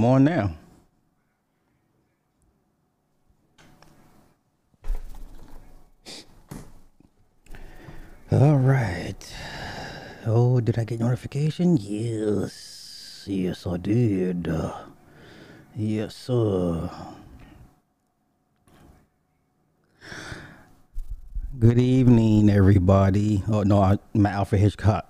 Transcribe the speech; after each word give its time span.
I'm 0.00 0.06
on 0.06 0.24
now. 0.24 0.56
All 8.32 8.56
right. 8.56 9.34
Oh, 10.24 10.58
did 10.62 10.78
I 10.78 10.84
get 10.84 11.00
notification? 11.00 11.76
Yes. 11.76 13.24
Yes, 13.26 13.66
I 13.66 13.76
did. 13.76 14.50
Yes, 15.76 16.16
sir. 16.16 16.90
Good 21.58 21.78
evening, 21.78 22.48
everybody. 22.48 23.42
Oh, 23.48 23.64
no, 23.64 23.82
I, 23.82 23.98
my 24.14 24.30
Alfred 24.30 24.62
Hitchcock. 24.62 25.06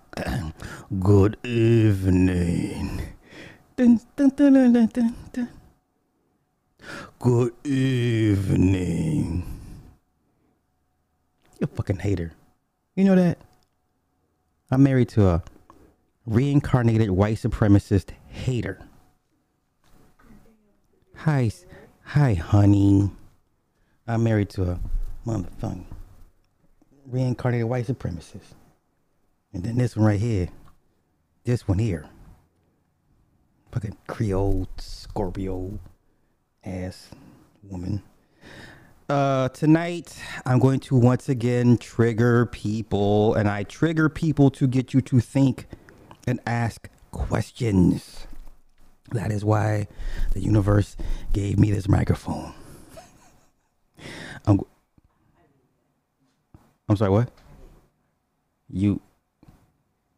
Good 0.98 1.36
evening. 1.44 2.99
Dun, 3.80 3.98
dun, 4.14 4.28
dun, 4.36 4.52
dun, 4.52 4.72
dun, 4.74 4.86
dun, 4.92 5.14
dun. 5.32 5.48
Good 7.18 7.54
evening. 7.64 9.42
You 11.58 11.66
fucking 11.66 12.00
hater. 12.00 12.32
You 12.94 13.04
know 13.04 13.14
that? 13.14 13.38
I'm 14.70 14.82
married 14.82 15.08
to 15.10 15.28
a 15.28 15.42
reincarnated 16.26 17.10
white 17.10 17.38
supremacist 17.38 18.10
hater. 18.28 18.82
Hi, 21.16 21.50
hi, 22.02 22.34
honey. 22.34 23.10
I'm 24.06 24.22
married 24.22 24.50
to 24.50 24.72
a 24.72 24.80
motherfucking 25.26 25.86
reincarnated 27.06 27.66
white 27.66 27.86
supremacist. 27.86 28.52
And 29.54 29.64
then 29.64 29.78
this 29.78 29.96
one 29.96 30.04
right 30.04 30.20
here. 30.20 30.50
This 31.44 31.66
one 31.66 31.78
here. 31.78 32.10
Fucking 33.72 33.96
Creole 34.08 34.66
Scorpio 34.78 35.78
ass 36.64 37.08
woman. 37.62 38.02
Uh, 39.08 39.48
tonight 39.50 40.20
I'm 40.44 40.58
going 40.58 40.80
to 40.80 40.96
once 40.96 41.28
again 41.28 41.78
trigger 41.78 42.46
people, 42.46 43.34
and 43.34 43.48
I 43.48 43.62
trigger 43.62 44.08
people 44.08 44.50
to 44.52 44.66
get 44.66 44.92
you 44.92 45.00
to 45.02 45.20
think 45.20 45.66
and 46.26 46.40
ask 46.46 46.88
questions. 47.12 48.26
That 49.12 49.30
is 49.30 49.44
why 49.44 49.86
the 50.32 50.40
universe 50.40 50.96
gave 51.32 51.58
me 51.58 51.70
this 51.70 51.88
microphone. 51.88 52.52
I'm, 54.46 54.60
I'm 56.88 56.96
sorry, 56.96 57.10
what? 57.10 57.30
You 58.68 59.00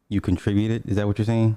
you 0.08 0.20
contributed? 0.20 0.88
Is 0.88 0.96
that 0.96 1.06
what 1.06 1.18
you're 1.18 1.24
saying? 1.24 1.56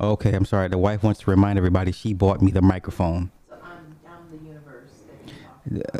Okay, 0.00 0.32
I'm 0.34 0.44
sorry. 0.44 0.68
The 0.68 0.78
wife 0.78 1.02
wants 1.02 1.20
to 1.20 1.30
remind 1.30 1.56
everybody 1.56 1.92
she 1.92 2.14
bought 2.14 2.42
me 2.42 2.50
the 2.50 2.62
microphone. 2.62 3.30
So 3.48 3.56
I'm, 3.62 3.96
I'm 4.06 4.30
the 4.30 4.44
universe 4.44 4.90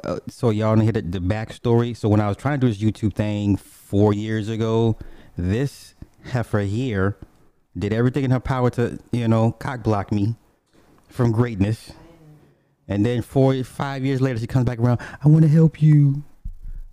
uh, 0.03 0.19
so 0.29 0.51
y'all 0.51 0.79
hear 0.79 0.93
the, 0.93 1.03
the 1.03 1.21
backstory. 1.21 1.97
So 1.97 2.09
when 2.09 2.21
I 2.21 2.29
was 2.29 2.37
trying 2.37 2.61
to 2.61 2.67
do 2.67 2.73
this 2.73 2.83
YouTube 2.83 3.15
thing 3.15 3.57
four 3.57 4.13
years 4.13 4.49
ago, 4.49 4.97
this 5.37 5.95
heifer 6.25 6.61
here 6.61 7.17
did 7.77 7.93
everything 7.93 8.25
in 8.25 8.31
her 8.31 8.41
power 8.41 8.71
to, 8.71 8.99
you 9.13 9.29
know, 9.29 9.53
cock 9.53 9.83
block 9.83 10.13
me 10.13 10.35
from 11.09 11.33
greatness. 11.33 11.93
And 12.89 13.07
then 13.07 13.23
four, 13.23 13.63
five 13.65 14.05
years 14.05 14.21
later, 14.21 14.39
she 14.39 14.47
comes 14.47 14.65
back 14.65 14.79
around. 14.79 15.01
I 15.25 15.29
want 15.29 15.43
to 15.43 15.49
help 15.49 15.81
you. 15.81 16.23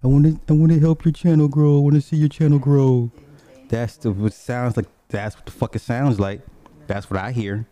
I 0.04 0.08
want 0.08 0.26
to, 0.26 0.40
I 0.48 0.56
want 0.56 0.72
to 0.72 0.80
help 0.80 1.04
your 1.04 1.12
channel 1.12 1.48
grow. 1.48 1.78
I 1.78 1.82
want 1.82 1.96
to 1.96 2.02
see 2.02 2.16
your 2.16 2.30
channel 2.30 2.60
grow. 2.60 3.12
That's 3.70 3.98
the 3.98 4.12
what 4.12 4.34
sounds 4.34 4.78
like. 4.78 4.88
That's 5.10 5.36
what 5.36 5.46
the 5.46 5.52
fuck 5.52 5.76
it 5.76 5.80
sounds 5.80 6.20
like. 6.20 6.42
That's 6.88 7.10
what 7.10 7.20
I 7.20 7.32
hear. 7.32 7.68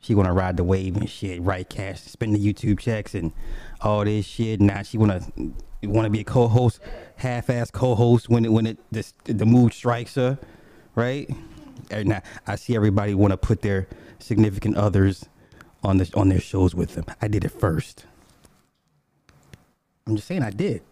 She 0.00 0.14
wanna 0.14 0.32
ride 0.32 0.56
the 0.56 0.64
wave 0.64 0.96
and 0.96 1.08
shit, 1.08 1.42
write 1.42 1.68
Cash, 1.68 2.00
spend 2.02 2.34
the 2.34 2.38
YouTube 2.38 2.78
checks 2.78 3.14
and 3.14 3.32
all 3.80 4.04
this 4.04 4.26
shit. 4.26 4.60
Now 4.60 4.82
she 4.82 4.96
wanna 4.96 5.26
wanna 5.82 6.10
be 6.10 6.20
a 6.20 6.24
co-host, 6.24 6.80
half-ass 7.16 7.70
co-host 7.70 8.28
when 8.28 8.44
it 8.44 8.52
when 8.52 8.66
it 8.66 8.78
this, 8.92 9.12
the 9.24 9.46
mood 9.46 9.72
strikes 9.72 10.14
her, 10.14 10.38
right? 10.94 11.28
And 11.90 12.08
now 12.10 12.22
I 12.46 12.56
see 12.56 12.76
everybody 12.76 13.14
wanna 13.14 13.36
put 13.36 13.62
their 13.62 13.88
significant 14.18 14.76
others 14.76 15.26
on 15.82 15.98
the 15.98 16.10
on 16.14 16.28
their 16.28 16.40
shows 16.40 16.74
with 16.74 16.94
them. 16.94 17.04
I 17.20 17.28
did 17.28 17.44
it 17.44 17.50
first. 17.50 18.04
I'm 20.06 20.16
just 20.16 20.28
saying 20.28 20.42
I 20.42 20.50
did. 20.50 20.82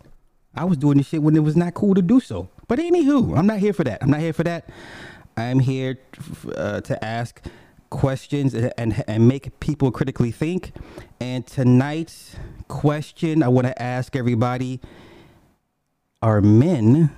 I 0.54 0.64
was 0.64 0.78
doing 0.78 0.98
this 0.98 1.06
shit 1.06 1.22
when 1.22 1.36
it 1.36 1.40
was 1.40 1.56
not 1.56 1.74
cool 1.74 1.94
to 1.94 2.02
do 2.02 2.18
so. 2.20 2.48
But 2.68 2.78
anywho, 2.78 3.36
I'm 3.36 3.46
not 3.46 3.58
here 3.58 3.72
for 3.72 3.84
that. 3.84 4.02
I'm 4.02 4.10
not 4.10 4.20
here 4.20 4.32
for 4.32 4.44
that. 4.44 4.68
I'm 5.36 5.58
here 5.58 5.98
uh, 6.56 6.80
to 6.80 7.04
ask 7.04 7.42
questions 7.90 8.54
and, 8.54 9.04
and 9.06 9.28
make 9.28 9.58
people 9.60 9.90
critically 9.90 10.30
think. 10.30 10.72
And 11.20 11.46
tonight's 11.46 12.36
question 12.68 13.42
I 13.42 13.48
want 13.48 13.66
to 13.66 13.82
ask 13.82 14.16
everybody: 14.16 14.80
Are 16.22 16.40
men 16.40 17.10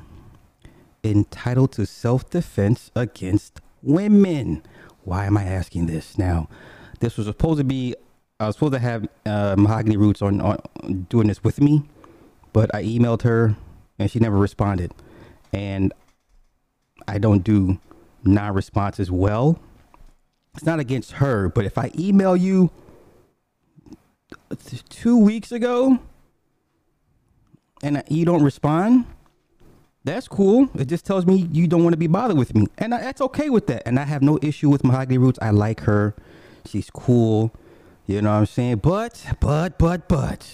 entitled 1.04 1.72
to 1.72 1.86
self-defense 1.86 2.90
against 2.96 3.60
women? 3.82 4.62
Why 5.04 5.26
am 5.26 5.36
I 5.36 5.44
asking 5.44 5.86
this 5.86 6.18
now? 6.18 6.48
This 7.00 7.16
was 7.16 7.26
supposed 7.26 7.58
to 7.58 7.64
be. 7.64 7.94
I 8.40 8.46
was 8.46 8.56
supposed 8.56 8.74
to 8.74 8.78
have 8.78 9.08
uh, 9.26 9.56
Mahogany 9.58 9.96
Roots 9.96 10.22
on, 10.22 10.40
on 10.40 10.58
doing 11.08 11.26
this 11.26 11.42
with 11.42 11.60
me, 11.60 11.82
but 12.52 12.72
I 12.74 12.84
emailed 12.84 13.22
her 13.22 13.56
and 13.98 14.10
she 14.10 14.20
never 14.20 14.36
responded. 14.36 14.92
And 15.52 15.92
I 17.08 17.18
don't 17.18 17.42
do 17.42 17.80
non-responses 18.28 19.10
well. 19.10 19.58
It's 20.54 20.64
not 20.64 20.80
against 20.80 21.12
her, 21.12 21.48
but 21.48 21.64
if 21.64 21.78
I 21.78 21.90
email 21.98 22.36
you 22.36 22.70
two 24.88 25.18
weeks 25.18 25.52
ago 25.52 25.98
and 27.82 28.02
you 28.08 28.24
don't 28.24 28.42
respond, 28.42 29.06
that's 30.04 30.26
cool. 30.26 30.68
It 30.74 30.86
just 30.86 31.04
tells 31.04 31.26
me 31.26 31.48
you 31.52 31.66
don't 31.66 31.82
want 31.82 31.92
to 31.92 31.98
be 31.98 32.06
bothered 32.06 32.38
with 32.38 32.54
me, 32.54 32.66
and 32.78 32.94
I, 32.94 33.00
that's 33.00 33.20
okay 33.20 33.50
with 33.50 33.66
that. 33.66 33.82
And 33.86 33.98
I 33.98 34.04
have 34.04 34.22
no 34.22 34.38
issue 34.42 34.70
with 34.70 34.84
Mahogany 34.84 35.18
Roots. 35.18 35.38
I 35.42 35.50
like 35.50 35.80
her. 35.80 36.14
She's 36.64 36.90
cool. 36.90 37.52
You 38.06 38.22
know 38.22 38.30
what 38.30 38.38
I'm 38.38 38.46
saying? 38.46 38.76
But, 38.76 39.24
but, 39.38 39.78
but, 39.78 40.08
but, 40.08 40.50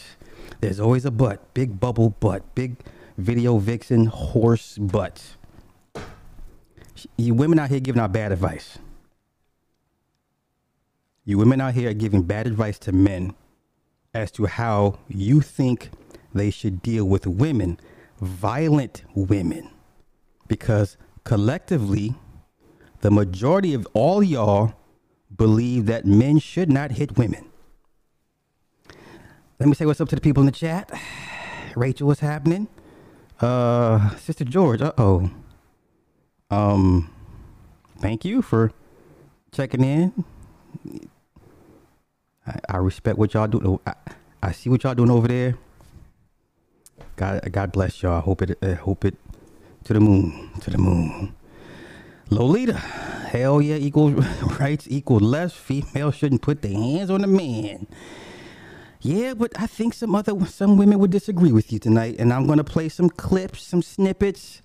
there's 0.61 0.81
always 0.81 1.05
a 1.05 1.11
but. 1.11 1.55
Big 1.55 1.79
bubble 1.79 2.11
butt. 2.11 2.55
Big 2.55 2.77
video 3.17 3.59
vixen 3.59 4.07
horse 4.07 4.77
butt. 4.77 5.37
You 7.17 7.35
women 7.35 7.59
out 7.59 7.71
here 7.71 7.81
giving 7.81 8.01
out 8.01 8.13
bad 8.13 8.33
advice. 8.33 8.79
You 11.25 11.39
women 11.39 11.61
out 11.61 11.75
here 11.75 11.91
are 11.91 11.95
giving 11.95 12.23
bad 12.23 12.47
advice 12.47 12.79
to 12.81 12.93
men 12.93 13.35
as 14.13 14.31
to 14.33 14.47
how 14.47 14.99
you 15.09 15.41
think 15.41 15.91
they 16.35 16.51
should 16.51 16.83
deal 16.83 17.05
with 17.07 17.27
women, 17.27 17.81
violent 18.21 19.03
women. 19.15 19.71
Because 20.47 20.97
collectively, 21.25 22.15
the 23.01 23.11
majority 23.11 23.73
of 23.73 23.89
all 23.95 24.23
y'all 24.23 24.75
believe 25.35 25.87
that 25.87 26.05
men 26.05 26.39
should 26.39 26.71
not 26.71 26.93
hit 26.93 27.17
women. 27.17 27.47
Let 29.59 29.69
me 29.69 29.75
say 29.75 29.87
what's 29.87 30.01
up 30.01 30.09
to 30.11 30.15
the 30.15 30.21
people 30.21 30.43
in 30.43 30.47
the 30.47 30.53
chat. 30.53 30.91
Rachel, 31.77 32.07
what's 32.07 32.21
happening? 32.21 32.69
Uh, 33.41 34.15
Sister 34.17 34.45
George, 34.45 34.83
uh 34.83 34.93
oh. 34.99 35.31
Um, 36.51 37.11
thank 37.99 38.25
you 38.25 38.43
for 38.43 38.73
checking 39.53 39.85
in. 39.85 40.25
I, 42.47 42.59
I 42.69 42.77
respect 42.79 43.19
what 43.19 43.35
y'all 43.35 43.47
do. 43.47 43.81
I, 43.87 43.95
I 44.43 44.53
see 44.53 44.69
what 44.71 44.83
y'all 44.83 44.95
doing 44.95 45.11
over 45.11 45.29
there. 45.29 45.57
God, 47.17 47.41
God 47.53 47.73
bless 47.73 48.03
y'all. 48.03 48.17
I 48.17 48.21
hope 48.21 48.43
it, 48.43 48.59
I 48.63 48.73
hope 48.75 49.05
it 49.05 49.17
to 49.85 49.93
the 49.93 50.01
moon, 50.01 50.51
to 50.61 50.71
the 50.71 50.79
moon. 50.79 51.35
Lolita, 52.31 52.75
hell 52.75 53.63
yeah, 53.63 53.77
equal 53.77 54.11
rights, 54.61 54.87
equal 54.91 55.21
less. 55.21 55.53
Female 55.55 56.11
shouldn't 56.11 56.43
put 56.43 56.63
their 56.63 56.73
hands 56.73 57.11
on 57.11 57.23
a 57.25 57.27
man. 57.29 57.87
Yeah, 59.01 59.35
but 59.35 59.53
I 59.61 59.67
think 59.67 59.95
some 59.95 60.15
other 60.15 60.35
some 60.47 60.77
women 60.79 60.99
would 60.99 61.11
disagree 61.11 61.53
with 61.53 61.73
you 61.73 61.79
tonight, 61.79 62.17
and 62.19 62.33
I'm 62.33 62.47
gonna 62.47 62.65
play 62.65 62.89
some 62.89 63.11
clips, 63.11 63.63
some 63.63 63.83
snippets. 63.83 64.63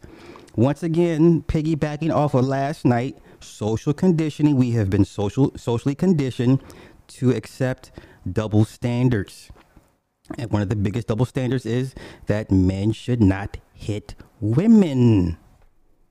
Once 0.56 0.84
again, 0.84 1.42
piggybacking 1.44 2.14
off 2.14 2.34
of 2.34 2.46
last 2.46 2.86
night, 2.86 3.18
social 3.40 3.94
conditioning. 3.94 4.56
We 4.56 4.72
have 4.72 4.90
been 4.90 5.06
social 5.06 5.52
socially 5.58 5.96
conditioned 5.96 6.62
to 7.08 7.32
accept 7.32 7.92
double 8.32 8.66
standards. 8.66 9.52
And 10.38 10.52
one 10.52 10.62
of 10.62 10.70
the 10.70 10.76
biggest 10.76 11.08
double 11.08 11.26
standards 11.26 11.66
is 11.66 11.96
that 12.28 12.52
men 12.52 12.92
should 12.92 13.22
not 13.22 13.58
hit 13.74 14.16
women. 14.40 15.38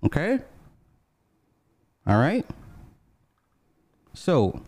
Okay? 0.04 0.40
All 2.06 2.18
right? 2.18 2.44
So, 4.14 4.62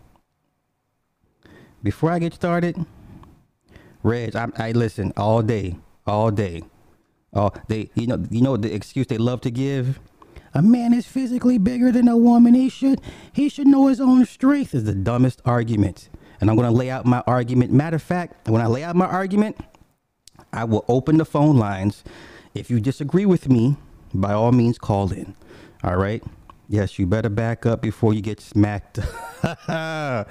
before 1.83 2.13
I 2.13 2.19
get 2.21 2.35
started, 2.35 2.87
Reg, 4.03 4.37
I, 4.37 4.49
I 4.57 4.73
listen 4.73 5.13
all 5.17 5.43
day, 5.43 5.77
all 6.07 6.31
day. 6.31 6.63
Oh, 7.33 7.51
they, 7.69 7.91
you 7.95 8.07
know, 8.07 8.25
you 8.31 8.41
know 8.41 8.57
the 8.57 8.75
excuse 8.75 9.07
they 9.07 9.19
love 9.19 9.41
to 9.43 9.51
give. 9.51 10.01
A 10.53 10.63
man 10.63 10.93
is 10.93 11.07
physically 11.07 11.59
bigger 11.59 11.93
than 11.93 12.09
a 12.09 12.17
woman. 12.17 12.55
He 12.55 12.69
should 12.69 13.01
he 13.33 13.49
should 13.49 13.69
know 13.69 13.87
his 13.87 14.01
own 14.01 14.27
strength 14.27 14.75
is 14.75 14.85
the 14.85 14.95
dumbest 14.95 15.41
argument. 15.45 16.09
And 16.41 16.51
I'm 16.51 16.57
gonna 16.57 16.73
lay 16.73 16.91
out 16.91 17.07
my 17.07 17.23
argument. 17.27 17.73
Matter 17.73 17.97
of 17.97 18.03
fact, 18.03 18.49
when 18.49 18.61
I 18.61 18.67
lay 18.67 18.83
out 18.83 18.97
my 18.97 19.07
argument, 19.07 19.59
I 20.53 20.65
will 20.65 20.85
open 20.89 21.19
the 21.19 21.25
phone 21.25 21.57
lines. 21.57 22.03
If 22.55 22.69
you 22.69 22.81
disagree 22.81 23.27
with 23.27 23.49
me, 23.49 23.77
by 24.13 24.33
all 24.33 24.51
means 24.51 24.77
call 24.77 25.13
in. 25.13 25.37
All 25.85 25.97
right. 25.97 26.23
Yes, 26.69 26.99
you 26.99 27.07
better 27.07 27.29
back 27.29 27.65
up 27.65 27.81
before 27.81 28.13
you 28.15 28.21
get 28.21 28.41
smacked. 28.41 28.99
uh, 29.69 30.25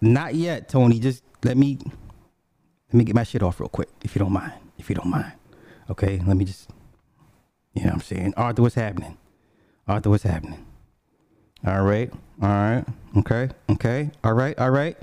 not 0.00 0.34
yet, 0.34 0.68
Tony. 0.68 0.98
Just 1.00 1.22
let 1.44 1.56
me 1.56 1.78
let 2.88 2.94
me 2.94 3.04
get 3.04 3.14
my 3.14 3.24
shit 3.24 3.42
off 3.42 3.60
real 3.60 3.68
quick, 3.68 3.88
if 4.02 4.14
you 4.14 4.20
don't 4.20 4.32
mind. 4.32 4.54
If 4.78 4.88
you 4.88 4.96
don't 4.96 5.10
mind. 5.10 5.32
Okay, 5.90 6.20
let 6.26 6.36
me 6.36 6.44
just 6.44 6.70
you 7.74 7.82
know 7.82 7.88
what 7.88 7.94
I'm 7.94 8.00
saying? 8.00 8.34
Arthur, 8.36 8.62
what's 8.62 8.74
happening? 8.74 9.18
Arthur, 9.86 10.10
what's 10.10 10.22
happening? 10.22 10.64
All 11.66 11.82
right, 11.82 12.10
all 12.42 12.48
right, 12.48 12.84
okay, 13.18 13.50
okay, 13.70 14.10
all 14.24 14.32
right, 14.32 14.58
all 14.58 14.70
right. 14.70 14.96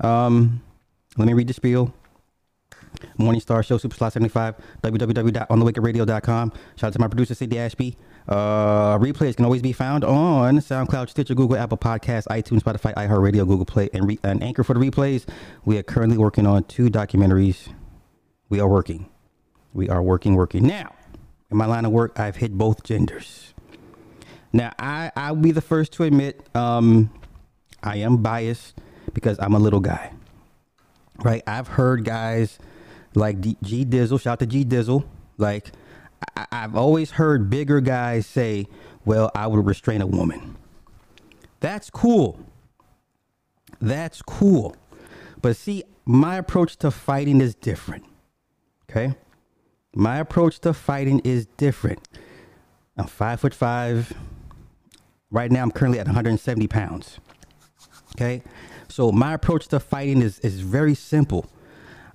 Um, 0.00 0.62
let 1.16 1.26
me 1.26 1.32
read 1.34 1.48
the 1.48 1.54
spiel. 1.54 1.94
Morning 3.16 3.40
Star 3.40 3.62
Show, 3.62 3.78
Supa 3.78 3.94
Sly 3.94 4.08
75, 4.08 4.56
www.onthewakeradio.com. 4.82 6.52
Shout 6.76 6.88
out 6.88 6.92
to 6.92 6.98
my 6.98 7.08
producer, 7.08 7.34
Cindy 7.34 7.58
Ashby. 7.58 7.96
Uh, 8.28 8.98
replays 8.98 9.36
can 9.36 9.44
always 9.44 9.62
be 9.62 9.72
found 9.72 10.04
on 10.04 10.58
SoundCloud, 10.58 11.08
Stitcher, 11.08 11.34
Google, 11.34 11.56
Apple 11.56 11.78
Podcasts, 11.78 12.26
iTunes, 12.28 12.60
Spotify, 12.60 12.94
iHeartRadio, 12.94 13.46
Google 13.46 13.64
Play, 13.64 13.88
and, 13.92 14.06
re- 14.06 14.18
and 14.22 14.42
Anchor 14.42 14.62
for 14.64 14.74
the 14.74 14.80
replays. 14.80 15.26
We 15.64 15.78
are 15.78 15.82
currently 15.82 16.18
working 16.18 16.46
on 16.46 16.64
two 16.64 16.88
documentaries. 16.90 17.72
We 18.48 18.60
are 18.60 18.68
working. 18.68 19.08
We 19.72 19.88
are 19.88 20.02
working, 20.02 20.34
working. 20.34 20.66
Now, 20.66 20.94
in 21.50 21.56
my 21.56 21.66
line 21.66 21.84
of 21.84 21.92
work, 21.92 22.18
I've 22.18 22.36
hit 22.36 22.52
both 22.52 22.82
genders. 22.82 23.54
Now, 24.52 24.72
I, 24.78 25.12
I'll 25.16 25.36
be 25.36 25.52
the 25.52 25.60
first 25.60 25.92
to 25.94 26.04
admit 26.04 26.48
um, 26.56 27.10
I 27.82 27.96
am 27.98 28.18
biased 28.18 28.78
because 29.14 29.38
I'm 29.40 29.54
a 29.54 29.58
little 29.58 29.80
guy. 29.80 30.12
Right? 31.22 31.42
I've 31.46 31.68
heard 31.68 32.04
guys 32.04 32.58
like 33.14 33.40
G 33.40 33.84
Dizzle, 33.84 34.20
shout 34.20 34.32
out 34.34 34.38
to 34.40 34.46
G 34.46 34.64
Dizzle. 34.64 35.04
Like, 35.38 35.70
I- 36.36 36.46
I've 36.50 36.74
always 36.76 37.12
heard 37.12 37.48
bigger 37.50 37.80
guys 37.80 38.26
say, 38.26 38.66
well, 39.04 39.30
I 39.34 39.46
would 39.46 39.64
restrain 39.64 40.00
a 40.02 40.06
woman. 40.06 40.56
That's 41.60 41.90
cool. 41.90 42.40
That's 43.80 44.22
cool. 44.22 44.76
But 45.42 45.56
see, 45.56 45.84
my 46.04 46.36
approach 46.36 46.76
to 46.78 46.90
fighting 46.90 47.40
is 47.40 47.54
different. 47.54 48.04
Okay? 48.90 49.14
My 49.94 50.18
approach 50.18 50.60
to 50.60 50.72
fighting 50.72 51.20
is 51.20 51.46
different. 51.56 52.06
I'm 52.96 53.06
five 53.06 53.40
foot 53.40 53.54
five. 53.54 54.12
Right 55.30 55.50
now, 55.50 55.62
I'm 55.62 55.70
currently 55.70 55.98
at 55.98 56.06
170 56.06 56.66
pounds. 56.66 57.18
Okay? 58.14 58.42
So, 58.88 59.12
my 59.12 59.34
approach 59.34 59.68
to 59.68 59.80
fighting 59.80 60.22
is, 60.22 60.38
is 60.40 60.60
very 60.60 60.94
simple. 60.94 61.46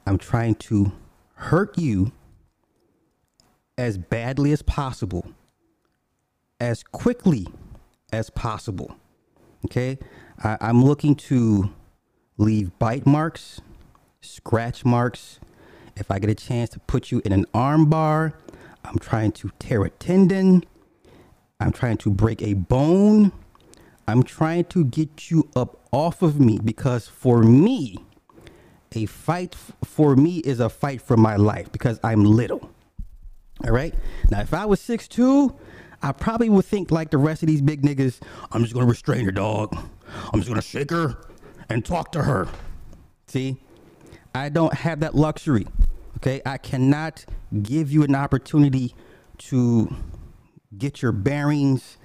I'm 0.06 0.18
trying 0.18 0.56
to 0.56 0.92
hurt 1.36 1.78
you 1.78 2.12
as 3.78 3.98
badly 3.98 4.52
as 4.52 4.62
possible, 4.62 5.26
as 6.60 6.84
quickly 6.84 7.48
as 8.12 8.30
possible. 8.30 8.96
Okay? 9.66 9.98
I, 10.44 10.58
I'm 10.62 10.84
looking 10.84 11.16
to 11.16 11.74
leave 12.38 12.78
bite 12.80 13.06
marks, 13.06 13.62
scratch 14.22 14.84
marks. 14.86 15.40
If 15.98 16.12
I 16.12 16.20
get 16.20 16.30
a 16.30 16.36
chance 16.36 16.70
to 16.72 16.80
put 16.80 17.12
you 17.12 17.22
in 17.24 17.32
an 17.32 17.46
arm 17.54 17.90
bar, 17.90 18.34
I'm 18.84 19.00
trying 19.00 19.32
to 19.34 19.52
tear 19.60 19.84
a 19.84 19.90
tendon. 19.90 20.64
I'm 21.60 21.72
trying 21.72 21.98
to 21.98 22.12
break 22.12 22.42
a 22.42 22.54
bone. 22.54 23.32
I'm 24.08 24.24
trying 24.24 24.66
to 24.66 24.86
get 24.86 25.32
you 25.32 25.50
up 25.56 25.80
off 25.92 26.22
of 26.22 26.40
me 26.40 26.60
because 26.64 27.08
for 27.08 27.42
me, 27.42 27.98
a 28.94 29.06
fight 29.06 29.56
for 29.84 30.16
me 30.16 30.38
is 30.40 30.60
a 30.60 30.70
fight 30.70 31.02
for 31.02 31.18
my 31.18 31.36
life 31.36 31.72
because 31.72 32.00
I'm 32.04 32.24
little. 32.24 32.70
All 33.64 33.72
right. 33.72 33.94
Now, 34.30 34.42
if 34.42 34.54
I 34.54 34.66
was 34.66 34.80
6'2, 34.82 35.56
I 36.04 36.12
probably 36.12 36.50
would 36.50 36.66
think 36.66 36.92
like 36.92 37.10
the 37.10 37.18
rest 37.18 37.42
of 37.42 37.48
these 37.48 37.62
big 37.62 37.82
niggas, 37.82 38.22
I'm 38.52 38.62
just 38.62 38.74
going 38.74 38.86
to 38.86 38.90
restrain 38.90 39.26
her, 39.26 39.32
dog. 39.32 39.76
I'm 40.34 40.40
just 40.40 40.48
going 40.48 40.62
to 40.62 40.68
shake 40.68 40.92
her 40.92 41.18
and 41.70 41.84
talk 41.84 42.12
to 42.12 42.24
her. 42.24 42.48
See, 43.28 43.58
I 44.36 44.50
don't 44.50 44.74
have 44.74 45.00
that 45.00 45.16
luxury. 45.16 45.66
Okay. 46.18 46.42
I 46.46 46.58
cannot 46.58 47.26
give 47.62 47.92
you 47.92 48.04
an 48.04 48.16
opportunity 48.16 48.96
to 49.38 49.96
get 50.78 51.02
your 51.02 51.12
bearings 51.12 51.98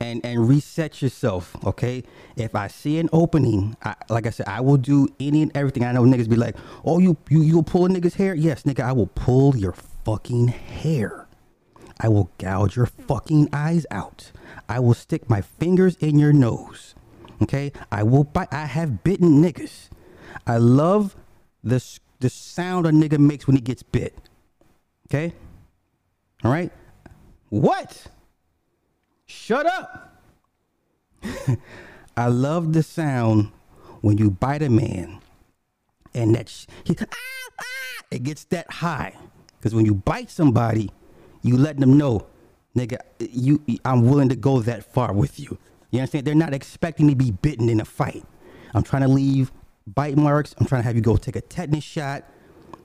and 0.00 0.24
and 0.24 0.48
reset 0.48 1.02
yourself 1.02 1.56
okay? 1.64 2.04
If 2.36 2.54
i 2.54 2.68
see 2.68 3.00
an 3.00 3.08
opening 3.12 3.76
I, 3.82 3.96
like 4.08 4.28
i 4.28 4.30
said 4.30 4.46
i 4.46 4.60
will 4.60 4.76
do 4.76 5.08
any 5.18 5.42
and 5.42 5.50
everything. 5.56 5.84
I 5.84 5.90
know 5.90 6.02
niggas 6.02 6.28
be 6.28 6.36
like 6.36 6.56
oh 6.84 7.00
you 7.00 7.16
you 7.28 7.42
you'll 7.42 7.64
pull 7.64 7.86
a 7.86 7.88
nigga's 7.88 8.14
hair? 8.14 8.32
Yes 8.34 8.62
nigga 8.62 8.84
i 8.84 8.92
will 8.92 9.08
pull 9.08 9.56
your 9.56 9.72
fucking 9.72 10.48
hair. 10.48 11.26
I 12.00 12.08
will 12.08 12.30
gouge 12.38 12.76
your 12.76 12.86
fucking 12.86 13.48
eyes 13.52 13.86
out. 13.90 14.30
I 14.68 14.78
will 14.78 14.94
stick 14.94 15.28
my 15.28 15.40
fingers 15.42 15.96
in 15.96 16.18
your 16.18 16.32
nose 16.32 16.94
okay? 17.42 17.72
I 17.90 18.02
will 18.02 18.24
bite. 18.24 18.52
I 18.52 18.66
have 18.66 19.04
bitten 19.04 19.42
niggas. 19.42 19.88
I 20.46 20.58
love 20.58 21.16
the 21.62 21.82
the 22.20 22.30
sound 22.30 22.86
a 22.86 22.90
nigga 22.90 23.18
makes 23.18 23.46
when 23.46 23.56
he 23.56 23.62
gets 23.62 23.82
bit 23.82 24.14
okay 25.06 25.32
all 26.44 26.50
right 26.50 26.72
what 27.50 28.08
Shut 29.28 29.66
up. 29.66 30.22
I 32.16 32.28
love 32.28 32.72
the 32.72 32.82
sound 32.82 33.52
when 34.00 34.16
you 34.16 34.30
bite 34.30 34.62
a 34.62 34.70
man 34.70 35.20
and 36.14 36.34
that 36.34 36.48
sh- 36.48 36.64
he, 36.84 36.96
ah, 36.98 37.04
ah, 37.60 38.04
it 38.10 38.22
gets 38.22 38.44
that 38.44 38.70
high. 38.72 39.14
Because 39.58 39.74
when 39.74 39.84
you 39.84 39.94
bite 39.94 40.30
somebody, 40.30 40.90
you 41.42 41.58
let 41.58 41.76
them 41.76 41.98
know, 41.98 42.26
nigga, 42.74 42.96
you 43.18 43.62
I'm 43.84 44.06
willing 44.06 44.30
to 44.30 44.36
go 44.36 44.60
that 44.60 44.82
far 44.94 45.12
with 45.12 45.38
you. 45.38 45.58
You 45.90 46.00
understand? 46.00 46.26
They're 46.26 46.34
not 46.34 46.54
expecting 46.54 47.08
to 47.08 47.14
be 47.14 47.30
bitten 47.30 47.68
in 47.68 47.80
a 47.80 47.84
fight. 47.84 48.24
I'm 48.72 48.82
trying 48.82 49.02
to 49.02 49.08
leave 49.08 49.52
bite 49.94 50.16
marks. 50.16 50.54
I'm 50.58 50.66
trying 50.66 50.82
to 50.82 50.86
have 50.86 50.96
you 50.96 51.02
go 51.02 51.16
take 51.16 51.36
a 51.36 51.40
tetanus 51.40 51.84
shot. 51.84 52.24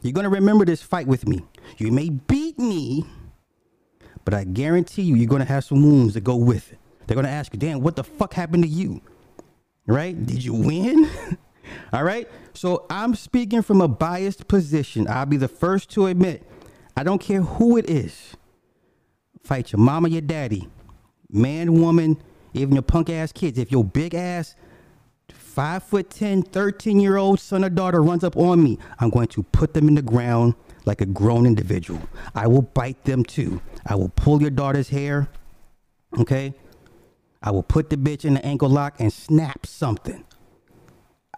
You're 0.01 0.13
gonna 0.13 0.29
remember 0.29 0.65
this 0.65 0.81
fight 0.81 1.07
with 1.07 1.27
me. 1.27 1.41
You 1.77 1.91
may 1.91 2.09
beat 2.09 2.59
me, 2.59 3.05
but 4.25 4.33
I 4.33 4.43
guarantee 4.43 5.03
you, 5.03 5.15
you're 5.15 5.29
gonna 5.29 5.45
have 5.45 5.63
some 5.63 5.81
wounds 5.81 6.13
that 6.15 6.21
go 6.21 6.35
with 6.35 6.71
it. 6.71 6.79
They're 7.07 7.15
gonna 7.15 7.29
ask 7.29 7.53
you, 7.53 7.59
damn, 7.59 7.81
what 7.81 7.95
the 7.95 8.03
fuck 8.03 8.33
happened 8.33 8.63
to 8.63 8.69
you? 8.69 9.01
Right? 9.87 10.25
Did 10.25 10.43
you 10.43 10.53
win? 10.53 11.09
All 11.93 12.03
right. 12.03 12.27
So 12.53 12.85
I'm 12.89 13.15
speaking 13.15 13.61
from 13.61 13.81
a 13.81 13.87
biased 13.87 14.47
position. 14.47 15.07
I'll 15.07 15.25
be 15.25 15.37
the 15.37 15.47
first 15.47 15.89
to 15.91 16.07
admit, 16.07 16.43
I 16.95 17.03
don't 17.03 17.19
care 17.19 17.41
who 17.41 17.77
it 17.77 17.89
is. 17.89 18.35
Fight 19.43 19.71
your 19.71 19.79
mama, 19.79 20.09
your 20.09 20.21
daddy, 20.21 20.69
man, 21.29 21.81
woman, 21.81 22.21
even 22.53 22.73
your 22.73 22.83
punk 22.83 23.09
ass 23.09 23.31
kids. 23.31 23.57
If 23.57 23.71
your 23.71 23.83
big 23.83 24.13
ass, 24.13 24.55
five 25.53 25.83
foot 25.83 26.09
10, 26.09 26.41
13 26.43 26.99
year 26.99 27.17
old 27.17 27.39
son 27.39 27.63
or 27.63 27.69
daughter 27.69 28.01
runs 28.01 28.23
up 28.23 28.35
on 28.35 28.63
me, 28.63 28.79
I'm 28.99 29.09
going 29.11 29.27
to 29.27 29.43
put 29.43 29.73
them 29.73 29.87
in 29.87 29.95
the 29.95 30.01
ground 30.01 30.55
like 30.85 30.99
a 31.01 31.05
grown 31.05 31.45
individual. 31.45 32.01
I 32.33 32.47
will 32.47 32.63
bite 32.63 33.03
them 33.05 33.23
too. 33.23 33.61
I 33.85 33.95
will 33.95 34.09
pull 34.09 34.41
your 34.41 34.49
daughter's 34.49 34.89
hair. 34.89 35.29
Okay. 36.19 36.53
I 37.41 37.51
will 37.51 37.63
put 37.63 37.89
the 37.89 37.97
bitch 37.97 38.25
in 38.25 38.33
the 38.33 38.45
ankle 38.45 38.69
lock 38.69 38.95
and 38.99 39.13
snap 39.13 39.65
something. 39.65 40.23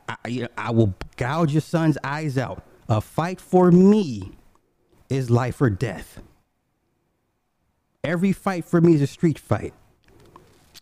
I, 0.08 0.16
I- 0.26 0.48
I 0.58 0.72
will 0.72 0.96
gouge 1.18 1.52
your 1.52 1.62
son's 1.62 1.98
eyes 2.04 2.38
out. 2.38 2.64
A 2.88 3.02
fight 3.02 3.42
for 3.42 3.72
me 3.72 4.32
is 5.10 5.30
life 5.30 5.60
or 5.62 5.70
death. 5.70 6.22
Every 8.04 8.32
fight 8.32 8.66
for 8.66 8.80
me 8.80 8.94
is 8.94 9.02
a 9.02 9.08
street 9.08 9.40
fight. 9.40 9.74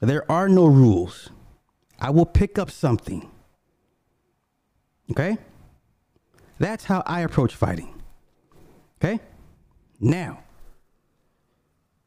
There 0.02 0.30
are 0.30 0.50
no 0.50 0.66
rules. 0.66 1.30
I 2.04 2.10
will 2.10 2.26
pick 2.26 2.60
up 2.60 2.70
something. 2.70 3.32
Okay? 5.10 5.38
That's 6.60 6.84
how 6.84 7.02
I 7.06 7.22
approach 7.22 7.56
fighting. 7.56 8.02
Okay? 8.98 9.22
Now, 10.02 10.44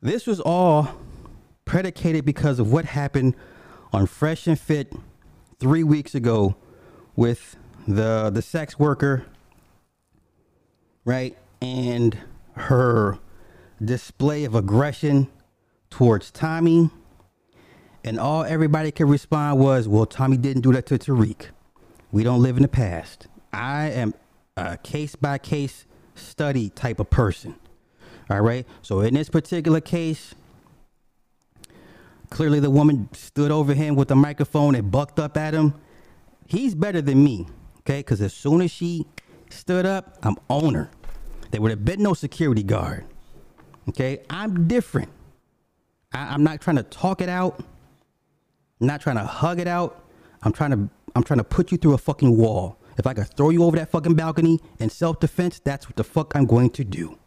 this 0.03 0.27
was 0.27 0.39
all 0.39 0.91
predicated 1.65 2.27
because 2.27 2.59
of 2.59 2.71
what 2.71 2.85
happened 2.85 3.35
on 3.93 4.07
Fresh 4.07 4.47
and 4.47 4.61
Fit 4.61 4.93
three 5.59 5.83
weeks 5.83 6.15
ago 6.15 6.57
with 7.17 7.57
the 7.89 8.31
the 8.31 8.43
sex 8.43 8.79
worker, 8.79 9.25
right? 11.05 11.37
And 11.63 12.19
her 12.53 13.19
display 13.83 14.45
of 14.45 14.55
aggression 14.55 15.29
towards 15.89 16.31
Tommy. 16.31 16.91
And 18.07 18.19
all 18.19 18.45
everybody 18.45 18.91
could 18.93 19.09
respond 19.09 19.61
was, 19.61 19.87
well, 19.87 20.07
Tommy 20.07 20.39
didn't 20.39 20.63
do 20.63 20.73
that 20.73 20.87
to 20.87 20.99
Tariq. 20.99 21.49
We 22.13 22.23
don't 22.23 22.41
live 22.41 22.57
in 22.57 22.63
the 22.63 22.69
past. 22.69 23.27
I 23.53 23.91
am 23.91 24.15
a 24.57 24.79
case 24.79 25.17
by 25.17 25.37
case 25.39 25.85
study 26.15 26.71
type 26.71 27.01
of 27.01 27.11
person. 27.11 27.57
All 28.31 28.41
right. 28.41 28.65
So 28.81 29.01
in 29.01 29.15
this 29.15 29.29
particular 29.29 29.81
case, 29.83 30.35
Clearly, 32.31 32.61
the 32.61 32.71
woman 32.71 33.09
stood 33.13 33.51
over 33.51 33.75
him 33.75 33.95
with 33.95 34.09
the 34.09 34.17
microphone 34.17 34.75
and 34.75 34.91
bucked 34.91 35.19
up 35.19 35.37
at 35.37 35.55
him. 35.55 35.75
He's 36.47 36.75
better 36.75 37.01
than 37.01 37.23
me, 37.23 37.47
okay? 37.81 38.01
Because 38.01 38.21
as 38.21 38.33
soon 38.33 38.61
as 38.61 38.71
she 38.71 39.07
stood 39.51 39.87
up, 39.87 40.19
I'm 40.23 40.37
on 40.49 40.75
her. 40.75 40.91
There 41.51 41.61
would 41.61 41.71
have 41.71 41.85
been 41.85 42.03
no 42.03 42.15
security 42.15 42.63
guard, 42.63 43.05
okay? 43.89 44.23
I'm 44.29 44.67
different. 44.67 45.09
I, 46.13 46.35
I'm 46.35 46.43
not 46.43 46.61
trying 46.61 46.77
to 46.77 46.83
talk 46.83 47.21
it 47.21 47.29
out. 47.29 47.65
Not 48.81 49.01
trying 49.01 49.17
to 49.17 49.25
hug 49.25 49.59
it 49.59 49.69
out. 49.69 50.05
I'm 50.43 50.53
trying 50.53 50.71
to 50.71 50.89
I'm 51.15 51.23
trying 51.23 51.39
to 51.39 51.45
put 51.45 51.73
you 51.73 51.79
through 51.79 51.95
a 51.95 51.99
fucking 51.99 52.37
wall. 52.37 52.79
If 52.99 53.07
I 53.07 53.15
could 53.15 53.29
throw 53.37 53.51
you 53.51 53.65
over 53.65 53.77
that 53.77 53.91
fucking 53.91 54.15
balcony 54.15 54.59
in 54.79 54.91
self-defense, 54.91 55.61
that's 55.61 55.87
what 55.87 55.97
the 55.97 56.05
fuck 56.05 56.35
I'm 56.35 56.47
going 56.47 56.71
to 56.71 56.85
do. 56.85 57.19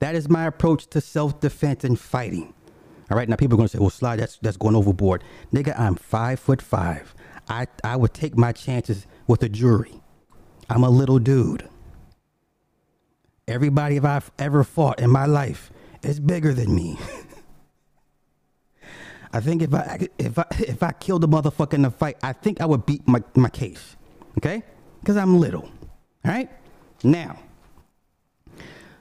That 0.00 0.14
is 0.14 0.28
my 0.28 0.46
approach 0.46 0.86
to 0.88 1.00
self-defense 1.00 1.84
and 1.84 1.98
fighting. 1.98 2.54
All 3.10 3.16
right, 3.16 3.28
now 3.28 3.36
people 3.36 3.56
are 3.56 3.58
gonna 3.58 3.68
say, 3.68 3.78
"Well, 3.78 3.90
Sly, 3.90 4.16
that's 4.16 4.38
that's 4.38 4.56
going 4.56 4.76
overboard." 4.76 5.24
Nigga, 5.52 5.78
I'm 5.78 5.94
five 5.94 6.38
foot 6.38 6.60
five. 6.60 7.14
I 7.48 7.66
I 7.82 7.96
would 7.96 8.12
take 8.12 8.36
my 8.36 8.52
chances 8.52 9.06
with 9.26 9.42
a 9.42 9.48
jury. 9.48 10.02
I'm 10.68 10.84
a 10.84 10.90
little 10.90 11.18
dude. 11.18 11.68
Everybody 13.46 13.98
I've 13.98 14.30
ever 14.38 14.62
fought 14.62 15.00
in 15.00 15.10
my 15.10 15.24
life 15.24 15.72
is 16.02 16.20
bigger 16.20 16.52
than 16.52 16.74
me. 16.74 16.98
I 19.32 19.40
think 19.40 19.62
if 19.62 19.74
I 19.74 20.08
if 20.18 20.38
I 20.38 20.46
if 20.58 20.82
I 20.82 20.92
killed 20.92 21.24
a 21.24 21.26
motherfucker 21.26 21.74
in 21.74 21.84
a 21.84 21.90
fight, 21.90 22.16
I 22.22 22.32
think 22.32 22.60
I 22.60 22.66
would 22.66 22.86
beat 22.86 23.06
my, 23.06 23.22
my 23.34 23.48
case. 23.48 23.96
Okay? 24.38 24.62
Because 25.00 25.16
I'm 25.16 25.38
little. 25.38 25.62
All 26.24 26.32
right? 26.32 26.50
Now. 27.02 27.38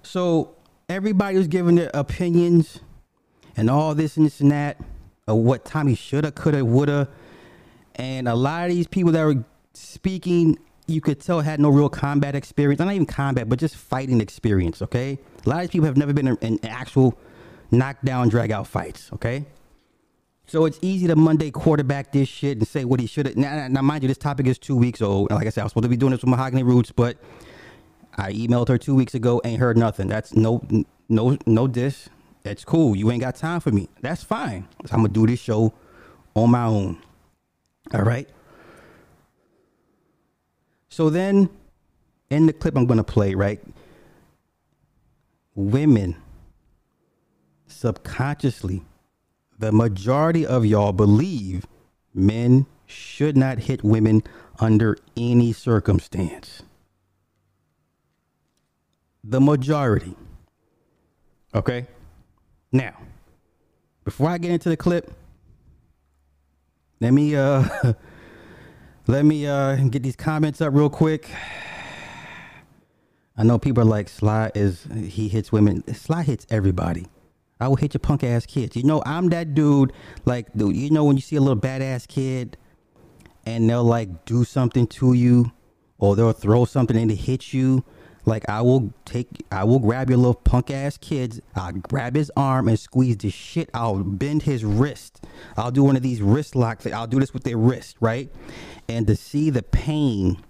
So 0.04 0.56
everybody 0.90 1.38
was 1.38 1.48
giving 1.48 1.76
their 1.76 1.92
opinions 1.94 2.80
and 3.56 3.70
all 3.70 3.94
this 3.96 4.18
and 4.18 4.26
this 4.26 4.40
and 4.40 4.52
that 4.52 4.80
of 5.28 5.38
what 5.38 5.66
Tommy 5.66 5.96
shoulda, 5.96 6.32
coulda, 6.32 6.64
woulda. 6.64 7.10
And 7.96 8.28
a 8.28 8.36
lot 8.36 8.70
of 8.70 8.76
these 8.76 8.88
people 8.88 9.12
that 9.12 9.26
were 9.26 9.44
speaking, 9.74 10.58
you 10.88 11.02
could 11.02 11.20
tell 11.20 11.42
had 11.42 11.60
no 11.60 11.70
real 11.70 11.90
combat 11.90 12.36
experience. 12.36 12.80
Not 12.80 12.94
even 12.94 13.06
combat, 13.06 13.50
but 13.50 13.60
just 13.60 13.76
fighting 13.76 14.22
experience, 14.22 14.82
okay? 14.82 15.20
A 15.46 15.50
lot 15.50 15.56
of 15.58 15.62
these 15.64 15.72
people 15.72 15.88
have 15.88 15.98
never 15.98 16.14
been 16.14 16.28
in, 16.28 16.38
in 16.38 16.66
actual 16.66 17.18
knockdown, 17.72 18.30
drag 18.30 18.52
out 18.52 18.68
fights, 18.68 19.10
okay? 19.14 19.46
So 20.48 20.64
it's 20.64 20.80
easy 20.82 21.08
to 21.08 21.16
Monday 21.18 21.52
quarterback 21.52 22.14
this 22.14 22.30
shit 22.30 22.58
and 22.58 22.66
say 22.66 22.86
what 22.86 23.02
he 23.02 23.06
should 23.06 23.26
have. 23.26 23.36
Now, 23.36 23.68
now, 23.68 23.82
mind 23.82 24.04
you, 24.04 24.08
this 24.08 24.18
topic 24.18 24.48
is 24.48 24.58
two 24.58 24.78
weeks 24.78 25.02
old. 25.02 25.30
Like 25.30 25.46
I 25.46 25.50
said, 25.50 25.62
I 25.62 25.64
was 25.66 25.72
supposed 25.72 25.84
to 25.84 25.90
be 25.90 25.98
doing 25.98 26.12
this 26.12 26.22
with 26.22 26.30
Mahogany 26.30 26.64
Roots, 26.64 26.90
but 26.90 27.18
I 28.16 28.32
emailed 28.32 28.70
her 28.70 28.78
two 28.78 28.96
weeks 28.96 29.14
ago, 29.14 29.42
ain't 29.44 29.60
heard 29.60 29.78
nothing. 29.78 30.08
That's 30.08 30.34
no, 30.36 30.66
no, 31.10 31.38
no 31.46 31.68
diss. 31.68 32.08
That's 32.44 32.64
cool. 32.64 32.96
You 32.96 33.12
ain't 33.12 33.22
got 33.22 33.36
time 33.36 33.60
for 33.60 33.72
me. 33.72 33.90
That's 34.02 34.24
fine. 34.24 34.70
So 34.86 34.94
I'm 34.94 35.00
gonna 35.00 35.10
do 35.10 35.28
this 35.28 35.42
show 35.42 35.74
on 36.34 36.50
my 36.50 36.64
own. 36.64 36.98
All 37.94 38.04
right. 38.04 38.30
So 40.88 41.10
then, 41.10 41.50
in 42.30 42.46
the 42.46 42.54
clip 42.54 42.78
I'm 42.78 42.86
gonna 42.86 43.04
play, 43.04 43.36
right? 43.36 43.62
Women 45.56 46.16
subconsciously 47.68 48.86
the 49.58 49.72
majority 49.72 50.46
of 50.46 50.66
y'all 50.66 50.94
believe 50.94 51.66
men 52.14 52.66
should 52.86 53.36
not 53.36 53.60
hit 53.60 53.84
women 53.84 54.24
under 54.60 54.98
any 55.16 55.52
circumstance. 55.52 56.64
The 59.24 59.42
majority. 59.42 60.16
Okay? 61.54 61.88
Now, 62.72 62.96
before 64.04 64.30
I 64.30 64.38
get 64.38 64.52
into 64.52 64.70
the 64.70 64.78
clip, 64.78 65.12
let 67.00 67.14
me 67.14 67.36
uh 67.36 67.64
let 69.08 69.26
me 69.26 69.48
uh 69.48 69.76
get 69.90 70.04
these 70.04 70.16
comments 70.16 70.62
up 70.62 70.74
real 70.74 70.90
quick. 70.90 71.30
I 73.36 73.44
know 73.44 73.60
people 73.60 73.84
are 73.84 73.86
like 73.86 74.10
Sly 74.10 74.52
is 74.56 74.88
he 74.96 75.28
hits 75.28 75.52
women. 75.52 75.84
Sly 75.94 76.24
hits 76.24 76.48
everybody. 76.50 77.08
I 77.60 77.68
will 77.68 77.76
hit 77.76 77.94
your 77.94 78.00
punk 78.00 78.24
ass 78.24 78.46
kids. 78.46 78.76
You 78.76 78.84
know, 78.84 79.02
I'm 79.06 79.30
that 79.30 79.54
dude. 79.54 79.94
Like, 80.26 80.48
you 80.56 80.90
know, 80.90 81.04
when 81.04 81.16
you 81.16 81.22
see 81.22 81.36
a 81.36 81.42
little 81.42 81.60
badass 81.60 82.08
kid, 82.08 82.58
and 83.46 83.70
they'll 83.70 83.84
like 83.84 84.26
do 84.26 84.44
something 84.44 84.88
to 84.88 85.14
you, 85.14 85.52
or 85.98 86.16
they'll 86.16 86.34
throw 86.34 86.66
something 86.66 86.98
in 86.98 87.08
to 87.08 87.16
hit 87.16 87.54
you. 87.54 87.84
Like, 88.26 88.50
I 88.50 88.62
will 88.62 88.94
take, 89.06 89.28
I 89.54 89.64
will 89.64 89.80
grab 89.80 90.10
your 90.10 90.18
little 90.18 90.34
punk 90.34 90.70
ass 90.70 90.98
kids. 90.98 91.40
I'll 91.56 91.72
grab 91.72 92.14
his 92.14 92.30
arm 92.36 92.68
and 92.68 92.78
squeeze 92.78 93.16
the 93.16 93.30
shit. 93.30 93.70
I'll 93.74 94.04
bend 94.04 94.44
his 94.44 94.66
wrist. 94.66 95.24
I'll 95.56 95.72
do 95.72 95.82
one 95.82 95.96
of 95.96 96.04
these 96.04 96.22
wrist 96.22 96.54
locks. 96.54 96.86
I'll 96.86 97.08
do 97.08 97.22
this 97.22 97.34
with 97.34 97.46
their 97.46 97.56
wrist, 97.56 97.96
right? 98.02 98.30
And 98.90 99.08
to 99.08 99.16
see 99.16 99.50
the 99.50 99.64
pain 99.64 100.44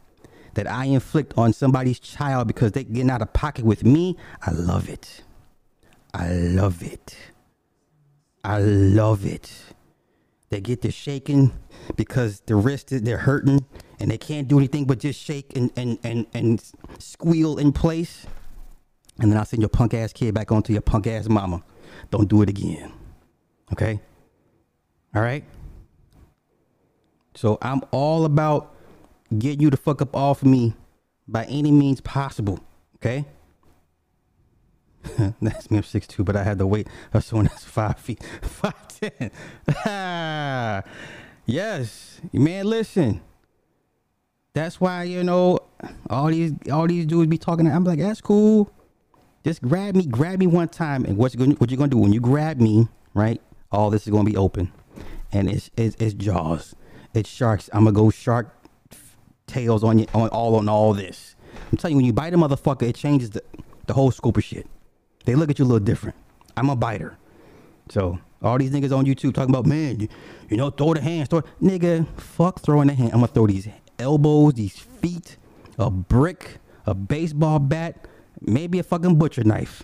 that 0.56 0.66
I 0.66 0.86
inflict 0.86 1.36
on 1.38 1.54
somebody's 1.54 2.00
child 2.00 2.48
because 2.48 2.72
they 2.72 2.84
get 2.84 3.08
out 3.12 3.22
of 3.22 3.32
pocket 3.34 3.64
with 3.64 3.84
me, 3.84 4.18
I 4.42 4.50
love 4.52 4.90
it. 4.90 5.22
I 6.18 6.30
love 6.34 6.82
it. 6.82 7.16
I 8.44 8.58
love 8.58 9.24
it. 9.24 9.52
They 10.50 10.62
get 10.62 10.82
to 10.82 10.92
shaking 10.92 11.54
because 11.96 12.40
the 12.48 12.56
wrist 12.56 12.92
is 12.92 13.04
they're 13.04 13.20
hurting 13.20 13.64
and 14.00 14.10
they 14.10 14.18
can't 14.18 14.48
do 14.48 14.58
anything 14.58 14.86
but 14.86 14.98
just 14.98 15.22
shake 15.22 15.56
and, 15.56 15.72
and, 15.76 16.00
and, 16.04 16.26
and 16.34 16.72
squeal 16.98 17.60
in 17.60 17.72
place. 17.72 18.26
And 19.20 19.32
then 19.32 19.38
I'll 19.38 19.46
send 19.46 19.62
your 19.62 19.70
punk 19.70 19.94
ass 19.94 20.12
kid 20.12 20.34
back 20.34 20.52
onto 20.52 20.74
your 20.74 20.82
punk 20.82 21.06
ass 21.06 21.30
mama. 21.30 21.64
Don't 22.10 22.28
do 22.28 22.42
it 22.42 22.50
again. 22.50 22.92
Okay? 23.74 24.02
All 25.14 25.22
right? 25.22 25.44
So 27.36 27.60
I'm 27.62 27.82
all 27.92 28.26
about 28.26 28.74
getting 29.38 29.62
you 29.62 29.70
to 29.70 29.78
fuck 29.78 30.02
up 30.02 30.16
off 30.16 30.42
of 30.42 30.48
me 30.48 30.74
by 31.28 31.46
any 31.46 31.72
means 31.72 32.02
possible. 32.02 32.60
Okay? 32.96 33.26
That's 35.42 35.70
me. 35.72 35.78
I'm 35.78 35.84
six 35.84 36.08
two, 36.08 36.24
but 36.24 36.36
I 36.36 36.44
had 36.44 36.58
the 36.58 36.68
weight 36.68 36.88
of 37.14 37.24
someone 37.24 37.46
that's 37.46 37.64
five 37.64 37.98
feet, 38.00 38.24
five 38.42 38.88
ten. 38.88 39.32
yes, 41.46 42.22
man. 42.34 42.66
Listen, 42.66 43.22
that's 44.54 44.82
why 44.82 45.04
you 45.04 45.24
know 45.24 45.60
all 46.10 46.28
these 46.28 46.54
all 46.72 46.88
these 46.88 47.06
dudes 47.06 47.30
be 47.30 47.38
talking. 47.38 47.68
I'm 47.68 47.84
like, 47.84 48.00
that's 48.00 48.22
cool. 48.22 48.72
Just 49.44 49.62
grab 49.62 49.96
me, 49.96 50.06
grab 50.06 50.40
me 50.40 50.48
one 50.48 50.68
time, 50.68 51.06
and 51.06 51.18
what's 51.18 51.36
going 51.36 51.52
what 51.52 51.72
you 51.72 51.78
gonna 51.78 51.90
do 51.90 51.98
when 51.98 52.14
you 52.14 52.20
grab 52.20 52.60
me? 52.60 52.88
Right, 53.14 53.42
all 53.72 53.90
this 53.90 54.06
is 54.08 54.12
gonna 54.12 54.24
be 54.24 54.38
open, 54.38 54.72
and 55.32 55.50
it's 55.50 55.70
it's, 55.78 55.96
it's 56.00 56.14
jaws, 56.14 56.76
it's 57.14 57.30
sharks. 57.30 57.70
I'm 57.74 57.86
gonna 57.86 57.94
go 57.94 58.10
shark 58.10 58.54
tails 59.46 59.84
on 59.84 60.00
you 60.00 60.08
on 60.14 60.30
all 60.30 60.56
on 60.56 60.68
all 60.68 60.94
this. 60.94 61.36
I'm 61.72 61.78
telling 61.78 61.94
you, 61.94 61.98
when 61.98 62.06
you 62.06 62.14
bite 62.14 62.34
a 62.34 62.38
motherfucker, 62.38 62.84
it 62.84 62.96
changes 62.96 63.32
the 63.32 63.44
the 63.86 63.94
whole 63.94 64.12
scope 64.12 64.38
of 64.38 64.44
shit 64.44 64.68
they 65.28 65.36
look 65.36 65.50
at 65.50 65.60
you 65.60 65.66
a 65.66 65.68
little 65.68 65.84
different. 65.84 66.16
I'm 66.56 66.70
a 66.70 66.76
biter. 66.76 67.18
So 67.90 68.18
all 68.42 68.58
these 68.58 68.72
niggas 68.72 68.96
on 68.98 69.06
YouTube 69.06 69.34
talking 69.34 69.54
about, 69.54 69.66
man, 69.66 70.00
you, 70.00 70.08
you 70.50 70.56
know, 70.56 70.70
throw 70.70 70.94
the 70.94 71.02
hands, 71.02 71.28
throw 71.28 71.42
nigga, 71.62 72.08
fuck 72.18 72.62
throwing 72.62 72.88
the 72.88 72.94
hand. 72.94 73.12
I'm 73.12 73.20
gonna 73.20 73.28
throw 73.28 73.46
these 73.46 73.68
elbows, 74.00 74.54
these 74.54 74.80
feet, 74.80 75.36
a 75.78 75.92
brick, 75.92 76.60
a 76.86 76.94
baseball 76.94 77.60
bat, 77.60 78.08
maybe 78.40 78.80
a 78.80 78.84
fucking 78.84 79.20
butcher 79.20 79.44
knife. 79.44 79.84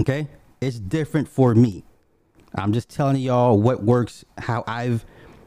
Okay? 0.00 0.26
It's 0.60 0.80
different 0.80 1.28
for 1.28 1.54
me. 1.54 1.84
I'm 2.52 2.72
just 2.72 2.88
telling 2.88 3.16
y'all 3.18 3.60
what 3.60 3.84
works, 3.84 4.24
how 4.38 4.64
I've 4.66 5.04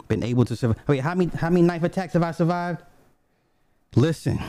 been 0.07 0.23
able 0.23 0.45
to 0.45 0.55
survive. 0.55 0.77
Wait, 0.87 1.01
how 1.01 1.15
many 1.15 1.29
how 1.35 1.49
many 1.49 1.63
knife 1.63 1.83
attacks 1.83 2.13
have 2.13 2.23
I 2.23 2.31
survived? 2.31 2.81
Listen, 3.97 4.39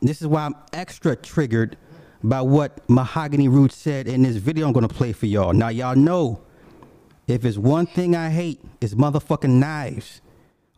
this 0.00 0.20
is 0.20 0.28
why 0.28 0.44
I'm 0.44 0.54
extra 0.72 1.16
triggered 1.16 1.76
by 2.24 2.40
what 2.40 2.80
Mahogany 2.88 3.48
Roots 3.48 3.76
said 3.76 4.08
in 4.08 4.22
this 4.22 4.36
video 4.36 4.66
I'm 4.66 4.72
gonna 4.72 4.88
play 4.88 5.12
for 5.12 5.26
y'all. 5.26 5.52
Now 5.52 5.68
y'all 5.68 5.94
know 5.94 6.40
if 7.26 7.44
it's 7.44 7.58
one 7.58 7.86
thing 7.86 8.16
I 8.16 8.30
hate, 8.30 8.60
it's 8.80 8.94
motherfucking 8.94 9.50
knives. 9.50 10.22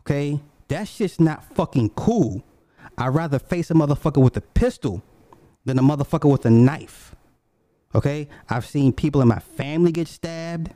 Okay? 0.01 0.41
That 0.69 0.89
shit's 0.89 1.21
not 1.21 1.45
fucking 1.55 1.91
cool. 1.91 2.43
I'd 2.99 3.09
rather 3.09 3.39
face 3.39 3.71
a 3.71 3.75
motherfucker 3.75 4.23
with 4.23 4.37
a 4.37 4.41
pistol 4.41 5.03
than 5.65 5.79
a 5.79 5.83
motherfucker 5.83 6.31
with 6.31 6.45
a 6.47 6.51
knife. 6.51 7.15
Okay? 7.95 8.29
I've 8.49 8.67
seen 8.67 8.93
people 8.93 9.23
in 9.23 9.29
my 9.29 9.39
family 9.39 9.93
get 9.93 10.09
stabbed. 10.09 10.73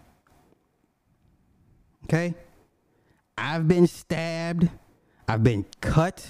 Okay? 2.05 2.35
I've 3.37 3.67
been 3.67 3.89
stabbed. 3.89 4.69
I've 5.27 5.43
been 5.43 5.67
cut. 5.81 6.27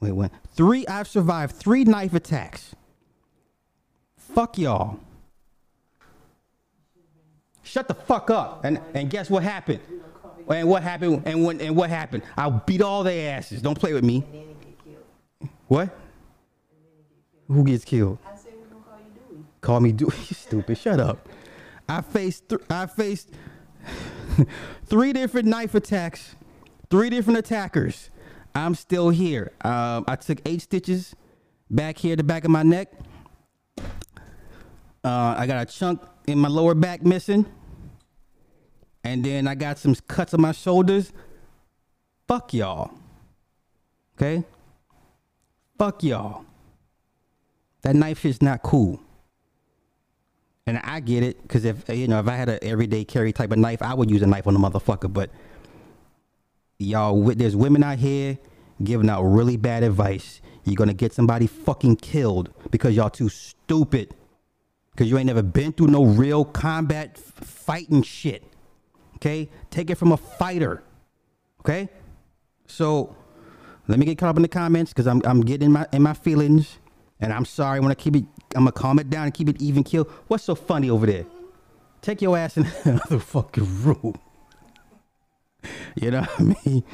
Wait, 0.00 0.12
what? 0.12 0.30
Three, 0.54 0.86
I've 0.86 1.08
survived 1.08 1.56
three 1.56 1.84
knife 1.84 2.14
attacks. 2.14 2.74
Fuck 4.34 4.58
y'all. 4.58 4.98
Shut 7.62 7.88
the 7.88 7.94
fuck 7.94 8.30
up. 8.30 8.64
And 8.64 8.80
and 8.94 9.10
guess 9.10 9.30
what 9.30 9.42
happened? 9.42 9.80
And 10.48 10.68
what 10.68 10.82
happened? 10.82 11.22
And 11.26 11.44
when 11.44 11.60
and 11.60 11.76
what 11.76 11.90
happened? 11.90 12.22
I'll 12.36 12.62
beat 12.66 12.82
all 12.82 13.04
their 13.04 13.36
asses. 13.36 13.62
Don't 13.62 13.78
play 13.78 13.92
with 13.92 14.04
me. 14.04 14.24
What? 15.68 15.96
Who 17.48 17.64
gets 17.64 17.84
killed? 17.84 18.18
I 18.26 18.36
said 18.36 18.52
we're 18.56 18.66
gonna 18.66 18.84
call 18.84 18.98
you 18.98 19.36
Dewey. 19.36 19.44
Call 19.60 19.80
me 19.80 19.92
Dewey. 19.92 20.10
You 20.28 20.34
stupid. 20.34 20.78
Shut 20.78 21.00
up. 21.00 21.28
I 21.88 22.00
faced. 22.00 22.48
Th- 22.48 22.60
I 22.68 22.86
faced. 22.86 23.30
three 24.86 25.12
different 25.12 25.48
knife 25.48 25.74
attacks, 25.74 26.34
three 26.90 27.10
different 27.10 27.38
attackers. 27.38 28.10
I'm 28.54 28.74
still 28.74 29.10
here. 29.10 29.52
Um, 29.62 30.04
I 30.08 30.16
took 30.16 30.40
eight 30.44 30.62
stitches 30.62 31.14
back 31.70 31.98
here, 31.98 32.16
the 32.16 32.24
back 32.24 32.44
of 32.44 32.50
my 32.50 32.62
neck. 32.64 32.92
Uh, 35.02 35.34
I 35.36 35.46
got 35.46 35.62
a 35.62 35.70
chunk 35.70 36.02
in 36.26 36.38
my 36.38 36.48
lower 36.48 36.74
back 36.74 37.02
missing. 37.02 37.46
And 39.02 39.24
then 39.24 39.48
I 39.48 39.54
got 39.54 39.78
some 39.78 39.94
cuts 39.94 40.34
on 40.34 40.40
my 40.42 40.52
shoulders. 40.52 41.12
Fuck 42.28 42.52
y'all. 42.52 42.90
Okay? 44.16 44.44
Fuck 45.78 46.02
y'all. 46.02 46.44
That 47.82 47.96
knife 47.96 48.26
is 48.26 48.42
not 48.42 48.62
cool. 48.62 49.00
And 50.66 50.78
I 50.84 51.00
get 51.00 51.22
it, 51.22 51.40
because 51.42 51.64
if 51.64 51.88
you 51.88 52.06
know, 52.06 52.20
if 52.20 52.28
I 52.28 52.36
had 52.36 52.50
an 52.50 52.58
everyday 52.62 53.04
carry 53.04 53.32
type 53.32 53.50
of 53.50 53.58
knife, 53.58 53.80
I 53.80 53.94
would 53.94 54.10
use 54.10 54.22
a 54.22 54.26
knife 54.26 54.46
on 54.46 54.54
a 54.54 54.58
motherfucker. 54.58 55.10
But 55.10 55.30
y'all, 56.78 57.20
there's 57.34 57.56
women 57.56 57.82
out 57.82 57.98
here 57.98 58.38
giving 58.84 59.08
out 59.08 59.22
really 59.22 59.56
bad 59.56 59.82
advice. 59.82 60.42
You're 60.64 60.76
gonna 60.76 60.92
get 60.92 61.14
somebody 61.14 61.46
fucking 61.46 61.96
killed 61.96 62.50
because 62.70 62.94
y'all 62.94 63.10
too 63.10 63.30
stupid. 63.30 64.14
Cause 65.00 65.08
you 65.08 65.16
ain't 65.16 65.28
never 65.28 65.42
been 65.42 65.72
through 65.72 65.86
no 65.86 66.04
real 66.04 66.44
combat 66.44 67.12
f- 67.16 67.22
fighting 67.42 68.02
shit. 68.02 68.44
Okay, 69.16 69.48
take 69.70 69.88
it 69.88 69.94
from 69.94 70.12
a 70.12 70.18
fighter. 70.18 70.82
Okay, 71.60 71.88
so 72.66 73.16
let 73.88 73.98
me 73.98 74.04
get 74.04 74.18
caught 74.18 74.28
up 74.28 74.36
in 74.36 74.42
the 74.42 74.48
comments 74.48 74.92
because 74.92 75.06
I'm 75.06 75.22
I'm 75.24 75.40
getting 75.40 75.68
in 75.68 75.72
my 75.72 75.86
in 75.94 76.02
my 76.02 76.12
feelings, 76.12 76.80
and 77.18 77.32
I'm 77.32 77.46
sorry. 77.46 77.80
when 77.80 77.90
I 77.90 77.94
keep 77.94 78.14
it, 78.14 78.24
I'm 78.54 78.64
gonna 78.64 78.72
calm 78.72 78.98
it 78.98 79.08
down 79.08 79.24
and 79.24 79.32
keep 79.32 79.48
it 79.48 79.62
even 79.62 79.84
kill. 79.84 80.04
What's 80.28 80.44
so 80.44 80.54
funny 80.54 80.90
over 80.90 81.06
there? 81.06 81.24
Take 82.02 82.20
your 82.20 82.36
ass 82.36 82.58
in 82.58 82.66
another 82.84 83.20
fucking 83.20 83.82
room. 83.82 84.20
You 85.94 86.10
know 86.10 86.20
what 86.20 86.40
I 86.40 86.68
mean? 86.68 86.84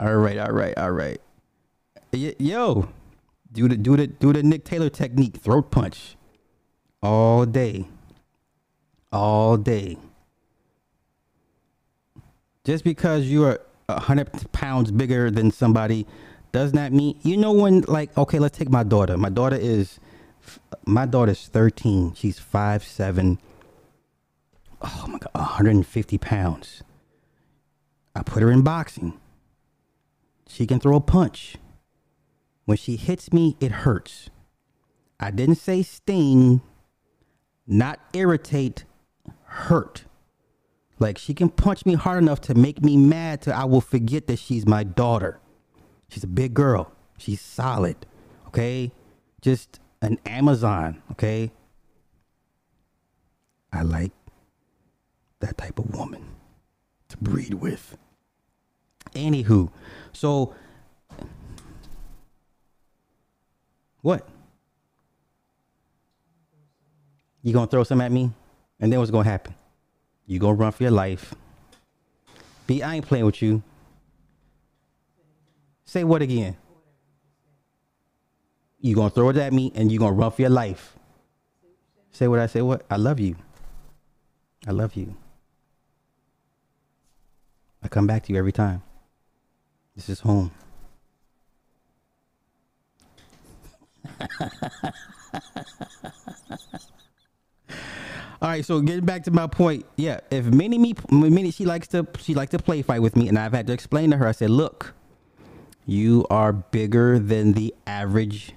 all 0.00 0.16
right, 0.16 0.38
all 0.38 0.52
right, 0.52 0.78
all 0.78 0.92
right. 0.92 1.20
Yo, 2.14 2.88
do 3.52 3.68
the 3.68 3.76
do 3.76 3.96
the 3.96 4.06
do 4.06 4.32
the 4.32 4.42
Nick 4.42 4.64
Taylor 4.64 4.88
technique, 4.88 5.36
throat 5.36 5.70
punch, 5.70 6.16
all 7.02 7.44
day, 7.44 7.86
all 9.12 9.56
day. 9.56 9.98
Just 12.64 12.84
because 12.84 13.26
you 13.26 13.44
are 13.44 13.60
hundred 13.90 14.30
pounds 14.52 14.90
bigger 14.90 15.30
than 15.30 15.50
somebody 15.50 16.06
does 16.50 16.72
not 16.72 16.92
mean 16.92 17.18
you 17.22 17.36
know 17.36 17.52
when 17.52 17.82
like 17.82 18.16
okay 18.16 18.38
let's 18.38 18.56
take 18.56 18.70
my 18.70 18.82
daughter. 18.82 19.18
My 19.18 19.28
daughter 19.28 19.56
is 19.56 19.98
my 20.86 21.04
daughter's 21.04 21.46
13 21.48 22.14
she's 22.14 22.38
five 22.38 22.82
seven. 22.82 23.38
Oh 24.80 25.04
my 25.08 25.18
god 25.18 25.30
150 25.34 26.18
pounds. 26.18 26.82
I 28.14 28.22
put 28.22 28.42
her 28.42 28.50
in 28.50 28.62
boxing. 28.62 29.18
She 30.48 30.66
can 30.66 30.80
throw 30.80 30.96
a 30.96 31.00
punch 31.00 31.56
when 32.64 32.76
she 32.76 32.96
hits 32.96 33.32
me 33.32 33.56
it 33.60 33.72
hurts. 33.72 34.30
I 35.18 35.30
didn't 35.30 35.56
say 35.56 35.82
sting 35.82 36.62
not 37.66 38.00
irritate 38.12 38.84
hurt. 39.44 40.04
Like 40.98 41.18
she 41.18 41.34
can 41.34 41.48
punch 41.48 41.86
me 41.86 41.94
hard 41.94 42.22
enough 42.22 42.40
to 42.42 42.54
make 42.54 42.82
me 42.82 42.96
mad 42.96 43.42
to 43.42 43.54
i 43.54 43.64
will 43.64 43.80
forget 43.80 44.26
that 44.26 44.38
she's 44.38 44.66
my 44.66 44.84
daughter. 44.84 45.40
She's 46.08 46.24
a 46.24 46.28
big 46.28 46.54
girl. 46.54 46.92
She's 47.18 47.40
solid 47.40 48.06
okay? 48.52 48.92
Just 49.40 49.80
an 50.02 50.18
amazon 50.26 51.02
okay? 51.12 51.50
I 53.72 53.82
like 53.82 54.12
that 55.40 55.56
type 55.56 55.78
of 55.78 55.94
woman 55.94 56.24
to 57.08 57.16
breed 57.16 57.54
with. 57.54 57.96
Anywho, 59.14 59.70
so 60.12 60.54
what? 64.02 64.28
You 67.42 67.52
gonna 67.52 67.66
throw 67.66 67.84
some 67.84 68.00
at 68.00 68.12
me, 68.12 68.30
and 68.78 68.92
then 68.92 68.98
what's 69.00 69.10
gonna 69.10 69.28
happen? 69.28 69.54
You 70.26 70.38
gonna 70.38 70.54
run 70.54 70.72
for 70.72 70.82
your 70.82 70.92
life. 70.92 71.34
B, 72.66 72.82
I 72.82 72.96
ain't 72.96 73.06
playing 73.06 73.24
with 73.24 73.42
you. 73.42 73.62
Say 75.84 76.04
what 76.04 76.22
again? 76.22 76.56
You 78.80 78.94
gonna 78.94 79.10
throw 79.10 79.28
it 79.30 79.36
at 79.36 79.52
me, 79.52 79.72
and 79.74 79.90
you 79.90 79.98
gonna 79.98 80.12
run 80.12 80.30
for 80.30 80.42
your 80.42 80.50
life. 80.50 80.96
Say 82.12 82.28
what 82.28 82.38
I 82.38 82.46
say. 82.46 82.62
What? 82.62 82.84
I 82.90 82.96
love 82.96 83.18
you. 83.18 83.36
I 84.66 84.70
love 84.70 84.94
you. 84.94 85.16
I 87.82 87.88
come 87.88 88.06
back 88.06 88.24
to 88.24 88.32
you 88.32 88.38
every 88.38 88.52
time. 88.52 88.82
This 89.96 90.08
is 90.08 90.20
home. 90.20 90.52
All 98.42 98.48
right, 98.48 98.64
so 98.64 98.80
getting 98.80 99.04
back 99.04 99.22
to 99.24 99.30
my 99.30 99.46
point, 99.46 99.86
yeah. 99.96 100.18
If 100.32 100.46
Minnie 100.46 100.78
me, 100.78 100.94
Minnie, 101.10 101.52
she 101.52 101.64
likes 101.64 101.86
to 101.88 102.08
she 102.18 102.34
likes 102.34 102.50
to 102.50 102.58
play 102.58 102.82
fight 102.82 103.00
with 103.00 103.14
me, 103.14 103.28
and 103.28 103.38
I've 103.38 103.52
had 103.52 103.68
to 103.68 103.72
explain 103.72 104.10
to 104.10 104.16
her. 104.16 104.26
I 104.26 104.32
said, 104.32 104.50
look, 104.50 104.94
you 105.86 106.26
are 106.28 106.52
bigger 106.52 107.20
than 107.20 107.52
the 107.52 107.72
average 107.86 108.54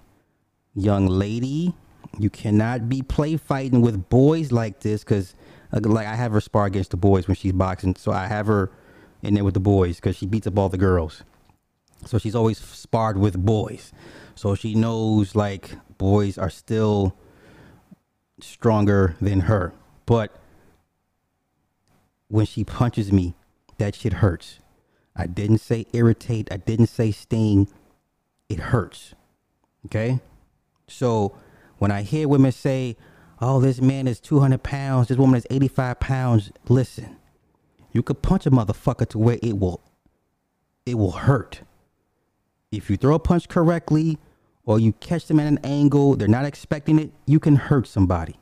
young 0.74 1.06
lady. 1.06 1.76
You 2.18 2.32
cannot 2.32 2.90
be 2.90 3.04
play 3.04 3.38
fighting 3.38 3.82
with 3.82 4.10
boys 4.10 4.52
like 4.52 4.80
this, 4.80 5.04
because 5.04 5.36
like 5.72 6.08
I 6.08 6.16
have 6.16 6.32
her 6.32 6.42
spar 6.42 6.66
against 6.66 6.90
the 6.92 6.98
boys 6.98 7.28
when 7.28 7.36
she's 7.36 7.54
boxing, 7.54 7.96
so 7.96 8.12
I 8.12 8.26
have 8.26 8.48
her 8.48 8.72
in 9.22 9.36
there 9.36 9.44
with 9.44 9.54
the 9.54 9.60
boys 9.60 9.98
because 9.98 10.16
she 10.16 10.26
beats 10.26 10.48
up 10.48 10.58
all 10.58 10.70
the 10.70 10.78
girls. 10.78 11.24
So 12.06 12.18
she's 12.18 12.36
always 12.36 12.58
sparred 12.58 13.18
with 13.18 13.38
boys. 13.38 13.92
So 14.36 14.56
she 14.56 14.76
knows 14.76 15.36
like 15.36 15.72
boys 15.98 16.38
are 16.38 16.50
still 16.50 17.18
stronger 18.40 19.16
than 19.22 19.42
her. 19.42 19.74
But 20.06 20.36
when 22.28 22.46
she 22.46 22.64
punches 22.64 23.12
me, 23.12 23.34
that 23.78 23.96
shit 23.96 24.14
hurts. 24.14 24.60
I 25.16 25.28
didn't 25.28 25.60
say 25.60 25.86
irritate, 25.94 26.50
I 26.52 26.58
didn't 26.58 26.88
say 26.88 27.12
sting. 27.12 27.68
It 28.50 28.60
hurts. 28.60 29.16
Okay? 29.86 30.20
So 30.88 31.36
when 31.78 31.92
I 31.92 32.04
hear 32.04 32.28
women 32.28 32.52
say, 32.52 32.98
oh, 33.42 33.60
this 33.60 33.82
man 33.82 34.08
is 34.08 34.20
200 34.20 34.62
pounds, 34.62 35.08
this 35.08 35.18
woman 35.18 35.38
is 35.38 35.48
85 35.50 36.00
pounds, 36.00 36.52
listen 36.68 37.18
you 37.96 38.04
could 38.04 38.22
punch 38.22 38.46
a 38.46 38.52
motherfucker 38.52 39.08
to 39.08 39.18
where 39.18 39.40
it 39.42 39.58
will 39.58 39.82
it 40.86 40.96
will 40.96 41.14
hurt. 41.14 41.62
If 42.78 42.90
you 42.90 42.98
throw 42.98 43.16
a 43.16 43.20
punch 43.20 43.48
correctly 43.48 44.18
or 44.66 44.80
you 44.80 44.94
catch 44.94 45.28
them 45.28 45.40
at 45.40 45.48
an 45.48 45.60
angle, 45.64 46.16
they're 46.16 46.28
not 46.28 46.46
expecting 46.46 47.00
it, 47.00 47.12
you 47.26 47.40
can 47.40 47.56
hurt 47.56 47.88
somebody. 47.88 48.36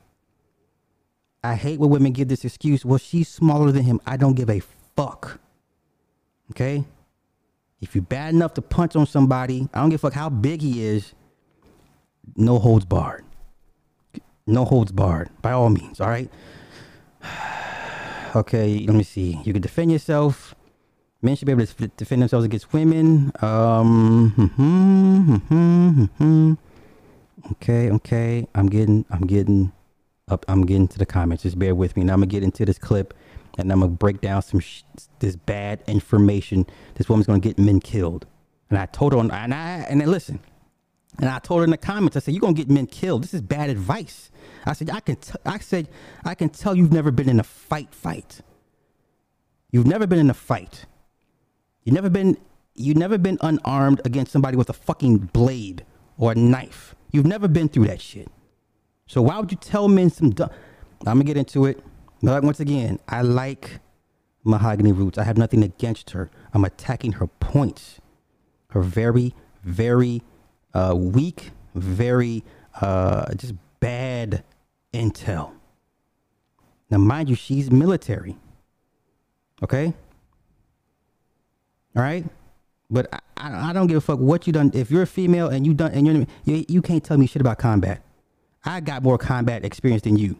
I 1.42 1.56
hate 1.56 1.78
when 1.78 1.90
women 1.90 2.12
give 2.12 2.28
this 2.28 2.44
excuse, 2.44 2.84
well, 2.84 2.98
she's 2.98 3.28
smaller 3.28 3.70
than 3.70 3.84
him. 3.84 4.00
I 4.06 4.16
don't 4.16 4.34
give 4.34 4.48
a 4.48 4.60
fuck. 4.96 5.40
Okay? 6.50 6.84
If 7.80 7.94
you're 7.94 8.02
bad 8.02 8.32
enough 8.34 8.54
to 8.54 8.62
punch 8.62 8.96
on 8.96 9.06
somebody, 9.06 9.68
I 9.74 9.80
don't 9.80 9.90
give 9.90 10.00
a 10.00 10.06
fuck 10.08 10.14
how 10.14 10.30
big 10.30 10.62
he 10.62 10.84
is, 10.84 11.12
no 12.36 12.58
holds 12.58 12.86
barred. 12.86 13.24
No 14.46 14.64
holds 14.64 14.92
barred, 14.92 15.30
by 15.42 15.52
all 15.52 15.70
means, 15.70 16.00
all 16.00 16.08
right? 16.08 16.30
Okay, 18.36 18.84
let 18.88 18.96
me 18.96 19.04
see. 19.04 19.40
You 19.44 19.52
can 19.52 19.62
defend 19.62 19.92
yourself. 19.92 20.56
Men 21.24 21.36
should 21.36 21.46
be 21.46 21.52
able 21.52 21.64
to 21.64 21.88
defend 21.96 22.20
themselves 22.20 22.44
against 22.44 22.70
women. 22.74 23.32
Um, 23.40 24.30
hmm, 24.36 25.36
hmm, 25.36 26.04
hmm, 26.04 26.52
okay, 27.52 27.90
okay. 27.90 28.46
I'm 28.54 28.66
getting, 28.66 29.06
I'm 29.10 29.26
getting 29.26 29.72
up. 30.28 30.44
I'm 30.48 30.66
getting 30.66 30.86
to 30.88 30.98
the 30.98 31.06
comments. 31.06 31.44
Just 31.44 31.58
bear 31.58 31.74
with 31.74 31.96
me. 31.96 32.04
Now 32.04 32.12
I'm 32.12 32.20
gonna 32.20 32.26
get 32.26 32.42
into 32.42 32.66
this 32.66 32.76
clip, 32.76 33.14
and 33.56 33.72
I'm 33.72 33.80
gonna 33.80 33.92
break 33.92 34.20
down 34.20 34.42
some 34.42 34.60
this 35.20 35.34
bad 35.34 35.82
information. 35.86 36.66
This 36.96 37.08
woman's 37.08 37.26
gonna 37.26 37.38
get 37.38 37.58
men 37.58 37.80
killed. 37.80 38.26
And 38.68 38.78
I 38.78 38.84
told 38.84 39.14
her, 39.14 39.18
on, 39.18 39.30
and 39.30 39.54
I 39.54 39.86
and 39.88 40.02
then 40.02 40.10
listen. 40.10 40.40
And 41.20 41.30
I 41.30 41.38
told 41.38 41.60
her 41.60 41.64
in 41.64 41.70
the 41.70 41.78
comments, 41.78 42.18
I 42.18 42.20
said, 42.20 42.34
"You're 42.34 42.42
gonna 42.42 42.52
get 42.52 42.68
men 42.68 42.86
killed. 42.86 43.22
This 43.22 43.32
is 43.32 43.40
bad 43.40 43.70
advice." 43.70 44.30
I 44.66 44.74
said, 44.74 44.90
"I 44.90 45.00
can." 45.00 45.16
T- 45.16 45.32
I 45.46 45.58
said, 45.58 45.88
"I 46.22 46.34
can 46.34 46.50
tell 46.50 46.74
you've 46.74 46.92
never 46.92 47.10
been 47.10 47.30
in 47.30 47.40
a 47.40 47.44
fight. 47.44 47.94
Fight. 47.94 48.42
You've 49.70 49.86
never 49.86 50.06
been 50.06 50.18
in 50.18 50.28
a 50.28 50.34
fight. 50.34 50.84
You've 51.84 51.94
never 51.94 52.10
been. 52.10 52.36
You've 52.74 52.96
never 52.96 53.18
been 53.18 53.38
unarmed 53.40 54.00
against 54.04 54.32
somebody 54.32 54.56
with 54.56 54.68
a 54.68 54.72
fucking 54.72 55.18
blade 55.32 55.84
or 56.18 56.32
a 56.32 56.34
knife. 56.34 56.96
You've 57.12 57.26
never 57.26 57.46
been 57.46 57.68
through 57.68 57.86
that 57.86 58.00
shit. 58.00 58.28
So 59.06 59.22
why 59.22 59.38
would 59.38 59.52
you 59.52 59.58
tell 59.58 59.86
men 59.86 60.10
some 60.10 60.30
dumb? 60.30 60.50
I'm 61.06 61.18
gonna 61.18 61.24
get 61.24 61.36
into 61.36 61.66
it. 61.66 61.80
But 62.22 62.42
once 62.42 62.58
again, 62.58 62.98
I 63.06 63.22
like 63.22 63.78
mahogany 64.42 64.92
roots. 64.92 65.18
I 65.18 65.24
have 65.24 65.38
nothing 65.38 65.62
against 65.62 66.10
her. 66.10 66.30
I'm 66.52 66.64
attacking 66.64 67.12
her 67.12 67.26
points. 67.26 68.00
Her 68.70 68.80
very, 68.80 69.34
very 69.62 70.22
uh, 70.72 70.94
weak, 70.96 71.52
very 71.74 72.42
uh, 72.80 73.32
just 73.34 73.54
bad 73.78 74.42
intel. 74.92 75.52
Now, 76.90 76.98
mind 76.98 77.28
you, 77.28 77.36
she's 77.36 77.70
military. 77.70 78.36
Okay? 79.62 79.94
Right? 81.94 82.24
But 82.90 83.12
I, 83.12 83.18
I, 83.36 83.70
I 83.70 83.72
don't 83.72 83.86
give 83.86 83.96
a 83.96 84.00
fuck 84.00 84.18
what 84.18 84.46
you 84.46 84.52
done. 84.52 84.70
If 84.74 84.90
you're 84.90 85.02
a 85.02 85.06
female 85.06 85.48
and 85.48 85.66
you 85.66 85.74
done 85.74 85.92
and 85.92 86.06
you're 86.06 86.26
you, 86.44 86.64
you 86.68 86.82
can't 86.82 87.02
tell 87.02 87.16
me 87.16 87.26
shit 87.26 87.40
about 87.40 87.58
combat. 87.58 88.02
I 88.64 88.80
got 88.80 89.02
more 89.02 89.18
combat 89.18 89.64
experience 89.64 90.02
than 90.02 90.16
you. 90.16 90.36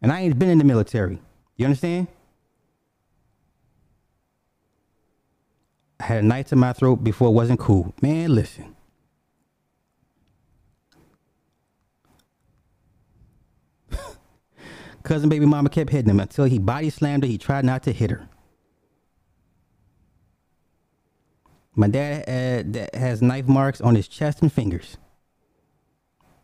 And 0.00 0.12
I 0.12 0.20
ain't 0.20 0.38
been 0.38 0.48
in 0.48 0.58
the 0.58 0.64
military. 0.64 1.20
You 1.56 1.66
understand? 1.66 2.08
I 6.00 6.04
had 6.04 6.24
a 6.24 6.26
knife 6.26 6.48
to 6.48 6.56
my 6.56 6.72
throat 6.72 7.04
before 7.04 7.28
it 7.28 7.32
wasn't 7.32 7.60
cool. 7.60 7.94
Man, 8.02 8.34
listen. 8.34 8.74
Cousin 15.04 15.28
baby 15.28 15.46
mama 15.46 15.68
kept 15.68 15.90
hitting 15.90 16.10
him 16.10 16.18
until 16.18 16.44
he 16.44 16.58
body 16.58 16.90
slammed 16.90 17.22
her. 17.22 17.28
He 17.28 17.38
tried 17.38 17.64
not 17.64 17.84
to 17.84 17.92
hit 17.92 18.10
her. 18.10 18.28
My 21.74 21.88
dad 21.88 22.22
uh, 22.22 22.70
that 22.72 22.94
has 22.94 23.22
knife 23.22 23.48
marks 23.48 23.80
on 23.80 23.94
his 23.94 24.06
chest 24.06 24.42
and 24.42 24.52
fingers. 24.52 24.98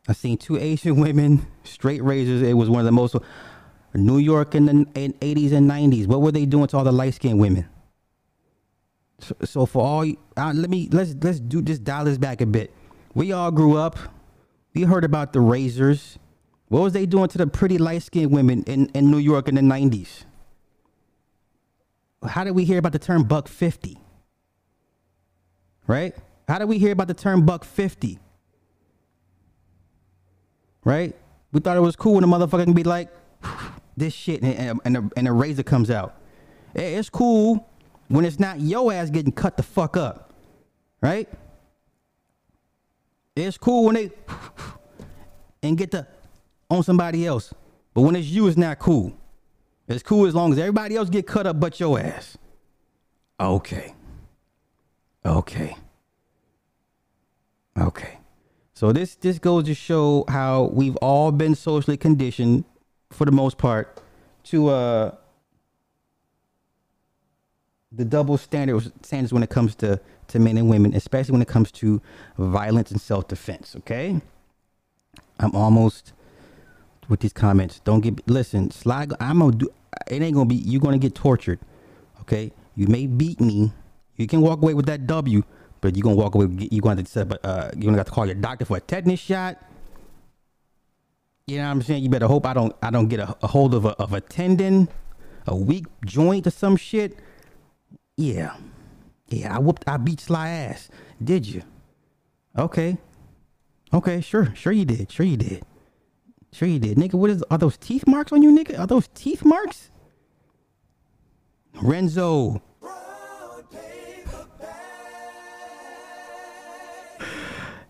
I 0.08 0.14
seen 0.14 0.38
two 0.38 0.56
Asian 0.56 0.96
women, 0.96 1.46
straight 1.64 2.02
razors. 2.02 2.40
It 2.40 2.54
was 2.54 2.70
one 2.70 2.80
of 2.80 2.86
the 2.86 2.92
most 2.92 3.14
New 3.94 4.18
York 4.18 4.54
in 4.54 4.66
the 4.66 4.72
80s 4.72 5.52
and 5.52 5.70
90s. 5.70 6.06
What 6.06 6.22
were 6.22 6.32
they 6.32 6.46
doing 6.46 6.66
to 6.68 6.78
all 6.78 6.84
the 6.84 6.92
light 6.92 7.14
skinned 7.14 7.38
women? 7.38 7.68
So, 9.18 9.34
so 9.44 9.66
for 9.66 9.84
all, 9.84 10.06
uh, 10.36 10.52
let 10.54 10.70
me 10.70 10.88
let's 10.92 11.14
let's 11.22 11.40
do 11.40 11.60
just 11.60 11.84
dial 11.84 12.04
this 12.04 12.16
back 12.16 12.40
a 12.40 12.46
bit. 12.46 12.72
We 13.14 13.32
all 13.32 13.50
grew 13.50 13.76
up. 13.76 13.98
We 14.74 14.82
heard 14.82 15.04
about 15.04 15.32
the 15.32 15.40
razors. 15.40 16.18
What 16.68 16.82
was 16.82 16.92
they 16.92 17.04
doing 17.04 17.28
to 17.28 17.38
the 17.38 17.46
pretty 17.46 17.78
light 17.78 18.02
skinned 18.02 18.30
women 18.30 18.62
in, 18.64 18.86
in 18.94 19.10
New 19.10 19.18
York 19.18 19.48
in 19.48 19.54
the 19.54 19.62
90s? 19.62 20.24
How 22.26 22.44
did 22.44 22.52
we 22.52 22.64
hear 22.64 22.78
about 22.78 22.92
the 22.92 22.98
term 22.98 23.24
buck 23.24 23.48
50? 23.48 23.98
Right? 25.88 26.14
How 26.46 26.58
did 26.58 26.68
we 26.68 26.78
hear 26.78 26.92
about 26.92 27.08
the 27.08 27.14
term 27.14 27.44
buck 27.44 27.64
50? 27.64 28.20
Right? 30.84 31.16
We 31.50 31.60
thought 31.60 31.76
it 31.76 31.80
was 31.80 31.96
cool 31.96 32.14
when 32.14 32.24
a 32.24 32.28
motherfucker 32.28 32.64
can 32.64 32.74
be 32.74 32.84
like, 32.84 33.08
this 33.96 34.14
shit, 34.14 34.42
and, 34.42 34.80
and, 34.84 34.96
a, 34.96 35.10
and 35.16 35.26
a 35.26 35.32
razor 35.32 35.64
comes 35.64 35.90
out. 35.90 36.14
It's 36.74 37.10
cool 37.10 37.68
when 38.06 38.24
it's 38.24 38.38
not 38.38 38.60
your 38.60 38.92
ass 38.92 39.10
getting 39.10 39.32
cut 39.32 39.56
the 39.56 39.62
fuck 39.64 39.96
up. 39.96 40.32
Right? 41.00 41.28
It's 43.34 43.58
cool 43.58 43.84
when 43.84 43.94
they 43.94 44.10
and 45.62 45.76
get 45.76 45.90
the 45.90 46.06
on 46.70 46.82
somebody 46.82 47.26
else. 47.26 47.52
But 47.94 48.02
when 48.02 48.14
it's 48.14 48.28
you, 48.28 48.46
it's 48.46 48.56
not 48.56 48.78
cool. 48.78 49.16
It's 49.88 50.02
cool 50.02 50.26
as 50.26 50.34
long 50.34 50.52
as 50.52 50.58
everybody 50.58 50.96
else 50.96 51.08
get 51.08 51.26
cut 51.26 51.46
up 51.46 51.58
but 51.58 51.80
your 51.80 51.98
ass. 51.98 52.36
Okay. 53.40 53.94
Okay. 55.28 55.76
Okay. 57.78 58.18
So 58.72 58.92
this 58.92 59.14
this 59.16 59.38
goes 59.38 59.64
to 59.64 59.74
show 59.74 60.24
how 60.26 60.70
we've 60.72 60.96
all 60.96 61.32
been 61.32 61.54
socially 61.54 61.98
conditioned 61.98 62.64
for 63.10 63.24
the 63.26 63.32
most 63.32 63.58
part 63.58 64.00
to 64.44 64.68
uh 64.68 65.14
the 67.92 68.04
double 68.04 68.38
standards 68.38 68.90
standards 69.02 69.32
when 69.32 69.42
it 69.42 69.50
comes 69.50 69.74
to 69.76 70.00
to 70.28 70.38
men 70.38 70.56
and 70.56 70.70
women, 70.70 70.94
especially 70.94 71.32
when 71.32 71.42
it 71.42 71.48
comes 71.48 71.70
to 71.72 72.00
violence 72.38 72.90
and 72.90 73.00
self 73.00 73.28
defense. 73.28 73.76
Okay, 73.76 74.20
I'm 75.38 75.54
almost 75.54 76.12
with 77.08 77.20
these 77.20 77.34
comments. 77.34 77.80
Don't 77.80 78.00
get 78.00 78.26
listen, 78.28 78.70
Sly. 78.70 79.08
I'm 79.20 79.40
gonna 79.40 79.56
do. 79.56 79.68
It 80.06 80.22
ain't 80.22 80.34
gonna 80.34 80.46
be. 80.46 80.56
You're 80.56 80.80
gonna 80.80 80.98
get 80.98 81.14
tortured. 81.14 81.58
Okay, 82.22 82.52
you 82.76 82.86
may 82.86 83.06
beat 83.06 83.40
me. 83.40 83.72
You 84.18 84.26
can 84.26 84.40
walk 84.42 84.60
away 84.60 84.74
with 84.74 84.86
that 84.86 85.06
W, 85.06 85.42
but 85.80 85.96
you're 85.96 86.02
gonna 86.02 86.16
walk 86.16 86.34
away. 86.34 86.48
You're 86.70 86.82
going 86.82 86.98
to 86.98 87.04
to 87.04 87.08
set. 87.08 87.32
Uh, 87.44 87.70
you're 87.74 87.84
gonna 87.84 87.96
have 87.96 88.06
to 88.06 88.12
call 88.12 88.26
your 88.26 88.34
doctor 88.34 88.64
for 88.64 88.76
a 88.76 88.80
tetanus 88.80 89.20
shot. 89.20 89.56
You 91.46 91.58
know 91.58 91.64
what 91.64 91.70
I'm 91.70 91.82
saying? 91.82 92.02
You 92.02 92.10
better 92.10 92.26
hope 92.26 92.44
I 92.44 92.52
don't. 92.52 92.74
I 92.82 92.90
don't 92.90 93.08
get 93.08 93.20
a, 93.20 93.34
a 93.42 93.46
hold 93.46 93.74
of 93.74 93.86
a 93.86 93.90
of 93.90 94.12
a 94.12 94.20
tendon, 94.20 94.88
a 95.46 95.56
weak 95.56 95.86
joint 96.04 96.46
or 96.46 96.50
some 96.50 96.76
shit. 96.76 97.16
Yeah, 98.16 98.56
yeah. 99.28 99.56
I 99.56 99.60
whooped. 99.60 99.84
I 99.86 99.96
beat 99.96 100.20
Sly 100.20 100.48
ass. 100.48 100.90
Did 101.22 101.46
you? 101.46 101.62
Okay. 102.58 102.98
Okay. 103.94 104.20
Sure. 104.20 104.52
Sure 104.56 104.72
you 104.72 104.84
did. 104.84 105.10
Sure 105.12 105.24
you 105.24 105.36
did. 105.36 105.64
Sure 106.52 106.66
you 106.66 106.78
did, 106.78 106.96
nigga. 106.98 107.14
What 107.14 107.30
is? 107.30 107.44
Are 107.50 107.58
those 107.58 107.76
teeth 107.76 108.06
marks 108.06 108.32
on 108.32 108.42
you, 108.42 108.50
nigga? 108.50 108.78
Are 108.78 108.86
those 108.86 109.08
teeth 109.14 109.44
marks? 109.44 109.90
Renzo. 111.80 112.62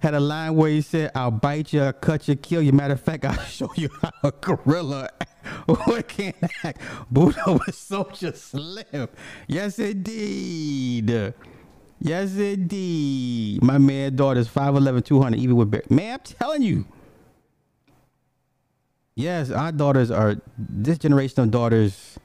Had 0.00 0.14
a 0.14 0.20
line 0.20 0.54
where 0.54 0.70
he 0.70 0.80
said, 0.80 1.10
"I'll 1.14 1.30
bite 1.30 1.72
you, 1.72 1.82
I'll 1.82 1.92
cut 1.92 2.28
you, 2.28 2.36
kill 2.36 2.62
you." 2.62 2.72
Matter 2.72 2.94
of 2.94 3.00
fact, 3.00 3.24
I'll 3.26 3.34
show 3.38 3.70
you 3.76 3.88
how 4.00 4.10
a 4.22 4.30
gorilla 4.30 5.10
can't 6.08 6.36
act. 6.62 6.80
Buddha 7.10 7.42
was 7.46 7.74
Soulja 7.74 8.34
Slim. 8.34 9.08
Yes, 9.46 9.78
indeed. 9.78 11.34
Yes, 12.00 12.36
indeed. 12.36 13.62
My 13.62 13.78
man, 13.78 14.14
daughter's 14.14 14.48
5'11", 14.48 15.04
200, 15.04 15.38
even 15.38 15.56
with 15.56 15.70
bear. 15.70 15.82
Man, 15.90 16.14
I'm 16.14 16.20
telling 16.20 16.62
you. 16.62 16.86
Yes, 19.16 19.50
our 19.50 19.72
daughters 19.72 20.12
are 20.12 20.36
this 20.56 20.96
generation 20.96 21.42
of 21.42 21.50
daughters, 21.50 22.20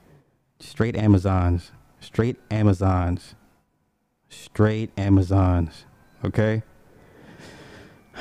straight 0.60 0.94
Amazons, 0.94 1.72
straight 1.98 2.36
Amazons, 2.52 3.34
straight 4.28 4.90
Amazons. 4.96 5.86
Okay. 6.24 6.62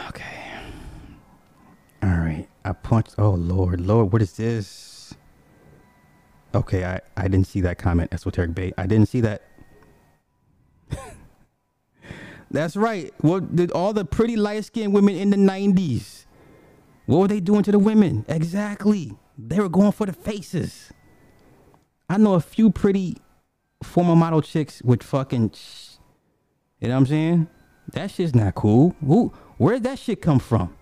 Okay. 0.10 0.52
All 2.02 2.10
right. 2.10 2.48
I 2.66 2.74
punched. 2.74 3.16
Oh 3.18 3.32
Lord, 3.32 3.82
Lord, 3.82 4.14
what 4.14 4.22
is 4.22 4.34
this? 4.34 5.14
Okay, 6.56 6.86
I 6.86 7.02
I 7.18 7.28
didn't 7.28 7.48
see 7.48 7.62
that 7.62 7.78
comment. 7.78 8.14
Esoteric 8.14 8.54
bait. 8.54 8.74
I 8.78 8.86
didn't 8.86 9.08
see 9.10 9.22
that. 9.22 9.44
That's 12.52 12.76
right. 12.76 13.14
What 13.22 13.56
did 13.56 13.72
all 13.72 13.94
the 13.94 14.06
pretty 14.06 14.36
light 14.36 14.66
skinned 14.66 14.94
women 14.94 15.16
in 15.16 15.30
the 15.30 15.38
'90s? 15.38 16.26
What 17.06 17.20
were 17.20 17.28
they 17.28 17.40
doing 17.40 17.64
to 17.64 17.72
the 17.72 17.80
women? 17.80 18.26
Exactly. 18.30 19.18
They 19.38 19.60
were 19.60 19.70
going 19.70 19.92
for 19.92 20.06
the 20.06 20.14
faces. 20.14 20.92
I 22.10 22.18
know 22.18 22.36
a 22.36 22.40
few 22.40 22.70
pretty 22.70 23.18
former 23.84 24.16
model 24.16 24.42
chicks 24.42 24.82
with 24.84 25.04
fucking. 25.04 25.54
You 26.80 26.88
know 26.90 26.96
what 26.96 27.00
I'm 27.00 27.06
saying? 27.08 27.48
That 27.94 28.12
shit's 28.12 28.36
not 28.36 28.56
cool. 28.56 28.96
Who? 29.06 29.34
Where 29.58 29.76
did 29.76 29.84
that 29.84 30.00
shit 30.00 30.22
come 30.22 30.40
from? 30.40 30.76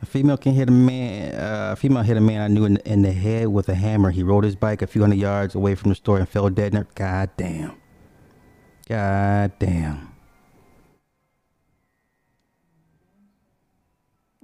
A 0.00 0.06
female 0.06 0.36
can 0.36 0.54
hit 0.54 0.68
a 0.68 0.72
man. 0.72 1.34
Uh, 1.34 1.72
a 1.72 1.76
female 1.76 2.02
hit 2.02 2.16
a 2.16 2.20
man 2.20 2.40
I 2.40 2.48
knew 2.48 2.64
in, 2.64 2.76
in 2.78 3.02
the 3.02 3.12
head 3.12 3.48
with 3.48 3.68
a 3.68 3.74
hammer. 3.74 4.10
He 4.10 4.22
rode 4.22 4.44
his 4.44 4.56
bike 4.56 4.82
a 4.82 4.86
few 4.86 5.00
hundred 5.02 5.18
yards 5.18 5.54
away 5.54 5.76
from 5.76 5.90
the 5.90 5.94
store 5.94 6.18
and 6.18 6.28
fell 6.28 6.48
dead. 6.50 6.86
God 6.94 7.30
damn. 7.36 7.76
God 8.88 9.52
damn. 9.58 10.12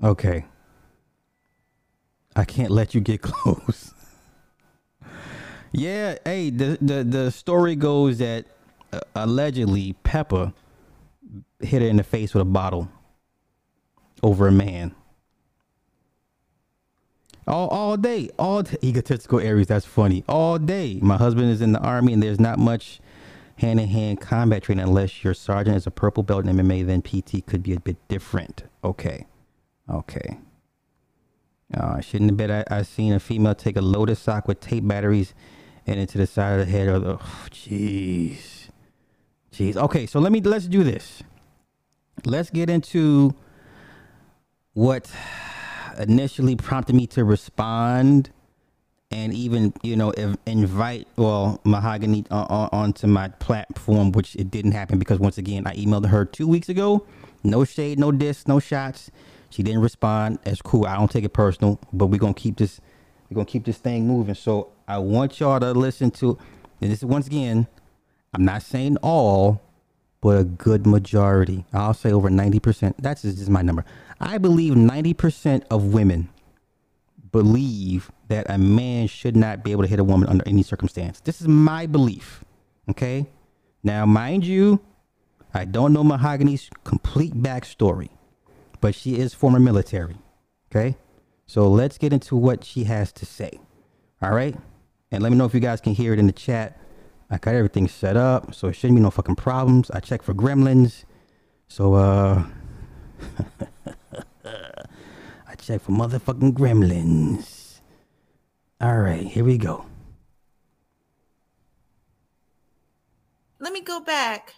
Okay. 0.02 0.44
I 2.36 2.44
can't 2.44 2.70
let 2.70 2.94
you 2.94 3.00
get 3.00 3.20
close. 3.22 3.92
yeah, 5.72 6.18
hey, 6.24 6.50
the, 6.50 6.78
the 6.80 7.02
the 7.02 7.30
story 7.32 7.74
goes 7.74 8.18
that 8.18 8.46
uh, 8.92 9.00
allegedly 9.14 9.94
Pepper 10.02 10.52
hit 11.60 11.82
her 11.82 11.88
in 11.88 11.96
the 11.96 12.02
face 12.02 12.34
with 12.34 12.42
a 12.42 12.46
bottle 12.46 12.88
over 14.22 14.48
a 14.48 14.52
man. 14.52 14.94
All 17.46 17.68
all 17.68 17.96
day, 17.96 18.28
all 18.38 18.62
day, 18.62 18.76
egotistical 18.84 19.40
Aries. 19.40 19.68
That's 19.68 19.86
funny. 19.86 20.22
All 20.28 20.58
day, 20.58 20.98
my 21.00 21.16
husband 21.16 21.50
is 21.50 21.62
in 21.62 21.72
the 21.72 21.80
army, 21.80 22.12
and 22.12 22.22
there's 22.22 22.38
not 22.38 22.58
much 22.58 23.00
hand 23.56 23.80
in 23.80 23.88
hand 23.88 24.20
combat 24.20 24.62
training 24.62 24.84
unless 24.84 25.24
your 25.24 25.34
sergeant 25.34 25.76
is 25.76 25.86
a 25.86 25.90
purple 25.90 26.22
belt 26.22 26.46
in 26.46 26.56
MMA. 26.56 26.86
Then 26.86 27.00
PT 27.00 27.46
could 27.46 27.62
be 27.62 27.72
a 27.72 27.80
bit 27.80 27.96
different. 28.08 28.64
Okay. 28.84 29.26
Okay. 29.88 30.38
Uh, 31.74 31.94
I 31.96 32.00
shouldn't 32.00 32.30
have 32.30 32.36
bet 32.36 32.50
I, 32.50 32.78
I 32.78 32.82
seen 32.82 33.12
a 33.12 33.20
female 33.20 33.54
take 33.54 33.76
a 33.76 33.82
loaded 33.82 34.16
sock 34.16 34.46
with 34.46 34.60
tape 34.60 34.86
batteries 34.86 35.34
and 35.86 35.98
into 35.98 36.18
the 36.18 36.26
side 36.26 36.60
of 36.60 36.66
the 36.66 36.70
head 36.70 36.88
the. 37.02 37.16
Jeez. 37.50 38.57
Jeez. 39.58 39.76
Okay, 39.76 40.06
so 40.06 40.20
let 40.20 40.32
me 40.32 40.40
let's 40.40 40.66
do 40.66 40.84
this. 40.84 41.22
Let's 42.24 42.50
get 42.50 42.70
into 42.70 43.34
what 44.74 45.10
initially 45.98 46.54
prompted 46.54 46.94
me 46.94 47.06
to 47.08 47.24
respond 47.24 48.30
and 49.10 49.32
even 49.34 49.72
you 49.82 49.96
know 49.96 50.12
invite 50.46 51.08
well 51.16 51.60
mahogany 51.64 52.24
uh, 52.30 52.46
uh, 52.48 52.68
onto 52.70 53.06
my 53.08 53.28
platform 53.28 54.12
which 54.12 54.36
it 54.36 54.50
didn't 54.50 54.72
happen 54.72 54.98
because 54.98 55.18
once 55.18 55.38
again 55.38 55.66
i 55.66 55.74
emailed 55.74 56.06
her 56.06 56.24
two 56.24 56.46
weeks 56.46 56.68
ago 56.68 57.04
no 57.42 57.64
shade 57.64 57.98
no 57.98 58.12
diss 58.12 58.46
no 58.46 58.60
shots 58.60 59.10
She 59.50 59.62
didn't 59.62 59.80
respond. 59.80 60.38
That's 60.44 60.62
cool. 60.62 60.86
I 60.86 60.96
don't 60.96 61.10
take 61.10 61.24
it 61.24 61.32
personal, 61.32 61.80
but 61.92 62.06
we're 62.06 62.18
gonna 62.18 62.34
keep 62.34 62.56
this 62.58 62.80
we're 63.30 63.36
gonna 63.36 63.46
keep 63.46 63.64
this 63.64 63.78
thing 63.78 64.06
moving. 64.06 64.34
So 64.34 64.72
I 64.86 64.98
want 64.98 65.40
y'all 65.40 65.60
to 65.60 65.72
listen 65.72 66.10
to 66.12 66.38
and 66.80 66.90
this 66.90 67.00
is 67.00 67.04
once 67.04 67.26
again, 67.26 67.66
I'm 68.34 68.44
not 68.44 68.62
saying 68.62 68.98
all, 69.02 69.62
but 70.20 70.38
a 70.38 70.44
good 70.44 70.86
majority. 70.86 71.64
I'll 71.72 71.94
say 71.94 72.12
over 72.12 72.28
90%. 72.28 72.94
That's 72.98 73.22
just, 73.22 73.48
my 73.48 73.62
number. 73.62 73.84
I 74.20 74.38
believe 74.38 74.74
90% 74.74 75.64
of 75.70 75.92
women 75.94 76.28
believe 77.30 78.10
that 78.28 78.46
a 78.50 78.58
man 78.58 79.06
should 79.06 79.36
not 79.36 79.62
be 79.62 79.72
able 79.72 79.82
to 79.82 79.88
hit 79.88 80.00
a 80.00 80.04
woman 80.04 80.28
under 80.28 80.46
any 80.46 80.62
circumstance. 80.62 81.20
This 81.20 81.40
is 81.40 81.48
my 81.48 81.86
belief. 81.86 82.44
Okay? 82.88 83.26
Now, 83.82 84.06
mind 84.06 84.44
you, 84.44 84.80
I 85.54 85.64
don't 85.64 85.92
know 85.92 86.04
Mahogany's 86.04 86.68
complete 86.84 87.34
backstory, 87.34 88.10
but 88.80 88.94
she 88.94 89.18
is 89.18 89.34
former 89.34 89.60
military. 89.60 90.16
Okay? 90.70 90.96
So 91.46 91.68
let's 91.68 91.96
get 91.96 92.12
into 92.12 92.36
what 92.36 92.64
she 92.64 92.84
has 92.84 93.12
to 93.12 93.26
say. 93.26 93.58
All 94.20 94.32
right? 94.32 94.56
And 95.10 95.22
let 95.22 95.32
me 95.32 95.38
know 95.38 95.46
if 95.46 95.54
you 95.54 95.60
guys 95.60 95.80
can 95.80 95.94
hear 95.94 96.12
it 96.12 96.18
in 96.18 96.26
the 96.26 96.32
chat. 96.32 96.78
I 97.30 97.38
got 97.38 97.54
everything 97.54 97.88
set 97.88 98.16
up, 98.16 98.54
so 98.54 98.68
it 98.68 98.74
shouldn't 98.74 98.96
be 98.96 99.02
no 99.02 99.10
fucking 99.10 99.36
problems. 99.36 99.90
I 99.90 100.00
checked 100.00 100.24
for 100.24 100.34
gremlins. 100.34 101.04
So, 101.66 101.94
uh, 101.94 102.44
I 104.44 105.54
checked 105.58 105.84
for 105.84 105.92
motherfucking 105.92 106.54
gremlins. 106.54 107.80
All 108.80 108.98
right, 108.98 109.26
here 109.26 109.44
we 109.44 109.58
go. 109.58 109.84
Let 113.58 113.72
me 113.72 113.82
go 113.82 114.00
back. 114.00 114.54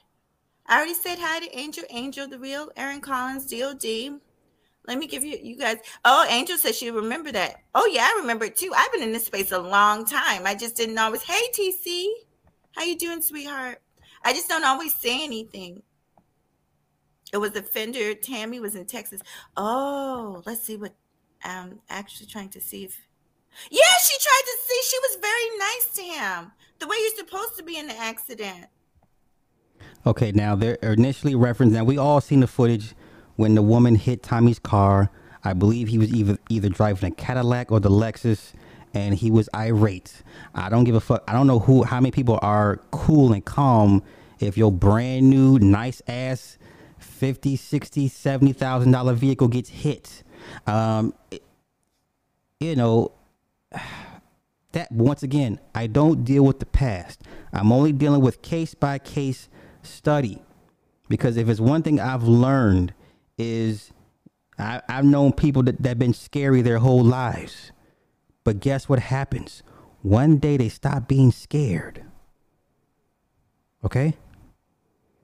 I 0.66 0.76
already 0.76 0.94
said 0.94 1.18
hi 1.18 1.40
to 1.40 1.59
Angel 1.59 1.85
Angel, 1.90 2.28
the 2.28 2.38
real 2.38 2.70
Aaron 2.76 3.00
Collins, 3.00 3.46
DOD. 3.46 4.20
Let 4.87 4.98
me 4.98 5.06
give 5.06 5.24
you 5.24 5.38
you 5.42 5.56
guys. 5.56 5.78
Oh, 6.04 6.26
Angel 6.28 6.56
says 6.56 6.76
she 6.76 6.90
remember 6.90 7.33
that. 7.33 7.56
Oh 7.74 7.87
yeah, 7.87 8.02
I 8.02 8.20
remember 8.20 8.44
it 8.44 8.56
too. 8.56 8.72
I've 8.76 8.92
been 8.92 9.02
in 9.02 9.12
this 9.12 9.26
space 9.26 9.52
a 9.52 9.59
long 9.59 10.04
time. 10.04 10.46
I 10.46 10.54
just 10.54 10.76
didn't 10.76 10.98
always. 10.98 11.22
Hey 11.22 11.42
TC, 11.56 12.06
how 12.76 12.85
you 12.85 12.96
doing, 12.96 13.22
sweetheart? 13.22 13.80
I 14.22 14.33
just 14.33 14.48
don't 14.48 14.64
always 14.64 14.94
say 14.94 15.24
anything. 15.24 15.83
It 17.33 17.38
was 17.38 17.54
a 17.54 17.62
Fender. 17.62 18.14
Tammy 18.14 18.61
was 18.61 18.74
in 18.74 18.87
Texas. 18.87 19.20
Oh, 19.56 20.42
let's 20.46 20.62
see 20.62 20.76
what 20.76 20.94
I'm 21.44 21.80
actually 21.88 22.26
trying 22.26 22.48
to 22.50 22.61
see 22.61 22.85
if. 22.85 22.98
Yeah, 23.70 23.80
she 24.02 24.18
tried 24.18 24.42
to 24.44 24.56
see. 24.66 24.80
She 24.85 24.98
was 24.98 25.18
very 25.20 25.59
nice 25.59 25.88
to 25.94 26.02
him. 26.02 26.52
The 26.78 26.87
way 26.87 26.96
you're 27.00 27.26
supposed 27.26 27.56
to 27.59 27.62
be 27.62 27.78
in 27.78 27.87
the 27.87 27.96
accident. 27.96 28.66
Okay, 30.06 30.33
now 30.33 30.54
they're 30.54 30.76
initially 30.76 31.35
referenced. 31.35 31.74
Now 31.74 31.85
we 31.85 31.98
all 31.98 32.20
seen 32.20 32.40
the 32.40 32.46
footage 32.46 32.94
when 33.37 33.54
the 33.54 33.62
woman 33.62 33.94
hit 33.94 34.22
Tommy's 34.22 34.59
car. 34.59 35.11
I 35.44 35.52
believe 35.52 35.88
he 35.88 35.98
was 35.98 36.12
either 36.12 36.38
either 36.48 36.68
driving 36.68 37.12
a 37.12 37.14
Cadillac 37.14 37.72
or 37.72 37.80
the 37.80 37.90
Lexus, 37.90 38.52
and 38.94 39.14
he 39.14 39.31
was 39.31 39.48
irate. 39.55 40.22
I 40.55 40.68
don't 40.68 40.85
give 40.85 40.94
a 40.94 41.00
fuck. 41.00 41.24
I 41.29 41.33
don't 41.33 41.46
know 41.46 41.61
who, 41.61 41.85
how 41.85 42.00
many 42.00 42.11
people 42.11 42.38
are 42.42 42.81
cool 42.90 43.33
and 43.33 43.44
calm 43.44 44.03
if 44.38 44.57
your 44.57 44.72
brand 44.72 45.29
new, 45.29 45.59
nice 45.59 46.03
ass, 46.09 46.59
fifty, 46.98 47.57
sixty, 47.57 48.09
seventy 48.09 48.53
thousand 48.53 48.92
dollar 48.92 49.12
vehicle 49.12 49.48
gets 49.48 49.68
hit. 49.68 50.22
Um, 50.66 51.14
you 52.59 52.76
know, 52.76 53.12
that 54.72 54.90
once 54.90 55.22
again, 55.22 55.61
I 55.74 55.87
don't 55.87 56.24
deal 56.24 56.44
with 56.44 56.59
the 56.59 56.66
past. 56.66 57.22
I'm 57.53 57.72
only 57.72 57.92
dealing 57.92 58.20
with 58.20 58.42
case 58.42 58.74
by 58.74 58.98
case 58.98 59.48
study. 59.83 60.42
Because 61.09 61.37
if 61.37 61.48
it's 61.48 61.61
one 61.61 61.83
thing 61.83 61.98
I've 61.98 62.22
learned 62.22 62.94
is 63.37 63.92
I, 64.59 64.81
I've 64.88 65.05
known 65.05 65.33
people 65.33 65.62
that 65.64 65.83
that 65.83 65.98
been 65.98 66.14
scary 66.14 66.62
their 66.62 66.79
whole 66.79 67.03
lives. 67.03 67.72
But 68.44 68.61
guess 68.61 68.88
what 68.88 68.98
happens? 68.98 69.62
One 70.03 70.38
day 70.38 70.57
they 70.57 70.68
stop 70.68 71.09
being 71.09 71.31
scared. 71.31 72.05
Okay? 73.85 74.14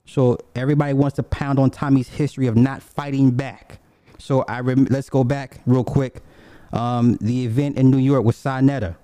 So 0.05 0.39
everybody 0.55 0.93
wants 0.93 1.17
to 1.17 1.23
pound 1.23 1.59
on 1.59 1.71
Tommy's 1.71 2.09
history 2.09 2.47
of 2.47 2.57
not 2.57 2.83
fighting 2.83 3.31
back. 3.33 3.81
So 4.19 4.45
I 4.49 4.61
rem- 4.61 4.87
let's 4.91 5.11
go 5.11 5.25
back 5.25 5.61
real 5.67 5.85
quick. 5.85 6.23
Um, 6.73 7.17
the 7.21 7.45
event 7.45 7.77
in 7.77 7.91
New 7.91 7.99
York 7.99 8.25
with 8.25 8.37
Sinetta 8.37 8.97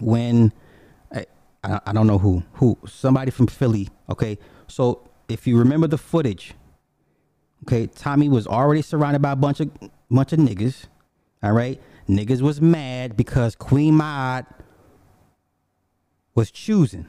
when 0.00 0.52
I, 1.12 1.26
I 1.62 1.80
I 1.86 1.92
don't 1.92 2.06
know 2.06 2.18
who 2.18 2.42
who 2.54 2.78
somebody 2.86 3.30
from 3.30 3.46
Philly. 3.46 3.88
Okay, 4.10 4.38
so 4.66 5.08
if 5.28 5.46
you 5.46 5.58
remember 5.58 5.86
the 5.86 5.98
footage, 5.98 6.54
okay, 7.64 7.86
Tommy 7.86 8.28
was 8.28 8.46
already 8.46 8.82
surrounded 8.82 9.22
by 9.22 9.32
a 9.32 9.36
bunch 9.36 9.60
of 9.60 9.70
bunch 10.10 10.32
of 10.32 10.38
niggas. 10.38 10.86
All 11.42 11.52
right, 11.52 11.80
niggas 12.08 12.40
was 12.40 12.60
mad 12.60 13.16
because 13.16 13.54
Queen 13.54 13.94
Ma'at 13.94 14.46
was 16.34 16.50
choosing. 16.50 17.06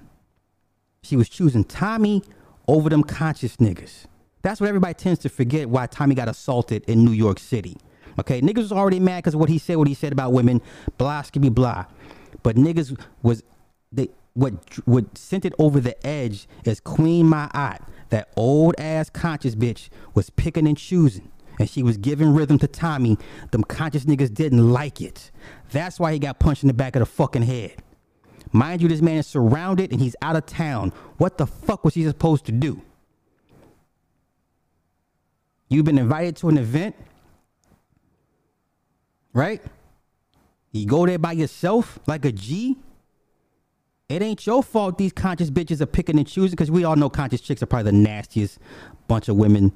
She 1.04 1.16
was 1.16 1.30
choosing 1.30 1.64
Tommy 1.64 2.24
over 2.68 2.90
them 2.90 3.04
conscious 3.04 3.58
niggas. 3.58 4.06
That's 4.42 4.62
what 4.62 4.68
everybody 4.68 4.94
tends 4.94 5.20
to 5.22 5.30
forget 5.30 5.70
why 5.70 5.88
Tommy 5.88 6.16
got 6.16 6.28
assaulted 6.28 6.84
in 6.88 7.04
New 7.04 7.12
York 7.12 7.40
City. 7.40 7.78
Okay, 8.20 8.42
niggas 8.42 8.58
was 8.58 8.72
already 8.72 9.00
mad 9.00 9.18
because 9.18 9.34
of 9.34 9.40
what 9.40 9.50
he 9.50 9.58
said, 9.58 9.78
what 9.78 9.88
he 9.88 9.94
said 9.94 10.14
about 10.14 10.32
women, 10.34 10.62
blah, 10.98 11.22
skibby, 11.22 11.54
blah. 11.54 11.86
But 12.44 12.56
niggas 12.56 13.00
was 13.24 13.44
they 13.92 14.10
what 14.34 14.54
what 14.86 15.18
sent 15.18 15.46
it 15.46 15.54
over 15.60 15.80
the 15.80 16.06
edge 16.06 16.48
is 16.64 16.80
Queen 16.80 17.26
Ma'at, 17.26 17.80
that 18.10 18.30
old 18.36 18.76
ass 18.78 19.10
conscious 19.10 19.56
bitch, 19.56 19.90
was 20.14 20.30
picking 20.30 20.68
and 20.68 20.78
choosing. 20.78 21.32
And 21.60 21.70
she 21.70 21.84
was 21.84 21.98
giving 21.98 22.34
rhythm 22.34 22.58
to 22.60 22.68
Tommy. 22.68 23.18
Them 23.52 23.64
conscious 23.64 24.06
niggas 24.06 24.34
didn't 24.34 24.72
like 24.72 25.02
it. 25.02 25.32
That's 25.72 26.00
why 26.00 26.14
he 26.14 26.20
got 26.20 26.40
punched 26.40 26.64
in 26.64 26.68
the 26.68 26.74
back 26.74 26.96
of 26.96 27.00
the 27.00 27.06
fucking 27.06 27.44
head. 27.44 27.76
Mind 28.52 28.82
you, 28.82 28.88
this 28.88 29.02
man 29.02 29.18
is 29.18 29.28
surrounded 29.28 29.92
and 29.92 30.00
he's 30.00 30.16
out 30.22 30.36
of 30.36 30.46
town. 30.46 30.94
What 31.18 31.38
the 31.38 31.48
fuck 31.48 31.84
was 31.84 31.94
he 31.94 32.04
supposed 32.04 32.46
to 32.46 32.52
do? 32.52 32.82
You've 35.68 35.86
been 35.86 35.98
invited 35.98 36.36
to 36.38 36.50
an 36.50 36.58
event, 36.58 36.96
right? 39.34 39.62
You 40.72 40.86
go 40.86 41.06
there 41.06 41.18
by 41.18 41.32
yourself 41.32 42.00
like 42.06 42.26
a 42.26 42.32
G. 42.32 42.78
It 44.08 44.22
ain't 44.22 44.46
your 44.46 44.62
fault 44.62 44.98
these 44.98 45.12
conscious 45.12 45.50
bitches 45.50 45.82
are 45.82 45.88
picking 45.88 46.18
and 46.18 46.28
choosing 46.28 46.52
because 46.52 46.70
we 46.70 46.84
all 46.84 46.96
know 46.96 47.10
conscious 47.10 47.42
chicks 47.42 47.64
are 47.64 47.66
probably 47.66 47.92
the 47.92 47.98
nastiest 47.98 48.60
bunch 49.08 49.28
of 49.28 49.36
women 49.36 49.74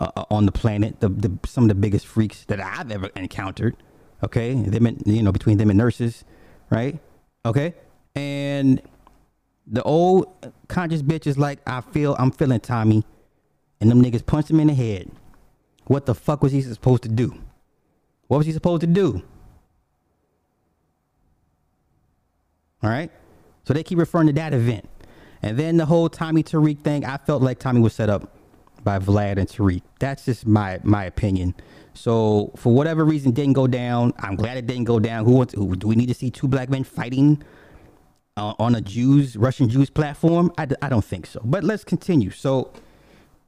uh, 0.00 0.10
uh, 0.16 0.24
on 0.30 0.46
the 0.46 0.52
planet. 0.52 1.00
The, 1.00 1.08
the 1.08 1.38
some 1.46 1.64
of 1.64 1.68
the 1.68 1.74
biggest 1.74 2.06
freaks 2.06 2.44
that 2.46 2.60
I've 2.60 2.90
ever 2.90 3.10
encountered. 3.16 3.76
Okay, 4.24 4.54
them 4.54 4.86
and, 4.86 5.02
you 5.06 5.22
know 5.22 5.32
between 5.32 5.58
them 5.58 5.70
and 5.70 5.78
nurses, 5.78 6.24
right? 6.70 6.98
Okay, 7.44 7.74
and 8.14 8.82
the 9.66 9.82
old 9.82 10.26
conscious 10.68 11.02
bitch 11.02 11.26
is 11.26 11.38
like, 11.38 11.60
I 11.66 11.80
feel 11.80 12.16
I'm 12.18 12.30
feeling 12.30 12.60
Tommy, 12.60 13.04
and 13.80 13.90
them 13.90 14.02
niggas 14.02 14.24
punched 14.24 14.50
him 14.50 14.60
in 14.60 14.68
the 14.68 14.74
head. 14.74 15.10
What 15.86 16.06
the 16.06 16.14
fuck 16.14 16.42
was 16.42 16.52
he 16.52 16.62
supposed 16.62 17.02
to 17.04 17.08
do? 17.08 17.34
What 18.26 18.38
was 18.38 18.46
he 18.46 18.52
supposed 18.52 18.80
to 18.82 18.86
do? 18.86 19.22
All 22.82 22.90
right. 22.90 23.10
So 23.64 23.74
they 23.74 23.82
keep 23.82 23.98
referring 23.98 24.28
to 24.28 24.32
that 24.34 24.54
event. 24.54 24.88
And 25.42 25.58
then 25.58 25.76
the 25.76 25.86
whole 25.86 26.08
Tommy 26.08 26.42
Tariq 26.42 26.80
thing, 26.80 27.04
I 27.04 27.16
felt 27.16 27.42
like 27.42 27.58
Tommy 27.58 27.80
was 27.80 27.94
set 27.94 28.08
up 28.08 28.37
by 28.84 28.98
Vlad 28.98 29.38
and 29.38 29.48
Tariq. 29.48 29.82
That's 29.98 30.24
just 30.24 30.46
my 30.46 30.80
my 30.82 31.04
opinion. 31.04 31.54
So 31.94 32.52
for 32.56 32.72
whatever 32.72 33.04
reason, 33.04 33.32
didn't 33.32 33.54
go 33.54 33.66
down. 33.66 34.12
I'm 34.18 34.36
glad 34.36 34.56
it 34.56 34.66
didn't 34.66 34.84
go 34.84 35.00
down. 35.00 35.24
Who 35.24 35.32
wants? 35.32 35.54
Who, 35.54 35.74
do 35.74 35.88
we 35.88 35.96
need 35.96 36.06
to 36.06 36.14
see 36.14 36.30
two 36.30 36.46
black 36.46 36.68
men 36.68 36.84
fighting 36.84 37.42
uh, 38.36 38.54
on 38.58 38.74
a 38.76 38.80
Jews 38.80 39.36
Russian 39.36 39.68
Jews 39.68 39.90
platform? 39.90 40.52
I, 40.56 40.68
I 40.80 40.88
don't 40.88 41.04
think 41.04 41.26
so. 41.26 41.40
But 41.44 41.64
let's 41.64 41.82
continue. 41.82 42.30
So 42.30 42.72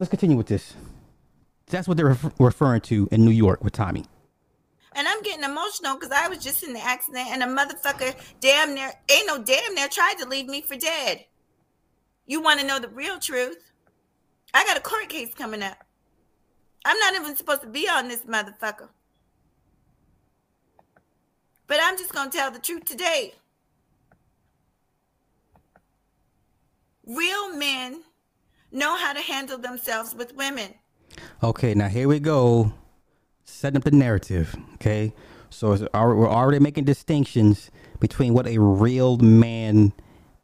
let's 0.00 0.10
continue 0.10 0.36
with 0.36 0.48
this. 0.48 0.74
That's 1.66 1.86
what 1.86 1.96
they're 1.96 2.06
ref- 2.06 2.34
referring 2.40 2.80
to 2.82 3.08
in 3.12 3.24
New 3.24 3.30
York 3.30 3.62
with 3.62 3.72
Tommy. 3.72 4.04
And 4.92 5.06
I'm 5.06 5.22
getting 5.22 5.44
emotional 5.44 5.94
because 5.94 6.10
I 6.10 6.28
was 6.28 6.38
just 6.38 6.64
in 6.64 6.72
the 6.72 6.84
accident 6.84 7.28
and 7.28 7.44
a 7.44 7.46
motherfucker 7.46 8.16
damn 8.40 8.74
near 8.74 8.90
ain't 9.08 9.26
no 9.28 9.40
damn 9.40 9.74
near 9.76 9.86
tried 9.86 10.14
to 10.18 10.28
leave 10.28 10.46
me 10.46 10.62
for 10.62 10.74
dead. 10.74 11.24
You 12.26 12.42
want 12.42 12.60
to 12.60 12.66
know 12.66 12.80
the 12.80 12.88
real 12.88 13.20
truth? 13.20 13.69
I 14.52 14.64
got 14.64 14.76
a 14.76 14.80
court 14.80 15.08
case 15.08 15.34
coming 15.34 15.62
up. 15.62 15.84
I'm 16.84 16.98
not 16.98 17.14
even 17.14 17.36
supposed 17.36 17.62
to 17.62 17.68
be 17.68 17.88
on 17.88 18.08
this 18.08 18.22
motherfucker. 18.22 18.88
But 21.66 21.78
I'm 21.82 21.96
just 21.96 22.12
gonna 22.12 22.30
tell 22.30 22.50
the 22.50 22.58
truth 22.58 22.84
today. 22.84 23.34
Real 27.06 27.54
men 27.56 28.02
know 28.72 28.96
how 28.96 29.12
to 29.12 29.20
handle 29.20 29.58
themselves 29.58 30.14
with 30.14 30.34
women. 30.34 30.74
Okay, 31.42 31.74
now 31.74 31.88
here 31.88 32.08
we 32.08 32.18
go. 32.20 32.72
Setting 33.44 33.76
up 33.76 33.84
the 33.84 33.90
narrative. 33.90 34.56
Okay, 34.74 35.12
so 35.48 35.70
we're 35.70 36.28
already 36.28 36.60
making 36.60 36.84
distinctions 36.84 37.70
between 37.98 38.32
what 38.32 38.46
a 38.46 38.58
real 38.58 39.18
man 39.18 39.92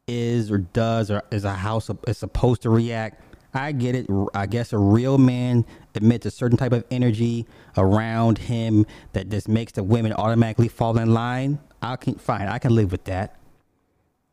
is 0.06 0.50
or 0.50 0.58
does 0.58 1.10
or 1.10 1.22
is 1.30 1.44
a 1.44 1.54
house 1.54 1.90
is 2.06 2.18
supposed 2.18 2.62
to 2.62 2.70
react. 2.70 3.22
I 3.56 3.72
get 3.72 3.94
it. 3.94 4.06
I 4.34 4.46
guess 4.46 4.72
a 4.72 4.78
real 4.78 5.16
man 5.16 5.64
emits 5.94 6.26
a 6.26 6.30
certain 6.30 6.58
type 6.58 6.72
of 6.72 6.84
energy 6.90 7.46
around 7.76 8.36
him 8.36 8.84
that 9.14 9.30
just 9.30 9.48
makes 9.48 9.72
the 9.72 9.82
women 9.82 10.12
automatically 10.12 10.68
fall 10.68 10.98
in 10.98 11.14
line. 11.14 11.58
I 11.80 11.96
can 11.96 12.16
fine. 12.16 12.48
I 12.48 12.58
can 12.58 12.74
live 12.74 12.92
with 12.92 13.04
that. 13.04 13.38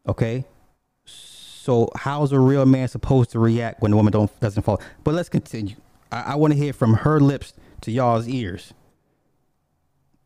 Okay. 0.07 0.45
So 1.05 1.89
how's 1.95 2.33
a 2.33 2.39
real 2.39 2.65
man 2.65 2.89
supposed 2.89 3.31
to 3.31 3.39
react 3.39 3.81
when 3.81 3.91
the 3.91 3.97
woman 3.97 4.11
don't 4.11 4.39
doesn't 4.41 4.63
fall? 4.63 4.81
But 5.05 5.13
let's 5.13 5.29
continue. 5.29 5.77
I, 6.11 6.33
I 6.33 6.35
want 6.35 6.51
to 6.51 6.59
hear 6.59 6.73
from 6.73 6.93
her 6.93 7.21
lips 7.21 7.53
to 7.81 7.91
y'all's 7.91 8.27
ears. 8.27 8.73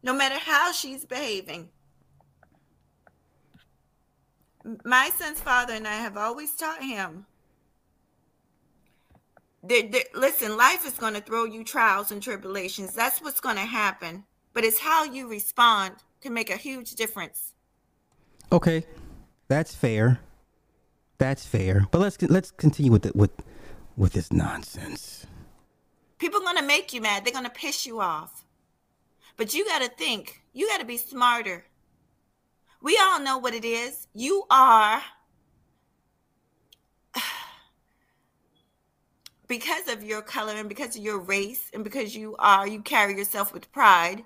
No 0.02 0.14
matter 0.14 0.40
how 0.40 0.72
she's 0.72 1.06
behaving. 1.06 1.70
My 4.84 5.12
son's 5.16 5.40
father 5.40 5.74
and 5.74 5.88
I 5.88 5.96
have 5.98 6.18
always 6.18 6.56
taught 6.56 6.82
him. 6.82 7.28
That- 9.70 9.92
that- 9.92 10.16
listen, 10.16 10.58
life 10.58 10.86
is 10.86 10.94
going 10.94 11.14
to 11.14 11.22
throw 11.22 11.46
you 11.46 11.64
trials 11.64 12.12
and 12.12 12.22
tribulations. 12.22 12.94
That's 12.94 13.22
what's 13.22 13.40
going 13.40 13.56
to 13.58 13.66
happen. 13.66 14.26
But 14.54 14.64
it's 14.64 14.80
how 14.80 15.04
you 15.04 15.28
respond 15.28 15.96
can 16.22 16.34
make 16.34 16.50
a 16.50 16.58
huge 16.58 16.96
difference. 16.96 17.54
Okay, 18.52 18.86
that's 19.48 19.76
fair. 19.76 20.20
That's 21.18 21.46
fair. 21.46 21.86
But 21.92 22.00
let's 22.00 22.22
let's 22.24 22.52
continue 22.52 22.92
with 22.92 23.04
the, 23.04 23.12
with 23.14 23.32
with 23.96 24.14
this 24.14 24.32
nonsense. 24.32 25.26
People 26.18 26.42
are 26.42 26.44
going 26.44 26.58
to 26.58 26.64
make 26.64 26.94
you 26.94 27.02
mad. 27.02 27.24
They're 27.24 27.34
going 27.34 27.46
to 27.46 27.52
piss 27.52 27.86
you 27.86 28.00
off. 28.00 28.46
But 29.36 29.54
you 29.54 29.66
got 29.66 29.82
to 29.84 29.90
think. 29.90 30.42
You 30.54 30.68
got 30.68 30.80
to 30.80 30.86
be 30.86 30.98
smarter. 30.98 31.66
We 32.82 32.98
all 33.02 33.20
know 33.20 33.38
what 33.38 33.54
it 33.54 33.66
is. 33.66 34.08
You 34.14 34.44
are 34.50 35.02
because 39.48 39.88
of 39.88 40.04
your 40.04 40.22
color 40.22 40.54
and 40.54 40.70
because 40.70 40.96
of 40.96 41.02
your 41.02 41.20
race 41.20 41.70
and 41.74 41.84
because 41.84 42.16
you 42.16 42.36
are 42.40 42.68
you 42.68 42.82
carry 42.82 43.16
yourself 43.16 43.54
with 43.54 43.72
pride. 43.72 44.24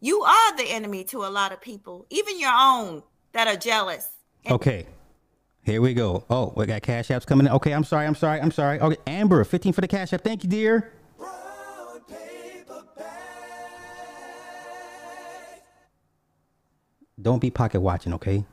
You 0.00 0.22
are 0.22 0.56
the 0.56 0.70
enemy 0.70 1.04
to 1.04 1.24
a 1.24 1.30
lot 1.30 1.52
of 1.52 1.60
people, 1.60 2.06
even 2.10 2.38
your 2.38 2.52
own 2.54 3.02
that 3.32 3.48
are 3.48 3.56
jealous. 3.56 4.08
Okay, 4.48 4.86
here 5.64 5.80
we 5.80 5.94
go. 5.94 6.24
Oh, 6.30 6.52
we 6.54 6.66
got 6.66 6.82
cash 6.82 7.08
apps 7.08 7.26
coming 7.26 7.46
in. 7.46 7.52
Okay, 7.54 7.72
I'm 7.72 7.82
sorry. 7.82 8.06
I'm 8.06 8.14
sorry. 8.14 8.40
I'm 8.40 8.50
sorry. 8.50 8.78
Okay, 8.78 8.96
Amber, 9.06 9.42
15 9.42 9.72
for 9.72 9.80
the 9.80 9.88
cash 9.88 10.12
app. 10.12 10.22
Thank 10.22 10.44
you, 10.44 10.50
dear. 10.50 10.92
Don't 17.20 17.40
be 17.40 17.50
pocket 17.50 17.80
watching, 17.80 18.12
okay? 18.14 18.44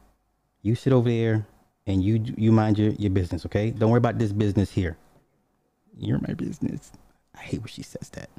You 0.61 0.73
sit 0.73 0.93
over 0.93 1.09
there 1.09 1.45
and 1.85 2.01
you 2.01 2.23
you 2.37 2.51
mind 2.51 2.79
your, 2.79 2.91
your 2.93 3.11
business, 3.11 3.45
okay? 3.45 3.69
Don't 3.71 3.91
worry 3.91 3.97
about 3.97 4.17
this 4.17 4.31
business 4.31 4.71
here. 4.71 4.97
You're 5.97 6.19
my 6.19 6.33
business. 6.33 6.91
I 7.35 7.39
hate 7.41 7.61
when 7.61 7.67
she 7.67 7.83
says 7.83 8.09
that. 8.09 8.29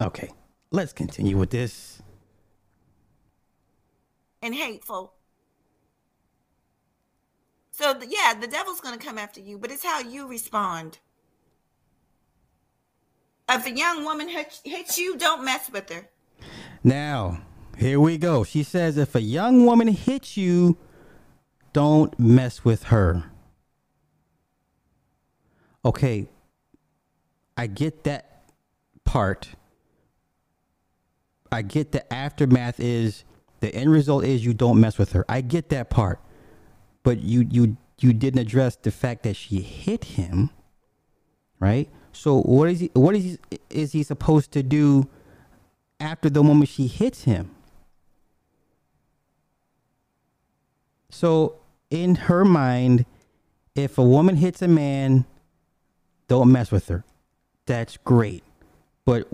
Okay, 0.00 0.30
let's 0.70 0.92
continue 0.92 1.36
with 1.38 1.50
this. 1.50 2.02
and 4.42 4.54
hateful. 4.54 5.12
So 7.72 7.92
the, 7.92 8.06
yeah, 8.06 8.34
the 8.40 8.46
devil's 8.46 8.80
going 8.80 8.98
to 8.98 9.04
come 9.04 9.18
after 9.18 9.40
you, 9.40 9.58
but 9.58 9.70
it's 9.70 9.84
how 9.84 10.00
you 10.00 10.26
respond. 10.28 10.98
If 13.48 13.66
a 13.66 13.70
young 13.70 14.04
woman 14.04 14.28
hits, 14.28 14.60
hits 14.64 14.98
you, 14.98 15.16
don't 15.16 15.44
mess 15.44 15.70
with 15.70 15.90
her. 15.90 16.08
Now, 16.82 17.42
here 17.76 18.00
we 18.00 18.18
go. 18.18 18.44
She 18.44 18.62
says 18.62 18.96
if 18.96 19.14
a 19.14 19.20
young 19.20 19.66
woman 19.66 19.88
hits 19.88 20.36
you, 20.36 20.78
don't 21.72 22.18
mess 22.18 22.64
with 22.64 22.84
her. 22.84 23.24
Okay, 25.86 26.26
I 27.56 27.68
get 27.68 28.02
that 28.02 28.42
part. 29.04 29.50
I 31.52 31.62
get 31.62 31.92
the 31.92 32.12
aftermath 32.12 32.80
is 32.80 33.22
the 33.60 33.72
end 33.72 33.92
result 33.92 34.24
is 34.24 34.44
you 34.44 34.52
don't 34.52 34.80
mess 34.80 34.98
with 34.98 35.12
her. 35.12 35.24
I 35.28 35.42
get 35.42 35.68
that 35.68 35.88
part. 35.88 36.18
But 37.04 37.20
you 37.20 37.46
you 37.48 37.76
you 38.00 38.12
didn't 38.12 38.40
address 38.40 38.74
the 38.74 38.90
fact 38.90 39.22
that 39.22 39.36
she 39.36 39.60
hit 39.60 40.02
him, 40.02 40.50
right? 41.60 41.88
So 42.12 42.40
what 42.40 42.68
is 42.68 42.80
he 42.80 42.90
what 42.94 43.14
is 43.14 43.38
he, 43.50 43.58
is 43.70 43.92
he 43.92 44.02
supposed 44.02 44.50
to 44.52 44.64
do 44.64 45.08
after 46.00 46.28
the 46.28 46.42
moment 46.42 46.68
she 46.68 46.88
hits 46.88 47.22
him? 47.22 47.52
So 51.10 51.60
in 51.90 52.16
her 52.16 52.44
mind, 52.44 53.06
if 53.76 53.98
a 53.98 54.02
woman 54.02 54.34
hits 54.34 54.60
a 54.62 54.68
man, 54.68 55.26
don't 56.28 56.50
mess 56.50 56.70
with 56.70 56.88
her. 56.88 57.04
That's 57.66 57.96
great. 57.98 58.44
But 59.04 59.28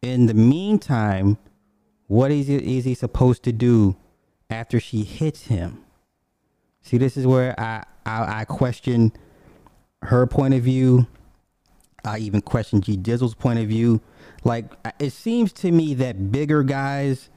in 0.00 0.26
the 0.26 0.34
meantime, 0.34 1.38
what 2.06 2.30
is 2.30 2.46
he, 2.48 2.78
is 2.78 2.84
he 2.84 2.94
supposed 2.94 3.42
to 3.44 3.52
do 3.52 3.96
after 4.50 4.80
she 4.80 5.04
hits 5.04 5.46
him? 5.46 5.84
See, 6.82 6.98
this 6.98 7.16
is 7.16 7.26
where 7.26 7.58
I, 7.58 7.84
I, 8.04 8.40
I 8.40 8.44
question 8.44 9.12
her 10.02 10.26
point 10.26 10.54
of 10.54 10.62
view. 10.62 11.06
I 12.04 12.18
even 12.18 12.40
question 12.40 12.80
G 12.80 12.96
Dizzle's 12.96 13.34
point 13.34 13.60
of 13.60 13.68
view. 13.68 14.00
Like, 14.44 14.72
it 14.98 15.10
seems 15.10 15.52
to 15.54 15.70
me 15.70 15.94
that 15.94 16.32
bigger 16.32 16.64
guys, 16.64 17.30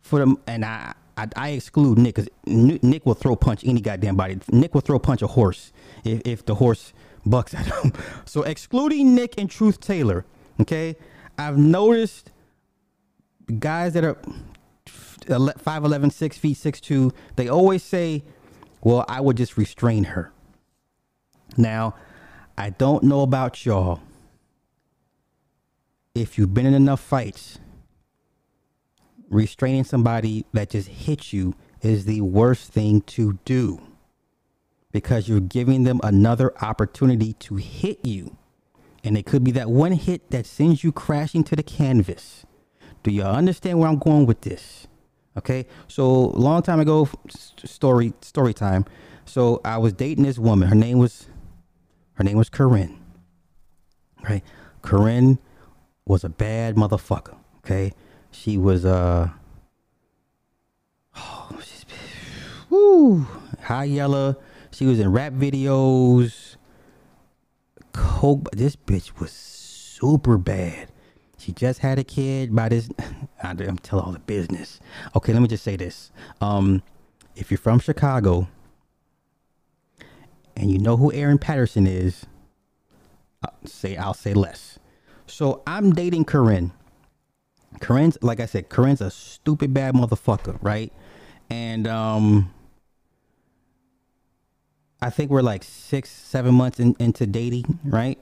for 0.00 0.18
them, 0.18 0.38
and 0.46 0.64
I, 0.64 0.94
I, 1.18 1.26
I 1.36 1.48
exclude 1.50 1.98
Nick 1.98 2.14
because 2.14 2.30
Nick 2.46 3.04
will 3.04 3.14
throw 3.14 3.36
punch 3.36 3.64
any 3.64 3.82
goddamn 3.82 4.16
body. 4.16 4.38
Nick 4.50 4.72
will 4.72 4.80
throw 4.80 4.98
punch 4.98 5.20
a 5.20 5.26
horse 5.26 5.72
if, 6.04 6.22
if 6.24 6.46
the 6.46 6.54
horse 6.54 6.94
bucks 7.28 7.54
at 7.54 7.66
him. 7.66 7.92
So 8.24 8.42
excluding 8.42 9.14
Nick 9.14 9.34
and 9.38 9.50
Truth 9.50 9.80
Taylor, 9.80 10.26
okay, 10.60 10.96
I've 11.38 11.56
noticed 11.56 12.30
guys 13.58 13.94
that 13.94 14.04
are 14.04 14.18
5'11, 14.86 16.12
6 16.12 16.38
feet, 16.38 16.56
6'2, 16.56 17.12
they 17.36 17.48
always 17.48 17.82
say, 17.82 18.22
well, 18.82 19.04
I 19.08 19.20
would 19.20 19.36
just 19.36 19.56
restrain 19.56 20.04
her. 20.04 20.32
Now, 21.56 21.94
I 22.56 22.70
don't 22.70 23.04
know 23.04 23.22
about 23.22 23.64
y'all. 23.64 24.00
If 26.14 26.36
you've 26.36 26.52
been 26.52 26.66
in 26.66 26.74
enough 26.74 27.00
fights, 27.00 27.58
restraining 29.28 29.84
somebody 29.84 30.44
that 30.52 30.70
just 30.70 30.88
hit 30.88 31.32
you 31.32 31.54
is 31.82 32.04
the 32.04 32.20
worst 32.20 32.72
thing 32.72 33.02
to 33.02 33.38
do 33.44 33.80
because 34.92 35.28
you're 35.28 35.40
giving 35.40 35.84
them 35.84 36.00
another 36.02 36.52
opportunity 36.62 37.34
to 37.34 37.56
hit 37.56 38.04
you. 38.04 38.36
And 39.04 39.16
it 39.16 39.26
could 39.26 39.44
be 39.44 39.50
that 39.52 39.70
one 39.70 39.92
hit 39.92 40.30
that 40.30 40.46
sends 40.46 40.82
you 40.82 40.92
crashing 40.92 41.44
to 41.44 41.56
the 41.56 41.62
canvas. 41.62 42.44
Do 43.02 43.10
y'all 43.10 43.36
understand 43.36 43.78
where 43.78 43.88
I'm 43.88 43.98
going 43.98 44.26
with 44.26 44.40
this? 44.40 44.86
Okay, 45.36 45.66
so 45.86 46.28
long 46.30 46.62
time 46.62 46.80
ago, 46.80 47.08
story 47.28 48.12
story 48.22 48.52
time. 48.52 48.84
So 49.24 49.60
I 49.64 49.78
was 49.78 49.92
dating 49.92 50.24
this 50.24 50.38
woman. 50.38 50.68
Her 50.68 50.74
name 50.74 50.98
was, 50.98 51.28
her 52.14 52.24
name 52.24 52.36
was 52.36 52.48
Corinne. 52.48 52.98
Right, 54.28 54.42
Corinne 54.82 55.38
was 56.06 56.24
a 56.24 56.28
bad 56.28 56.74
motherfucker. 56.74 57.36
Okay, 57.58 57.92
she 58.32 58.58
was 58.58 58.84
uh, 58.84 59.28
oh, 61.16 61.58
she's, 61.62 61.86
woo, 62.68 63.26
high 63.62 63.84
yellow. 63.84 64.36
She 64.78 64.86
was 64.86 65.00
in 65.00 65.10
rap 65.10 65.32
videos. 65.32 66.54
Coke. 67.92 68.48
This 68.52 68.76
bitch 68.76 69.18
was 69.18 69.32
super 69.32 70.38
bad. 70.38 70.92
She 71.36 71.50
just 71.50 71.80
had 71.80 71.98
a 71.98 72.04
kid 72.04 72.54
by 72.54 72.68
this. 72.68 72.88
I'm 73.42 73.78
telling 73.78 74.04
all 74.04 74.12
the 74.12 74.20
business. 74.20 74.78
Okay, 75.16 75.32
let 75.32 75.42
me 75.42 75.48
just 75.48 75.64
say 75.64 75.74
this. 75.74 76.12
Um, 76.40 76.84
if 77.34 77.50
you're 77.50 77.58
from 77.58 77.80
Chicago 77.80 78.46
and 80.56 80.70
you 80.70 80.78
know 80.78 80.96
who 80.96 81.12
Aaron 81.12 81.38
Patterson 81.38 81.88
is, 81.88 82.26
I'll 83.42 83.54
say 83.66 83.96
I'll 83.96 84.14
say 84.14 84.32
less. 84.32 84.78
So 85.26 85.64
I'm 85.66 85.90
dating 85.92 86.26
Corinne. 86.26 86.70
Corinne's 87.80 88.16
like 88.22 88.38
I 88.38 88.46
said, 88.46 88.68
Corinne's 88.68 89.00
a 89.00 89.10
stupid 89.10 89.74
bad 89.74 89.94
motherfucker, 89.94 90.56
right? 90.62 90.92
And 91.50 91.88
um, 91.88 92.54
I 95.00 95.10
think 95.10 95.30
we're 95.30 95.42
like 95.42 95.62
six, 95.62 96.10
seven 96.10 96.54
months 96.54 96.80
in, 96.80 96.96
into 96.98 97.26
dating, 97.26 97.78
right? 97.84 98.18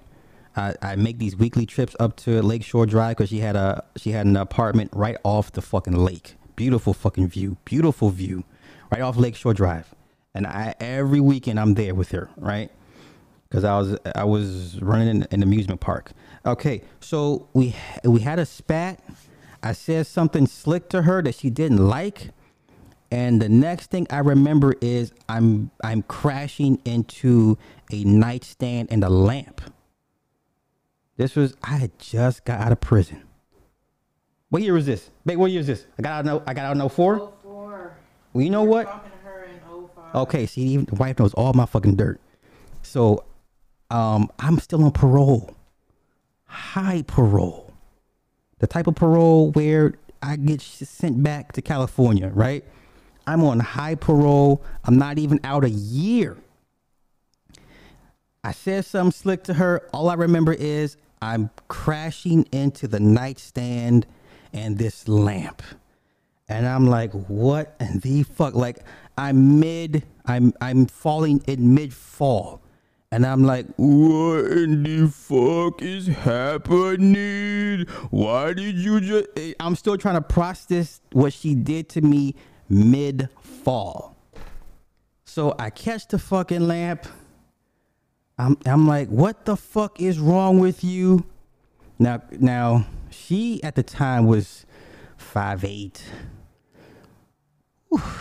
I, 0.56 0.74
I 0.82 0.96
make 0.96 1.18
these 1.18 1.36
weekly 1.36 1.66
trips 1.66 1.94
up 2.00 2.16
to 2.18 2.42
Lakeshore 2.42 2.86
Drive 2.86 3.16
because 3.16 3.30
she 3.30 3.40
had 3.40 3.56
a 3.56 3.84
she 3.96 4.10
had 4.10 4.26
an 4.26 4.36
apartment 4.36 4.90
right 4.94 5.16
off 5.22 5.52
the 5.52 5.62
fucking 5.62 5.94
lake. 5.96 6.36
Beautiful 6.54 6.94
fucking 6.94 7.28
view, 7.28 7.58
beautiful 7.64 8.10
view, 8.10 8.44
right 8.90 9.02
off 9.02 9.16
Lakeshore 9.16 9.54
Drive. 9.54 9.94
And 10.34 10.46
I 10.46 10.74
every 10.80 11.20
weekend 11.20 11.60
I'm 11.60 11.74
there 11.74 11.94
with 11.94 12.10
her, 12.10 12.30
right? 12.36 12.70
Because 13.48 13.64
I 13.64 13.78
was 13.78 13.98
I 14.14 14.24
was 14.24 14.80
running 14.82 15.08
in 15.08 15.26
an 15.30 15.42
amusement 15.42 15.80
park. 15.80 16.12
Okay, 16.44 16.82
so 17.00 17.48
we 17.52 17.74
we 18.04 18.20
had 18.20 18.38
a 18.38 18.46
spat. 18.46 19.02
I 19.62 19.72
said 19.72 20.06
something 20.06 20.46
slick 20.46 20.88
to 20.90 21.02
her 21.02 21.22
that 21.22 21.34
she 21.34 21.50
didn't 21.50 21.86
like, 21.86 22.30
And 23.10 23.40
the 23.40 23.48
next 23.48 23.90
thing 23.90 24.06
I 24.10 24.18
remember 24.18 24.74
is 24.80 25.12
I'm 25.28 25.70
I'm 25.82 26.02
crashing 26.02 26.80
into 26.84 27.56
a 27.92 28.02
nightstand 28.04 28.88
and 28.90 29.04
a 29.04 29.08
lamp. 29.08 29.60
This 31.16 31.36
was 31.36 31.54
I 31.62 31.76
had 31.76 31.98
just 31.98 32.44
got 32.44 32.60
out 32.60 32.72
of 32.72 32.80
prison. 32.80 33.22
What 34.48 34.62
year 34.62 34.74
was 34.74 34.86
this? 34.86 35.10
Babe, 35.24 35.38
what 35.38 35.50
year 35.50 35.60
is 35.60 35.66
this? 35.66 35.86
I 35.98 36.02
got 36.02 36.18
out. 36.18 36.24
No, 36.24 36.42
I 36.46 36.54
got 36.54 36.66
out 36.66 36.76
in 36.76 36.88
04? 36.88 37.20
Oh, 37.20 37.32
four. 37.42 37.96
Well, 38.32 38.44
you 38.44 38.50
know 38.50 38.62
We 38.62 38.68
what? 38.68 38.86
Talking 38.86 39.10
to 39.10 39.16
her 39.28 39.44
in 39.44 39.60
oh 39.68 39.90
five. 39.94 40.14
Okay, 40.14 40.46
see, 40.46 40.62
even 40.62 40.84
the 40.86 40.94
wife 40.94 41.18
knows 41.18 41.34
all 41.34 41.52
my 41.52 41.66
fucking 41.66 41.96
dirt. 41.96 42.20
So, 42.82 43.24
um, 43.90 44.30
I'm 44.38 44.58
still 44.58 44.84
on 44.84 44.92
parole, 44.92 45.56
high 46.44 47.02
parole, 47.06 47.72
the 48.58 48.66
type 48.66 48.86
of 48.86 48.94
parole 48.94 49.50
where 49.52 49.94
I 50.22 50.36
get 50.36 50.60
sent 50.60 51.22
back 51.22 51.52
to 51.52 51.62
California. 51.62 52.28
Right? 52.28 52.64
I'm 53.26 53.42
on 53.42 53.60
high 53.60 53.94
parole. 53.94 54.62
I'm 54.84 54.96
not 54.96 55.18
even 55.18 55.40
out 55.44 55.64
a 55.64 55.70
year. 55.70 56.36
I 58.44 58.52
said 58.52 58.84
something 58.84 59.10
slick 59.12 59.42
to 59.44 59.54
her. 59.54 59.88
All 59.92 60.08
I 60.08 60.14
remember 60.14 60.52
is 60.52 60.96
I'm 61.20 61.50
crashing 61.66 62.46
into 62.52 62.86
the 62.86 63.00
nightstand 63.00 64.06
and 64.52 64.78
this 64.78 65.08
lamp. 65.08 65.62
And 66.48 66.66
I'm 66.66 66.86
like, 66.86 67.10
what 67.12 67.74
in 67.80 67.98
the 67.98 68.22
fuck? 68.22 68.54
Like 68.54 68.78
I'm 69.18 69.58
mid, 69.58 70.04
I'm 70.26 70.52
I'm 70.60 70.86
falling 70.86 71.42
in 71.48 71.74
mid 71.74 71.92
fall. 71.92 72.62
And 73.10 73.24
I'm 73.26 73.44
like, 73.44 73.66
what 73.76 74.44
in 74.46 74.82
the 74.82 75.08
fuck 75.08 75.82
is 75.82 76.06
happening? 76.06 77.86
Why 78.10 78.52
did 78.52 78.76
you 78.76 79.00
just 79.00 79.26
eh, 79.36 79.54
I'm 79.58 79.74
still 79.74 79.98
trying 79.98 80.16
to 80.16 80.20
process 80.20 81.00
what 81.12 81.32
she 81.32 81.56
did 81.56 81.88
to 81.90 82.00
me 82.00 82.36
mid 82.68 83.28
fall. 83.40 84.16
So 85.24 85.54
I 85.58 85.70
catch 85.70 86.08
the 86.08 86.18
fucking 86.18 86.66
lamp. 86.66 87.06
I'm 88.38 88.56
I'm 88.66 88.86
like, 88.86 89.08
what 89.08 89.44
the 89.44 89.56
fuck 89.56 90.00
is 90.00 90.18
wrong 90.18 90.58
with 90.58 90.84
you? 90.84 91.24
Now 91.98 92.22
now 92.30 92.86
she 93.10 93.62
at 93.62 93.74
the 93.74 93.82
time 93.82 94.26
was 94.26 94.66
five 95.16 95.64
eight. 95.64 96.02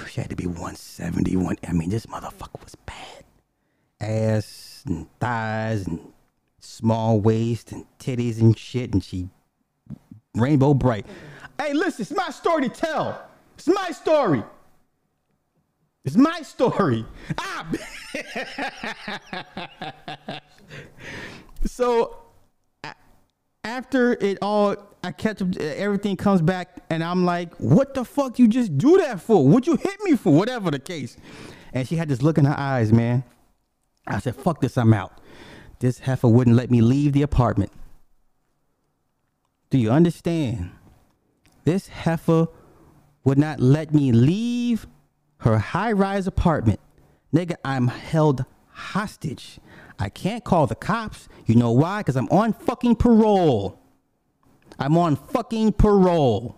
She 0.09 0.21
had 0.21 0.29
to 0.29 0.35
be 0.35 0.45
171. 0.45 1.57
I 1.67 1.73
mean, 1.73 1.89
this 1.89 2.05
motherfucker 2.05 2.63
was 2.63 2.75
bad. 2.75 3.25
Ass 3.99 4.83
and 4.85 5.07
thighs 5.19 5.87
and 5.87 5.99
small 6.59 7.19
waist 7.19 7.71
and 7.71 7.85
titties 7.99 8.39
and 8.39 8.57
shit, 8.57 8.93
and 8.93 9.03
she 9.03 9.27
rainbow 10.35 10.73
bright. 10.73 11.05
Hey, 11.59 11.73
listen, 11.73 12.03
it's 12.03 12.11
my 12.11 12.29
story 12.29 12.69
to 12.69 12.69
tell. 12.69 13.21
It's 13.55 13.67
my 13.67 13.91
story. 13.91 14.43
It's 16.03 16.15
my 16.15 16.41
story. 16.41 17.05
Ah. 17.37 17.67
so 21.65 22.17
after 23.63 24.13
it 24.13 24.37
all, 24.41 24.75
I 25.03 25.11
catch 25.11 25.41
up, 25.41 25.55
everything 25.57 26.15
comes 26.15 26.41
back, 26.41 26.77
and 26.89 27.03
I'm 27.03 27.25
like, 27.25 27.55
"What 27.55 27.95
the 27.95 28.05
fuck 28.05 28.37
you 28.37 28.47
just 28.47 28.77
do 28.77 28.97
that 28.99 29.19
for? 29.19 29.47
What 29.47 29.65
you 29.65 29.75
hit 29.75 29.99
me 30.03 30.15
for? 30.15 30.31
Whatever 30.31 30.69
the 30.69 30.79
case." 30.79 31.17
And 31.73 31.87
she 31.87 31.95
had 31.95 32.07
this 32.07 32.21
look 32.21 32.37
in 32.37 32.45
her 32.45 32.57
eyes, 32.57 32.93
man. 32.93 33.23
I 34.05 34.19
said, 34.19 34.35
"Fuck 34.35 34.61
this, 34.61 34.77
I'm 34.77 34.93
out." 34.93 35.19
This 35.79 35.99
heifer 35.99 36.27
wouldn't 36.27 36.55
let 36.55 36.71
me 36.71 36.81
leave 36.81 37.13
the 37.13 37.23
apartment. 37.23 37.71
Do 39.69 39.77
you 39.77 39.91
understand? 39.91 40.71
This 41.65 41.87
heifer 41.87 42.47
would 43.25 43.37
not 43.37 43.59
let 43.59 43.93
me 43.93 44.11
leave 44.11 44.87
her 45.39 45.57
high 45.57 45.91
rise 45.91 46.27
apartment. 46.27 46.79
Nigga, 47.33 47.55
I'm 47.65 47.87
held 47.87 48.45
hostage. 48.69 49.59
I 49.99 50.09
can't 50.09 50.43
call 50.43 50.67
the 50.67 50.75
cops. 50.75 51.27
You 51.45 51.55
know 51.55 51.71
why? 51.71 51.99
Because 51.99 52.15
I'm 52.15 52.29
on 52.29 52.53
fucking 52.53 52.95
parole. 52.95 53.79
I'm 54.79 54.97
on 54.97 55.15
fucking 55.15 55.73
parole. 55.73 56.55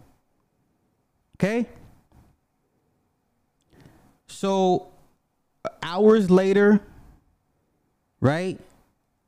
Okay? 1.35 1.67
So, 4.27 4.89
hours 5.81 6.29
later, 6.29 6.81
right? 8.19 8.59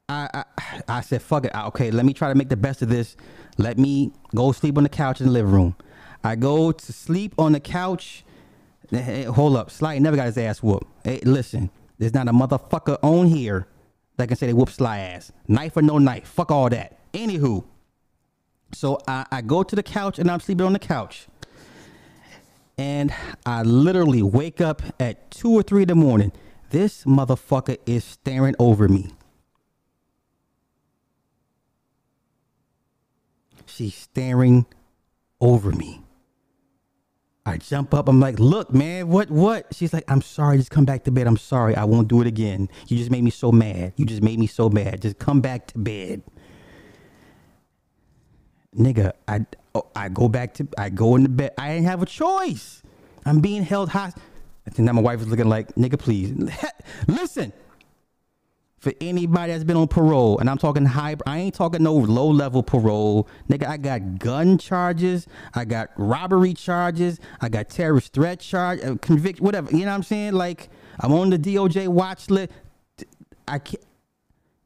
I, 0.07 0.43
I 0.57 0.81
I 0.87 1.01
said, 1.01 1.21
fuck 1.21 1.45
it. 1.45 1.51
Okay, 1.55 1.91
let 1.91 2.05
me 2.05 2.13
try 2.13 2.29
to 2.29 2.35
make 2.35 2.49
the 2.49 2.57
best 2.57 2.81
of 2.81 2.89
this. 2.89 3.15
Let 3.57 3.77
me 3.77 4.11
go 4.35 4.51
sleep 4.51 4.77
on 4.77 4.83
the 4.83 4.89
couch 4.89 5.21
in 5.21 5.27
the 5.27 5.33
living 5.33 5.51
room. 5.51 5.75
I 6.23 6.35
go 6.35 6.71
to 6.71 6.93
sleep 6.93 7.33
on 7.37 7.53
the 7.53 7.59
couch. 7.59 8.23
Hey, 8.89 9.23
hold 9.23 9.55
up. 9.55 9.71
Sly 9.71 9.99
never 9.99 10.15
got 10.15 10.25
his 10.25 10.37
ass 10.37 10.61
whooped. 10.61 10.87
Hey, 11.03 11.19
listen, 11.23 11.69
there's 11.97 12.13
not 12.13 12.27
a 12.27 12.31
motherfucker 12.31 12.97
on 13.01 13.27
here 13.27 13.67
that 14.17 14.27
can 14.27 14.37
say 14.37 14.47
they 14.47 14.53
whoop 14.53 14.69
Sly 14.69 14.99
ass. 14.99 15.31
Knife 15.47 15.77
or 15.77 15.81
no 15.81 15.97
knife. 15.97 16.27
Fuck 16.27 16.51
all 16.51 16.69
that. 16.69 16.99
Anywho. 17.13 17.63
So 18.73 18.99
I, 19.07 19.25
I 19.31 19.41
go 19.41 19.63
to 19.63 19.75
the 19.75 19.83
couch 19.83 20.19
and 20.19 20.29
I'm 20.29 20.39
sleeping 20.39 20.65
on 20.65 20.73
the 20.73 20.79
couch. 20.79 21.27
And 22.77 23.13
I 23.45 23.63
literally 23.63 24.21
wake 24.21 24.61
up 24.61 24.81
at 24.99 25.31
two 25.31 25.51
or 25.51 25.63
three 25.63 25.81
in 25.83 25.87
the 25.87 25.95
morning. 25.95 26.31
This 26.69 27.03
motherfucker 27.03 27.77
is 27.85 28.03
staring 28.03 28.55
over 28.59 28.87
me. 28.87 29.11
She's 33.65 33.95
staring 33.95 34.65
over 35.41 35.71
me. 35.71 36.01
I 37.45 37.57
jump 37.57 37.93
up. 37.93 38.07
I'm 38.07 38.19
like, 38.19 38.39
look, 38.39 38.73
man, 38.73 39.07
what, 39.07 39.29
what? 39.31 39.67
She's 39.73 39.93
like, 39.93 40.03
I'm 40.07 40.21
sorry. 40.21 40.57
Just 40.57 40.71
come 40.71 40.85
back 40.85 41.03
to 41.05 41.11
bed. 41.11 41.27
I'm 41.27 41.37
sorry. 41.37 41.75
I 41.75 41.85
won't 41.85 42.07
do 42.07 42.21
it 42.21 42.27
again. 42.27 42.69
You 42.87 42.97
just 42.97 43.09
made 43.09 43.23
me 43.23 43.31
so 43.31 43.51
mad. 43.51 43.93
You 43.95 44.05
just 44.05 44.21
made 44.21 44.39
me 44.39 44.47
so 44.47 44.69
mad. 44.69 45.01
Just 45.01 45.17
come 45.17 45.41
back 45.41 45.67
to 45.67 45.77
bed. 45.77 46.21
Nigga, 48.75 49.13
I, 49.27 49.45
oh, 49.73 49.87
I 49.95 50.09
go 50.09 50.29
back 50.29 50.53
to, 50.55 50.67
I 50.77 50.89
go 50.89 51.15
into 51.15 51.29
bed. 51.29 51.53
I 51.57 51.69
didn't 51.69 51.85
have 51.85 52.03
a 52.03 52.05
choice. 52.05 52.83
I'm 53.25 53.39
being 53.39 53.63
held 53.63 53.89
hostage. 53.89 54.21
I 54.67 54.69
think 54.69 54.85
now 54.85 54.93
my 54.93 55.01
wife 55.01 55.21
is 55.21 55.27
looking 55.27 55.49
like, 55.49 55.73
nigga, 55.75 55.97
please. 55.97 56.31
Listen, 57.07 57.51
for 58.79 58.93
anybody 59.01 59.51
that's 59.51 59.65
been 59.65 59.75
on 59.75 59.87
parole, 59.87 60.39
and 60.39 60.49
I'm 60.49 60.57
talking 60.57 60.85
high, 60.85 61.15
I 61.25 61.39
ain't 61.39 61.53
talking 61.53 61.83
no 61.83 61.93
low 61.93 62.27
level 62.27 62.63
parole. 62.63 63.27
Nigga, 63.49 63.67
I 63.67 63.77
got 63.77 64.19
gun 64.19 64.57
charges, 64.57 65.27
I 65.53 65.65
got 65.65 65.89
robbery 65.97 66.53
charges, 66.53 67.19
I 67.41 67.49
got 67.49 67.69
terrorist 67.69 68.13
threat 68.13 68.39
charge, 68.39 68.81
uh, 68.83 68.95
convict, 69.01 69.41
whatever. 69.41 69.69
You 69.71 69.79
know 69.79 69.87
what 69.87 69.95
I'm 69.95 70.03
saying? 70.03 70.33
Like, 70.33 70.69
I'm 70.99 71.11
on 71.11 71.29
the 71.29 71.37
DOJ 71.37 71.89
watch 71.89 72.29
list. 72.29 72.51
I 73.47 73.59
can't. 73.59 73.83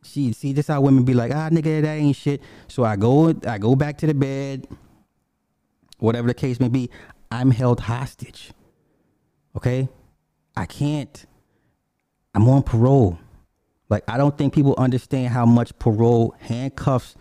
See, 0.04 0.34
see, 0.34 0.54
this 0.54 0.68
how 0.68 0.82
women 0.82 1.06
be 1.06 1.14
like, 1.14 1.32
ah, 1.34 1.50
nigga, 1.50 1.82
that 1.82 1.96
ain't 1.96 2.16
shit. 2.16 2.42
So 2.68 2.84
I 2.84 2.98
go, 2.98 3.34
I 3.48 3.58
go 3.58 3.76
back 3.76 3.98
to 4.00 4.08
the 4.08 4.14
bed, 4.14 4.68
whatever 5.98 6.28
the 6.28 6.34
case 6.34 6.60
may 6.60 6.68
be. 6.68 6.90
I'm 7.32 7.50
held 7.50 7.80
hostage. 7.80 8.52
Okay, 9.56 9.88
I 10.56 10.66
can't. 10.66 11.26
I'm 12.36 12.48
on 12.48 12.64
parole. 12.64 13.18
Like 13.90 14.04
I 14.08 14.18
don't 14.18 14.38
think 14.38 14.54
people 14.54 14.76
understand 14.78 15.30
how 15.30 15.46
much 15.46 15.78
parole 15.80 16.36
handcuffs 16.40 17.16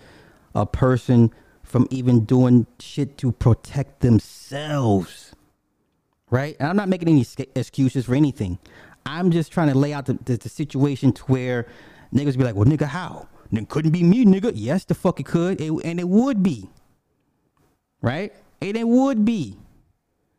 a 0.55 0.67
person 0.67 1.33
from 1.63 1.87
even 1.91 2.25
doing 2.25 2.67
shit 2.79 3.17
to 3.19 3.33
protect 3.33 4.01
themselves. 4.01 5.35
Right? 6.31 6.57
And 6.61 6.69
I'm 6.69 6.77
not 6.77 6.89
making 6.89 7.09
any 7.09 7.27
excuses 7.55 8.07
for 8.07 8.15
anything. 8.15 8.59
I'm 9.05 9.31
just 9.31 9.53
trying 9.53 9.69
to 9.69 9.77
lay 9.77 9.93
out 9.93 10.07
the, 10.07 10.15
the, 10.25 10.37
the 10.37 10.49
situation 10.49 11.13
to 11.13 11.23
where 11.25 11.67
niggas 12.15 12.39
be 12.39 12.45
like, 12.45 12.55
well, 12.55 12.67
nigga, 12.67 12.87
how? 12.87 13.29
Then 13.51 13.67
couldn't 13.67 13.91
be 13.91 14.03
me, 14.03 14.25
nigga. 14.25 14.53
Yes, 14.55 14.85
the 14.85 14.95
fuck 14.95 15.21
it 15.21 15.27
could. 15.27 15.61
It, 15.61 15.71
and 15.85 16.01
it 16.01 16.09
would 16.09 16.43
be. 16.43 16.71
Right? 18.01 18.33
And 18.61 18.77
it 18.77 18.89
would 18.89 19.25
be. 19.25 19.59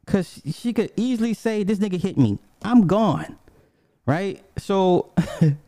Cause 0.05 0.41
she 0.45 0.73
could 0.73 0.91
easily 0.97 1.33
say, 1.33 1.63
this 1.63 1.79
nigga 1.79 1.99
hit 1.99 2.17
me. 2.17 2.39
I'm 2.63 2.87
gone. 2.87 3.37
Right? 4.05 4.43
So 4.57 5.11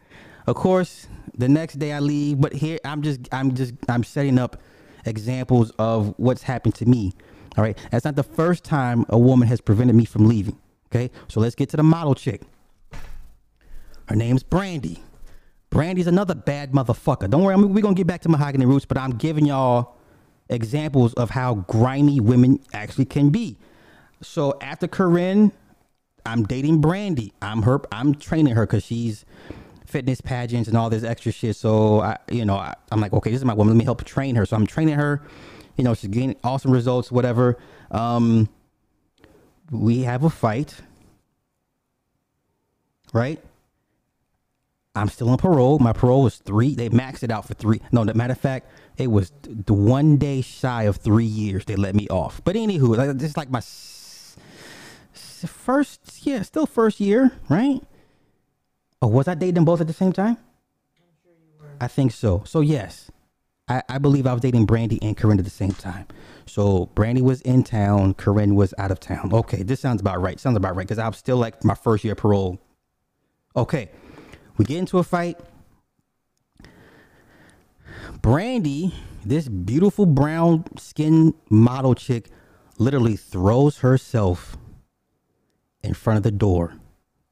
Of 0.48 0.56
course, 0.56 1.08
the 1.38 1.50
next 1.50 1.80
day 1.80 1.91
I 1.91 2.00
leave, 2.00 2.39
but 2.39 2.54
here 2.54 2.80
I'm 2.86 3.02
just 3.02 3.28
I'm 3.32 3.56
just 3.56 3.74
I'm 3.89 4.04
setting 4.04 4.38
up 4.38 4.62
examples 5.06 5.72
of 5.80 6.14
what's 6.18 6.43
happened 6.43 6.76
to 6.76 6.86
me. 6.86 7.14
All 7.58 7.64
right. 7.64 7.78
That's 7.91 8.06
not 8.06 8.16
the 8.16 8.24
first 8.24 8.64
time 8.64 9.06
a 9.10 9.18
woman 9.18 9.48
has 9.48 9.62
prevented 9.62 9.96
me 9.96 10.06
from 10.06 10.28
leaving. 10.28 10.58
Okay. 10.88 11.12
So 11.28 11.39
let's 11.39 11.56
get 11.56 11.70
to 11.70 11.78
the 11.78 11.84
model 11.84 12.16
chick. 12.16 12.41
Her 14.08 14.16
name's 14.16 14.43
Brandy. 14.43 15.04
Brandy's 15.70 16.08
another 16.08 16.36
bad 16.36 16.72
motherfucker. 16.72 17.30
Don't 17.30 17.43
worry, 17.43 17.54
I'm, 17.54 17.74
we're 17.74 17.82
gonna 17.82 17.96
get 17.96 18.08
back 18.08 18.22
to 18.22 18.30
mahogany 18.30 18.66
roots, 18.66 18.86
but 18.86 18.98
I'm 18.98 19.12
giving 19.18 19.46
y'all 19.46 19.98
examples 20.50 21.14
of 21.16 21.32
how 21.32 21.56
grimy 21.56 22.20
women 22.20 22.60
actually 22.72 23.06
can 23.06 23.30
be. 23.30 23.58
So 24.22 24.58
after 24.62 24.88
Corinne, 24.88 25.52
I'm 26.26 26.43
dating 26.43 26.82
Brandy. 26.82 27.34
I'm 27.41 27.64
her. 27.64 27.82
I'm 27.91 28.16
training 28.16 28.56
her 28.56 28.66
because 28.66 28.86
she's 28.86 29.26
fitness 29.86 30.22
pageants 30.22 30.68
and 30.70 30.78
all 30.78 30.90
this 30.90 31.04
extra 31.04 31.32
shit. 31.32 31.56
So 31.56 32.02
I, 32.02 32.18
you 32.30 32.46
know, 32.46 32.56
I, 32.56 32.76
I'm 32.92 33.02
like, 33.02 33.14
okay, 33.14 33.32
this 33.32 33.40
is 33.40 33.46
my 33.46 33.54
woman. 33.54 33.74
Let 33.76 33.80
me 33.80 33.86
help 33.86 34.04
train 34.04 34.36
her. 34.36 34.46
So 34.46 34.56
I'm 34.56 34.68
training 34.68 34.96
her. 34.96 35.22
You 35.78 35.84
know, 35.84 35.94
she's 35.94 36.10
getting 36.10 36.36
awesome 36.44 36.72
results. 36.72 37.12
Whatever. 37.12 37.58
Um, 37.92 38.50
we 39.72 40.02
have 40.04 40.24
a 40.24 40.30
fight. 40.30 40.76
right? 43.14 43.40
I'm 44.96 45.10
still 45.10 45.30
on 45.30 45.38
parole. 45.38 45.80
My 45.80 45.94
parole 45.94 46.24
was 46.24 46.38
three. 46.38 46.76
They 46.76 46.90
maxed 46.90 47.24
it 47.24 47.32
out 47.32 47.48
for 47.48 47.54
three. 47.54 47.82
No, 47.92 48.04
matter 48.06 48.34
of 48.34 48.40
fact, 48.40 48.68
it 48.98 49.08
was 49.08 49.32
the 49.44 49.74
one 49.74 50.18
day 50.18 50.42
shy 50.42 50.84
of 50.84 50.98
three 50.98 51.26
years. 51.26 51.66
They 51.66 51.76
let 51.76 51.96
me 51.96 52.08
off. 52.10 52.42
But 52.44 52.56
anywho, 52.56 52.96
like, 52.98 53.18
this 53.18 53.32
is 53.32 53.38
like 53.38 53.50
my 53.50 53.62
first, 55.48 56.26
yeah, 56.26 56.42
still 56.44 56.66
first 56.66 57.00
year, 57.00 57.32
right? 57.50 57.82
Oh, 59.06 59.08
was 59.08 59.28
I 59.28 59.36
dating 59.36 59.53
them 59.53 59.66
both 59.66 59.82
at 59.82 59.86
the 59.86 59.93
same 59.93 60.14
time? 60.14 60.36
I 61.80 61.88
think 61.88 62.12
so. 62.12 62.41
So 62.43 62.62
yes, 62.62 63.12
I, 63.68 63.84
I 63.88 63.99
believe 63.99 64.26
I 64.26 64.34
was 64.34 64.41
dating 64.41 64.66
Brandy 64.66 64.97
and 64.99 65.16
Corinne 65.16 65.38
at 65.38 65.45
the 65.45 65.51
same 65.51 65.74
time. 65.74 66.08
So 66.47 66.88
Brandy 66.95 67.22
was 67.22 67.39
in 67.41 67.64
town, 67.64 68.16
Corinne 68.16 68.56
was 68.56 68.74
out 68.80 68.89
of 68.89 68.99
town. 68.99 69.30
Okay, 69.32 69.62
this 69.62 69.80
sounds 69.80 70.01
about 70.01 70.20
right. 70.24 70.39
Sounds 70.39 70.58
about 70.58 70.76
right 70.76 70.88
because 70.88 70.97
I 70.97 71.08
was 71.08 71.18
still 71.18 71.38
like 71.38 71.64
my 71.64 71.76
first 71.76 72.03
year 72.03 72.16
parole. 72.16 72.60
Okay, 73.56 73.91
we 74.58 74.66
get 74.66 74.80
into 74.80 74.97
a 74.97 75.03
fight. 75.03 75.39
Brandy, 78.24 78.91
this 79.24 79.47
beautiful 79.47 80.08
brown 80.08 80.66
skin 80.80 81.36
model 81.51 81.93
chick, 81.93 82.32
literally 82.80 83.18
throws 83.18 83.78
herself 83.78 84.58
in 85.84 85.93
front 85.93 86.18
of 86.18 86.24
the 86.24 86.32
door, 86.32 86.74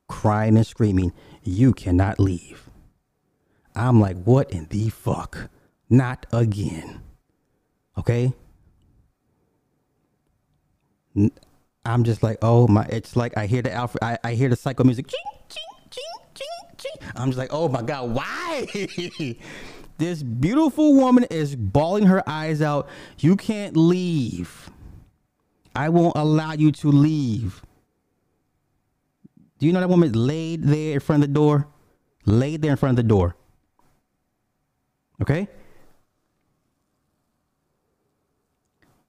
crying 0.08 0.56
and 0.56 0.68
screaming, 0.68 1.12
You 1.44 1.74
cannot 1.74 2.20
leave. 2.20 2.70
I'm 3.76 4.00
like, 4.00 4.22
What 4.24 4.52
in 4.52 4.68
the 4.70 4.90
fuck? 4.90 5.50
Not 5.90 6.26
again. 6.32 7.02
Okay? 7.98 8.34
I'm 11.86 12.04
just 12.04 12.24
like, 12.24 12.38
oh 12.42 12.68
my! 12.68 12.86
It's 12.86 13.16
like 13.16 13.38
I 13.38 13.46
hear 13.46 13.62
the 13.62 13.72
Alfred, 13.72 14.04
I, 14.04 14.18
I 14.24 14.34
hear 14.34 14.50
the 14.50 14.56
psycho 14.56 14.84
music. 14.84 15.08
Ching, 15.08 15.20
ching, 15.50 15.90
ching, 15.90 16.04
ching, 16.34 16.78
ching. 16.78 17.10
I'm 17.16 17.30
just 17.30 17.38
like, 17.38 17.50
oh 17.52 17.68
my 17.68 17.82
god, 17.82 18.12
why? 18.12 18.66
this 19.98 20.24
beautiful 20.24 20.96
woman 20.96 21.26
is 21.26 21.56
bawling 21.56 22.06
her 22.06 22.28
eyes 22.28 22.62
out. 22.62 22.88
You 23.20 23.36
can't 23.36 23.76
leave. 23.76 24.70
I 25.76 25.90
won't 25.90 26.16
allow 26.16 26.54
you 26.54 26.72
to 26.72 26.90
leave. 26.90 27.62
Do 29.60 29.66
you 29.68 29.74
know 29.74 29.80
that 29.80 29.90
woman 29.90 30.12
laid 30.12 30.64
there 30.64 30.96
in 30.96 31.00
front 31.00 31.24
of 31.24 31.30
the 31.30 31.34
door? 31.34 31.68
Laid 32.26 32.62
there 32.62 32.72
in 32.72 32.78
front 32.78 32.98
of 32.98 33.04
the 33.04 33.08
door. 33.08 33.36
Okay? 35.22 35.48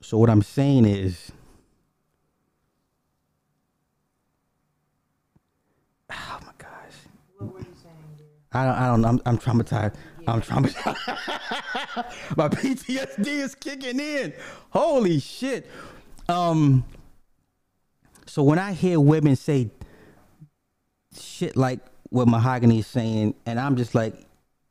So 0.00 0.18
what 0.18 0.28
I'm 0.28 0.42
saying 0.42 0.84
is 0.84 1.32
Oh 6.10 6.38
my 6.42 6.52
gosh. 6.58 6.68
What 7.38 7.54
were 7.54 7.60
you 7.60 7.66
saying? 7.82 7.94
I 8.52 8.64
don't 8.66 8.74
I 8.74 8.86
don't 8.86 9.00
know. 9.00 9.08
I'm, 9.08 9.20
I'm 9.24 9.38
traumatized. 9.38 9.94
I'm 10.26 10.42
traumatized. 10.42 12.36
my 12.36 12.48
PTSD 12.48 13.26
is 13.26 13.54
kicking 13.54 13.98
in. 13.98 14.34
Holy 14.70 15.18
shit. 15.20 15.70
Um 16.28 16.84
so 18.26 18.42
when 18.42 18.58
I 18.58 18.72
hear 18.72 19.00
women 19.00 19.36
say 19.36 19.70
shit 21.44 21.56
like 21.56 21.80
what 22.10 22.28
Mahogany 22.28 22.78
is 22.78 22.86
saying, 22.86 23.34
and 23.46 23.58
I'm 23.58 23.76
just 23.76 23.94
like, 23.94 24.14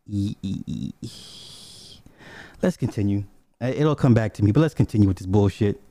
"Ye- 0.06 0.38
ye- 0.42 0.64
ye- 0.66 0.94
let's 2.62 2.78
continue. 2.78 3.26
It'll 3.60 3.96
come 3.96 4.14
back 4.14 4.34
to 4.36 4.44
me, 4.44 4.52
but 4.52 4.62
let's 4.62 4.74
continue 4.74 5.08
with 5.08 5.18
this 5.18 5.28
bullshit. 5.28 5.82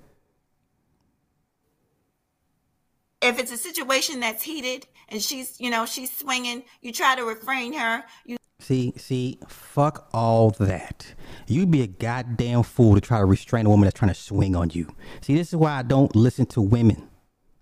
If 3.21 3.39
it's 3.39 3.53
a 3.53 3.57
situation 3.57 4.21
that's 4.21 4.43
heated 4.43 4.87
and 5.09 5.23
she's, 5.23 5.61
you 5.61 5.71
know, 5.71 5.87
she's 5.87 6.11
swinging, 6.15 6.65
you 6.81 6.93
try 6.93 7.15
to 7.15 7.25
refrain 7.25 7.73
her. 7.75 8.05
You 8.27 8.37
See, 8.59 8.93
see, 8.97 9.39
fuck 9.49 10.09
all 10.13 10.51
that. 10.51 11.15
You'd 11.49 11.71
be 11.71 11.83
a 11.83 11.87
goddamn 11.87 12.63
fool 12.63 12.95
to 12.95 13.01
try 13.01 13.19
to 13.19 13.25
restrain 13.25 13.67
a 13.67 13.69
woman 13.69 13.85
that's 13.85 13.99
trying 13.99 14.11
to 14.13 14.21
swing 14.21 14.55
on 14.55 14.71
you. 14.71 14.89
See, 15.21 15.35
this 15.35 15.49
is 15.49 15.57
why 15.57 15.73
I 15.73 15.83
don't 15.83 16.15
listen 16.15 16.47
to 16.47 16.61
women. 16.61 17.09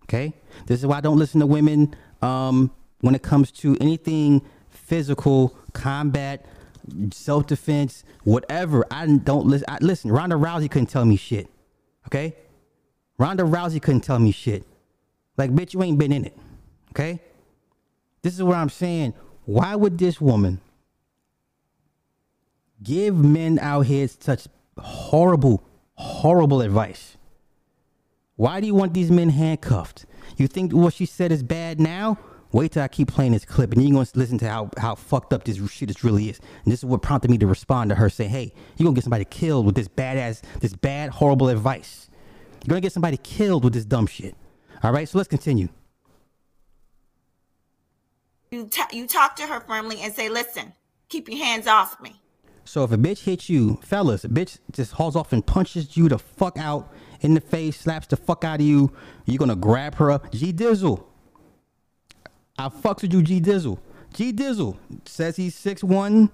Okay? 0.05 0.35
This 0.66 0.81
is 0.81 0.87
why 0.87 0.99
I 0.99 1.01
don't 1.01 1.18
listen 1.18 1.41
to 1.41 1.47
women 1.47 1.95
um, 2.21 2.71
when 3.01 3.14
it 3.14 3.22
comes 3.22 3.51
to 3.51 3.76
anything 3.80 4.42
physical, 4.68 5.57
combat, 5.72 6.44
self 7.12 7.46
defense, 7.46 8.05
whatever. 8.24 8.84
I 8.90 9.07
don't 9.07 9.46
listen. 9.46 9.64
I, 9.68 9.78
listen, 9.80 10.11
Ronda 10.11 10.36
Rousey 10.36 10.70
couldn't 10.70 10.88
tell 10.88 11.05
me 11.05 11.16
shit. 11.16 11.48
Okay? 12.07 12.36
Ronda 13.18 13.44
Rousey 13.44 13.80
couldn't 13.80 14.01
tell 14.01 14.18
me 14.18 14.32
shit. 14.32 14.64
Like, 15.36 15.51
bitch, 15.51 15.74
you 15.74 15.82
ain't 15.82 15.98
been 15.98 16.12
in 16.12 16.24
it. 16.24 16.36
Okay? 16.90 17.20
This 18.22 18.34
is 18.34 18.42
what 18.42 18.57
I'm 18.57 18.68
saying. 18.68 19.14
Why 19.44 19.74
would 19.74 19.98
this 19.98 20.20
woman 20.20 20.61
give 22.82 23.16
men 23.16 23.59
out 23.59 23.82
here 23.82 24.09
such 24.09 24.46
horrible, 24.78 25.62
horrible 25.94 26.61
advice? 26.62 27.16
Why 28.36 28.61
do 28.61 28.66
you 28.66 28.74
want 28.74 28.94
these 28.94 29.11
men 29.11 29.30
handcuffed? 29.30 30.07
You 30.36 30.46
think 30.46 30.72
what 30.72 30.94
she 30.94 31.05
said 31.05 31.30
is 31.30 31.42
bad 31.42 31.78
now? 31.78 32.18
Wait 32.53 32.72
till 32.72 32.82
I 32.82 32.88
keep 32.88 33.09
playing 33.09 33.32
this 33.32 33.44
clip 33.44 33.72
and 33.72 33.82
you're 33.82 33.92
gonna 33.92 34.09
listen 34.14 34.38
to 34.38 34.48
how, 34.48 34.70
how 34.76 34.96
fucked 34.96 35.32
up 35.32 35.44
this 35.44 35.57
shit 35.70 35.88
this 35.88 36.03
really 36.03 36.28
is. 36.30 36.40
And 36.64 36.72
this 36.72 36.80
is 36.80 36.84
what 36.84 37.01
prompted 37.01 37.30
me 37.30 37.38
to 37.38 37.46
respond 37.46 37.90
to 37.90 37.96
her 37.96 38.11
saying, 38.11 38.30
Hey, 38.30 38.53
you're 38.76 38.86
gonna 38.86 38.94
get 38.94 39.05
somebody 39.05 39.24
killed 39.24 39.66
with 39.66 39.76
this 39.76 39.88
badass, 39.88 40.42
this 40.61 40.74
bad, 40.74 41.11
horrible 41.11 41.48
advice. 41.48 42.09
You're 42.64 42.70
gonna 42.70 42.80
get 42.80 42.92
somebody 42.92 43.18
killed 43.18 43.62
with 43.62 43.72
this 43.72 43.84
dumb 43.84 44.07
shit. 44.07 44.34
All 44.82 44.92
right, 44.92 45.09
so 45.09 45.18
let's 45.18 45.28
continue. 45.28 45.68
you 48.51 48.66
ta 48.66 48.88
you 48.92 49.07
talk 49.07 49.36
to 49.36 49.46
her 49.46 49.61
firmly 49.61 50.01
and 50.01 50.12
say, 50.12 50.28
"Listen, 50.28 50.72
keep 51.09 51.28
your 51.28 51.38
hands 51.38 51.68
off 51.68 52.01
me." 52.01 52.20
So 52.64 52.84
if 52.84 52.92
a 52.92 52.96
bitch 52.96 53.24
hits 53.24 53.48
you, 53.48 53.78
fellas, 53.82 54.24
a 54.24 54.28
bitch 54.28 54.59
just 54.72 54.92
hauls 54.92 55.16
off 55.16 55.32
and 55.32 55.44
punches 55.46 55.96
you 55.96 56.09
the 56.09 56.18
fuck 56.18 56.59
out 56.59 56.92
in 57.20 57.34
the 57.34 57.40
face, 57.40 57.78
slaps 57.80 58.09
the 58.09 58.16
fuck 58.16 58.44
out 58.44 58.61
of 58.61 58.66
you, 58.66 58.92
you're 59.24 59.38
gonna 59.38 59.57
grab 59.57 59.94
her 59.96 60.11
up. 60.11 60.32
G 60.32 60.53
Dizzle. 60.53 61.05
I 62.61 62.68
fucks 62.68 63.02
with 63.02 63.14
you, 63.14 63.22
G 63.22 63.40
Dizzle. 63.40 63.78
G 64.12 64.32
Dizzle 64.32 64.76
says 65.06 65.36
he's 65.36 65.56
6'1, 65.56 66.30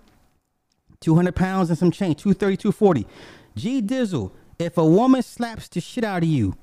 200 1.01 1.37
pounds 1.37 1.69
and 1.71 1.79
some 1.79 1.91
change, 1.93 2.17
230, 2.23 2.57
240. 2.57 3.07
G 3.55 3.81
Dizzle, 3.81 4.33
if 4.59 4.77
a 4.77 4.85
woman 4.85 5.23
slaps 5.23 5.69
the 5.69 5.81
shit 5.81 6.03
out 6.03 6.23
of 6.23 6.29
you, 6.29 6.57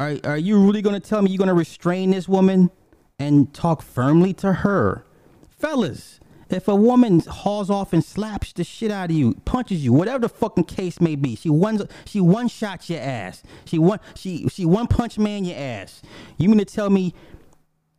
are, 0.00 0.16
are 0.24 0.38
you 0.38 0.58
really 0.58 0.82
gonna 0.82 0.98
tell 0.98 1.20
me 1.20 1.30
you're 1.30 1.38
gonna 1.38 1.54
restrain 1.54 2.10
this 2.10 2.28
woman 2.28 2.70
and 3.18 3.52
talk 3.52 3.82
firmly 3.82 4.32
to 4.34 4.52
her? 4.52 5.04
Fellas, 5.50 6.18
if 6.48 6.68
a 6.68 6.74
woman 6.74 7.20
hauls 7.20 7.70
off 7.70 7.92
and 7.92 8.04
slaps 8.04 8.52
the 8.52 8.64
shit 8.64 8.90
out 8.90 9.10
of 9.10 9.16
you, 9.16 9.34
punches 9.44 9.84
you, 9.84 9.92
whatever 9.92 10.20
the 10.20 10.28
fucking 10.28 10.64
case 10.64 11.00
may 11.00 11.16
be, 11.16 11.36
she 11.36 11.50
one 11.50 11.86
she 12.04 12.20
one 12.20 12.48
shot 12.48 12.88
your 12.88 13.00
ass. 13.00 13.42
She 13.64 13.78
one 13.78 14.00
she 14.14 14.48
she 14.48 14.64
one 14.64 14.86
punch 14.86 15.18
man 15.18 15.44
your 15.44 15.56
ass. 15.56 16.02
You 16.38 16.48
mean 16.48 16.58
to 16.58 16.64
tell 16.64 16.90
me 16.90 17.14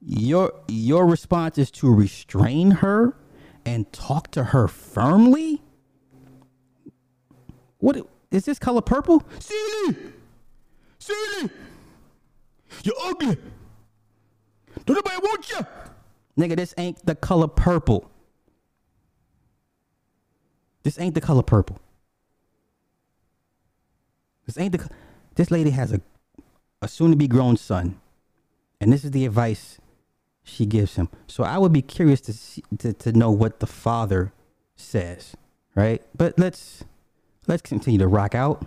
your 0.05 0.53
your 0.67 1.05
response 1.05 1.57
is 1.57 1.71
to 1.71 1.93
restrain 1.93 2.71
her 2.71 3.15
and 3.65 3.91
talk 3.93 4.31
to 4.31 4.45
her 4.45 4.67
firmly? 4.67 5.61
What 7.79 8.05
is 8.31 8.45
this 8.45 8.59
color 8.59 8.81
purple? 8.81 9.23
Celie! 9.39 9.97
Celie! 10.99 11.49
You're 12.83 12.95
ugly! 13.03 13.37
Don't 14.85 14.95
nobody 14.95 15.17
want 15.17 15.49
you! 15.51 15.59
Nigga, 16.37 16.55
this 16.55 16.73
ain't 16.77 17.05
the 17.05 17.15
color 17.15 17.47
purple. 17.47 18.09
This 20.83 20.99
ain't 20.99 21.15
the 21.15 21.21
color 21.21 21.43
purple. 21.43 21.79
This 24.45 24.57
ain't 24.57 24.73
the. 24.73 24.89
This 25.35 25.49
lady 25.49 25.69
has 25.69 25.93
a, 25.93 26.01
a 26.81 26.87
soon 26.87 27.11
to 27.11 27.17
be 27.17 27.27
grown 27.27 27.55
son, 27.55 27.99
and 28.81 28.91
this 28.91 29.05
is 29.05 29.11
the 29.11 29.25
advice 29.25 29.79
she 30.43 30.65
gives 30.65 30.95
him. 30.95 31.09
So 31.27 31.43
I 31.43 31.57
would 31.57 31.73
be 31.73 31.81
curious 31.81 32.21
to 32.21 32.33
see, 32.33 32.63
to, 32.79 32.93
to 32.93 33.11
know 33.13 33.31
what 33.31 33.59
the 33.59 33.67
father 33.67 34.33
says, 34.75 35.35
right? 35.75 36.01
But 36.15 36.37
let's 36.37 36.83
let's 37.47 37.61
continue 37.61 37.99
to 37.99 38.07
rock 38.07 38.35
out. 38.35 38.65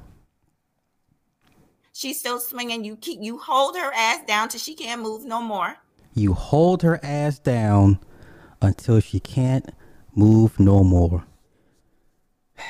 She's 1.92 2.18
still 2.18 2.40
swinging. 2.40 2.84
You 2.84 2.96
keep 2.96 3.20
you 3.22 3.38
hold 3.38 3.76
her 3.76 3.92
ass 3.94 4.24
down 4.26 4.48
till 4.48 4.60
she 4.60 4.74
can't 4.74 5.02
move 5.02 5.24
no 5.24 5.40
more. 5.40 5.76
You 6.14 6.32
hold 6.32 6.82
her 6.82 6.98
ass 7.02 7.38
down 7.38 7.98
until 8.62 9.00
she 9.00 9.20
can't 9.20 9.70
move 10.14 10.58
no 10.58 10.82
more. 10.82 11.24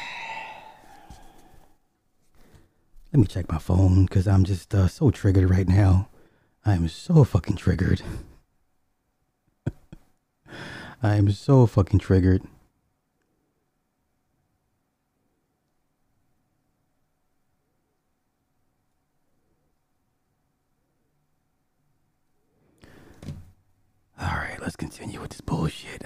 Let 3.13 3.21
me 3.21 3.27
check 3.27 3.51
my 3.51 3.59
phone 3.59 4.07
because 4.07 4.27
I'm 4.27 4.45
just 4.45 4.75
uh, 4.75 4.89
so 4.89 5.11
triggered 5.11 5.49
right 5.49 5.69
now. 5.69 6.09
I 6.65 6.75
am 6.75 6.89
so 6.89 7.23
fucking 7.23 7.57
triggered. 7.57 8.03
I 11.03 11.17
am 11.17 11.31
so 11.31 11.67
fucking 11.67 12.01
triggered. 12.01 12.43
All 24.19 24.29
right, 24.29 24.57
let's 24.61 24.77
continue 24.77 25.21
with 25.21 25.31
this 25.31 25.41
bullshit. 25.41 26.03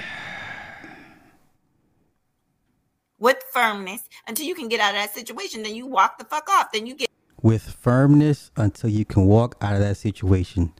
with 3.20 3.42
firmness 3.52 4.08
until 4.26 4.46
you 4.46 4.54
can 4.54 4.68
get 4.68 4.80
out 4.80 4.90
of 4.90 4.96
that 4.96 5.14
situation. 5.14 5.62
Then 5.62 5.76
you 5.76 5.86
walk 5.86 6.18
the 6.18 6.24
fuck 6.24 6.48
off. 6.48 6.72
Then 6.72 6.86
you 6.86 6.96
get 6.96 7.08
With 7.42 7.62
firmness 7.62 8.50
until 8.56 8.90
you 8.90 9.04
can 9.04 9.26
walk 9.26 9.56
out 9.60 9.74
of 9.74 9.80
that 9.80 9.96
situation. 9.96 10.72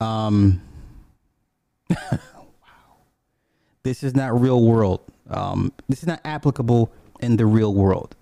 Um. 0.00 0.62
This 3.84 4.04
is 4.04 4.16
not 4.16 4.40
real 4.40 4.64
world. 4.64 5.02
Um, 5.30 5.72
this 5.88 6.00
is 6.00 6.08
not 6.08 6.20
applicable 6.26 6.92
in 7.20 7.38
the 7.38 7.46
real 7.46 7.74
world. 7.74 8.16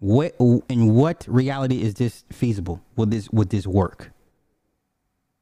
What 0.00 0.36
in 0.68 0.94
what 0.94 1.26
reality 1.28 1.82
is 1.82 1.94
this 1.94 2.24
feasible? 2.32 2.82
Will 2.96 3.06
this 3.06 3.30
would 3.30 3.50
this 3.50 3.66
work? 3.66 4.12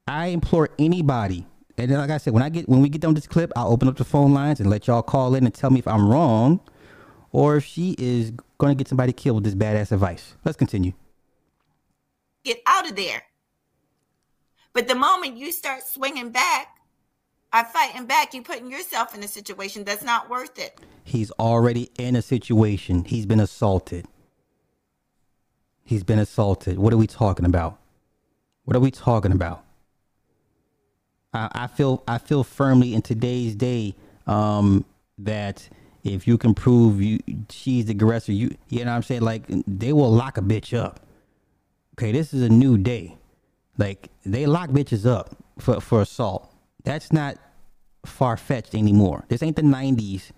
I 0.09 0.29
implore 0.29 0.71
anybody, 0.79 1.47
and 1.79 1.93
like 1.93 2.11
I 2.11 2.19
said, 2.19 2.35
when 2.35 2.43
I 2.45 2.51
get 2.51 2.69
when 2.69 2.83
we 2.83 2.89
get 2.91 3.03
done 3.03 3.15
with 3.15 3.25
this 3.25 3.29
clip, 3.29 3.53
I'll 3.57 3.73
open 3.73 3.89
up 3.89 3.97
the 3.99 4.05
phone 4.05 4.35
lines 4.35 4.61
and 4.61 4.71
let 4.71 4.89
y'all 4.89 5.03
call 5.03 5.35
in 5.37 5.45
and 5.47 5.55
tell 5.55 5.71
me 5.71 5.81
if 5.81 5.89
I'm 5.89 6.09
wrong, 6.11 6.61
or 7.33 7.57
if 7.57 7.65
she 7.67 7.97
is 7.99 8.33
going 8.59 8.73
to 8.73 8.77
get 8.77 8.89
somebody 8.89 9.13
killed 9.13 9.37
with 9.37 9.45
this 9.45 9.55
badass 9.57 9.93
advice. 9.93 10.35
Let's 10.45 10.59
continue. 10.59 10.93
get 12.45 12.61
out 12.67 12.89
of 12.89 12.97
there. 12.97 13.23
But 14.75 14.89
the 14.89 14.95
moment 14.95 15.39
you 15.39 15.53
start 15.53 15.83
swinging 15.85 16.31
back, 16.31 16.80
or 17.53 17.65
fighting 17.65 18.07
back, 18.07 18.35
you 18.35 18.43
putting 18.43 18.71
yourself 18.71 19.15
in 19.15 19.23
a 19.23 19.29
situation 19.29 19.85
that's 19.85 20.05
not 20.05 20.31
worth 20.31 20.59
it. 20.59 20.79
He's 21.05 21.31
already 21.33 21.91
in 21.99 22.17
a 22.17 22.23
situation. 22.23 23.05
He's 23.05 23.27
been 23.27 23.41
assaulted. 23.41 24.07
He's 25.83 26.05
been 26.05 26.21
assaulted. 26.21 26.79
What 26.79 26.93
are 26.93 26.97
we 26.97 27.09
talking 27.09 27.45
about? 27.45 27.79
What 28.65 28.77
are 28.77 28.81
we 28.81 28.93
talking 28.93 29.33
about? 29.33 29.65
I, 31.33 31.49
I 31.53 31.67
feel 31.67 32.05
I 32.07 32.19
feel 32.19 32.45
firmly 32.45 32.95
in 32.95 33.03
today's 33.03 33.55
day 33.55 33.95
um, 34.27 34.85
that 35.19 35.69
if 36.05 36.27
you 36.27 36.39
can 36.39 36.55
prove 36.55 37.03
you 37.03 37.19
she's 37.49 37.87
the 37.87 37.93
aggressor, 37.93 38.33
you 38.33 38.55
you 38.69 38.85
know 38.85 38.91
what 38.93 38.97
I'm 38.97 39.03
saying, 39.03 39.23
like 39.23 39.43
they 39.67 39.93
will 39.93 40.13
lock 40.13 40.39
a 40.39 40.43
bitch 40.43 40.79
up. 40.79 41.01
Okay, 41.95 42.13
this 42.13 42.33
is 42.33 42.43
a 42.43 42.49
new 42.49 42.79
day. 42.79 43.17
Like 43.79 44.09
they 44.25 44.47
lock 44.47 44.71
bitches 44.71 45.07
up 45.07 45.37
for, 45.59 45.81
for 45.81 46.03
assault. 46.03 46.50
That's 46.85 47.13
not 47.13 47.37
far 48.05 48.37
fetched 48.37 48.75
anymore. 48.75 49.25
This 49.29 49.43
ain't 49.43 49.57
the 49.57 49.63
nineties. 49.63 50.33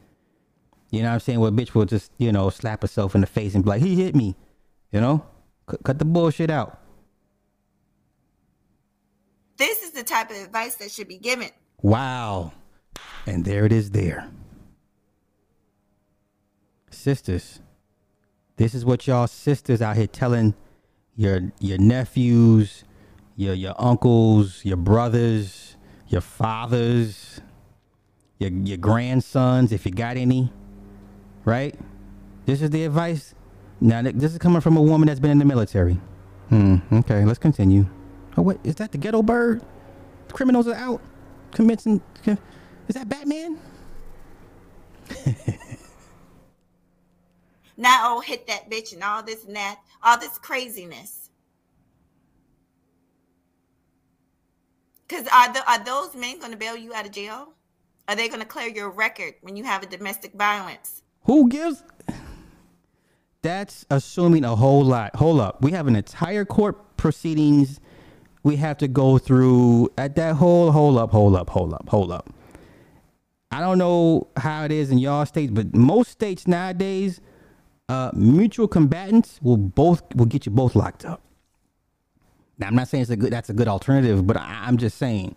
You 0.90 1.02
know 1.02 1.08
what 1.08 1.14
I'm 1.14 1.20
saying? 1.20 1.40
Where 1.40 1.48
a 1.48 1.52
bitch 1.52 1.74
will 1.74 1.86
just, 1.86 2.12
you 2.18 2.32
know, 2.32 2.50
slap 2.50 2.82
herself 2.82 3.14
in 3.14 3.22
the 3.22 3.26
face 3.26 3.54
and 3.54 3.64
be 3.64 3.70
like, 3.70 3.82
he 3.82 3.94
hit 3.94 4.14
me. 4.14 4.36
You 4.90 5.00
know? 5.00 5.24
C- 5.70 5.78
cut 5.84 5.98
the 5.98 6.04
bullshit 6.04 6.50
out. 6.50 6.78
This 9.56 9.82
is 9.82 9.92
the 9.92 10.02
type 10.02 10.30
of 10.30 10.36
advice 10.36 10.74
that 10.76 10.90
should 10.90 11.08
be 11.08 11.16
given. 11.16 11.48
Wow. 11.80 12.52
And 13.26 13.44
there 13.44 13.64
it 13.64 13.72
is 13.72 13.92
there. 13.92 14.28
Sisters. 16.90 17.60
This 18.56 18.74
is 18.74 18.84
what 18.84 19.06
y'all 19.06 19.26
sisters 19.26 19.80
out 19.80 19.96
here 19.96 20.06
telling 20.06 20.54
your 21.16 21.52
your 21.58 21.78
nephews, 21.78 22.84
your 23.36 23.54
your 23.54 23.74
uncles, 23.78 24.64
your 24.64 24.76
brothers, 24.76 25.76
your 26.12 26.20
fathers, 26.20 27.40
your 28.38 28.50
your 28.50 28.76
grandsons, 28.76 29.72
if 29.72 29.86
you 29.86 29.92
got 29.92 30.16
any. 30.16 30.52
Right? 31.44 31.74
This 32.46 32.62
is 32.62 32.70
the 32.70 32.84
advice. 32.84 33.34
Now 33.80 34.02
this 34.02 34.32
is 34.32 34.38
coming 34.38 34.60
from 34.60 34.76
a 34.76 34.82
woman 34.82 35.08
that's 35.08 35.18
been 35.20 35.30
in 35.32 35.38
the 35.38 35.44
military. 35.44 35.98
Hmm. 36.50 36.76
Okay, 36.92 37.24
let's 37.24 37.38
continue. 37.38 37.86
Oh 38.36 38.42
wait, 38.42 38.58
is 38.62 38.76
that 38.76 38.92
the 38.92 38.98
ghetto 38.98 39.22
bird? 39.22 39.62
The 40.28 40.34
criminals 40.34 40.68
are 40.68 40.74
out 40.74 41.00
committing. 41.50 42.00
Is 42.26 42.94
that 42.94 43.08
Batman? 43.08 43.58
Not 47.76 48.00
oh 48.04 48.20
hit 48.20 48.46
that 48.48 48.70
bitch 48.70 48.92
and 48.92 49.02
all 49.02 49.22
this 49.22 49.44
and 49.44 49.56
that, 49.56 49.80
all 50.02 50.18
this 50.18 50.36
craziness. 50.38 51.21
Because 55.12 55.28
are 55.28 55.52
the, 55.52 55.70
are 55.70 55.84
those 55.84 56.14
men 56.14 56.38
going 56.38 56.52
to 56.52 56.56
bail 56.56 56.74
you 56.74 56.94
out 56.94 57.04
of 57.04 57.12
jail? 57.12 57.52
Are 58.08 58.16
they 58.16 58.28
going 58.28 58.40
to 58.40 58.46
clear 58.46 58.68
your 58.68 58.88
record 58.88 59.34
when 59.42 59.56
you 59.56 59.64
have 59.64 59.82
a 59.82 59.86
domestic 59.86 60.32
violence? 60.32 61.02
Who 61.24 61.50
gives? 61.50 61.84
That's 63.42 63.84
assuming 63.90 64.42
a 64.46 64.56
whole 64.56 64.82
lot. 64.82 65.14
Hold 65.16 65.40
up. 65.40 65.60
We 65.60 65.72
have 65.72 65.86
an 65.86 65.96
entire 65.96 66.46
court 66.46 66.96
proceedings 66.96 67.78
we 68.42 68.56
have 68.56 68.78
to 68.78 68.88
go 68.88 69.18
through 69.18 69.90
at 69.98 70.16
that 70.16 70.36
whole 70.36 70.72
hold 70.72 70.96
up, 70.96 71.10
hold 71.10 71.36
up, 71.36 71.50
hold 71.50 71.74
up, 71.74 71.90
hold 71.90 72.10
up. 72.10 72.30
I 73.50 73.60
don't 73.60 73.76
know 73.76 74.28
how 74.38 74.64
it 74.64 74.72
is 74.72 74.90
in 74.90 74.96
y'all 74.96 75.26
states, 75.26 75.52
but 75.52 75.74
most 75.74 76.10
states 76.10 76.46
nowadays, 76.46 77.20
uh, 77.90 78.12
mutual 78.14 78.66
combatants 78.66 79.40
will 79.42 79.58
both 79.58 80.02
will 80.14 80.24
get 80.24 80.46
you 80.46 80.52
both 80.52 80.74
locked 80.74 81.04
up. 81.04 81.20
Now 82.58 82.68
I'm 82.68 82.74
not 82.74 82.88
saying 82.88 83.02
it's 83.02 83.10
a 83.10 83.16
good 83.16 83.32
that's 83.32 83.50
a 83.50 83.54
good 83.54 83.68
alternative, 83.68 84.26
but 84.26 84.36
I, 84.36 84.64
I'm 84.64 84.76
just 84.76 84.98
saying 84.98 85.36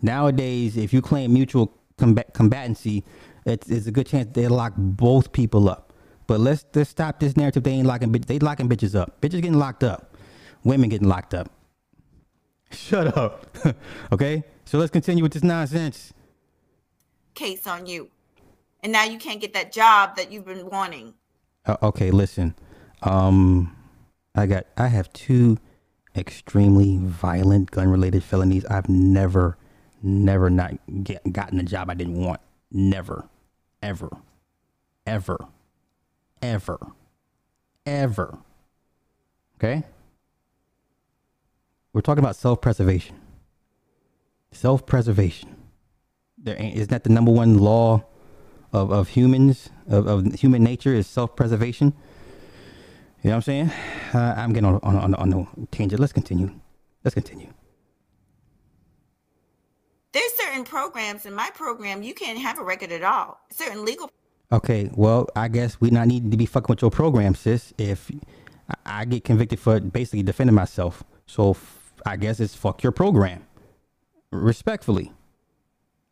nowadays 0.00 0.76
if 0.76 0.92
you 0.92 1.02
claim 1.02 1.32
mutual 1.32 1.72
combat 1.98 2.32
combatancy, 2.34 3.02
it's, 3.44 3.68
it's 3.68 3.86
a 3.86 3.92
good 3.92 4.06
chance 4.06 4.28
they 4.32 4.48
lock 4.48 4.74
both 4.76 5.32
people 5.32 5.68
up. 5.68 5.92
But 6.26 6.40
let's 6.40 6.64
let's 6.74 6.90
stop 6.90 7.20
this 7.20 7.36
narrative. 7.36 7.62
They 7.64 7.72
ain't 7.72 7.86
locking 7.86 8.12
they 8.12 8.38
locking 8.38 8.68
bitches 8.68 8.98
up. 8.98 9.20
Bitches 9.20 9.42
getting 9.42 9.58
locked 9.58 9.84
up. 9.84 10.16
Women 10.64 10.88
getting 10.88 11.08
locked 11.08 11.34
up. 11.34 11.50
Shut 12.70 13.16
up. 13.16 13.56
okay? 14.12 14.44
So 14.64 14.78
let's 14.78 14.90
continue 14.90 15.22
with 15.22 15.32
this 15.32 15.42
nonsense. 15.42 16.14
Case 17.34 17.66
on 17.66 17.86
you. 17.86 18.08
And 18.82 18.92
now 18.92 19.04
you 19.04 19.18
can't 19.18 19.40
get 19.40 19.52
that 19.54 19.72
job 19.72 20.16
that 20.16 20.32
you've 20.32 20.46
been 20.46 20.68
wanting. 20.68 21.14
Uh, 21.66 21.76
okay, 21.82 22.10
listen. 22.10 22.54
Um 23.02 23.76
I 24.34 24.46
got 24.46 24.66
I 24.76 24.88
have 24.88 25.12
two 25.12 25.58
extremely 26.16 26.98
violent 26.98 27.70
gun 27.70 27.88
related 27.88 28.22
felonies. 28.22 28.64
I've 28.66 28.88
never 28.88 29.56
never 30.02 30.50
not 30.50 30.72
get, 31.04 31.32
gotten 31.32 31.58
a 31.60 31.62
job 31.62 31.90
I 31.90 31.94
didn't 31.94 32.20
want. 32.20 32.40
Never. 32.70 33.28
Ever. 33.82 34.10
Ever. 35.06 35.38
Ever. 36.40 36.78
Ever. 37.86 38.38
Okay? 39.56 39.84
We're 41.92 42.00
talking 42.00 42.24
about 42.24 42.36
self-preservation. 42.36 43.16
Self-preservation. 44.52 45.56
There 46.38 46.56
ain't, 46.60 46.76
isn't 46.76 46.90
that 46.90 47.04
the 47.04 47.10
number 47.10 47.30
one 47.30 47.58
law 47.58 48.04
of, 48.72 48.90
of 48.90 49.08
humans, 49.10 49.70
of, 49.86 50.06
of 50.06 50.34
human 50.34 50.64
nature 50.64 50.94
is 50.94 51.06
self-preservation? 51.06 51.92
You 53.22 53.30
know 53.30 53.36
what 53.36 53.36
I'm 53.36 53.42
saying? 53.42 53.70
Uh, 54.12 54.34
I'm 54.36 54.52
getting 54.52 54.66
on 54.68 54.80
on 54.82 54.96
on, 54.96 55.14
on 55.14 55.30
the 55.30 55.46
tangent. 55.70 56.00
Let's 56.00 56.12
continue. 56.12 56.50
Let's 57.04 57.14
continue. 57.14 57.52
There's 60.12 60.32
certain 60.34 60.64
programs 60.64 61.24
in 61.24 61.32
my 61.34 61.50
program 61.54 62.02
you 62.02 62.14
can't 62.14 62.38
have 62.38 62.58
a 62.58 62.64
record 62.64 62.92
at 62.92 63.02
all. 63.02 63.40
Certain 63.50 63.84
legal 63.84 64.10
Okay, 64.50 64.90
well, 64.94 65.28
I 65.34 65.48
guess 65.48 65.80
we 65.80 65.88
not 65.90 66.08
need 66.08 66.30
to 66.30 66.36
be 66.36 66.44
fucking 66.44 66.74
with 66.74 66.82
your 66.82 66.90
program, 66.90 67.34
sis. 67.34 67.72
If 67.78 68.10
I- 68.84 69.06
get 69.06 69.24
convicted 69.24 69.58
for 69.58 69.80
basically 69.80 70.22
defending 70.22 70.54
myself, 70.54 71.02
so 71.26 71.52
f- 71.52 71.94
I 72.04 72.16
guess 72.16 72.38
it's 72.38 72.54
fuck 72.54 72.82
your 72.82 72.92
program, 72.92 73.46
respectfully. 74.30 75.10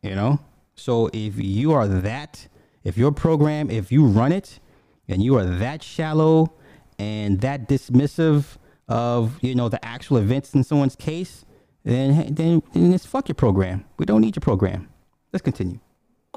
You 0.01 0.15
know. 0.15 0.39
So 0.73 1.11
if 1.13 1.37
you 1.37 1.71
are 1.73 1.87
that, 1.87 2.47
if 2.83 2.97
your 2.97 3.11
program, 3.11 3.69
if 3.69 3.91
you 3.91 4.05
run 4.07 4.31
it, 4.31 4.59
and 5.07 5.21
you 5.21 5.35
are 5.37 5.45
that 5.45 5.83
shallow 5.83 6.53
and 7.01 7.41
that 7.41 7.67
dismissive 7.67 8.57
of 8.87 9.41
you 9.41 9.55
know 9.55 9.69
the 9.69 9.83
actual 9.85 10.17
events 10.17 10.53
in 10.53 10.63
someone's 10.63 10.95
case, 10.95 11.45
then 11.83 12.33
then, 12.33 12.61
then 12.73 12.93
it's 12.93 13.05
fuck 13.05 13.27
your 13.27 13.35
program. 13.35 13.85
We 13.97 14.05
don't 14.05 14.21
need 14.21 14.35
your 14.35 14.41
program. 14.41 14.89
Let's 15.33 15.43
continue. 15.43 15.79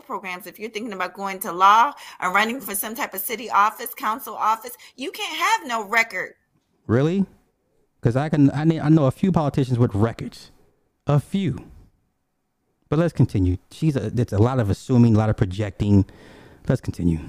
programs 0.06 0.46
if 0.46 0.58
you're 0.58 0.70
thinking 0.70 0.92
about 0.92 1.14
going 1.14 1.38
to 1.40 1.50
law 1.50 1.92
or 2.20 2.28
running 2.32 2.60
for 2.60 2.74
some 2.74 2.94
type 2.94 3.14
of 3.14 3.20
city 3.20 3.48
office 3.48 3.94
council 3.94 4.34
office 4.34 4.76
you 4.96 5.10
can't 5.10 5.36
have 5.46 5.60
no 5.66 5.78
record 5.88 6.34
Really? 6.86 7.24
Because 8.00 8.16
I 8.16 8.28
can, 8.28 8.50
I, 8.50 8.64
need, 8.64 8.80
I 8.80 8.88
know 8.88 9.06
a 9.06 9.10
few 9.10 9.32
politicians 9.32 9.78
with 9.78 9.94
records, 9.94 10.50
a 11.06 11.18
few. 11.18 11.70
But 12.88 12.98
let's 12.98 13.14
continue. 13.14 13.56
She's 13.70 13.96
a, 13.96 14.12
it's 14.14 14.32
a 14.32 14.38
lot 14.38 14.60
of 14.60 14.68
assuming, 14.68 15.14
a 15.14 15.18
lot 15.18 15.30
of 15.30 15.36
projecting. 15.36 16.04
Let's 16.68 16.80
continue. 16.80 17.20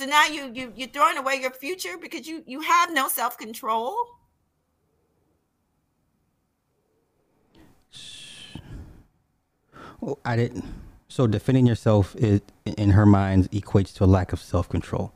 So 0.00 0.06
now 0.06 0.26
you 0.26 0.50
you 0.54 0.72
you're 0.74 0.88
throwing 0.88 1.18
away 1.18 1.36
your 1.36 1.50
future 1.50 1.98
because 2.00 2.26
you 2.26 2.42
you 2.46 2.60
have 2.62 2.92
no 2.92 3.06
self-control 3.08 3.94
Oh, 10.02 10.18
I 10.24 10.34
didn't. 10.34 10.64
So 11.08 11.26
defending 11.26 11.66
yourself 11.66 12.16
is, 12.16 12.40
in 12.64 12.92
her 12.92 13.04
mind, 13.04 13.50
equates 13.50 13.92
to 13.96 14.04
a 14.04 14.06
lack 14.06 14.32
of 14.32 14.40
self 14.40 14.66
control. 14.66 15.12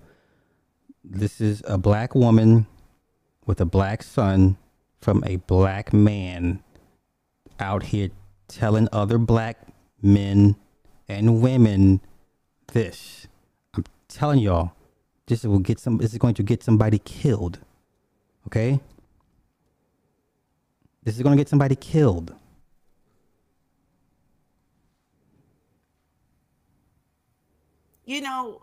This 1.03 1.41
is 1.41 1.63
a 1.67 1.79
black 1.79 2.15
woman 2.15 2.67
with 3.47 3.63
a 3.63 3.65
black 3.65 4.03
son 4.03 4.59
from 5.01 5.25
a 5.25 5.37
black 5.37 5.95
man 5.95 6.63
out 7.59 7.85
here 7.85 8.11
telling 8.47 8.89
other 8.93 9.17
black 9.17 9.57
men 10.03 10.57
and 11.09 11.41
women 11.41 12.03
this. 12.75 13.27
Telling 14.15 14.39
y'all, 14.39 14.71
this 15.27 15.43
will 15.43 15.59
get 15.59 15.81
some. 15.81 15.99
This 15.99 16.13
is 16.13 16.19
going 16.19 16.35
to 16.35 16.45
get 16.45 16.63
somebody 16.63 17.01
killed. 17.01 17.59
Okay. 18.47 18.79
This 21.03 21.17
is 21.17 21.23
going 21.23 21.37
to 21.37 21.41
get 21.41 21.49
somebody 21.49 21.75
killed. 21.75 22.33
You 28.05 28.21
know, 28.21 28.63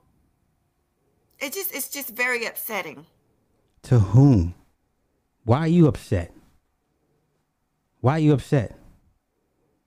it 1.37 1.51
just 1.51 1.75
it's 1.75 1.89
just 1.89 2.15
very 2.15 2.45
upsetting. 2.45 3.05
To 3.83 3.99
whom? 3.99 4.55
Why 5.43 5.57
are 5.57 5.67
you 5.67 5.87
upset? 5.87 6.33
Why 7.99 8.13
are 8.13 8.19
you 8.19 8.31
upset? 8.31 8.77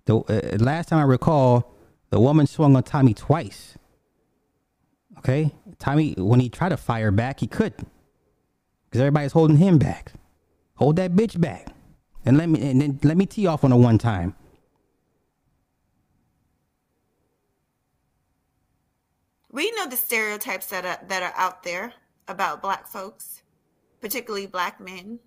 The 0.04 0.18
uh, 0.18 0.58
last 0.58 0.90
time 0.90 0.98
I 0.98 1.04
recall, 1.04 1.74
the 2.10 2.20
woman 2.20 2.46
swung 2.46 2.76
on 2.76 2.82
Tommy 2.82 3.14
twice. 3.14 3.78
Okay, 5.24 5.52
Tommy 5.78 6.14
when 6.18 6.40
he 6.40 6.50
tried 6.50 6.68
to 6.70 6.76
fire 6.76 7.10
back, 7.10 7.40
he 7.40 7.46
couldn't 7.46 7.88
because 8.84 9.00
everybody's 9.00 9.32
holding 9.32 9.56
him 9.56 9.78
back. 9.78 10.12
Hold 10.76 10.96
that 10.96 11.12
bitch 11.12 11.40
back, 11.40 11.68
and 12.26 12.36
let 12.36 12.48
me 12.48 12.60
and 12.60 12.80
then 12.82 13.00
let 13.02 13.16
me 13.16 13.24
tee 13.24 13.46
off 13.46 13.64
on 13.64 13.72
a 13.72 13.76
one 13.76 13.96
time. 13.96 14.34
We 19.50 19.70
know 19.72 19.86
the 19.88 19.96
stereotypes 19.96 20.66
that 20.66 20.84
are 20.84 20.98
that 21.08 21.22
are 21.22 21.32
out 21.36 21.62
there 21.62 21.94
about 22.28 22.60
black 22.60 22.86
folks, 22.86 23.42
particularly 24.00 24.46
black 24.46 24.78
men. 24.80 25.20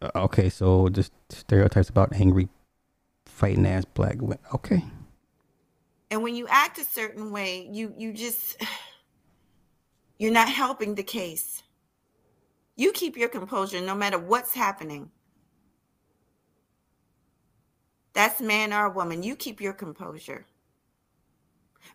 Uh, 0.00 0.10
Okay, 0.14 0.48
so 0.50 0.88
just 0.88 1.12
stereotypes 1.30 1.88
about 1.88 2.12
angry, 2.12 2.48
fighting 3.26 3.66
ass 3.66 3.84
black 3.86 4.20
women. 4.20 4.38
Okay, 4.54 4.84
And 6.10 6.22
when 6.22 6.34
you 6.34 6.46
act 6.48 6.78
a 6.78 6.84
certain 6.84 7.30
way, 7.30 7.68
you 7.70 7.94
you 7.96 8.12
just 8.12 8.62
you're 10.18 10.32
not 10.32 10.48
helping 10.48 10.94
the 10.94 11.02
case. 11.02 11.62
You 12.76 12.92
keep 12.92 13.16
your 13.16 13.28
composure 13.28 13.80
no 13.80 13.94
matter 13.94 14.18
what's 14.18 14.54
happening. 14.54 15.10
That's 18.14 18.40
man 18.40 18.72
or 18.72 18.88
woman. 18.88 19.22
You 19.22 19.36
keep 19.36 19.60
your 19.60 19.72
composure. 19.72 20.46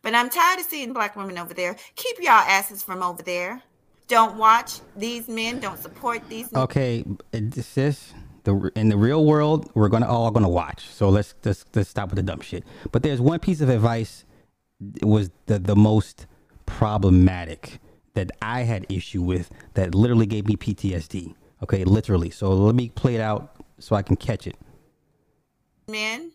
But 0.01 0.15
I'm 0.15 0.29
tired 0.29 0.59
of 0.59 0.65
seeing 0.65 0.93
black 0.93 1.15
women 1.15 1.37
over 1.37 1.53
there. 1.53 1.75
Keep 1.95 2.17
y'all 2.19 2.31
asses 2.31 2.83
from 2.83 3.01
over 3.01 3.21
there. 3.23 3.61
Don't 4.07 4.37
watch 4.37 4.79
these 4.95 5.27
men. 5.27 5.59
Don't 5.59 5.79
support 5.79 6.27
these 6.29 6.51
men. 6.51 6.63
okay, 6.63 7.05
it- 7.31 7.63
sis. 7.63 8.13
The 8.43 8.71
in 8.75 8.89
the 8.89 8.97
real 8.97 9.25
world, 9.25 9.71
we're 9.75 9.89
gonna 9.89 10.07
all 10.07 10.31
gonna 10.31 10.49
watch. 10.49 10.87
So 10.87 11.09
let's 11.09 11.35
let's 11.45 11.65
let's 11.75 11.89
stop 11.89 12.09
with 12.09 12.17
the 12.17 12.23
dumb 12.23 12.41
shit. 12.41 12.63
But 12.91 13.03
there's 13.03 13.21
one 13.21 13.39
piece 13.39 13.61
of 13.61 13.69
advice 13.69 14.25
it 14.97 15.05
was 15.05 15.31
the 15.47 15.59
the 15.59 15.75
most 15.75 16.27
problematic 16.65 17.79
that 18.15 18.31
I 18.41 18.61
had 18.63 18.85
issue 18.89 19.21
with 19.21 19.51
that 19.75 19.95
literally 19.95 20.25
gave 20.27 20.47
me 20.47 20.55
PTSD. 20.57 21.35
Okay, 21.63 21.83
literally. 21.85 22.29
So 22.29 22.51
let 22.53 22.75
me 22.75 22.89
play 22.89 23.15
it 23.15 23.21
out 23.21 23.55
so 23.79 23.95
I 23.95 24.01
can 24.03 24.15
catch 24.17 24.47
it. 24.47 24.57
men 25.87 26.31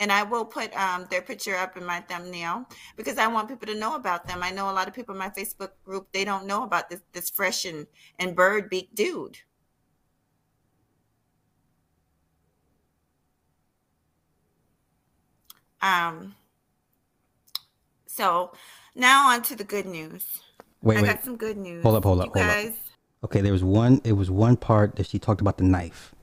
and 0.00 0.12
i 0.12 0.22
will 0.22 0.44
put 0.44 0.74
um, 0.76 1.06
their 1.10 1.22
picture 1.22 1.56
up 1.56 1.76
in 1.76 1.84
my 1.84 2.00
thumbnail 2.02 2.66
because 2.96 3.18
i 3.18 3.26
want 3.26 3.48
people 3.48 3.66
to 3.66 3.74
know 3.78 3.94
about 3.96 4.26
them 4.26 4.42
i 4.42 4.50
know 4.50 4.70
a 4.70 4.72
lot 4.72 4.88
of 4.88 4.94
people 4.94 5.14
in 5.14 5.18
my 5.18 5.30
facebook 5.30 5.70
group 5.84 6.08
they 6.12 6.24
don't 6.24 6.46
know 6.46 6.62
about 6.64 6.90
this 6.90 7.00
this 7.12 7.30
fresh 7.30 7.64
and, 7.64 7.86
and 8.18 8.34
bird 8.36 8.68
beak 8.70 8.88
dude 8.94 9.38
um 15.82 16.34
so 18.06 18.52
now 18.94 19.28
on 19.30 19.42
to 19.42 19.54
the 19.56 19.64
good 19.64 19.86
news 19.86 20.40
Wait, 20.82 20.98
i 20.98 21.02
wait. 21.02 21.08
got 21.08 21.24
some 21.24 21.36
good 21.36 21.56
news 21.56 21.82
Hold 21.82 21.96
up, 21.96 22.04
hold 22.04 22.20
up, 22.20 22.26
you 22.26 22.32
hold 22.42 22.66
up. 22.66 22.72
Okay, 23.24 23.40
there 23.40 23.52
was 23.52 23.64
one. 23.64 24.00
It 24.04 24.12
was 24.12 24.30
one 24.30 24.56
part 24.56 24.94
that 24.96 25.06
she 25.08 25.18
talked 25.18 25.40
about 25.40 25.58
the 25.58 25.64
knife. 25.64 26.14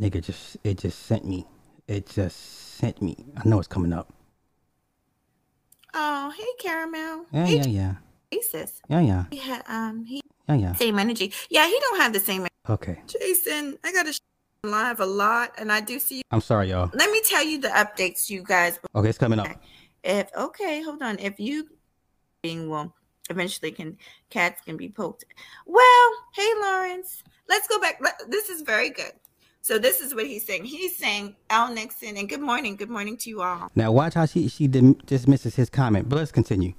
Nigga, 0.00 0.20
just 0.20 0.56
it 0.64 0.78
just 0.78 0.98
sent 1.06 1.24
me. 1.24 1.46
It 1.86 2.08
just 2.08 2.74
sent 2.74 3.00
me. 3.00 3.16
I 3.36 3.48
know 3.48 3.60
it's 3.60 3.68
coming 3.68 3.92
up. 3.92 4.12
oh 5.94 6.32
hey 6.36 6.44
caramel 6.58 7.26
Yeah, 7.32 7.46
hey 7.46 7.56
yeah, 7.58 7.66
yeah, 7.66 7.94
jesus 8.32 8.80
yeah, 8.88 9.00
yeah, 9.00 9.24
he 9.30 9.36
had 9.38 9.62
um 9.68 10.04
he 10.04 10.20
yeah, 10.48 10.54
yeah. 10.56 10.72
same 10.74 10.98
energy 10.98 11.32
yeah 11.50 11.66
he 11.66 11.78
don't 11.80 12.00
have 12.00 12.12
the 12.12 12.20
same 12.20 12.46
Okay, 12.68 12.98
Jason, 13.06 13.76
I 13.84 13.92
got 13.92 14.06
to 14.06 14.18
live 14.64 15.00
a 15.00 15.06
lot, 15.06 15.52
and 15.58 15.70
I 15.70 15.80
do 15.80 15.98
see 15.98 16.16
you. 16.16 16.22
I'm 16.30 16.40
sorry, 16.40 16.70
y'all. 16.70 16.90
Let 16.92 17.10
me 17.10 17.20
tell 17.24 17.44
you 17.44 17.60
the 17.60 17.68
updates, 17.68 18.28
you 18.28 18.42
guys. 18.42 18.78
Okay, 18.94 19.08
it's 19.08 19.18
coming 19.18 19.38
up. 19.38 19.48
If 20.02 20.28
okay, 20.36 20.82
hold 20.82 21.02
on. 21.02 21.18
If 21.18 21.38
you 21.38 21.68
being 22.42 22.68
well, 22.68 22.94
eventually 23.30 23.72
can 23.72 23.96
cats 24.30 24.60
can 24.62 24.76
be 24.76 24.88
poked. 24.88 25.24
Well, 25.66 26.10
hey 26.34 26.50
Lawrence, 26.60 27.22
let's 27.48 27.66
go 27.68 27.80
back. 27.80 28.00
This 28.28 28.50
is 28.50 28.62
very 28.62 28.90
good. 28.90 29.12
So 29.62 29.78
this 29.78 30.00
is 30.00 30.14
what 30.14 30.26
he's 30.26 30.44
saying. 30.44 30.66
He's 30.66 30.94
saying 30.94 31.36
Al 31.48 31.72
Nixon, 31.72 32.18
and 32.18 32.28
good 32.28 32.42
morning, 32.42 32.76
good 32.76 32.90
morning 32.90 33.16
to 33.18 33.30
you 33.30 33.40
all. 33.40 33.70
Now 33.74 33.92
watch 33.92 34.12
how 34.12 34.26
she 34.26 34.48
she 34.48 34.66
dismisses 34.68 35.54
his 35.54 35.70
comment. 35.70 36.08
But 36.08 36.16
let's 36.16 36.32
continue. 36.32 36.74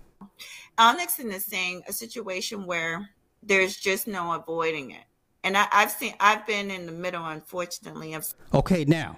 Al 0.78 0.96
Nixon 0.96 1.32
is 1.32 1.46
saying 1.46 1.82
a 1.88 1.94
situation 1.94 2.68
where 2.68 3.10
there's 3.42 3.78
just 3.78 4.08
no 4.08 4.34
avoiding 4.34 4.92
it. 4.92 5.04
And 5.46 5.58
I, 5.58 5.68
I've 5.74 5.92
seen, 5.92 6.16
I've 6.20 6.48
been 6.48 6.72
in 6.72 6.88
the 6.88 6.94
middle, 6.94 7.26
unfortunately, 7.26 8.16
of 8.16 8.34
Okay, 8.54 8.86
now 8.86 9.18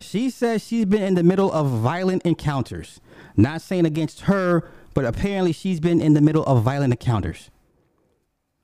she 0.00 0.30
says 0.30 0.64
she's 0.66 0.86
been 0.86 1.02
in 1.02 1.14
the 1.16 1.24
middle 1.24 1.52
of 1.52 1.68
violent 1.68 2.22
encounters. 2.24 3.00
Not 3.36 3.62
saying 3.62 3.86
against 3.86 4.22
her, 4.22 4.70
but 4.94 5.04
apparently 5.06 5.52
she's 5.52 5.80
been 5.80 6.00
in 6.02 6.14
the 6.14 6.22
middle 6.22 6.44
of 6.46 6.62
violent 6.64 6.94
encounters. 6.94 7.50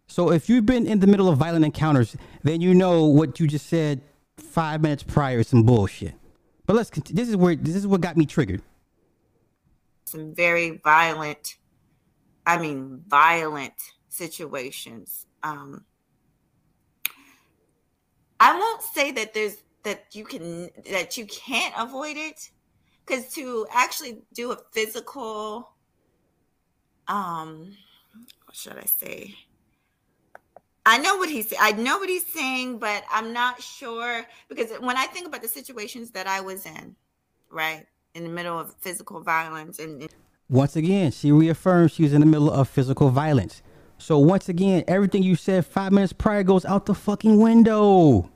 So 0.08 0.32
if 0.32 0.50
you've 0.50 0.66
been 0.66 0.86
in 0.86 1.00
the 1.00 1.08
middle 1.08 1.28
of 1.30 1.38
violent 1.38 1.64
encounters, 1.66 2.16
then 2.44 2.60
you 2.62 2.74
know 2.74 3.06
what 3.06 3.40
you 3.40 3.48
just 3.48 3.68
said 3.68 4.02
five 4.38 4.82
minutes 4.82 5.04
prior 5.04 5.40
is 5.40 5.48
some 5.48 5.64
bullshit. 5.64 6.14
But 6.66 6.76
let's. 6.76 6.90
Continue. 6.90 7.22
This 7.22 7.30
is 7.30 7.36
where 7.36 7.56
this 7.56 7.76
is 7.76 7.86
what 7.86 8.02
got 8.02 8.16
me 8.18 8.26
triggered. 8.26 8.62
some 10.06 10.34
very 10.34 10.80
violent 10.84 11.56
i 12.46 12.58
mean 12.58 13.02
violent 13.08 13.74
situations 14.10 15.26
um 15.44 15.84
i 18.42 18.58
won't 18.58 18.82
say 18.82 19.10
that 19.12 19.32
there's 19.34 19.56
that 19.84 20.04
you 20.12 20.24
can 20.24 20.68
that 20.90 21.16
you 21.16 21.26
can't 21.26 21.74
avoid 21.78 22.16
it 22.16 22.50
because 23.04 23.32
to 23.32 23.66
actually 23.72 24.22
do 24.34 24.52
a 24.52 24.58
physical 24.72 25.72
um 27.08 27.76
what 28.46 28.56
should 28.56 28.78
i 28.78 28.84
say 28.84 29.34
I 30.84 30.98
know 30.98 31.16
what 31.16 31.30
he's 31.30 31.52
I 31.60 31.72
know 31.72 31.98
what 31.98 32.08
he's 32.08 32.26
saying, 32.26 32.78
but 32.78 33.04
I'm 33.10 33.32
not 33.32 33.62
sure 33.62 34.26
because 34.48 34.72
when 34.80 34.96
I 34.96 35.06
think 35.06 35.28
about 35.28 35.42
the 35.42 35.48
situations 35.48 36.10
that 36.10 36.26
I 36.26 36.40
was 36.40 36.66
in, 36.66 36.96
right, 37.50 37.86
in 38.14 38.24
the 38.24 38.28
middle 38.28 38.58
of 38.58 38.74
physical 38.80 39.20
violence 39.20 39.78
and 39.78 40.08
Once 40.48 40.74
again, 40.74 41.12
she 41.12 41.30
reaffirms 41.30 41.92
she 41.92 42.02
was 42.02 42.12
in 42.12 42.20
the 42.20 42.26
middle 42.26 42.50
of 42.50 42.68
physical 42.68 43.10
violence. 43.10 43.62
So 44.02 44.18
once 44.18 44.48
again, 44.48 44.82
everything 44.88 45.22
you 45.22 45.36
said 45.36 45.64
five 45.64 45.92
minutes 45.92 46.12
prior 46.12 46.42
goes 46.42 46.64
out 46.64 46.86
the 46.86 46.94
fucking 46.94 47.38
window. 47.38 48.28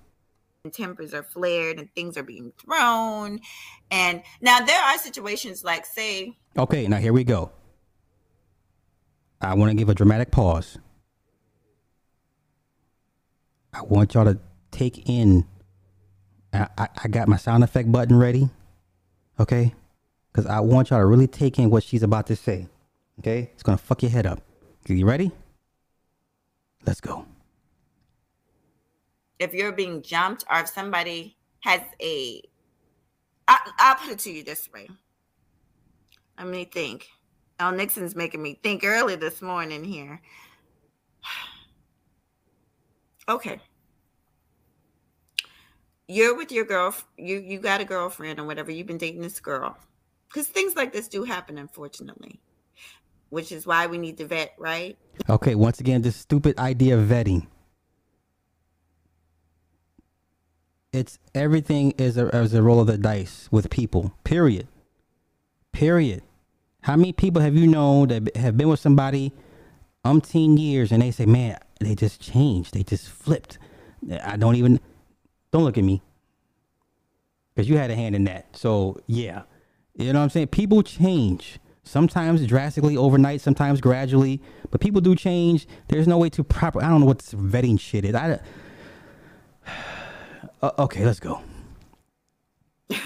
and 0.63 0.73
tempers 0.73 1.13
are 1.13 1.25
flared 1.25 1.81
and 1.81 1.93
things 1.93 2.17
are 2.17 2.23
being 2.23 2.53
thrown. 2.65 3.41
And 3.91 4.23
now 4.41 4.61
there 4.61 4.81
are 4.81 4.97
situations 4.97 5.65
like, 5.65 5.85
say, 5.85 6.37
Okay, 6.57 6.87
now 6.87 6.99
here 6.99 7.13
we 7.13 7.25
go. 7.25 7.51
I 9.41 9.55
want 9.55 9.71
to 9.73 9.77
give 9.77 9.89
a 9.89 9.95
dramatic 9.95 10.31
pause. 10.31 10.79
I 13.75 13.83
want 13.83 14.15
y'all 14.15 14.25
to 14.25 14.39
take 14.71 15.09
in. 15.09 15.47
I, 16.53 16.69
I, 16.79 16.89
I 17.05 17.09
got 17.09 17.27
my 17.27 17.37
sound 17.39 17.65
effect 17.65 17.91
button 17.91 18.17
ready. 18.17 18.51
Okay? 19.41 19.75
Because 20.33 20.47
I 20.47 20.61
want 20.61 20.91
y'all 20.91 21.01
to 21.01 21.07
really 21.07 21.27
take 21.27 21.59
in 21.59 21.71
what 21.71 21.83
she's 21.83 22.05
about 22.05 22.29
to 22.29 22.37
say. 22.37 22.69
Okay? 23.19 23.51
It's 23.55 23.65
going 23.65 23.77
to 23.77 23.83
fuck 23.83 24.03
your 24.03 24.13
head 24.13 24.27
up. 24.27 24.41
You 24.89 25.05
ready? 25.05 25.33
Let's 26.87 27.01
go. 27.01 27.27
if 29.39 29.53
you're 29.53 29.73
being 29.73 30.03
jumped 30.03 30.45
or 30.51 30.61
if 30.61 30.69
somebody 30.69 31.37
has 31.61 31.81
a, 32.01 32.43
I, 33.49 33.59
I'll 33.79 33.97
put 33.97 34.13
it 34.13 34.19
to 34.21 34.31
you 34.33 34.43
this 34.43 34.69
way. 34.73 34.89
Let 36.39 36.49
me 36.49 36.65
think. 36.65 37.09
Oh, 37.61 37.71
Nixon's 37.71 38.15
making 38.15 38.43
me 38.43 38.59
think 38.63 38.85
early 38.85 39.17
this 39.17 39.43
morning 39.43 39.85
here. 39.85 40.21
Okay. 43.29 43.61
You're 46.07 46.37
with 46.37 46.53
your 46.53 46.65
girl. 46.65 46.95
You 47.19 47.39
you 47.39 47.59
got 47.59 47.81
a 47.81 47.85
girlfriend 47.85 48.39
or 48.39 48.45
whatever. 48.45 48.71
You've 48.71 48.87
been 48.87 48.99
dating 48.99 49.23
this 49.23 49.41
girl, 49.41 49.77
because 50.29 50.47
things 50.47 50.77
like 50.77 50.93
this 50.93 51.09
do 51.09 51.25
happen, 51.25 51.59
unfortunately. 51.59 52.39
Which 53.31 53.51
is 53.53 53.67
why 53.67 53.87
we 53.87 53.99
need 53.99 54.19
to 54.19 54.27
vet, 54.27 54.55
right? 54.59 54.97
Okay, 55.29 55.55
once 55.55 55.81
again, 55.81 56.03
this 56.03 56.17
stupid 56.17 56.59
idea 56.59 56.97
of 56.97 57.09
vetting. 57.09 57.47
It's 60.93 61.19
everything 61.35 61.93
is 61.99 62.17
a, 62.17 62.29
is 62.29 62.55
a 62.55 62.63
roll 62.63 62.81
of 62.81 62.87
the 62.87 62.97
dice 62.97 63.49
with 63.51 63.69
people, 63.69 64.15
period. 64.25 64.69
Period. 65.73 66.23
How 66.83 66.97
many 66.97 67.13
people 67.13 67.43
have 67.43 67.57
you 67.57 67.67
known 67.67 68.09
that 68.09 68.37
have 68.37 68.57
been 68.57 68.69
with 68.69 68.81
somebody 68.81 69.33
umpteen 70.05 70.59
years 70.59 70.93
and 70.93 71.03
they 71.03 71.11
say, 71.11 71.27
man, 71.27 71.59
they 71.81 71.95
just 71.95 72.21
changed. 72.21 72.73
They 72.75 72.83
just 72.83 73.09
flipped. 73.09 73.59
I 74.23 74.37
don't 74.37 74.55
even, 74.55 74.81
don't 75.51 75.65
look 75.65 75.77
at 75.77 75.85
me. 75.85 76.01
Because 77.55 77.69
you 77.69 77.77
had 77.77 77.91
a 77.91 77.95
hand 77.97 78.15
in 78.15 78.25
that. 78.25 78.57
So, 78.57 79.01
yeah. 79.07 79.43
You 79.95 80.13
know 80.13 80.21
what 80.21 80.25
I'm 80.25 80.31
saying? 80.31 80.49
People 80.49 80.83
change. 80.83 81.59
Sometimes 81.87 82.45
drastically 82.45 82.97
overnight, 82.97 83.41
sometimes 83.41 83.81
gradually. 83.81 84.43
But 84.73 84.81
people 84.81 85.01
do 85.01 85.15
change. 85.15 85.69
There's 85.87 86.09
no 86.09 86.19
way 86.19 86.29
to 86.31 86.43
proper, 86.43 86.83
I 86.83 86.89
don't 86.89 87.01
know 87.01 87.07
what 87.07 87.21
this 87.21 87.33
vetting 87.33 87.79
shit 87.79 88.05
is. 88.05 88.13
I, 88.13 88.41
uh, 90.63 90.71
okay, 90.81 91.05
let's 91.05 91.21
go. 91.21 91.41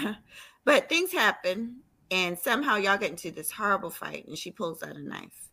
but 0.65 0.89
things 0.89 1.11
happen. 1.11 1.81
And 2.09 2.39
somehow 2.39 2.77
y'all 2.77 2.97
get 2.97 3.11
into 3.11 3.29
this 3.29 3.51
horrible 3.51 3.91
fight 3.91 4.27
and 4.27 4.35
she 4.35 4.49
pulls 4.49 4.81
out 4.81 4.95
a 4.95 4.99
knife. 4.99 5.49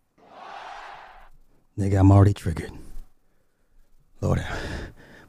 Nigga, 1.78 2.00
I'm 2.00 2.10
already 2.10 2.32
triggered. 2.32 2.72
Lord, 4.22 4.44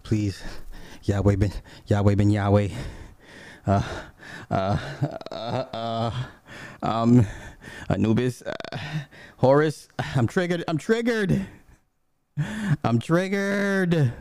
please, 0.04 0.42
Yahweh 1.04 1.36
ben 1.36 1.52
Yahweh 1.86 2.16
ben 2.16 2.30
Yahweh. 2.30 2.70
Uh, 3.68 3.82
uh, 4.50 4.78
uh, 5.32 5.66
uh, 5.74 6.12
um, 6.82 7.28
Anubis, 7.90 8.42
uh, 8.42 8.78
Horus. 9.38 9.90
I'm 10.16 10.28
triggered. 10.28 10.64
I'm 10.68 10.78
triggered. 10.78 11.46
I'm 12.84 13.00
triggered. 13.00 14.14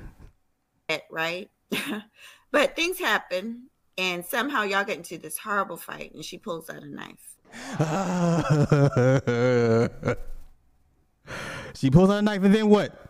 Right, 1.10 1.50
but 2.50 2.74
things 2.74 2.98
happen, 2.98 3.68
and 3.96 4.24
somehow 4.24 4.62
y'all 4.62 4.84
get 4.84 4.96
into 4.96 5.18
this 5.18 5.38
horrible 5.38 5.76
fight, 5.76 6.12
and 6.14 6.24
she 6.24 6.38
pulls 6.38 6.70
out 6.70 6.82
a 6.82 6.86
knife. 6.86 7.36
she 11.74 11.90
pulls 11.90 12.10
out 12.10 12.18
a 12.18 12.22
knife, 12.22 12.42
and 12.42 12.54
then 12.54 12.68
what? 12.68 13.08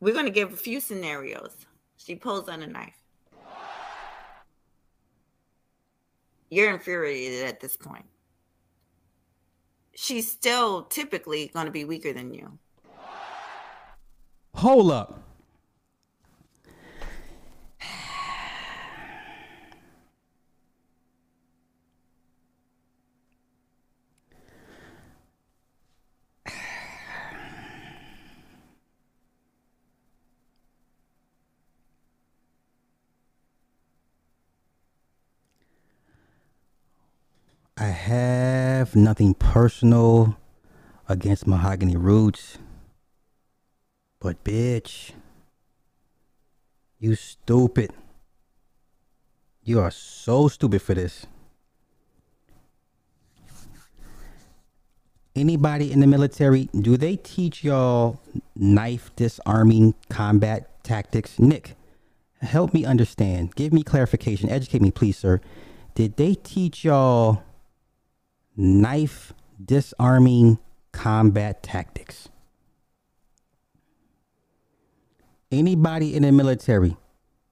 We're 0.00 0.14
going 0.14 0.26
to 0.26 0.30
give 0.30 0.52
a 0.52 0.56
few 0.56 0.80
scenarios. 0.80 1.66
She 2.08 2.14
pulls 2.14 2.48
on 2.48 2.62
a 2.62 2.66
knife. 2.66 2.96
You're 6.48 6.72
infuriated 6.72 7.46
at 7.46 7.60
this 7.60 7.76
point. 7.76 8.06
She's 9.94 10.32
still 10.32 10.84
typically 10.84 11.48
going 11.52 11.66
to 11.66 11.70
be 11.70 11.84
weaker 11.84 12.14
than 12.14 12.32
you. 12.32 12.58
Hold 14.54 14.90
up. 14.90 15.20
I 37.80 37.84
have 38.88 38.96
nothing 38.96 39.34
personal 39.34 40.38
against 41.10 41.46
Mahogany 41.46 41.94
Roots. 41.94 42.56
But 44.18 44.42
bitch, 44.44 45.10
you 46.98 47.14
stupid. 47.14 47.90
You 49.62 49.80
are 49.80 49.90
so 49.90 50.48
stupid 50.48 50.80
for 50.80 50.94
this. 50.94 51.26
Anybody 55.36 55.92
in 55.92 56.00
the 56.00 56.06
military, 56.06 56.70
do 56.74 56.96
they 56.96 57.16
teach 57.16 57.62
y'all 57.62 58.18
knife 58.56 59.14
disarming 59.16 59.96
combat 60.08 60.82
tactics? 60.82 61.38
Nick, 61.38 61.74
help 62.40 62.72
me 62.72 62.86
understand. 62.86 63.54
Give 63.54 63.70
me 63.70 63.82
clarification. 63.82 64.48
Educate 64.48 64.80
me, 64.80 64.90
please, 64.90 65.18
sir. 65.18 65.42
Did 65.94 66.16
they 66.16 66.34
teach 66.34 66.84
y'all 66.84 67.42
knife 68.58 69.32
disarming 69.64 70.58
combat 70.90 71.62
tactics. 71.62 72.28
Anybody 75.50 76.14
in 76.14 76.24
the 76.24 76.32
military, 76.32 76.96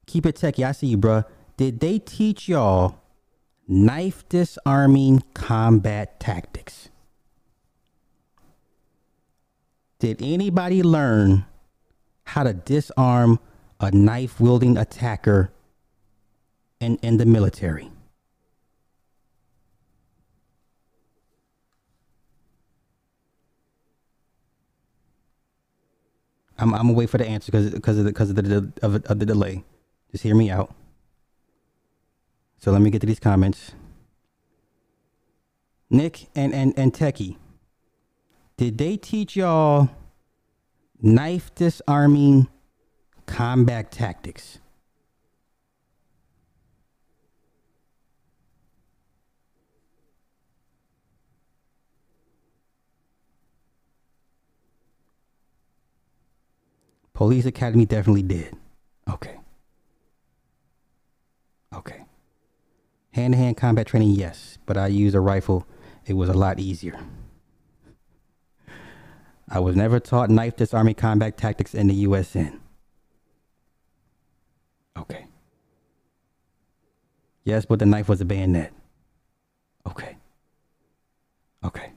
keep 0.07 0.27
it 0.27 0.35
techie. 0.35 0.67
I 0.67 0.73
see 0.73 0.89
you, 0.89 0.99
bruh. 0.99 1.25
Did 1.57 1.81
they 1.81 2.01
teach 2.01 2.49
y'all 2.49 3.01
knife 3.69 4.29
disarming 4.29 5.23
combat 5.33 6.21
tactics? 6.21 6.91
Did 9.99 10.21
anybody 10.21 10.83
learn 10.83 11.47
how 12.25 12.43
to 12.43 12.53
disarm 12.53 13.39
a 13.81 13.91
knife 13.93 14.41
wielding 14.41 14.77
attacker 14.77 15.53
in, 16.81 16.97
in 16.97 17.17
the 17.17 17.25
military? 17.25 17.91
I'm, 26.59 26.73
I'm 26.75 26.83
gonna 26.83 26.93
wait 26.93 27.11
for 27.11 27.19
the 27.19 27.27
answer 27.27 27.53
because 27.53 27.71
because 27.71 27.99
of 27.99 28.05
the 28.05 28.11
because 28.11 28.31
of 28.31 28.37
the 28.37 28.73
of, 28.83 29.05
of 29.05 29.19
the 29.19 29.27
delay. 29.27 29.65
Just 30.11 30.25
hear 30.25 30.35
me 30.35 30.51
out. 30.51 30.75
So 32.59 32.73
let 32.73 32.81
me 32.81 32.91
get 32.91 33.01
to 33.01 33.07
these 33.07 33.21
comments. 33.21 33.73
Nick 35.91 36.29
and 36.35 36.55
and 36.55 36.73
and 36.77 36.93
Techie, 36.93 37.37
did 38.57 38.79
they 38.79 38.97
teach 38.97 39.37
y'all 39.37 39.91
knife 41.01 41.55
disarming 41.55 42.49
combat 43.27 43.93
tactics? 43.93 44.59
Police 57.17 57.47
Academy 57.47 57.87
definitely 57.87 58.23
did. 58.23 58.55
Okay. 59.09 59.41
Okay. 61.75 62.05
Hand 63.13 63.33
to 63.33 63.39
hand 63.39 63.57
combat 63.57 63.87
training, 63.87 64.11
yes, 64.11 64.59
but 64.67 64.77
I 64.77 64.89
used 64.89 65.15
a 65.15 65.21
rifle. 65.21 65.67
It 66.05 66.13
was 66.13 66.29
a 66.29 66.35
lot 66.35 66.61
easier. 66.61 67.01
I 69.49 69.61
was 69.61 69.75
never 69.75 69.99
taught 69.99 70.29
knife 70.29 70.57
disarming 70.57 70.97
combat 70.97 71.39
tactics 71.39 71.73
in 71.73 71.87
the 71.87 72.05
USN. 72.05 72.61
Okay. 74.99 75.27
Yes, 77.45 77.65
but 77.65 77.79
the 77.79 77.87
knife 77.87 78.11
was 78.11 78.21
a 78.21 78.27
bayonet. 78.27 78.75
Okay. 79.87 80.19
Okay. 81.65 81.93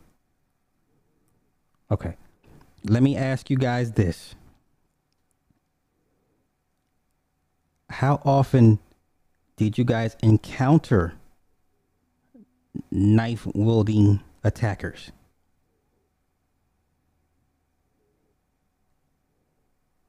Okay. 1.91 2.15
Let 2.86 3.03
me 3.03 3.17
ask 3.17 3.49
you 3.49 3.57
guys 3.57 3.91
this. 3.91 4.36
How 7.89 8.21
often 8.23 8.79
did 9.57 9.77
you 9.77 9.83
guys 9.83 10.15
encounter 10.21 11.13
knife 12.91 13.45
wielding 13.53 14.21
attackers? 14.43 15.11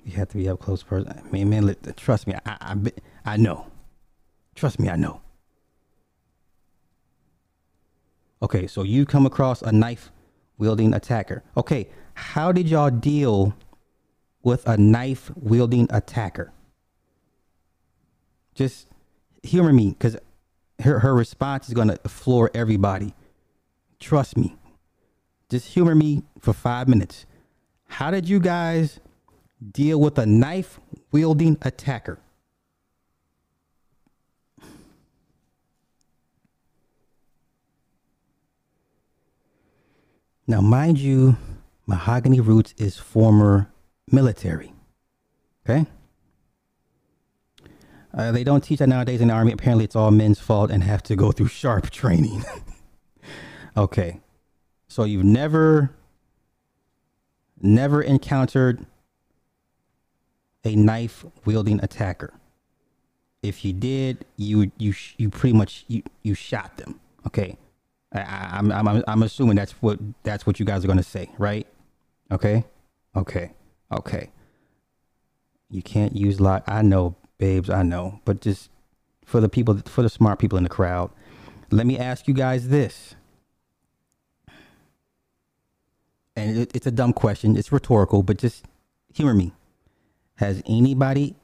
You 0.04 0.12
have 0.12 0.28
to 0.28 0.36
be 0.36 0.48
up 0.48 0.60
close 0.60 0.82
person. 0.82 1.12
I 1.12 1.22
mean, 1.30 1.50
man, 1.50 1.74
trust 1.96 2.26
me, 2.26 2.34
I, 2.34 2.40
I, 2.46 2.76
I 3.24 3.36
know. 3.36 3.66
Trust 4.54 4.78
me, 4.78 4.88
I 4.88 4.96
know. 4.96 5.20
Okay, 8.42 8.66
so 8.66 8.82
you 8.82 9.04
come 9.04 9.26
across 9.26 9.60
a 9.62 9.72
knife 9.72 10.10
wielding 10.56 10.94
attacker. 10.94 11.42
Okay, 11.56 11.88
how 12.14 12.52
did 12.52 12.68
y'all 12.68 12.90
deal 12.90 13.54
with 14.42 14.66
a 14.66 14.76
knife 14.76 15.30
wielding 15.34 15.86
attacker? 15.90 16.52
Just 18.60 18.88
humor 19.42 19.72
me 19.72 19.88
because 19.88 20.18
her, 20.80 20.98
her 20.98 21.14
response 21.14 21.66
is 21.68 21.72
going 21.72 21.88
to 21.88 21.96
floor 22.06 22.50
everybody. 22.52 23.14
Trust 23.98 24.36
me. 24.36 24.54
Just 25.48 25.68
humor 25.68 25.94
me 25.94 26.24
for 26.38 26.52
five 26.52 26.86
minutes. 26.86 27.24
How 27.86 28.10
did 28.10 28.28
you 28.28 28.38
guys 28.38 29.00
deal 29.72 29.98
with 29.98 30.18
a 30.18 30.26
knife 30.26 30.78
wielding 31.10 31.56
attacker? 31.62 32.18
Now, 40.46 40.60
mind 40.60 40.98
you, 40.98 41.38
Mahogany 41.86 42.40
Roots 42.40 42.74
is 42.76 42.98
former 42.98 43.72
military. 44.12 44.74
Okay? 45.66 45.86
Uh, 48.12 48.32
they 48.32 48.42
don't 48.42 48.62
teach 48.62 48.80
that 48.80 48.88
nowadays 48.88 49.20
in 49.20 49.28
the 49.28 49.34
army. 49.34 49.52
Apparently, 49.52 49.84
it's 49.84 49.96
all 49.96 50.10
men's 50.10 50.40
fault 50.40 50.70
and 50.70 50.82
have 50.82 51.02
to 51.04 51.16
go 51.16 51.32
through 51.32 51.48
sharp 51.62 51.90
training. 51.90 52.44
okay, 53.76 54.20
so 54.88 55.04
you've 55.04 55.24
never, 55.24 55.90
never 57.60 58.02
encountered 58.02 58.84
a 60.64 60.74
knife 60.76 61.24
wielding 61.44 61.82
attacker. 61.82 62.34
If 63.42 63.64
you 63.64 63.72
did, 63.72 64.26
you 64.36 64.70
you 64.76 64.94
you 65.16 65.30
pretty 65.30 65.56
much 65.56 65.84
you 65.88 66.02
you 66.22 66.34
shot 66.34 66.76
them. 66.76 67.00
Okay, 67.26 67.56
I, 68.12 68.50
I'm 68.52 68.70
I'm 68.70 69.02
I'm 69.06 69.22
assuming 69.22 69.56
that's 69.56 69.72
what 69.80 69.98
that's 70.24 70.46
what 70.46 70.60
you 70.60 70.66
guys 70.66 70.84
are 70.84 70.88
gonna 70.88 71.02
say, 71.02 71.30
right? 71.38 71.66
Okay, 72.30 72.64
okay, 73.16 73.52
okay. 73.90 74.30
You 75.70 75.82
can't 75.82 76.14
use 76.14 76.40
like 76.40 76.68
I 76.68 76.82
know, 76.82 77.16
babes, 77.40 77.68
I 77.68 77.82
know, 77.82 78.20
but 78.24 78.40
just 78.40 78.70
for 79.24 79.40
the 79.40 79.48
people, 79.48 79.78
for 79.86 80.02
the 80.02 80.08
smart 80.08 80.38
people 80.38 80.58
in 80.58 80.62
the 80.62 80.70
crowd, 80.70 81.10
let 81.72 81.86
me 81.86 81.98
ask 81.98 82.28
you 82.28 82.34
guys 82.34 82.68
this. 82.68 83.16
And 86.36 86.56
it, 86.56 86.70
it's 86.74 86.86
a 86.86 86.92
dumb 86.92 87.12
question. 87.12 87.56
It's 87.56 87.72
rhetorical, 87.72 88.22
but 88.22 88.38
just 88.38 88.64
humor 89.12 89.34
me. 89.34 89.52
Has 90.36 90.62
anybody, 90.66 91.34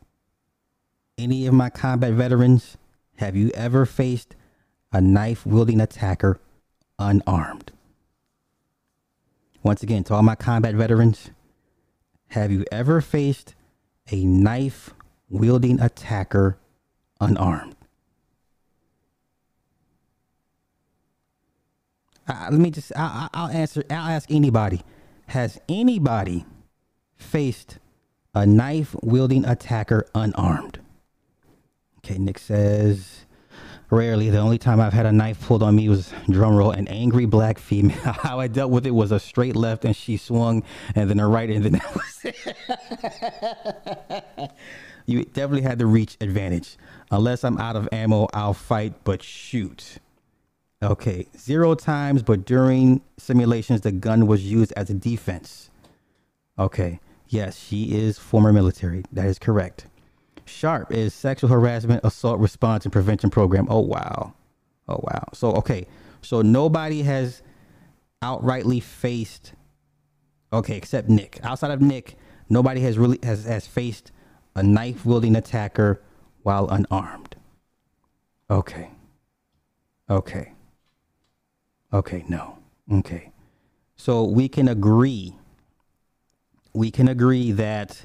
any 1.19 1.47
of 1.47 1.55
my 1.55 1.71
combat 1.71 2.13
veterans, 2.13 2.77
have 3.17 3.35
you 3.35 3.51
ever 3.55 3.85
faced 3.87 4.37
a 4.93 5.01
knife 5.01 5.45
wielding 5.45 5.81
attacker 5.81 6.39
unarmed? 6.99 7.73
Once 9.63 9.83
again, 9.83 10.05
to 10.05 10.15
all 10.15 10.23
my 10.23 10.35
combat 10.35 10.75
veterans, 10.75 11.31
have 12.29 12.53
you 12.53 12.65
ever 12.71 13.01
faced 13.01 13.55
a 14.11 14.25
knife 14.25 14.95
wielding 15.29 15.81
attacker 15.81 16.59
unarmed? 17.21 17.77
Uh, 22.29 22.49
let 22.51 22.61
me 22.61 22.71
just, 22.71 22.93
I, 22.97 23.29
I'll 23.33 23.51
answer, 23.51 23.85
I'll 23.89 24.11
ask 24.11 24.31
anybody. 24.31 24.83
Has 25.29 25.61
anybody 25.69 26.45
faced 27.17 27.79
a 28.37 28.47
knife 28.47 28.95
wielding 29.03 29.45
attacker 29.47 30.07
unarmed. 30.15 30.79
Okay, 31.99 32.19
Nick 32.19 32.39
says, 32.39 33.25
rarely. 33.91 34.29
The 34.29 34.39
only 34.39 34.59
time 34.59 34.79
I've 34.79 34.93
had 34.93 35.07
a 35.07 35.13
knife 35.13 35.41
pulled 35.41 35.63
on 35.63 35.75
me 35.75 35.89
was 35.89 36.13
drumroll, 36.29 36.77
an 36.77 36.87
angry 36.89 37.25
black 37.25 37.59
female. 37.59 37.97
How 38.03 38.39
I 38.39 38.47
dealt 38.47 38.71
with 38.71 38.87
it 38.87 38.91
was 38.91 39.11
a 39.11 39.19
straight 39.19 39.57
left 39.57 39.87
and 39.87 39.97
she 39.97 40.19
swung 40.19 40.65
and 40.95 41.09
then 41.09 41.19
a 41.19 41.27
right 41.27 41.49
and 41.49 41.65
then 41.65 41.73
that 41.73 41.95
was 41.95 42.21
it. 44.39 44.53
you 45.07 45.25
definitely 45.25 45.63
had 45.63 45.79
the 45.79 45.87
reach 45.87 46.17
advantage. 46.21 46.77
Unless 47.11 47.45
I'm 47.45 47.59
out 47.59 47.77
of 47.77 47.89
ammo, 47.93 48.29
I'll 48.35 48.55
fight, 48.55 49.05
but 49.05 49.23
shoot. 49.23 49.99
Okay, 50.83 51.27
zero 51.39 51.75
times, 51.75 52.23
but 52.23 52.45
during 52.45 53.01
simulations, 53.17 53.81
the 53.81 53.93
gun 53.93 54.27
was 54.27 54.45
used 54.45 54.73
as 54.77 54.91
a 54.91 54.95
defense. 54.95 55.71
Okay. 56.59 57.01
Yes, 57.29 57.59
she 57.59 57.97
is 57.97 58.19
former 58.19 58.53
military. 58.53 59.05
That 59.13 59.27
is 59.27 59.39
correct. 59.39 59.87
Sharp 60.45 60.93
is 60.93 61.13
sexual 61.13 61.51
harassment, 61.51 62.03
assault 62.05 62.39
response 62.39 62.85
and 62.85 62.93
prevention 62.93 63.31
program. 63.31 63.67
Oh 63.69 63.81
wow. 63.81 64.35
Oh 64.89 65.01
wow. 65.03 65.25
So 65.35 65.53
okay. 65.55 65.87
So 66.23 66.43
nobody 66.43 67.03
has 67.03 67.43
outrightly 68.23 68.83
faced 68.83 69.55
okay, 70.53 70.77
except 70.77 71.09
Nick. 71.09 71.41
Outside 71.43 71.73
of 71.73 71.81
Nick, 71.81 72.17
nobody 72.49 72.81
has 72.83 72.97
really 72.97 73.19
has, 73.23 73.45
has 73.45 73.67
faced 73.67 74.13
a 74.57 74.63
knife 74.63 75.05
wielding 75.05 75.37
attacker 75.37 76.01
while 76.43 76.69
unarmed. 76.71 77.37
Okay. 78.51 78.91
Okay. 80.09 80.53
Okay, 81.93 82.25
no. 82.29 82.59
Okay. 82.91 83.31
So 83.97 84.25
we 84.25 84.49
can 84.49 84.67
agree 84.67 85.37
we 86.73 86.91
can 86.91 87.09
agree 87.09 87.53
that 87.53 88.05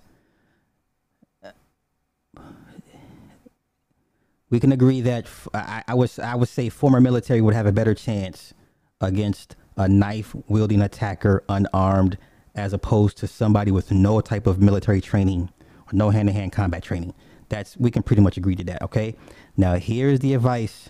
we 4.50 4.60
can 4.60 4.72
agree 4.72 5.02
that 5.02 5.28
I, 5.54 5.84
I 5.90 5.94
was 5.94 6.20
I 6.20 6.36
would 6.36 6.50
say 6.50 6.70
former 6.70 7.02
military 7.02 7.42
would 7.42 7.54
have 7.54 7.66
a 7.66 7.72
better 7.72 7.94
chance 7.94 8.54
against 9.00 9.56
a 9.78 9.88
knife 9.88 10.36
wielding 10.48 10.82
attacker 10.82 11.44
unarmed 11.50 12.18
as 12.56 12.74
opposed 12.74 13.18
to 13.18 13.28
somebody 13.28 13.72
with 13.72 13.92
no 13.92 14.22
type 14.22 14.48
of 14.48 14.62
military 14.62 15.02
training 15.02 15.50
no 15.94 16.10
hand 16.10 16.28
to 16.28 16.34
hand 16.34 16.52
combat 16.52 16.84
training. 16.84 17.14
That's 17.50 17.78
we 17.78 17.92
can 17.92 18.04
pretty 18.04 18.22
much 18.22 18.38
agree 18.38 18.56
to 18.56 18.64
that, 18.66 18.82
okay? 18.84 19.16
Now 19.58 19.76
here's 19.76 20.20
the 20.20 20.34
advice 20.34 20.90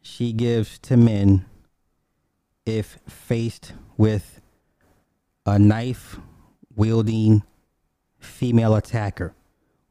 she 0.00 0.32
gives 0.32 0.78
to 0.80 0.96
men 0.96 1.44
if 2.64 2.98
faced 3.08 3.72
with 3.96 4.40
a 5.44 5.58
knife 5.58 6.18
wielding 6.74 7.42
female 8.18 8.74
attacker. 8.74 9.34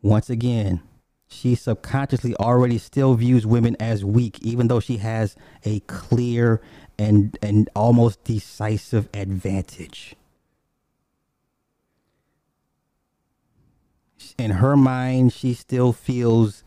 Once 0.02 0.30
again, 0.30 0.82
she 1.28 1.56
subconsciously 1.56 2.36
already 2.36 2.78
still 2.78 3.16
views 3.16 3.46
women 3.46 3.76
as 3.80 4.06
weak, 4.06 4.40
even 4.42 4.68
though 4.68 4.80
she 4.80 4.98
has 4.98 5.36
a 5.64 5.80
clear 5.82 6.62
and, 6.98 7.38
and 7.42 7.70
almost 7.76 8.24
decisive 8.24 9.10
advantage. 9.14 10.16
In 14.38 14.52
her 14.52 14.78
mind, 14.78 15.34
she 15.34 15.54
still 15.56 15.92
feels 15.94 16.64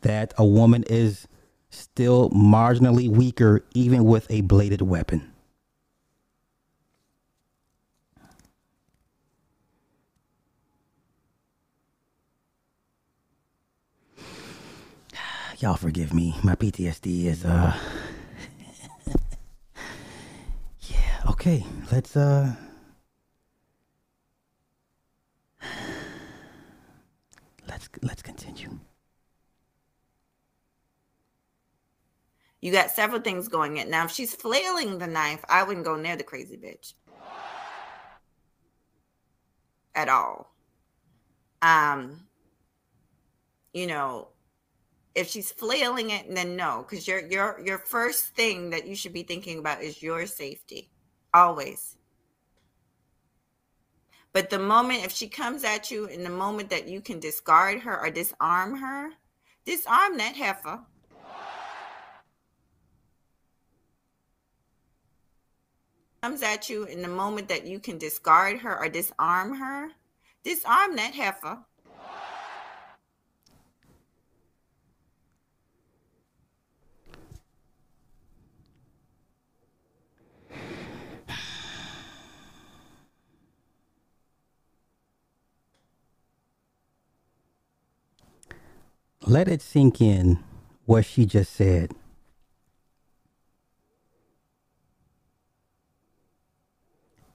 that 0.00 0.32
a 0.38 0.44
woman 0.44 0.82
is 0.88 1.28
still 1.68 2.30
marginally 2.30 3.08
weaker, 3.08 3.64
even 3.74 4.04
with 4.04 4.26
a 4.30 4.40
bladed 4.42 4.80
weapon. 4.82 5.30
y'all 15.58 15.76
forgive 15.76 16.14
me. 16.14 16.34
My 16.42 16.54
PTSD 16.54 17.26
is 17.26 17.44
uh 17.44 17.76
Yeah, 20.80 21.20
okay. 21.30 21.64
Let's 21.90 22.16
uh 22.16 22.56
Let's 27.82 27.90
let's 28.02 28.22
continue. 28.22 28.78
You 32.60 32.70
got 32.70 32.92
several 32.92 33.20
things 33.20 33.48
going 33.48 33.78
in. 33.78 33.90
Now, 33.90 34.04
if 34.04 34.12
she's 34.12 34.36
flailing 34.36 34.98
the 34.98 35.08
knife, 35.08 35.44
I 35.48 35.64
wouldn't 35.64 35.84
go 35.84 35.96
near 35.96 36.14
the 36.14 36.22
crazy 36.22 36.56
bitch 36.56 36.94
at 39.96 40.08
all. 40.08 40.54
Um, 41.60 42.28
you 43.72 43.88
know, 43.88 44.28
if 45.16 45.28
she's 45.28 45.50
flailing 45.50 46.10
it, 46.10 46.32
then 46.32 46.54
no, 46.54 46.86
because 46.88 47.08
your 47.08 47.26
your 47.26 47.60
your 47.64 47.78
first 47.78 48.26
thing 48.36 48.70
that 48.70 48.86
you 48.86 48.94
should 48.94 49.12
be 49.12 49.24
thinking 49.24 49.58
about 49.58 49.82
is 49.82 50.00
your 50.00 50.26
safety, 50.26 50.88
always. 51.34 51.96
But 54.32 54.48
the 54.48 54.58
moment 54.58 55.04
if 55.04 55.12
she 55.12 55.28
comes 55.28 55.62
at 55.62 55.90
you 55.90 56.06
in 56.06 56.24
the 56.24 56.30
moment 56.30 56.70
that 56.70 56.88
you 56.88 57.00
can 57.00 57.20
discard 57.20 57.80
her 57.80 58.00
or 58.00 58.10
disarm 58.10 58.78
her, 58.78 59.10
disarm 59.66 60.16
that 60.16 60.36
heifer. 60.36 60.80
Comes 66.22 66.42
at 66.42 66.70
you 66.70 66.84
in 66.84 67.02
the 67.02 67.08
moment 67.08 67.48
that 67.48 67.66
you 67.66 67.80
can 67.80 67.98
discard 67.98 68.60
her 68.60 68.78
or 68.78 68.88
disarm 68.88 69.56
her, 69.56 69.90
disarm 70.44 70.96
that 70.96 71.14
heifer. 71.14 71.58
Let 89.32 89.48
it 89.48 89.62
sink 89.62 89.98
in 90.02 90.38
what 90.84 91.06
she 91.06 91.24
just 91.24 91.54
said. 91.54 91.92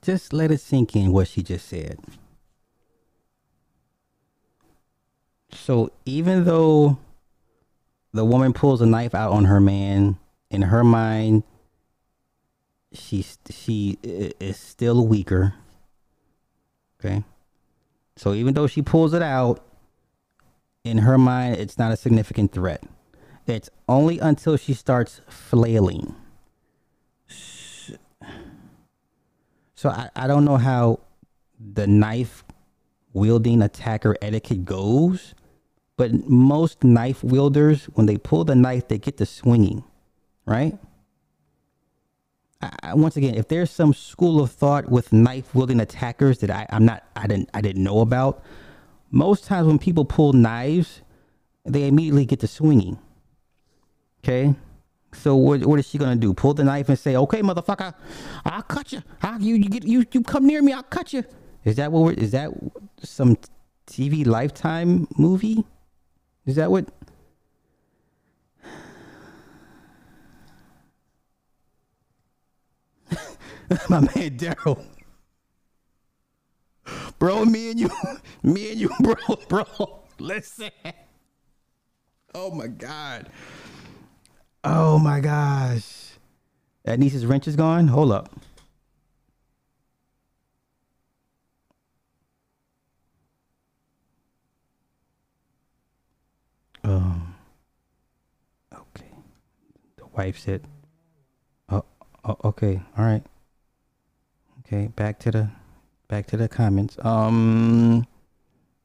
Just 0.04 0.32
let 0.32 0.52
it 0.52 0.62
sink 0.62 0.96
in 0.96 1.12
what 1.12 1.28
she 1.28 1.42
just 1.42 1.68
said. 1.68 2.00
So 5.52 5.92
even 6.06 6.46
though 6.46 7.00
the 8.14 8.24
woman 8.24 8.54
pulls 8.54 8.80
a 8.80 8.86
knife 8.86 9.16
out 9.16 9.32
on 9.32 9.46
her 9.46 9.60
man, 9.60 10.20
in 10.52 10.62
her 10.62 10.84
mind, 10.84 11.44
she 12.94 13.26
she 13.50 13.98
is 14.04 14.58
still 14.58 15.08
weaker. 15.08 15.56
Okay. 17.00 17.24
So 18.16 18.34
even 18.34 18.54
though 18.54 18.68
she 18.68 18.84
pulls 18.84 19.14
it 19.14 19.24
out, 19.24 19.67
in 20.90 21.00
her 21.00 21.18
mind, 21.18 21.58
it's 21.58 21.78
not 21.78 21.92
a 21.92 21.98
significant 21.98 22.52
threat. 22.52 22.84
It's 23.46 23.70
only 23.88 24.20
until 24.20 24.58
she 24.58 24.74
starts 24.74 25.22
flailing. 25.30 26.16
So 29.76 29.90
I, 29.90 30.10
I 30.16 30.28
don't 30.28 30.44
know 30.44 30.58
how 30.58 31.00
the 31.60 31.88
knife 31.88 32.44
wielding 33.14 33.62
attacker 33.62 34.16
etiquette 34.22 34.66
goes, 34.66 35.34
but 35.98 36.28
most 36.28 36.84
knife 36.84 37.24
wielders, 37.24 37.86
when 37.94 38.06
they 38.06 38.18
pull 38.18 38.44
the 38.44 38.56
knife, 38.56 38.88
they 38.88 38.98
get 38.98 39.18
to 39.18 39.26
swinging, 39.26 39.84
right? 40.46 40.78
I, 42.62 42.96
once 42.96 43.18
again, 43.18 43.36
if 43.36 43.48
there's 43.48 43.70
some 43.70 43.94
school 43.94 44.42
of 44.42 44.52
thought 44.52 44.90
with 44.90 45.14
knife 45.14 45.54
wielding 45.54 45.80
attackers 45.80 46.40
that 46.40 46.50
I, 46.50 46.66
I'm 46.72 46.86
not, 46.86 47.04
I 47.16 47.28
didn't, 47.28 47.50
I 47.54 47.62
didn't 47.62 47.84
know 47.84 48.02
about. 48.02 48.44
Most 49.12 49.46
times 49.46 49.68
when 49.68 49.80
people 49.80 50.06
pull 50.06 50.34
knives, 50.34 51.02
they 51.66 51.88
immediately 51.88 52.26
get 52.26 52.40
to 52.42 52.48
swinging. 52.48 53.00
Okay, 54.24 54.56
so 55.14 55.36
what, 55.36 55.66
what 55.66 55.80
is 55.80 55.88
she 55.88 55.98
gonna 55.98 56.16
do? 56.16 56.34
Pull 56.34 56.54
the 56.54 56.64
knife 56.64 56.90
and 56.90 57.00
say, 57.00 57.16
"Okay, 57.16 57.42
motherfucker, 57.42 57.94
I'll 58.46 58.62
cut 58.64 58.92
you. 58.92 59.02
I, 59.22 59.38
you 59.38 59.56
you 59.56 59.70
get 59.70 59.84
you 59.86 60.06
you 60.12 60.22
come 60.22 60.46
near 60.46 60.62
me, 60.62 60.74
I'll 60.74 60.84
cut 60.84 61.14
you." 61.14 61.24
Is 61.64 61.78
that 61.78 61.92
what? 61.92 62.04
We're, 62.04 62.14
is 62.14 62.32
that 62.32 62.52
some 63.02 63.38
TV 63.88 64.26
Lifetime 64.26 65.08
movie? 65.18 65.66
Is 66.46 66.56
that 66.56 66.70
what? 66.72 66.90
My 73.90 74.00
man 74.02 74.38
Daryl. 74.38 74.97
Bro, 77.20 77.46
me 77.46 77.72
and 77.72 77.80
you, 77.80 77.90
me 78.44 78.72
and 78.72 78.80
you, 78.80 78.90
bro, 79.00 79.16
bro. 79.50 80.00
Listen. 80.20 80.70
Oh 82.36 82.52
my 82.52 82.68
god. 82.68 83.30
Oh 84.64 85.00
my 85.00 85.20
gosh. 85.20 86.12
That 86.84 87.00
niece's 87.00 87.26
wrench 87.26 87.48
is 87.48 87.56
gone? 87.56 87.88
Hold 87.88 88.12
up. 88.12 88.34
Um 96.84 97.36
okay. 98.74 99.12
The 99.98 100.06
wife 100.08 100.40
said 100.40 100.68
Oh, 101.70 101.84
oh 102.24 102.38
okay, 102.46 102.82
all 102.98 103.06
right. 103.06 103.24
Okay, 104.60 104.88
back 104.88 105.20
to 105.20 105.32
the 105.32 105.52
back 106.08 106.28
to 106.28 106.38
the 106.38 106.48
comments. 106.48 106.98
Um 107.04 108.08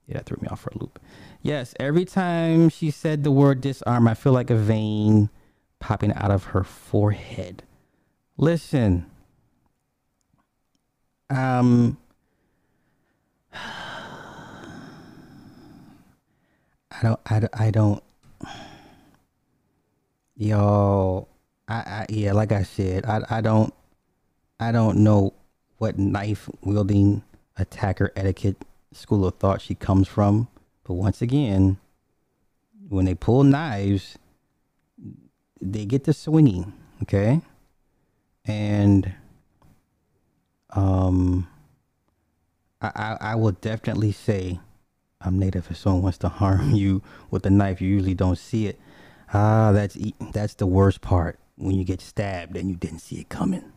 yeah, 0.07 0.15
that 0.15 0.27
threw 0.27 0.39
me 0.41 0.49
off 0.49 0.61
for 0.61 0.71
a 0.71 0.79
loop. 0.79 0.99
Yes, 1.43 1.75
every 1.81 2.05
time 2.05 2.69
she 2.69 2.91
said 2.91 3.25
the 3.25 3.31
word 3.31 3.61
disarm, 3.61 4.07
I 4.09 4.15
feel 4.15 4.33
like 4.33 4.51
a 4.51 4.57
vein 4.57 5.31
popping 5.81 6.13
out 6.15 6.31
of 6.31 6.45
her 6.45 6.65
forehead. 6.65 7.63
Listen. 8.37 9.07
Um 11.31 11.99
I 16.91 17.03
don't 17.03 17.21
I, 17.27 17.49
I 17.53 17.71
don't 17.71 18.03
yo 20.37 21.29
I, 21.69 21.75
I 21.75 22.07
yeah 22.09 22.33
like 22.33 22.53
I 22.53 22.63
said 22.63 23.07
I 23.07 23.23
I 23.29 23.41
don't 23.41 23.73
I 24.61 24.73
don't 24.73 24.99
know 24.99 25.35
what 25.83 25.99
knife 25.99 26.49
wielding 26.63 27.25
attacker 27.57 28.13
etiquette 28.15 28.57
school 28.93 29.27
of 29.27 29.35
thought 29.35 29.61
she 29.61 29.75
comes 29.75 30.07
from 30.07 30.47
but 30.85 30.95
once 30.95 31.21
again 31.21 31.77
when 32.89 33.05
they 33.05 33.17
pull 33.17 33.43
knives 33.43 34.17
they 35.61 35.85
get 35.85 36.05
to 36.05 36.13
swinging, 36.13 36.73
okay? 37.03 37.41
And 38.45 39.13
um 40.71 41.49
I, 42.81 42.93
I, 42.95 43.17
I 43.33 43.35
will 43.35 43.51
definitely 43.51 44.13
say 44.13 44.61
I'm 45.21 45.37
native 45.37 45.69
if 45.69 45.79
someone 45.79 46.03
wants 46.03 46.19
to 46.19 46.29
harm 46.29 46.71
you 46.77 47.03
with 47.29 47.45
a 47.45 47.51
knife, 47.51 47.81
you 47.81 47.89
usually 47.89 48.15
don't 48.15 48.39
see 48.39 48.69
it. 48.69 48.79
Ah, 49.35 49.73
that's 49.73 49.99
that's 50.33 50.55
the 50.55 50.67
worst 50.67 51.01
part 51.01 51.41
when 51.57 51.75
you 51.75 51.83
get 51.85 52.01
stabbed 52.01 52.57
and 52.57 52.71
you 52.71 52.77
didn't 52.77 53.01
see 53.01 53.17
it 53.17 53.29
coming. 53.29 53.72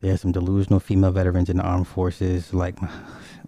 There's 0.00 0.20
some 0.20 0.32
delusional 0.32 0.80
female 0.80 1.10
veterans 1.10 1.48
in 1.48 1.56
the 1.56 1.62
armed 1.62 1.88
forces 1.88 2.52
like 2.52 2.76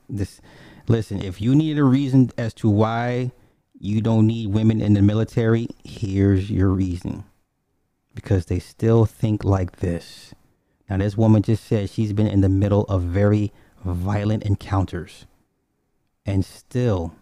this. 0.09 0.41
Listen, 0.89 1.23
if 1.23 1.41
you 1.41 1.55
need 1.55 1.79
a 1.79 1.85
reason 1.85 2.31
as 2.39 2.55
to 2.55 2.69
why 2.69 3.33
you 3.79 4.01
don't 4.01 4.27
need 4.27 4.53
women 4.53 4.81
in 4.81 4.95
the 4.95 5.03
military, 5.03 5.69
here's 5.85 6.51
your 6.51 6.71
reason. 6.71 7.25
Because 8.15 8.47
they 8.47 8.59
still 8.59 9.05
think 9.05 9.45
like 9.45 9.77
this. 9.77 10.35
Now, 10.89 10.97
this 10.97 11.17
woman 11.17 11.43
just 11.43 11.65
said 11.65 11.91
she's 11.91 12.13
been 12.13 12.27
in 12.27 12.41
the 12.41 12.49
middle 12.49 12.85
of 12.85 13.03
very 13.03 13.53
violent 13.85 14.43
encounters 14.45 15.27
and 16.25 16.45
still 16.45 17.15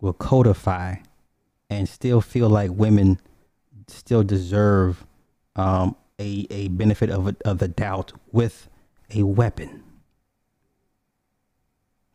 will 0.00 0.12
codify 0.12 0.96
and 1.68 1.88
still 1.88 2.20
feel 2.20 2.48
like 2.48 2.70
women 2.70 3.18
still 3.88 4.22
deserve 4.22 5.04
um, 5.56 5.96
a, 6.18 6.46
a 6.50 6.68
benefit 6.68 7.10
of, 7.10 7.36
of 7.44 7.58
the 7.58 7.68
doubt 7.68 8.12
with 8.32 8.68
a 9.14 9.22
weapon. 9.22 9.82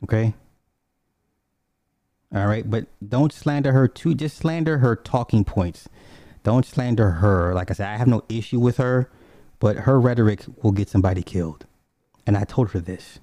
Okay? 0.03 0.34
All 2.34 2.45
right, 2.45 2.69
but 2.69 2.85
don't 3.05 3.34
slander 3.34 3.71
her 3.71 3.88
too. 3.88 4.13
Just 4.13 4.38
slander 4.38 4.80
her 4.80 4.95
talking 4.95 5.43
points. 5.43 5.89
Don't 6.43 6.65
slander 6.65 7.11
her. 7.11 7.53
Like 7.53 7.71
I 7.71 7.73
said, 7.73 7.88
I 7.88 7.97
have 7.97 8.07
no 8.07 8.23
issue 8.30 8.59
with 8.59 8.77
her, 8.77 9.09
but 9.59 9.77
her 9.77 9.99
rhetoric 9.99 10.45
will 10.61 10.71
get 10.71 10.89
somebody 10.89 11.23
killed. 11.23 11.65
And 12.26 12.38
I 12.38 12.43
told 12.43 12.71
her 12.71 12.80
this. 12.80 13.19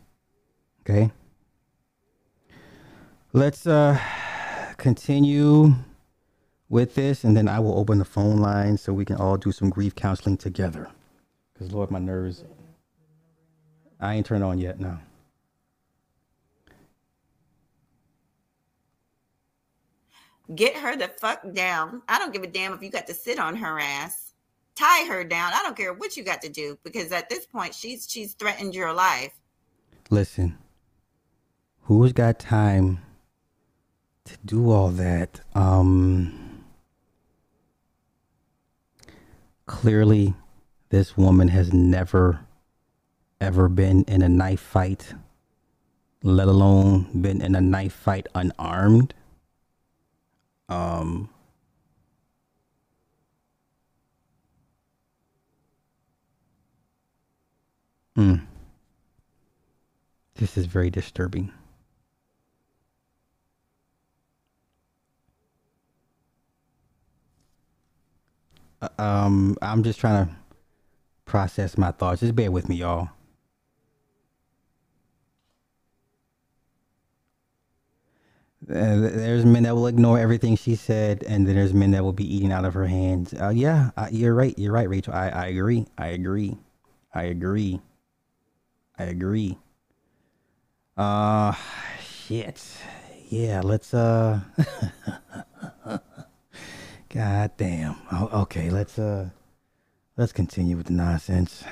Okay? 0.80 1.12
Let's 3.32 3.66
uh 3.66 3.98
continue 4.76 5.74
with 6.68 6.94
this 6.94 7.24
and 7.24 7.36
then 7.36 7.48
I 7.48 7.60
will 7.60 7.78
open 7.78 7.98
the 7.98 8.04
phone 8.04 8.38
line 8.38 8.76
so 8.78 8.92
we 8.92 9.04
can 9.04 9.16
all 9.16 9.36
do 9.36 9.52
some 9.52 9.70
grief 9.70 9.94
counseling 9.94 10.36
together. 10.36 10.90
Cuz 11.58 11.72
Lord, 11.72 11.90
my 11.90 11.98
nerves 11.98 12.44
I 14.00 14.14
ain't 14.14 14.26
turned 14.26 14.44
on 14.44 14.58
yet, 14.58 14.78
no. 14.78 14.98
Get 20.54 20.76
her 20.76 20.96
the 20.96 21.08
fuck 21.08 21.52
down. 21.54 22.02
I 22.08 22.18
don't 22.18 22.32
give 22.32 22.42
a 22.42 22.46
damn 22.46 22.72
if 22.72 22.82
you 22.82 22.90
got 22.90 23.06
to 23.08 23.14
sit 23.14 23.38
on 23.38 23.56
her 23.56 23.80
ass. 23.80 24.32
Tie 24.76 25.06
her 25.06 25.24
down. 25.24 25.52
I 25.54 25.62
don't 25.62 25.76
care 25.76 25.92
what 25.92 26.16
you 26.16 26.22
got 26.22 26.42
to 26.42 26.48
do 26.48 26.78
because 26.84 27.10
at 27.10 27.28
this 27.28 27.46
point 27.46 27.74
she's 27.74 28.06
she's 28.08 28.34
threatened 28.34 28.74
your 28.74 28.92
life. 28.92 29.32
Listen. 30.10 30.58
Who's 31.82 32.12
got 32.12 32.38
time 32.38 33.00
to 34.24 34.36
do 34.44 34.70
all 34.70 34.90
that? 34.90 35.40
Um 35.54 36.45
Clearly 39.66 40.34
this 40.90 41.16
woman 41.16 41.48
has 41.48 41.72
never 41.72 42.40
ever 43.40 43.68
been 43.68 44.04
in 44.04 44.22
a 44.22 44.28
knife 44.28 44.60
fight, 44.60 45.14
let 46.22 46.48
alone 46.48 47.20
been 47.20 47.42
in 47.42 47.54
a 47.54 47.60
knife 47.60 47.92
fight 47.92 48.26
unarmed. 48.34 49.12
Um, 50.68 51.28
mm, 58.16 58.40
this 60.36 60.56
is 60.56 60.66
very 60.66 60.90
disturbing. 60.90 61.52
Um, 68.98 69.56
I'm 69.62 69.82
just 69.82 70.00
trying 70.00 70.26
to 70.26 70.36
process 71.24 71.76
my 71.76 71.90
thoughts. 71.90 72.20
Just 72.20 72.34
bear 72.36 72.50
with 72.50 72.68
me, 72.68 72.76
y'all. 72.76 73.10
Uh, 78.68 78.98
there's 78.98 79.44
men 79.44 79.62
that 79.62 79.74
will 79.76 79.86
ignore 79.86 80.18
everything 80.18 80.56
she 80.56 80.74
said, 80.74 81.22
and 81.24 81.46
then 81.46 81.54
there's 81.54 81.72
men 81.74 81.92
that 81.92 82.02
will 82.02 82.12
be 82.12 82.34
eating 82.34 82.50
out 82.50 82.64
of 82.64 82.74
her 82.74 82.86
hands. 82.86 83.32
Uh, 83.34 83.50
yeah, 83.50 83.90
you're 84.10 84.34
right. 84.34 84.58
You're 84.58 84.72
right, 84.72 84.88
Rachel. 84.88 85.14
I, 85.14 85.28
I 85.28 85.46
agree. 85.46 85.86
I 85.96 86.08
agree. 86.08 86.56
I 87.14 87.24
agree. 87.24 87.80
I 88.98 89.04
agree. 89.04 89.58
Uh, 90.96 91.54
shit. 92.26 92.62
Yeah, 93.28 93.60
let's, 93.62 93.92
uh, 93.94 94.40
God 97.16 97.50
damn. 97.56 97.96
Oh, 98.12 98.42
okay, 98.42 98.68
let's, 98.68 98.98
uh, 98.98 99.30
let's 100.18 100.32
continue 100.32 100.76
with 100.76 100.86
the 100.86 100.92
nonsense. 100.92 101.64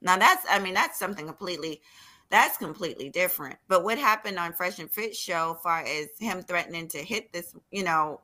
Now 0.00 0.16
that's, 0.16 0.46
I 0.48 0.60
mean, 0.60 0.74
that's 0.74 0.96
something 0.96 1.26
completely 1.26 1.80
That's 2.28 2.56
completely 2.58 3.08
different. 3.08 3.56
But 3.68 3.84
what 3.84 3.98
happened 3.98 4.38
on 4.38 4.52
Fresh 4.52 4.78
and 4.78 4.90
Fit 4.90 5.14
show, 5.14 5.58
far 5.62 5.80
as 5.80 6.08
him 6.18 6.42
threatening 6.42 6.88
to 6.88 6.98
hit 6.98 7.32
this, 7.32 7.54
you 7.70 7.84
know, 7.84 8.20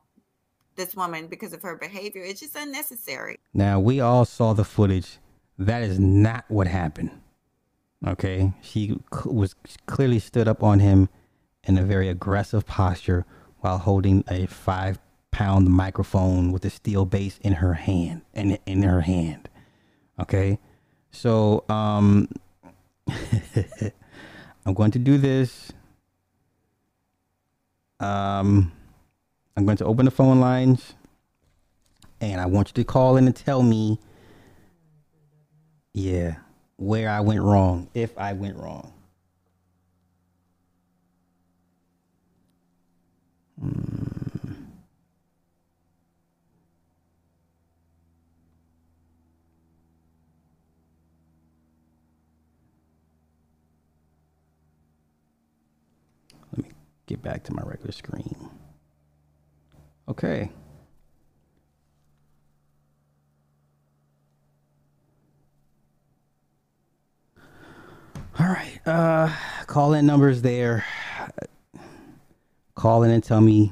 this 0.75 0.95
woman 0.95 1.27
because 1.27 1.53
of 1.53 1.61
her 1.61 1.77
behavior, 1.77 2.23
it's 2.23 2.41
just 2.41 2.55
unnecessary. 2.55 3.37
Now 3.53 3.79
we 3.79 3.99
all 4.01 4.25
saw 4.25 4.53
the 4.53 4.65
footage. 4.65 5.19
That 5.57 5.83
is 5.83 5.99
not 5.99 6.45
what 6.49 6.67
happened. 6.67 7.11
Okay, 8.05 8.51
she 8.61 8.99
was 9.25 9.55
clearly 9.85 10.19
stood 10.19 10.47
up 10.47 10.61
on 10.61 10.79
him 10.79 11.07
in 11.63 11.77
a 11.77 11.83
very 11.83 12.09
aggressive 12.09 12.65
posture 12.65 13.25
while 13.63 13.77
holding 13.77 14.25
a 14.27 14.45
five 14.45 14.99
pound 15.31 15.69
microphone 15.69 16.51
with 16.51 16.65
a 16.65 16.69
steel 16.69 17.05
base 17.05 17.39
in 17.41 17.53
her 17.53 17.73
hand 17.73 18.21
in 18.33 18.57
in 18.65 18.83
her 18.83 19.01
hand. 19.01 19.47
Okay, 20.19 20.59
so 21.11 21.63
um, 21.69 22.27
I'm 24.65 24.73
going 24.73 24.91
to 24.91 24.99
do 24.99 25.17
this. 25.17 25.71
Um, 28.01 28.73
I'm 29.55 29.63
going 29.63 29.77
to 29.77 29.85
open 29.85 30.03
the 30.05 30.11
phone 30.11 30.41
lines, 30.41 30.93
and 32.19 32.41
I 32.41 32.47
want 32.47 32.67
you 32.67 32.73
to 32.73 32.83
call 32.83 33.15
in 33.15 33.27
and 33.27 33.35
tell 33.35 33.63
me, 33.63 33.97
yeah, 35.93 36.35
where 36.75 37.09
I 37.09 37.21
went 37.21 37.41
wrong, 37.41 37.87
if 37.93 38.17
I 38.17 38.33
went 38.33 38.57
wrong. 38.57 38.93
Let 56.51 56.63
me 56.65 56.71
get 57.07 57.21
back 57.21 57.43
to 57.45 57.53
my 57.53 57.61
regular 57.63 57.91
screen. 57.91 58.49
Okay. 60.07 60.51
All 68.39 68.47
right. 68.47 68.79
Uh 68.85 69.29
call 69.67 69.93
in 69.93 70.05
numbers 70.05 70.41
there. 70.41 70.85
Call 72.75 73.03
in 73.03 73.11
and 73.11 73.23
tell 73.23 73.41
me, 73.41 73.71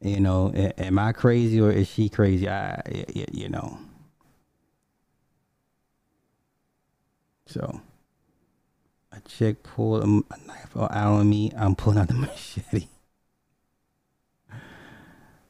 you 0.00 0.20
know, 0.20 0.52
am 0.78 0.98
I 0.98 1.12
crazy 1.12 1.60
or 1.60 1.70
is 1.70 1.88
she 1.88 2.08
crazy? 2.08 2.48
I, 2.48 2.82
you 3.32 3.48
know. 3.48 3.78
So 7.46 7.80
a 9.12 9.20
chick 9.20 9.62
pulled 9.62 10.02
a 10.04 10.06
knife 10.06 10.76
out 10.76 10.92
on 10.92 11.30
me. 11.30 11.52
I'm 11.56 11.74
pulling 11.74 11.98
out 11.98 12.08
the 12.08 12.14
machete. 12.14 12.88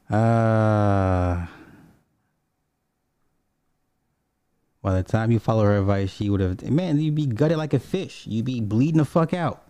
Uh, 0.09 1.45
by 4.81 4.93
the 4.93 5.03
time 5.03 5.31
you 5.31 5.39
follow 5.39 5.63
her 5.63 5.79
advice, 5.79 6.11
she 6.11 6.29
would 6.29 6.39
have. 6.39 6.63
Man, 6.63 6.99
you'd 6.99 7.15
be 7.15 7.25
gutted 7.25 7.57
like 7.57 7.73
a 7.73 7.79
fish. 7.79 8.25
You'd 8.25 8.45
be 8.45 8.61
bleeding 8.61 8.99
the 8.99 9.05
fuck 9.05 9.33
out. 9.33 9.66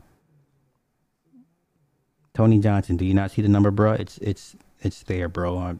Tony 2.37 2.59
Johnson, 2.59 2.97
do 2.97 3.03
you 3.03 3.15
not 3.15 3.31
see 3.31 3.41
the 3.41 3.47
number, 3.47 3.71
bro? 3.71 3.93
It's 3.93 4.19
it's 4.19 4.55
it's 4.81 5.01
there, 5.01 5.27
bro. 5.27 5.57
I, 5.57 5.75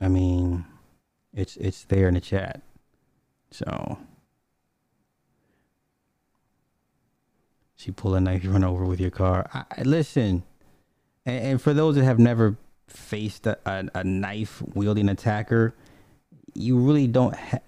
I 0.00 0.06
mean, 0.06 0.64
it's 1.32 1.56
it's 1.56 1.82
there 1.86 2.06
in 2.06 2.14
the 2.14 2.20
chat. 2.20 2.62
So 3.50 3.98
she 7.74 7.90
pulled 7.90 8.14
a 8.14 8.20
knife, 8.20 8.44
you 8.44 8.52
run 8.52 8.62
over 8.62 8.84
with 8.84 9.00
your 9.00 9.10
car. 9.10 9.50
I, 9.52 9.82
listen, 9.82 10.44
and, 11.26 11.44
and 11.44 11.60
for 11.60 11.74
those 11.74 11.96
that 11.96 12.04
have 12.04 12.20
never 12.20 12.56
faced 12.86 13.48
a, 13.48 13.58
a, 13.66 13.88
a 13.96 14.04
knife 14.04 14.62
wielding 14.74 15.08
attacker, 15.08 15.74
you 16.54 16.78
really 16.78 17.08
don't 17.08 17.34
ha- 17.34 17.58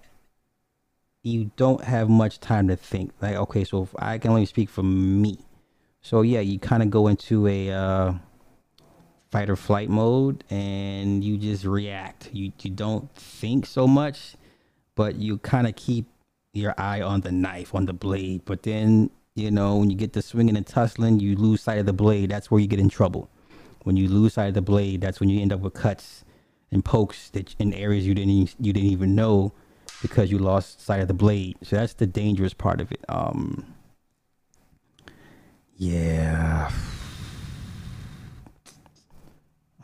you 1.24 1.51
don't 1.57 1.82
have 1.82 2.09
much 2.09 2.39
time 2.39 2.69
to 2.69 2.77
think. 2.77 3.11
Like, 3.20 3.35
okay, 3.35 3.65
so 3.65 3.89
I 3.98 4.19
can 4.19 4.31
only 4.31 4.47
speak 4.47 4.70
for 4.70 4.85
me. 4.85 5.40
So 6.07 6.23
yeah, 6.23 6.39
you 6.39 6.61
kind 6.61 6.85
of 6.85 6.91
go 6.91 7.09
into 7.09 7.49
a 7.49 7.73
uh, 7.73 8.12
fight 9.33 9.51
or 9.51 9.57
flight 9.57 9.89
mode, 9.89 10.45
and 10.51 11.24
you 11.24 11.37
just 11.37 11.65
react. 11.65 12.31
You 12.33 12.53
you 12.62 12.70
don't 12.70 13.12
think 13.16 13.66
so 13.66 13.89
much, 13.89 14.37
but 14.95 15.16
you 15.16 15.39
kind 15.39 15.66
of 15.66 15.74
keep 15.74 16.07
your 16.53 16.74
eye 16.78 17.03
on 17.03 17.23
the 17.23 17.33
knife, 17.33 17.74
on 17.74 17.87
the 17.87 17.93
blade. 17.93 18.43
But 18.45 18.62
then 18.62 19.11
you 19.35 19.51
know 19.51 19.78
when 19.78 19.91
you 19.91 19.97
get 19.97 20.12
to 20.12 20.23
swinging 20.23 20.57
and 20.57 20.65
tussling, 20.65 21.19
you 21.19 21.35
lose 21.35 21.62
sight 21.62 21.78
of 21.78 21.87
the 21.87 21.93
blade. 21.93 22.31
That's 22.31 22.53
where 22.53 22.61
you 22.61 22.69
get 22.69 22.78
in 22.78 22.89
trouble. 22.89 23.28
When 23.83 23.97
you 23.97 24.07
lose 24.07 24.35
sight 24.35 24.47
of 24.47 24.55
the 24.55 24.62
blade, 24.62 25.01
that's 25.01 25.19
when 25.19 25.28
you 25.28 25.43
end 25.43 25.53
up 25.53 25.59
with 25.59 25.74
cuts 25.74 26.24
and 26.70 26.85
pokes 26.85 27.31
that 27.31 27.57
in 27.59 27.74
areas 27.74 28.07
you 28.07 28.15
didn't 28.15 28.55
you 28.61 28.73
didn't 28.73 28.91
even 28.91 29.16
know 29.16 29.53
because 30.03 30.31
you 30.31 30.39
lost 30.39 30.81
sight 30.81 31.01
of 31.01 31.09
the 31.09 31.15
blade. 31.15 31.57
So 31.65 31.74
that's 31.74 31.95
the 31.95 32.07
dangerous 32.07 32.55
part 32.55 32.81
of 32.81 32.93
it. 32.93 33.05
Um, 33.09 33.76
yeah. 35.77 36.70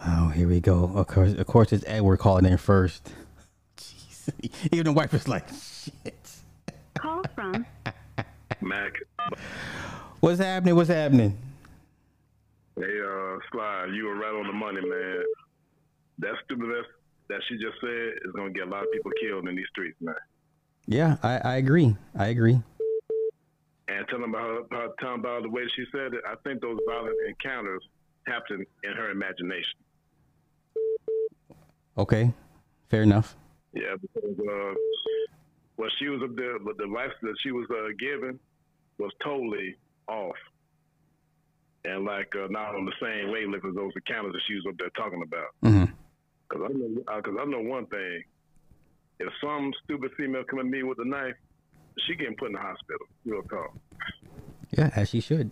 Oh, 0.04 0.28
here 0.28 0.48
we 0.48 0.60
go. 0.60 0.90
Of 0.94 1.06
course, 1.06 1.32
of 1.34 1.46
course, 1.46 1.72
it's 1.72 1.84
Edward 1.86 2.18
calling 2.18 2.44
in 2.44 2.56
first. 2.58 3.12
Jeez. 3.76 4.30
Even 4.72 4.86
the 4.86 4.92
wife 4.92 5.14
is 5.14 5.28
like, 5.28 5.48
shit. 5.48 6.14
Call 6.98 7.22
from 7.34 7.66
Mac, 8.60 8.94
What's 10.20 10.40
happening? 10.40 10.76
What's 10.76 10.88
happening? 10.88 11.36
hey, 12.76 12.82
uh, 12.82 13.36
Sly, 13.50 13.88
you 13.94 14.06
were 14.06 14.16
right 14.16 14.32
on 14.34 14.46
the 14.46 14.52
money, 14.52 14.80
man. 14.80 15.22
That 16.18 16.34
stupidness 16.44 16.86
that 17.28 17.40
she 17.48 17.54
just 17.56 17.74
said 17.80 18.12
is 18.24 18.32
gonna 18.34 18.50
get 18.50 18.66
a 18.66 18.70
lot 18.70 18.82
of 18.82 18.92
people 18.92 19.10
killed 19.20 19.48
in 19.48 19.56
these 19.56 19.66
streets, 19.70 19.96
man. 20.00 20.14
Yeah, 20.86 21.16
I, 21.22 21.38
I 21.38 21.56
agree. 21.56 21.96
I 22.16 22.26
agree. 22.28 22.60
And 23.88 24.06
telling 24.08 24.28
about 24.28 24.68
her, 24.70 24.76
her 24.76 24.88
telling 25.00 25.20
about 25.20 25.42
the 25.42 25.50
way 25.50 25.62
she 25.74 25.84
said 25.92 26.14
it, 26.14 26.22
I 26.26 26.34
think 26.44 26.60
those 26.60 26.78
violent 26.88 27.16
encounters 27.28 27.82
happened 28.26 28.66
in 28.84 28.92
her 28.92 29.10
imagination. 29.10 29.78
Okay, 31.98 32.32
fair 32.88 33.02
enough. 33.02 33.36
Yeah, 33.74 33.96
because 34.00 34.38
uh, 34.38 34.74
what 35.76 35.90
she 35.98 36.08
was 36.08 36.22
up 36.22 36.36
there, 36.36 36.58
but 36.58 36.76
the 36.78 36.86
life 36.86 37.10
that 37.22 37.34
she 37.42 37.50
was 37.50 37.66
uh, 37.70 37.88
given 37.98 38.38
was 38.98 39.10
totally 39.22 39.76
off, 40.08 40.36
and 41.84 42.04
like 42.04 42.32
uh, 42.36 42.46
not 42.50 42.74
on 42.74 42.84
the 42.84 42.92
same 43.00 43.32
wavelength 43.32 43.64
as 43.64 43.74
those 43.74 43.92
encounters 43.96 44.32
that 44.32 44.42
she 44.46 44.54
was 44.54 44.64
up 44.68 44.74
there 44.78 44.90
talking 44.96 45.22
about. 45.22 45.48
hmm 45.62 45.84
Cause 46.48 46.60
I 46.64 46.72
know, 46.72 47.02
uh, 47.08 47.20
cause 47.22 47.34
I 47.40 47.44
know 47.46 47.60
one 47.60 47.86
thing. 47.86 48.24
If 49.20 49.32
some 49.42 49.72
stupid 49.84 50.10
female 50.16 50.44
come 50.48 50.58
at 50.58 50.66
me 50.66 50.82
with 50.82 50.98
a 50.98 51.04
knife, 51.04 51.34
she 52.06 52.14
getting 52.14 52.36
put 52.36 52.46
in 52.48 52.52
the 52.54 52.60
hospital. 52.60 53.06
Real 53.24 53.42
talk. 53.42 53.76
Yeah, 54.76 54.90
as 54.96 55.10
she 55.10 55.20
should. 55.20 55.50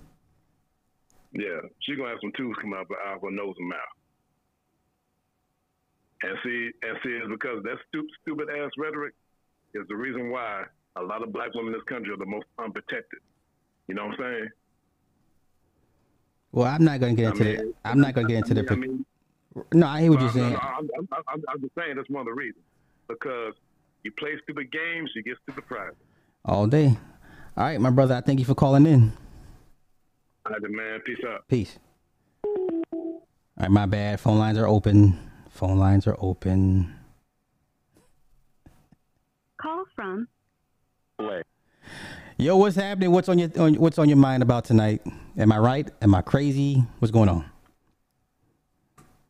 Yeah, 1.32 1.60
she 1.80 1.94
gonna 1.96 2.08
have 2.10 2.18
some 2.20 2.32
tubes 2.36 2.56
come 2.60 2.72
out, 2.74 2.82
of 2.90 3.22
her 3.22 3.30
nose 3.30 3.54
and 3.58 3.68
mouth. 3.68 3.78
And 6.22 6.36
see, 6.44 6.70
and 6.82 6.98
see, 7.02 7.10
it's 7.10 7.28
because 7.30 7.62
that 7.62 7.76
stupid, 7.88 8.10
stupid 8.22 8.48
ass 8.50 8.70
rhetoric 8.76 9.14
is 9.74 9.86
the 9.88 9.96
reason 9.96 10.30
why 10.30 10.64
a 10.96 11.02
lot 11.02 11.22
of 11.22 11.32
black 11.32 11.54
women 11.54 11.72
in 11.72 11.78
this 11.78 11.84
country 11.88 12.12
are 12.12 12.16
the 12.16 12.26
most 12.26 12.46
unprotected. 12.58 13.20
You 13.86 13.94
know 13.94 14.06
what 14.06 14.14
I'm 14.14 14.18
saying? 14.20 14.48
Well, 16.52 16.66
I'm 16.66 16.84
not 16.84 17.00
gonna 17.00 17.14
get 17.14 17.26
into 17.32 17.42
I 17.48 17.56
the. 17.56 17.62
mean- 17.62 17.74
I'm 17.84 18.00
not 18.00 18.14
gonna 18.14 18.28
get 18.28 18.36
into 18.38 18.50
I 18.52 18.54
mean, 18.54 18.66
the. 18.66 18.72
I 18.72 18.76
mean, 18.76 19.04
no, 19.72 19.86
I 19.86 20.00
hear 20.02 20.10
what 20.10 20.20
you're 20.20 20.30
saying. 20.30 20.52
no, 20.52 20.58
I'm, 20.58 20.88
I'm, 20.98 21.08
I'm, 21.28 21.42
I'm 21.48 21.60
just 21.60 21.74
saying 21.76 21.96
that's 21.96 22.10
one 22.10 22.20
of 22.20 22.26
the 22.26 22.32
reasons. 22.34 22.64
Because 23.08 23.54
you 24.02 24.12
play 24.12 24.32
stupid 24.42 24.70
games, 24.72 25.10
you 25.14 25.22
get 25.22 25.36
stupid 25.42 25.66
prizes. 25.66 25.96
All 26.44 26.66
day. 26.66 26.96
All 27.56 27.64
right, 27.64 27.80
my 27.80 27.90
brother. 27.90 28.14
I 28.14 28.20
thank 28.20 28.38
you 28.38 28.44
for 28.44 28.54
calling 28.54 28.86
in. 28.86 29.12
All 30.46 30.52
right, 30.52 30.62
man. 30.70 31.00
Peace 31.04 31.18
out. 31.28 31.46
Peace. 31.48 31.78
All 32.44 33.22
right, 33.58 33.70
my 33.70 33.86
bad. 33.86 34.20
Phone 34.20 34.38
lines 34.38 34.58
are 34.58 34.66
open. 34.66 35.18
Phone 35.50 35.78
lines 35.78 36.06
are 36.06 36.16
open. 36.18 36.94
call 39.60 39.84
from 39.94 40.26
Yo, 42.38 42.56
what's 42.56 42.76
happening? 42.76 43.10
What's 43.10 43.28
on 43.28 43.38
your 43.38 43.50
on, 43.58 43.74
what's 43.74 43.98
on 43.98 44.08
your 44.08 44.16
mind 44.16 44.42
about 44.42 44.64
tonight? 44.64 45.02
Am 45.36 45.52
I 45.52 45.58
right? 45.58 45.90
Am 46.00 46.14
I 46.14 46.22
crazy? 46.22 46.82
What's 46.98 47.12
going 47.12 47.28
on? 47.28 47.44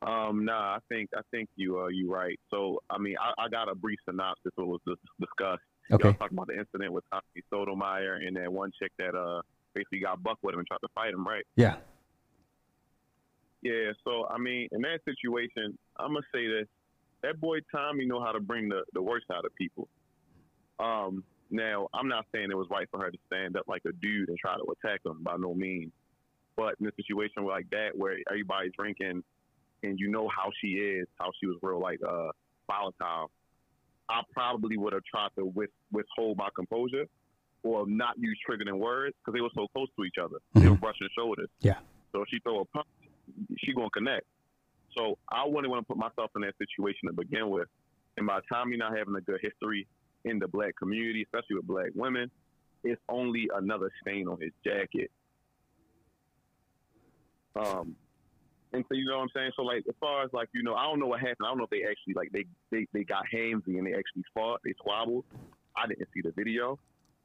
Um, 0.02 0.44
nah, 0.44 0.76
I 0.76 0.78
think 0.88 1.10
I 1.16 1.22
think 1.32 1.48
you 1.56 1.80
uh 1.80 1.88
you 1.88 2.12
right. 2.12 2.38
So 2.50 2.80
I 2.88 2.98
mean, 2.98 3.16
I, 3.20 3.46
I 3.46 3.48
got 3.48 3.68
a 3.68 3.74
brief 3.74 3.98
synopsis 4.08 4.52
of 4.56 4.68
what 4.68 4.80
was 4.86 4.96
dis- 5.18 5.28
discussed. 5.90 6.02
Y'all 6.04 6.10
Okay. 6.10 6.18
talking 6.18 6.36
about 6.38 6.46
the 6.48 6.58
incident 6.58 6.92
with 6.92 7.04
Tommy 7.10 7.42
Sotomayor 7.50 8.14
and 8.26 8.36
that 8.36 8.52
one 8.52 8.70
chick 8.80 8.92
that 8.98 9.14
uh 9.14 9.42
basically 9.74 10.00
got 10.00 10.22
buck 10.22 10.38
with 10.42 10.54
him 10.54 10.60
and 10.60 10.66
tried 10.68 10.78
to 10.82 10.88
fight 10.94 11.12
him, 11.14 11.26
right? 11.26 11.44
Yeah. 11.56 11.76
Yeah. 13.62 13.92
So 14.04 14.26
I 14.28 14.38
mean, 14.38 14.68
in 14.72 14.80
that 14.82 15.00
situation, 15.04 15.76
I'm 15.98 16.12
gonna 16.14 16.26
say 16.34 16.46
this: 16.48 16.66
that 17.22 17.40
boy 17.40 17.58
Tommy 17.74 18.06
know 18.06 18.22
how 18.22 18.32
to 18.32 18.40
bring 18.40 18.68
the 18.68 18.82
the 18.94 19.02
worst 19.02 19.26
out 19.32 19.44
of 19.44 19.54
people. 19.54 19.88
Um, 20.78 21.24
Now, 21.52 21.88
I'm 21.92 22.06
not 22.08 22.26
saying 22.32 22.50
it 22.50 22.56
was 22.56 22.68
right 22.70 22.88
for 22.90 23.00
her 23.00 23.10
to 23.10 23.18
stand 23.26 23.56
up 23.56 23.64
like 23.66 23.82
a 23.84 23.92
dude 24.00 24.28
and 24.28 24.38
try 24.38 24.54
to 24.56 24.64
attack 24.70 25.00
him 25.04 25.18
by 25.22 25.36
no 25.36 25.52
means. 25.52 25.92
But 26.56 26.76
in 26.80 26.86
a 26.86 26.92
situation 26.96 27.44
like 27.44 27.68
that 27.70 27.90
where 27.96 28.16
everybody's 28.30 28.72
drinking 28.78 29.22
and 29.82 29.98
you 29.98 30.08
know 30.10 30.28
how 30.28 30.50
she 30.60 30.68
is, 30.68 31.06
how 31.18 31.32
she 31.40 31.46
was 31.46 31.56
real 31.62 31.80
like 31.80 31.98
uh 32.08 32.30
volatile, 32.66 33.30
I 34.10 34.22
probably 34.32 34.76
would 34.76 34.92
have 34.92 35.04
tried 35.04 35.28
to 35.38 35.44
with, 35.46 35.70
withhold 35.92 36.36
my 36.36 36.48
composure 36.54 37.06
or 37.62 37.86
not 37.86 38.18
use 38.18 38.38
triggering 38.48 38.78
words 38.78 39.14
because 39.18 39.36
they 39.36 39.40
were 39.40 39.50
so 39.54 39.68
close 39.74 39.88
to 39.98 40.04
each 40.04 40.16
other. 40.20 40.38
They 40.54 40.68
were 40.68 40.76
Mhm. 40.76 40.80
brushing 40.80 41.08
shoulders. 41.16 41.48
Yeah. 41.60 41.78
So 42.12 42.22
if 42.22 42.28
she 42.28 42.40
throw 42.40 42.60
a 42.60 42.64
punch, 42.64 42.88
she 43.58 43.72
gonna 43.72 43.90
connect. 43.90 44.26
So 44.96 45.16
I 45.28 45.46
wouldn't 45.46 45.70
want 45.70 45.86
to 45.86 45.86
put 45.86 45.96
myself 45.96 46.30
in 46.34 46.42
that 46.42 46.56
situation 46.58 47.08
to 47.08 47.12
begin 47.12 47.48
with. 47.50 47.68
And 48.16 48.26
by 48.26 48.40
the 48.40 48.46
time 48.52 48.70
you're 48.70 48.78
not 48.78 48.96
having 48.96 49.14
a 49.14 49.20
good 49.20 49.40
history 49.40 49.86
in 50.24 50.38
the 50.38 50.48
black 50.48 50.74
community, 50.76 51.22
especially 51.22 51.56
with 51.56 51.66
black 51.66 51.90
women, 51.94 52.30
it's 52.82 53.00
only 53.08 53.48
another 53.54 53.90
stain 54.00 54.26
on 54.26 54.40
his 54.40 54.52
jacket. 54.64 55.12
Um, 57.54 57.96
and 58.72 58.84
so 58.88 58.94
you 58.94 59.04
know 59.06 59.16
what 59.16 59.22
I'm 59.24 59.28
saying. 59.34 59.50
So 59.56 59.62
like 59.62 59.84
as 59.88 59.94
far 60.00 60.22
as 60.24 60.30
like 60.32 60.48
you 60.54 60.62
know, 60.62 60.74
I 60.74 60.84
don't 60.84 60.98
know 61.00 61.06
what 61.06 61.20
happened. 61.20 61.44
I 61.44 61.48
don't 61.48 61.58
know 61.58 61.64
if 61.64 61.70
they 61.70 61.82
actually 61.88 62.14
like 62.14 62.30
they 62.32 62.44
they, 62.70 62.86
they 62.92 63.04
got 63.04 63.24
handsy 63.32 63.78
and 63.78 63.86
they 63.86 63.94
actually 63.94 64.24
fought. 64.34 64.60
They 64.64 64.72
squabbled. 64.78 65.24
I 65.76 65.86
didn't 65.86 66.08
see 66.14 66.20
the 66.22 66.32
video, 66.32 66.78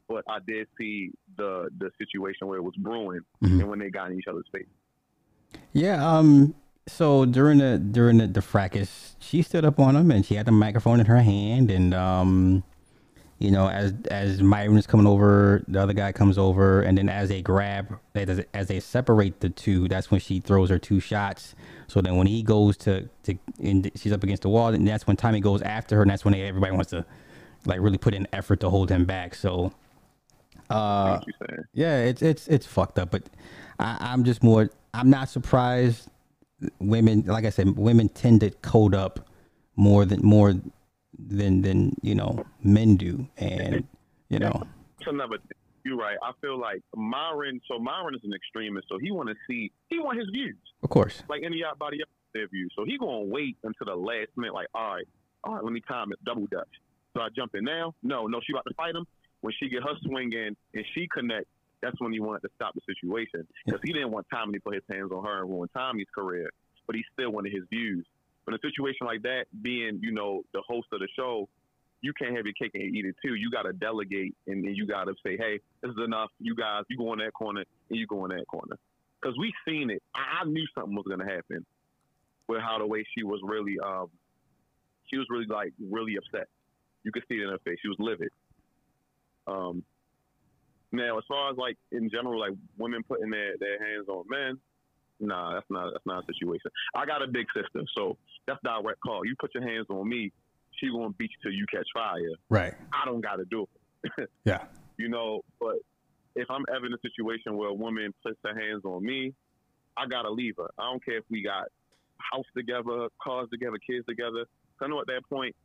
but 0.07 0.23
I 0.29 0.39
did 0.47 0.67
see 0.77 1.11
the 1.37 1.69
the 1.77 1.91
situation 1.97 2.47
where 2.47 2.57
it 2.57 2.63
was 2.63 2.75
brewing 2.77 3.21
Mhm. 3.43 3.59
and 3.61 3.69
when 3.69 3.79
they 3.79 3.89
got 3.89 4.11
in 4.11 4.17
each 4.19 4.27
other's 4.29 4.47
face. 4.51 4.67
Yeah. 5.73 6.05
Um. 6.05 6.55
So 6.87 7.25
during 7.25 7.57
the 7.57 7.79
during 7.79 8.17
the, 8.19 8.27
the 8.27 8.41
fracas, 8.43 9.15
she 9.19 9.41
stood 9.41 9.65
up 9.65 9.79
on 9.79 9.95
him 9.95 10.11
and 10.11 10.23
she 10.25 10.35
had 10.35 10.45
the 10.45 10.51
microphone 10.51 10.99
in 10.99 11.07
her 11.07 11.21
hand, 11.21 11.71
and 11.71 11.93
um, 11.95 12.63
you 13.39 13.51
know, 13.51 13.67
as 13.67 13.93
as 14.09 14.41
Myron 14.41 14.77
is 14.77 14.87
coming 14.87 15.05
over, 15.05 15.61
the 15.67 15.81
other 15.81 15.93
guy 15.93 16.13
comes 16.13 16.37
over, 16.37 16.81
and 16.81 16.97
then 16.97 17.09
as 17.09 17.27
they 17.29 17.41
grab, 17.41 17.99
as, 18.13 18.41
as 18.53 18.67
they 18.67 18.79
separate 18.79 19.41
the 19.41 19.49
two, 19.49 19.89
that's 19.89 20.09
when 20.09 20.21
she 20.21 20.39
throws 20.39 20.69
her 20.69 20.79
two 20.79 21.01
shots. 21.01 21.53
So 21.87 22.01
then 22.01 22.15
when 22.15 22.27
he 22.27 22.43
goes 22.43 22.77
to 22.77 23.09
to, 23.23 23.37
and 23.61 23.91
she's 23.95 24.13
up 24.13 24.23
against 24.23 24.43
the 24.43 24.49
wall, 24.49 24.69
and 24.69 24.87
that's 24.87 25.05
when 25.05 25.17
Tommy 25.17 25.41
goes 25.41 25.61
after 25.61 25.97
her, 25.97 26.01
and 26.01 26.11
that's 26.11 26.23
when 26.23 26.31
they, 26.31 26.43
everybody 26.43 26.71
wants 26.71 26.91
to 26.91 27.05
like 27.65 27.81
really 27.81 27.97
put 27.97 28.13
in 28.13 28.25
effort 28.31 28.61
to 28.61 28.69
hold 28.69 28.89
him 28.89 29.05
back. 29.05 29.35
So. 29.35 29.73
Uh, 30.69 31.17
what 31.17 31.27
you 31.27 31.33
saying? 31.47 31.63
yeah, 31.73 32.03
it's 32.03 32.21
it's 32.21 32.47
it's 32.47 32.65
fucked 32.65 32.97
up, 32.97 33.11
but 33.11 33.23
I, 33.79 33.97
I'm 33.99 34.23
just 34.23 34.43
more. 34.43 34.69
I'm 34.93 35.09
not 35.09 35.29
surprised. 35.29 36.09
Women, 36.79 37.23
like 37.27 37.43
I 37.43 37.49
said, 37.49 37.77
women 37.77 38.07
tend 38.07 38.39
to 38.41 38.49
code 38.49 38.95
up 38.95 39.29
more 39.75 40.05
than 40.05 40.21
more 40.25 40.55
than 41.19 41.61
than 41.61 41.95
you 42.01 42.15
know 42.15 42.45
men 42.63 42.95
do, 42.95 43.27
and 43.37 43.87
you 44.29 44.39
know, 44.39 44.63
That's 44.99 45.11
another 45.11 45.37
thing. 45.37 45.57
You're 45.83 45.97
right. 45.97 46.17
I 46.23 46.31
feel 46.41 46.59
like 46.59 46.81
Myron. 46.95 47.61
So 47.67 47.77
Myron 47.77 48.15
is 48.15 48.21
an 48.23 48.33
extremist. 48.33 48.87
So 48.89 48.97
he 48.97 49.11
want 49.11 49.29
to 49.29 49.35
see. 49.47 49.71
He 49.89 49.99
want 49.99 50.17
his 50.17 50.27
views 50.33 50.57
of 50.83 50.89
course, 50.89 51.23
like 51.27 51.41
anybody 51.43 51.99
else 52.01 52.09
their 52.35 52.47
views. 52.47 52.71
So 52.75 52.85
he 52.85 52.97
gonna 52.97 53.25
wait 53.25 53.57
until 53.63 53.87
the 53.87 53.95
last 53.95 54.29
minute. 54.35 54.53
Like, 54.53 54.67
all 54.75 54.95
right, 54.95 55.07
all 55.43 55.55
right, 55.55 55.63
let 55.63 55.73
me 55.73 55.81
time 55.87 56.11
it. 56.11 56.23
Double 56.23 56.45
dutch. 56.47 56.69
So 57.15 57.21
I 57.21 57.29
jump 57.35 57.55
in 57.55 57.63
now. 57.63 57.95
No, 58.03 58.27
no, 58.27 58.39
she 58.45 58.53
about 58.53 58.65
to 58.67 58.75
fight 58.75 58.93
him. 58.93 59.07
When 59.41 59.53
she 59.59 59.69
get 59.69 59.81
her 59.83 59.95
swing 60.03 60.31
in 60.33 60.55
and 60.73 60.85
she 60.93 61.07
connect, 61.11 61.47
that's 61.81 61.99
when 61.99 62.11
he 62.11 62.19
wanted 62.19 62.41
to 62.41 62.49
stop 62.55 62.75
the 62.75 62.81
situation 62.85 63.47
because 63.65 63.79
he 63.83 63.93
didn't 63.93 64.11
want 64.11 64.27
Tommy 64.31 64.53
to 64.53 64.59
put 64.59 64.73
his 64.73 64.83
hands 64.89 65.11
on 65.11 65.23
her 65.23 65.41
and 65.41 65.49
ruin 65.49 65.69
Tommy's 65.69 66.07
career, 66.13 66.49
but 66.87 66.95
he 66.95 67.03
still 67.13 67.31
wanted 67.31 67.53
his 67.53 67.63
views. 67.69 68.05
But 68.45 68.53
in 68.53 68.59
a 68.63 68.67
situation 68.69 69.07
like 69.07 69.23
that, 69.23 69.45
being 69.61 69.99
you 70.01 70.11
know 70.11 70.43
the 70.53 70.61
host 70.67 70.87
of 70.91 70.99
the 70.99 71.07
show, 71.15 71.49
you 72.01 72.13
can't 72.13 72.35
have 72.35 72.45
your 72.45 72.53
cake 72.53 72.71
and 72.73 72.83
eat 72.83 73.05
it 73.05 73.15
too. 73.23 73.35
You 73.35 73.49
got 73.49 73.63
to 73.63 73.73
delegate 73.73 74.35
and 74.47 74.63
then 74.63 74.75
you 74.75 74.85
got 74.85 75.05
to 75.05 75.13
say, 75.25 75.37
hey, 75.37 75.59
this 75.81 75.91
is 75.91 75.97
enough. 76.03 76.29
You 76.39 76.55
guys, 76.55 76.83
you 76.89 76.97
go 76.97 77.13
in 77.13 77.19
that 77.19 77.33
corner 77.33 77.63
and 77.89 77.99
you 77.99 78.05
go 78.05 78.25
in 78.25 78.37
that 78.37 78.47
corner 78.47 78.77
because 79.21 79.37
we 79.39 79.51
seen 79.67 79.89
it. 79.89 80.01
I 80.13 80.41
I 80.41 80.45
knew 80.45 80.65
something 80.75 80.95
was 80.95 81.05
gonna 81.09 81.29
happen 81.29 81.65
with 82.47 82.61
how 82.61 82.77
the 82.77 82.85
way 82.85 83.05
she 83.17 83.23
was 83.23 83.39
really, 83.43 83.77
um, 83.83 84.07
she 85.09 85.17
was 85.17 85.27
really 85.29 85.47
like 85.47 85.73
really 85.79 86.15
upset. 86.17 86.47
You 87.03 87.11
could 87.11 87.23
see 87.27 87.35
it 87.35 87.43
in 87.43 87.49
her 87.49 87.59
face. 87.65 87.77
She 87.81 87.87
was 87.87 87.97
livid. 87.99 88.29
Um, 89.47 89.83
now, 90.91 91.17
as 91.17 91.23
far 91.27 91.51
as 91.51 91.57
like 91.57 91.77
in 91.91 92.09
general, 92.09 92.39
like 92.39 92.53
women 92.77 93.03
putting 93.03 93.29
their, 93.29 93.57
their 93.59 93.79
hands 93.79 94.07
on 94.07 94.25
men, 94.29 94.59
nah, 95.19 95.53
that's 95.53 95.65
not 95.69 95.91
that's 95.93 96.05
not 96.05 96.23
a 96.23 96.33
situation. 96.33 96.71
I 96.95 97.05
got 97.05 97.21
a 97.21 97.27
big 97.27 97.45
sister, 97.55 97.85
so 97.97 98.17
that's 98.47 98.59
direct 98.63 98.99
call. 99.01 99.25
You 99.25 99.35
put 99.39 99.53
your 99.53 99.63
hands 99.67 99.87
on 99.89 100.07
me, 100.07 100.31
she 100.79 100.89
gonna 100.89 101.09
beat 101.11 101.31
you 101.31 101.49
till 101.49 101.57
you 101.57 101.65
catch 101.71 101.87
fire. 101.93 102.19
right? 102.49 102.73
I 102.93 103.05
don't 103.05 103.21
got 103.21 103.37
to 103.37 103.45
do 103.45 103.67
it. 104.03 104.29
Yeah. 104.45 104.65
You 104.97 105.09
know, 105.09 105.41
but 105.59 105.75
if 106.35 106.49
I'm 106.49 106.63
ever 106.73 106.85
in 106.85 106.93
a 106.93 106.97
situation 107.01 107.57
where 107.57 107.69
a 107.69 107.73
woman 107.73 108.13
puts 108.23 108.37
her 108.45 108.57
hands 108.57 108.83
on 108.85 109.03
me, 109.03 109.33
I 109.97 110.05
gotta 110.07 110.29
leave 110.29 110.55
her. 110.57 110.69
I 110.77 110.83
don't 110.83 111.03
care 111.03 111.17
if 111.17 111.25
we 111.29 111.43
got 111.43 111.65
house 112.31 112.45
together, 112.55 113.07
cars 113.21 113.49
together, 113.51 113.77
kids 113.85 114.05
together. 114.05 114.45
I 114.81 114.87
know 114.87 114.99
at 114.99 115.07
that 115.07 115.21
point, 115.29 115.55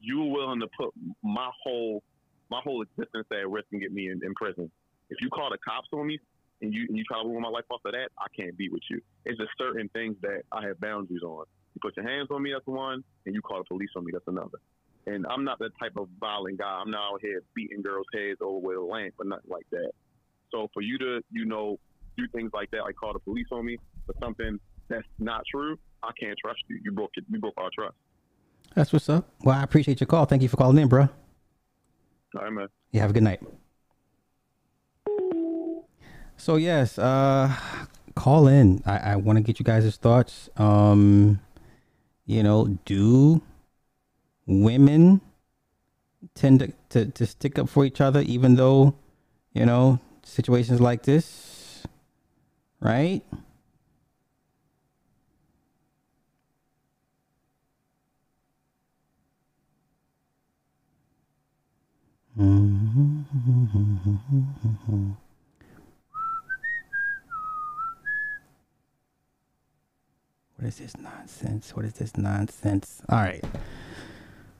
you're 0.00 0.30
willing 0.30 0.60
to 0.60 0.68
put 0.76 0.92
my 1.22 1.50
whole 1.62 2.02
my 2.50 2.60
whole 2.62 2.82
existence 2.82 3.26
at 3.32 3.48
risk 3.48 3.66
and 3.72 3.80
get 3.80 3.92
me 3.92 4.10
in, 4.10 4.20
in 4.24 4.34
prison. 4.34 4.70
If 5.10 5.20
you 5.20 5.30
call 5.30 5.50
the 5.50 5.58
cops 5.58 5.88
on 5.92 6.06
me 6.06 6.18
and 6.62 6.72
you 6.72 6.86
and 6.88 6.96
you 6.96 7.04
try 7.04 7.22
to 7.22 7.28
ruin 7.28 7.42
my 7.42 7.48
life 7.48 7.64
off 7.70 7.80
of 7.84 7.92
that, 7.92 8.08
I 8.18 8.26
can't 8.34 8.56
be 8.56 8.68
with 8.68 8.82
you. 8.88 9.00
It's 9.24 9.38
just 9.38 9.50
certain 9.58 9.88
things 9.90 10.16
that 10.22 10.42
I 10.52 10.66
have 10.66 10.80
boundaries 10.80 11.22
on. 11.22 11.44
You 11.74 11.80
put 11.82 11.96
your 11.96 12.08
hands 12.08 12.28
on 12.30 12.42
me, 12.42 12.52
that's 12.52 12.66
one, 12.66 13.04
and 13.26 13.34
you 13.34 13.42
call 13.42 13.58
the 13.58 13.64
police 13.64 13.90
on 13.96 14.04
me, 14.04 14.12
that's 14.12 14.28
another. 14.28 14.58
And 15.06 15.26
I'm 15.26 15.44
not 15.44 15.58
that 15.58 15.72
type 15.80 15.94
of 15.96 16.08
violent 16.20 16.58
guy. 16.58 16.80
I'm 16.80 16.90
not 16.90 17.14
out 17.14 17.20
here 17.20 17.42
beating 17.54 17.82
girls' 17.82 18.06
heads 18.14 18.38
over 18.40 18.58
with 18.58 18.76
a 18.76 18.80
lamp 18.80 19.14
or 19.18 19.24
nothing 19.24 19.50
like 19.50 19.66
that. 19.72 19.90
So 20.52 20.68
for 20.72 20.80
you 20.80 20.96
to, 20.98 21.20
you 21.30 21.44
know, 21.44 21.78
do 22.16 22.24
things 22.32 22.52
like 22.54 22.70
that, 22.70 22.82
like 22.82 22.94
call 22.94 23.12
the 23.12 23.18
police 23.18 23.46
on 23.50 23.66
me 23.66 23.78
for 24.06 24.14
something 24.20 24.60
that's 24.88 25.06
not 25.18 25.42
true, 25.50 25.76
I 26.02 26.10
can't 26.20 26.38
trust 26.38 26.60
you. 26.68 26.78
You 26.84 26.92
broke 26.92 27.10
it. 27.16 27.24
You 27.28 27.40
broke 27.40 27.54
our 27.56 27.70
trust. 27.74 27.96
That's 28.74 28.92
what's 28.92 29.08
up. 29.08 29.28
Well, 29.42 29.58
I 29.58 29.62
appreciate 29.62 30.00
your 30.00 30.06
call. 30.06 30.24
Thank 30.26 30.42
you 30.42 30.48
for 30.48 30.56
calling 30.56 30.78
in, 30.78 30.88
bro. 30.88 31.08
All 32.36 32.42
right, 32.42 32.52
man. 32.52 32.68
You 32.92 33.00
have 33.00 33.10
a 33.10 33.12
good 33.12 33.22
night. 33.22 33.40
So 36.42 36.56
yes, 36.56 36.98
uh 36.98 37.54
call 38.16 38.48
in. 38.48 38.82
I, 38.84 39.12
I 39.12 39.16
want 39.16 39.36
to 39.36 39.44
get 39.44 39.60
you 39.60 39.64
guys' 39.64 39.94
thoughts. 39.94 40.50
Um 40.56 41.38
you 42.26 42.42
know, 42.42 42.78
do 42.84 43.40
women 44.46 45.20
tend 46.34 46.58
to, 46.58 46.72
to, 46.88 47.06
to 47.12 47.26
stick 47.26 47.60
up 47.60 47.68
for 47.68 47.84
each 47.84 48.00
other 48.00 48.22
even 48.22 48.56
though, 48.56 48.92
you 49.52 49.64
know, 49.64 50.00
situations 50.24 50.80
like 50.80 51.04
this, 51.04 51.86
right? 52.80 53.22
What 70.62 70.68
is 70.68 70.78
this 70.78 70.96
nonsense? 70.96 71.74
What 71.74 71.84
is 71.84 71.94
this 71.94 72.16
nonsense? 72.16 73.02
All 73.08 73.18
right. 73.18 73.42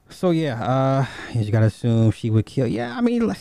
So 0.09 0.33
yeah, 0.33 0.61
uh, 0.61 1.07
you 1.33 1.53
gotta 1.53 1.67
assume 1.67 2.11
she 2.11 2.29
would 2.29 2.45
kill. 2.45 2.67
Yeah, 2.67 2.99
I 2.99 3.01
mean, 3.01 3.33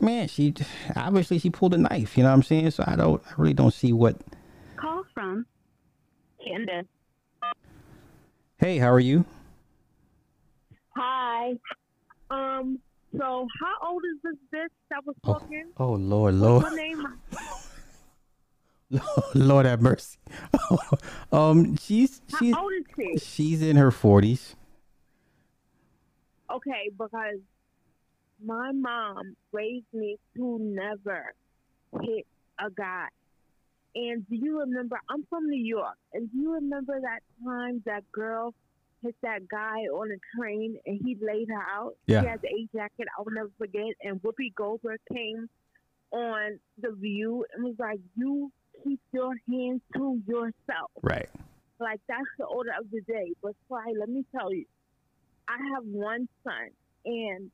man, 0.00 0.28
she 0.28 0.54
obviously 0.94 1.40
she 1.40 1.50
pulled 1.50 1.74
a 1.74 1.78
knife. 1.78 2.16
You 2.16 2.22
know 2.22 2.28
what 2.28 2.36
I'm 2.36 2.42
saying? 2.44 2.70
So 2.70 2.84
I 2.86 2.94
don't, 2.94 3.20
I 3.28 3.32
really 3.36 3.52
don't 3.52 3.74
see 3.74 3.92
what. 3.92 4.16
Call 4.76 5.02
from 5.12 5.44
Candace. 6.46 6.86
Hey, 8.58 8.78
how 8.78 8.92
are 8.92 9.00
you? 9.00 9.24
Hi. 10.94 11.54
Um. 12.30 12.78
So, 13.18 13.48
how 13.60 13.88
old 13.90 14.02
is 14.04 14.20
this 14.22 14.36
bitch 14.54 14.68
that 14.90 15.04
was 15.04 15.16
Oh, 15.24 15.32
talking? 15.32 15.64
oh 15.78 15.94
Lord, 15.94 16.34
What's 16.34 16.62
Lord, 16.62 16.62
her 16.62 16.76
name? 16.76 17.04
Lord 19.34 19.66
have 19.66 19.80
mercy. 19.80 20.18
um, 21.32 21.76
she's 21.76 22.20
How 22.30 22.38
she's 22.38 22.54
old 22.54 22.72
is 22.72 22.84
she? 22.96 23.18
she's 23.18 23.62
in 23.62 23.76
her 23.76 23.90
forties. 23.90 24.56
Okay, 26.50 26.90
because 26.96 27.40
my 28.44 28.72
mom 28.72 29.36
raised 29.52 29.86
me 29.92 30.18
to 30.36 30.58
never 30.60 31.34
hit 32.02 32.26
a 32.58 32.70
guy. 32.70 33.08
And 33.94 34.28
do 34.28 34.36
you 34.36 34.60
remember? 34.60 35.00
I'm 35.08 35.24
from 35.30 35.48
New 35.48 35.62
York, 35.64 35.96
and 36.12 36.30
do 36.30 36.38
you 36.38 36.52
remember 36.54 37.00
that 37.00 37.20
time 37.44 37.82
that 37.86 38.10
girl 38.12 38.52
hit 39.02 39.14
that 39.22 39.48
guy 39.48 39.82
on 39.92 40.10
a 40.10 40.36
train 40.36 40.76
and 40.84 41.00
he 41.04 41.16
laid 41.20 41.48
her 41.48 41.62
out? 41.62 41.94
Yeah. 42.06 42.22
She 42.22 42.26
had 42.26 42.42
the 42.42 42.48
A 42.48 42.68
jacket. 42.76 43.06
I 43.16 43.22
will 43.22 43.32
never 43.32 43.50
forget. 43.56 43.94
And 44.02 44.20
Whoopi 44.22 44.54
Goldberg 44.54 45.00
came 45.12 45.48
on 46.10 46.58
the 46.80 46.92
View 46.92 47.44
and 47.54 47.64
was 47.64 47.76
like, 47.78 48.00
"You 48.16 48.50
keep 48.84 49.00
your 49.12 49.34
hands 49.50 49.80
to 49.96 50.22
yourself." 50.26 50.90
Right. 51.02 51.28
Like 51.80 52.00
that's 52.08 52.22
the 52.38 52.44
order 52.44 52.70
of 52.78 52.90
the 52.90 53.00
day. 53.00 53.32
But 53.42 53.54
Sly, 53.66 53.92
let 53.98 54.08
me 54.08 54.24
tell 54.36 54.52
you, 54.52 54.64
I 55.48 55.58
have 55.74 55.84
one 55.84 56.28
son, 56.44 56.68
and 57.04 57.50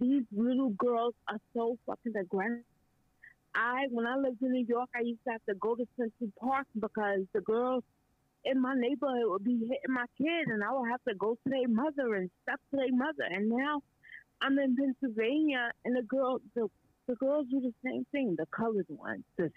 these 0.00 0.24
little 0.32 0.70
girls 0.70 1.14
are 1.28 1.40
so 1.54 1.76
fucking 1.86 2.16
aggressive. 2.16 2.64
I 3.54 3.86
when 3.90 4.06
I 4.06 4.16
lived 4.16 4.42
in 4.42 4.52
New 4.52 4.66
York, 4.66 4.88
I 4.94 5.00
used 5.00 5.20
to 5.26 5.32
have 5.32 5.44
to 5.48 5.54
go 5.54 5.74
to 5.74 5.86
Central 5.96 6.30
Park 6.40 6.66
because 6.78 7.20
the 7.32 7.40
girls 7.40 7.84
in 8.44 8.60
my 8.60 8.74
neighborhood 8.74 9.24
would 9.26 9.44
be 9.44 9.58
hitting 9.58 9.94
my 9.94 10.06
kids, 10.18 10.50
and 10.50 10.62
I 10.62 10.72
would 10.72 10.90
have 10.90 11.02
to 11.08 11.14
go 11.14 11.34
to 11.34 11.50
their 11.50 11.68
mother 11.68 12.14
and 12.14 12.30
step 12.42 12.60
to 12.70 12.76
their 12.76 12.92
mother. 12.92 13.24
And 13.30 13.48
now 13.48 13.80
I'm 14.40 14.58
in 14.58 14.76
Pennsylvania, 14.76 15.70
and 15.84 15.96
the 15.96 16.02
girl, 16.02 16.40
the 16.54 16.68
the 17.06 17.14
girls 17.16 17.46
do 17.50 17.60
the 17.60 17.72
same 17.84 18.06
thing. 18.12 18.34
The 18.36 18.46
colored 18.46 18.86
ones, 18.88 19.24
the, 19.36 19.50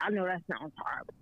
I 0.00 0.10
know 0.10 0.24
that 0.24 0.42
sounds 0.50 0.72
horrible, 0.76 1.14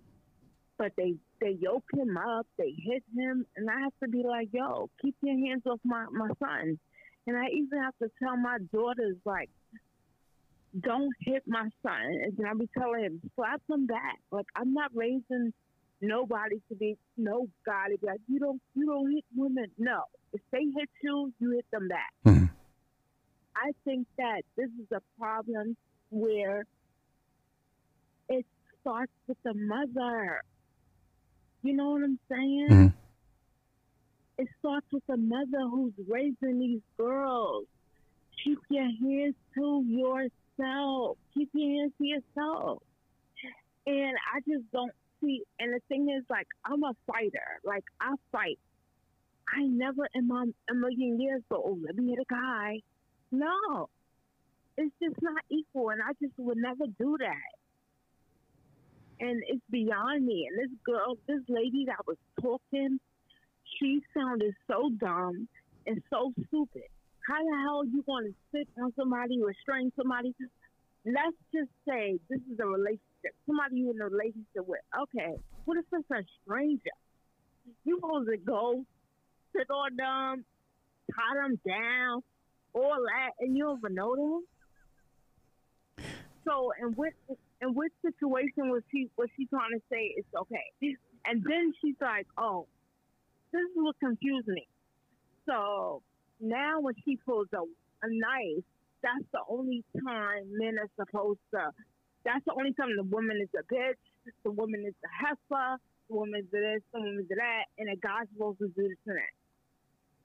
but 0.77 0.91
they 0.97 1.15
they 1.39 1.51
yoke 1.59 1.85
him 1.93 2.17
up, 2.17 2.47
they 2.57 2.73
hit 2.77 3.03
him, 3.15 3.45
and 3.55 3.69
I 3.69 3.79
have 3.81 3.93
to 4.03 4.09
be 4.09 4.23
like, 4.23 4.49
yo, 4.51 4.89
keep 5.01 5.15
your 5.21 5.37
hands 5.37 5.63
off 5.65 5.79
my 5.83 6.05
my 6.11 6.29
son. 6.39 6.79
And 7.25 7.37
I 7.37 7.47
even 7.53 7.81
have 7.81 7.97
to 8.01 8.09
tell 8.21 8.35
my 8.35 8.57
daughters 8.73 9.15
like, 9.25 9.49
don't 10.81 11.13
hit 11.21 11.43
my 11.47 11.69
son. 11.81 12.01
And 12.37 12.47
I 12.47 12.53
be 12.53 12.69
telling 12.77 13.03
him, 13.03 13.21
slap 13.35 13.61
them 13.69 13.85
back. 13.85 14.19
Like 14.31 14.47
I'm 14.55 14.73
not 14.73 14.91
raising 14.93 15.53
nobody 16.01 16.57
to 16.67 16.75
be 16.75 16.97
no 17.15 17.47
guy 17.65 17.87
to 17.91 17.97
be 17.97 18.07
like, 18.07 18.19
you 18.27 18.39
don't 18.39 18.61
you 18.75 18.85
don't 18.85 19.11
hit 19.11 19.23
women. 19.35 19.67
No. 19.77 20.03
If 20.33 20.41
they 20.51 20.63
hit 20.75 20.89
you, 21.01 21.31
you 21.39 21.51
hit 21.51 21.65
them 21.71 21.87
back. 21.87 22.11
Mhm. 22.25 22.49
I 23.55 23.71
think 23.85 24.07
that 24.17 24.41
this 24.57 24.69
is 24.81 24.91
a 24.91 25.01
problem 25.19 25.77
where 26.09 26.65
it 28.29 28.45
starts 28.83 29.11
with 29.27 29.37
the 29.43 29.53
mother. 29.53 30.41
You 31.63 31.73
know 31.73 31.91
what 31.91 32.03
I'm 32.03 32.19
saying? 32.29 32.67
Mhm. 32.69 32.93
It 34.37 34.47
starts 34.59 34.85
with 34.91 35.05
the 35.07 35.17
mother 35.17 35.61
who's 35.69 35.93
raising 36.07 36.59
these 36.59 36.81
girls. 36.97 37.65
Keep 38.43 38.59
your 38.69 38.83
hands 38.83 39.35
to 39.55 39.83
yourself. 39.87 41.17
Keep 41.33 41.49
your 41.53 41.79
hands 41.79 41.93
to 41.97 42.05
yourself. 42.05 42.83
And 43.87 44.17
I 44.33 44.41
just 44.41 44.69
don't 44.71 44.91
see. 45.21 45.43
And 45.59 45.73
the 45.73 45.79
thing 45.87 46.09
is, 46.09 46.23
like, 46.29 46.47
I'm 46.65 46.83
a 46.83 46.93
fighter. 47.07 47.61
Like, 47.63 47.85
I 48.01 48.15
fight. 48.31 48.59
I 49.47 49.63
never 49.63 50.07
in 50.13 50.27
my 50.27 50.45
a 50.69 50.73
million 50.73 51.19
years 51.21 51.41
go, 51.49 51.61
oh, 51.63 51.77
let 51.81 51.95
me 51.95 52.09
hit 52.09 52.19
a 52.19 52.25
guy. 52.25 52.81
No, 53.31 53.89
it's 54.77 54.93
just 55.01 55.21
not 55.21 55.41
equal, 55.49 55.89
and 55.89 56.01
I 56.01 56.13
just 56.21 56.37
would 56.37 56.57
never 56.57 56.85
do 56.99 57.17
that. 57.19 57.62
And 59.23 59.41
it's 59.47 59.63
beyond 59.71 60.25
me. 60.25 60.49
And 60.49 60.59
this 60.59 60.77
girl, 60.85 61.15
this 61.27 61.39
lady 61.47 61.85
that 61.85 62.05
was 62.05 62.17
talking, 62.41 62.99
she 63.79 64.01
sounded 64.13 64.53
so 64.67 64.89
dumb 64.99 65.47
and 65.87 66.01
so 66.09 66.33
stupid. 66.47 66.83
How 67.25 67.41
the 67.41 67.57
hell 67.63 67.85
you 67.85 68.03
going 68.05 68.25
to 68.25 68.35
sit 68.51 68.67
on 68.83 68.91
somebody, 68.97 69.41
restrain 69.41 69.93
somebody? 69.95 70.35
Let's 71.05 71.37
just 71.53 71.71
say 71.87 72.19
this 72.29 72.41
is 72.51 72.59
a 72.59 72.65
relationship. 72.65 73.31
Somebody 73.47 73.77
you're 73.77 73.91
in 73.91 74.01
a 74.01 74.09
relationship 74.09 74.67
with. 74.67 74.81
Okay, 75.03 75.35
what 75.63 75.77
if 75.77 75.85
it's 75.93 76.11
a 76.11 76.23
stranger? 76.43 76.97
You 77.85 77.95
supposed 78.01 78.27
to 78.29 78.37
go 78.37 78.83
sit 79.55 79.69
on 79.69 79.95
them, 79.95 80.45
tie 81.15 81.35
them 81.41 81.59
down, 81.65 82.23
all 82.73 82.97
that, 83.07 83.31
and 83.39 83.55
you 83.55 83.63
don't 83.63 83.79
even 83.79 83.95
know 83.95 84.15
them. 85.97 86.05
So, 86.45 86.73
and 86.77 86.97
which 86.97 87.13
in 87.63 87.73
which 87.73 87.93
situation 88.03 88.69
was 88.69 88.83
she 88.91 89.09
was 89.17 89.29
she 89.37 89.45
trying 89.47 89.71
to 89.71 89.81
say 89.89 90.13
it's 90.17 90.27
okay? 90.35 90.67
And 91.25 91.43
then 91.47 91.73
she's 91.79 91.95
like, 92.01 92.27
"Oh, 92.37 92.67
this 93.51 93.61
is 93.61 93.75
what 93.75 93.95
confused 93.99 94.47
me." 94.47 94.67
So 95.47 96.03
now 96.39 96.81
when 96.81 96.95
she 97.05 97.17
pulls 97.25 97.47
a, 97.53 97.63
a 97.63 98.09
knife, 98.09 98.63
that's 99.01 99.25
the 99.31 99.39
only 99.47 99.83
time 99.95 100.43
men 100.51 100.75
are 100.79 100.91
supposed 100.99 101.39
to. 101.51 101.71
That's 102.25 102.43
the 102.45 102.53
only 102.53 102.73
time 102.73 102.95
the 102.95 103.03
woman 103.03 103.39
is 103.41 103.49
a 103.55 103.63
bitch. 103.73 103.99
The 104.43 104.51
woman 104.51 104.83
is 104.85 104.95
a 105.03 105.11
heifer. 105.11 105.79
The 106.09 106.15
woman 106.15 106.41
is 106.41 106.51
this. 106.51 106.83
The 106.93 106.99
woman 106.99 107.19
is 107.19 107.27
that, 107.29 107.65
and 107.77 107.89
a 107.89 107.95
guy's 107.95 108.27
supposed 108.33 108.59
to 108.59 108.67
do 108.67 108.87
this 108.87 108.99
and 109.07 109.17
that. 109.17 109.33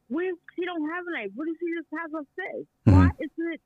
What 0.08 0.24
if 0.24 0.36
she 0.56 0.64
don't 0.64 0.88
have 0.90 1.04
a 1.06 1.10
knife? 1.12 1.30
What 1.34 1.48
if 1.48 1.56
she 1.58 1.66
just 1.74 1.90
has 1.94 2.10
a 2.14 2.24
fist? 2.34 2.68
Hmm. 2.86 2.92
Why 2.94 3.10
isn't 3.18 3.52
it? 3.54 3.62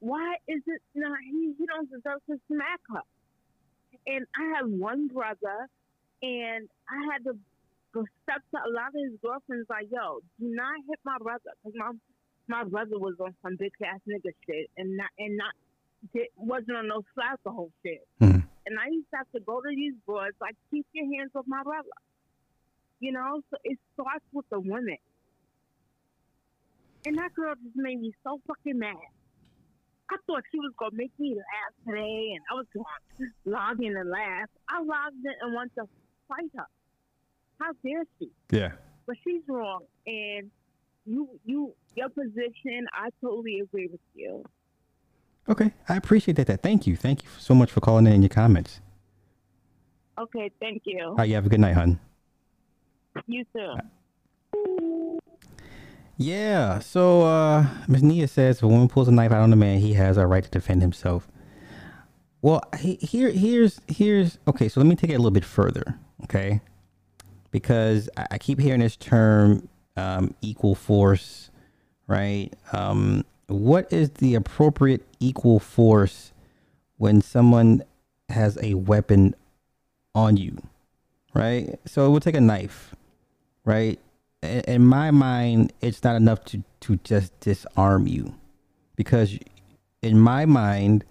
Why 0.00 0.36
is 0.46 0.62
it 0.66 0.82
not? 0.94 1.18
He 1.24 1.54
he 1.58 1.66
don't 1.66 1.90
deserve 1.90 2.20
to 2.30 2.40
smack 2.48 2.80
her. 2.90 3.02
And 4.06 4.26
I 4.36 4.56
have 4.56 4.68
one 4.68 5.08
brother, 5.08 5.68
and 6.22 6.68
I 6.88 7.12
had 7.12 7.24
to 7.24 7.38
go 7.92 8.04
step 8.22 8.42
to 8.52 8.58
a 8.58 8.70
lot 8.70 8.88
of 8.88 8.94
his 8.94 9.18
girlfriends 9.22 9.66
like, 9.70 9.86
"Yo, 9.90 10.20
do 10.38 10.46
not 10.48 10.74
hit 10.88 11.00
my 11.04 11.16
brother," 11.18 11.50
because 11.64 11.76
my 11.76 11.92
my 12.48 12.64
brother 12.64 12.98
was 12.98 13.14
on 13.20 13.34
some 13.42 13.56
bitch 13.56 13.80
ass 13.84 14.00
nigga 14.06 14.32
shit, 14.46 14.70
and 14.76 14.96
not 14.96 15.10
and 15.18 15.36
not 15.36 15.54
did, 16.12 16.28
wasn't 16.36 16.76
on 16.76 16.88
no 16.88 17.02
whole 17.46 17.72
shit. 17.82 18.06
Mhm. 18.20 18.46
And 18.66 18.78
I 18.78 18.88
used 18.88 19.10
to 19.10 19.16
have 19.16 19.30
to 19.32 19.40
go 19.40 19.60
to 19.60 19.68
these 19.68 19.94
boys 20.06 20.32
like, 20.40 20.56
"Keep 20.70 20.86
your 20.92 21.06
hands 21.16 21.30
off 21.34 21.46
my 21.46 21.62
brother." 21.62 21.88
You 23.00 23.12
know, 23.12 23.42
so 23.50 23.56
it 23.64 23.78
starts 23.94 24.24
with 24.32 24.48
the 24.50 24.60
women. 24.60 24.98
And 27.06 27.18
that 27.18 27.34
girl 27.34 27.54
just 27.54 27.76
made 27.76 28.00
me 28.00 28.12
so 28.24 28.40
fucking 28.46 28.78
mad. 28.78 28.96
I 30.10 30.16
thought 30.26 30.42
she 30.52 30.58
was 30.58 30.72
gonna 30.78 30.94
make 30.94 31.12
me 31.18 31.34
laugh 31.34 31.74
today, 31.84 32.34
and 32.34 32.44
I 32.50 32.54
was 32.54 32.66
gonna 32.72 33.30
log 33.44 33.82
in 33.82 33.96
and 33.96 34.08
laugh. 34.10 34.48
I 34.68 34.78
logged 34.78 35.24
in 35.24 35.32
and 35.40 35.54
want 35.54 35.72
to 35.76 35.88
fight 36.28 36.50
her. 36.56 36.66
How 37.60 37.72
dare 37.84 38.04
she? 38.18 38.30
Yeah. 38.50 38.72
But 39.06 39.16
she's 39.24 39.42
wrong, 39.48 39.82
and 40.06 40.50
you, 41.06 41.28
you, 41.44 41.74
your 41.94 42.08
position, 42.08 42.86
I 42.92 43.10
totally 43.20 43.60
agree 43.60 43.88
with 43.88 44.00
you. 44.14 44.44
Okay. 45.48 45.72
I 45.88 45.96
appreciate 45.96 46.34
that. 46.34 46.48
that. 46.48 46.62
Thank 46.62 46.86
you. 46.86 46.96
Thank 46.96 47.22
you 47.22 47.28
so 47.38 47.54
much 47.54 47.70
for 47.70 47.80
calling 47.80 48.06
in 48.06 48.14
and 48.14 48.22
your 48.22 48.30
comments. 48.30 48.80
Okay, 50.18 50.50
thank 50.60 50.82
you. 50.86 51.04
All 51.04 51.14
right. 51.14 51.28
You 51.28 51.34
have 51.34 51.46
a 51.46 51.48
good 51.48 51.60
night, 51.60 51.74
hun. 51.74 52.00
You 53.26 53.44
too. 53.54 53.74
Yeah. 56.16 56.78
So 56.78 57.22
uh 57.22 57.66
Ms. 57.88 58.02
Nia 58.02 58.28
says 58.28 58.58
if 58.58 58.62
a 58.62 58.68
woman 58.68 58.88
pulls 58.88 59.08
a 59.08 59.12
knife 59.12 59.32
out 59.32 59.42
on 59.42 59.52
a 59.52 59.56
man, 59.56 59.78
he 59.80 59.94
has 59.94 60.16
a 60.16 60.26
right 60.26 60.44
to 60.44 60.50
defend 60.50 60.82
himself. 60.82 61.28
Well, 62.42 62.62
he, 62.78 62.94
here 62.96 63.30
here's 63.30 63.80
here's 63.88 64.38
okay, 64.46 64.68
so 64.68 64.80
let 64.80 64.86
me 64.86 64.96
take 64.96 65.10
it 65.10 65.14
a 65.14 65.18
little 65.18 65.30
bit 65.30 65.44
further, 65.44 65.98
okay? 66.24 66.60
Because 67.50 68.08
I, 68.16 68.26
I 68.32 68.38
keep 68.38 68.60
hearing 68.60 68.80
this 68.80 68.96
term 68.96 69.68
um, 69.96 70.34
equal 70.42 70.74
force, 70.74 71.50
right? 72.06 72.50
Um, 72.72 73.24
what 73.48 73.92
is 73.92 74.10
the 74.10 74.34
appropriate 74.34 75.04
equal 75.20 75.58
force 75.58 76.32
when 76.98 77.20
someone 77.20 77.82
has 78.28 78.58
a 78.62 78.74
weapon 78.74 79.34
on 80.14 80.36
you, 80.36 80.58
right? 81.34 81.78
So 81.86 82.10
we'll 82.10 82.20
take 82.20 82.34
a 82.34 82.40
knife, 82.40 82.94
right? 83.64 83.98
In 84.42 84.84
my 84.86 85.10
mind, 85.10 85.72
it's 85.80 86.02
not 86.04 86.16
enough 86.16 86.44
to 86.46 86.62
to 86.80 86.96
just 86.98 87.38
disarm 87.40 88.06
you, 88.06 88.34
because 88.96 89.38
in 90.02 90.18
my 90.18 90.46
mind, 90.46 91.04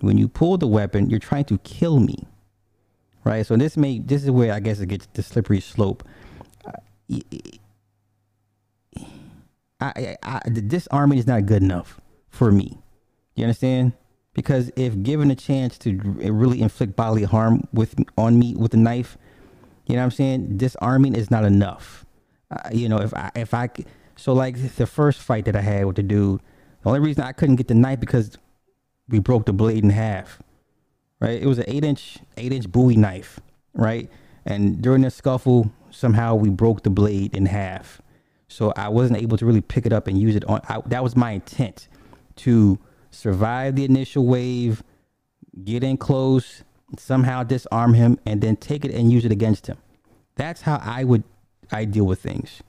when 0.00 0.18
you 0.18 0.28
pull 0.28 0.58
the 0.58 0.66
weapon, 0.66 1.08
you're 1.08 1.18
trying 1.18 1.44
to 1.46 1.58
kill 1.58 2.00
me, 2.00 2.26
right? 3.24 3.46
So 3.46 3.56
this 3.56 3.76
may 3.76 4.00
this 4.00 4.24
is 4.24 4.30
where 4.30 4.52
I 4.52 4.60
guess 4.60 4.80
it 4.80 4.86
gets 4.86 5.06
the 5.12 5.22
slippery 5.22 5.60
slope. 5.60 6.06
I, 9.80 9.92
I, 9.96 10.16
I, 10.22 10.40
the 10.46 10.62
disarming 10.62 11.18
is 11.18 11.26
not 11.26 11.46
good 11.46 11.62
enough 11.62 12.00
for 12.28 12.50
me. 12.50 12.78
You 13.34 13.44
understand? 13.44 13.92
Because 14.32 14.70
if 14.76 15.02
given 15.02 15.30
a 15.30 15.36
chance 15.36 15.78
to 15.78 15.96
really 15.96 16.60
inflict 16.60 16.96
bodily 16.96 17.24
harm 17.24 17.68
with 17.72 17.94
on 18.16 18.38
me 18.38 18.54
with 18.56 18.74
a 18.74 18.78
knife, 18.78 19.16
you 19.86 19.94
know 19.94 20.00
what 20.00 20.06
I'm 20.06 20.10
saying? 20.10 20.56
Disarming 20.56 21.14
is 21.14 21.30
not 21.30 21.44
enough. 21.44 22.03
Uh, 22.50 22.68
you 22.72 22.88
know, 22.88 22.98
if 22.98 23.14
I 23.14 23.30
if 23.34 23.54
I 23.54 23.70
so 24.16 24.32
like 24.32 24.76
the 24.76 24.86
first 24.86 25.20
fight 25.20 25.44
that 25.46 25.56
I 25.56 25.60
had 25.60 25.86
with 25.86 25.96
the 25.96 26.02
dude, 26.02 26.40
the 26.82 26.88
only 26.88 27.00
reason 27.00 27.24
I 27.24 27.32
couldn't 27.32 27.56
get 27.56 27.68
the 27.68 27.74
knife 27.74 28.00
because 28.00 28.38
we 29.08 29.18
broke 29.18 29.46
the 29.46 29.52
blade 29.52 29.82
in 29.82 29.90
half. 29.90 30.40
Right? 31.20 31.40
It 31.40 31.46
was 31.46 31.58
an 31.58 31.64
eight 31.68 31.84
inch 31.84 32.18
eight 32.36 32.52
inch 32.52 32.70
Bowie 32.70 32.96
knife, 32.96 33.40
right? 33.74 34.10
And 34.44 34.82
during 34.82 35.02
the 35.02 35.10
scuffle, 35.10 35.70
somehow 35.90 36.34
we 36.34 36.50
broke 36.50 36.82
the 36.82 36.90
blade 36.90 37.34
in 37.34 37.46
half. 37.46 38.02
So 38.48 38.72
I 38.76 38.88
wasn't 38.88 39.20
able 39.22 39.36
to 39.38 39.46
really 39.46 39.62
pick 39.62 39.86
it 39.86 39.92
up 39.92 40.06
and 40.06 40.20
use 40.20 40.36
it 40.36 40.44
on. 40.44 40.60
I, 40.68 40.80
that 40.86 41.02
was 41.02 41.16
my 41.16 41.32
intent 41.32 41.88
to 42.36 42.78
survive 43.10 43.76
the 43.76 43.84
initial 43.84 44.26
wave, 44.26 44.82
get 45.64 45.82
in 45.82 45.96
close, 45.96 46.62
somehow 46.98 47.42
disarm 47.42 47.94
him, 47.94 48.18
and 48.26 48.40
then 48.40 48.56
take 48.56 48.84
it 48.84 48.92
and 48.92 49.10
use 49.10 49.24
it 49.24 49.32
against 49.32 49.66
him. 49.66 49.78
That's 50.36 50.62
how 50.62 50.80
I 50.82 51.04
would 51.04 51.24
I 51.72 51.84
deal 51.84 52.04
with 52.04 52.20
things. 52.20 52.62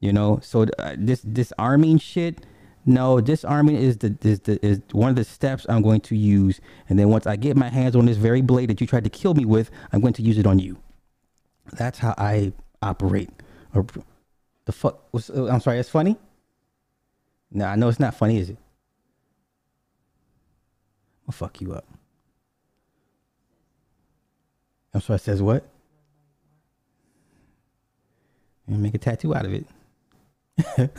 You 0.00 0.12
know, 0.12 0.40
so 0.42 0.66
uh, 0.78 0.96
this 0.98 1.20
disarming 1.22 1.98
shit. 1.98 2.46
No, 2.86 3.20
disarming 3.20 3.76
is 3.76 3.98
the 3.98 4.16
is 4.22 4.40
the 4.40 4.64
is 4.64 4.80
one 4.92 5.10
of 5.10 5.16
the 5.16 5.24
steps 5.24 5.66
I'm 5.68 5.82
going 5.82 6.00
to 6.02 6.16
use, 6.16 6.60
and 6.88 6.98
then 6.98 7.10
once 7.10 7.26
I 7.26 7.36
get 7.36 7.56
my 7.56 7.68
hands 7.68 7.94
on 7.94 8.06
this 8.06 8.16
very 8.16 8.40
blade 8.40 8.70
that 8.70 8.80
you 8.80 8.86
tried 8.86 9.04
to 9.04 9.10
kill 9.10 9.34
me 9.34 9.44
with, 9.44 9.70
I'm 9.92 10.00
going 10.00 10.14
to 10.14 10.22
use 10.22 10.38
it 10.38 10.46
on 10.46 10.58
you. 10.58 10.78
That's 11.72 11.98
how 11.98 12.14
I 12.16 12.54
operate. 12.80 13.28
Or 13.74 13.84
the 14.64 14.72
fuck? 14.72 15.12
was- 15.12 15.28
uh, 15.30 15.46
I'm 15.48 15.60
sorry. 15.60 15.78
It's 15.78 15.90
funny. 15.90 16.16
No, 17.52 17.66
I 17.66 17.76
know 17.76 17.88
it's 17.88 18.00
not 18.00 18.14
funny, 18.14 18.38
is 18.38 18.50
it? 18.50 18.56
I'll 21.28 21.32
fuck 21.32 21.60
you 21.60 21.74
up. 21.74 21.84
I'm 24.94 25.00
sorry, 25.00 25.16
it 25.16 25.22
says 25.22 25.42
what? 25.42 25.68
And 28.70 28.82
make 28.82 28.94
a 28.94 28.98
tattoo 28.98 29.34
out 29.34 29.44
of 29.44 29.52
it. 29.52 30.90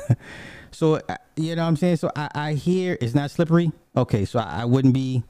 so, 0.72 0.95
uh, 0.95 1.15
you 1.38 1.56
know 1.56 1.61
what 1.64 1.68
I'm 1.69 1.76
saying? 1.77 1.95
So, 1.98 2.11
I, 2.15 2.30
I 2.35 2.53
hear 2.53 2.98
it's 2.99 3.15
not 3.15 3.31
slippery. 3.31 3.72
Okay, 3.95 4.26
so 4.26 4.39
I, 4.39 4.61
I 4.61 4.65
wouldn't 4.65 4.93
be. 4.93 5.23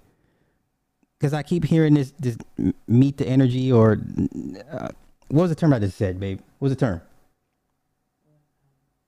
Because 1.20 1.34
I 1.34 1.44
keep 1.44 1.64
hearing 1.66 1.94
this, 1.94 2.12
this 2.20 2.36
meet 2.88 3.18
the 3.18 3.28
energy 3.28 3.72
or. 3.72 4.00
Uh, 4.72 4.90
what 5.28 5.44
was 5.44 5.50
the 5.52 5.56
term 5.56 5.72
I 5.72 5.80
just 5.80 5.98
said, 5.98 6.20
babe? 6.20 6.40
What 6.60 6.70
was 6.70 6.72
the 6.72 6.80
term? 6.80 7.02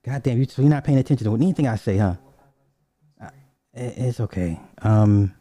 God 0.05 0.21
damn, 0.23 0.37
you, 0.37 0.45
so 0.45 0.61
you're 0.61 0.69
not 0.69 0.83
paying 0.83 0.97
attention 0.99 1.25
to 1.25 1.33
anything 1.35 1.67
I 1.67 1.75
say, 1.75 1.97
huh? 1.97 2.15
Uh, 3.21 3.29
it- 3.73 3.93
it's 3.97 4.19
okay. 4.19 4.59
Um, 4.83 5.33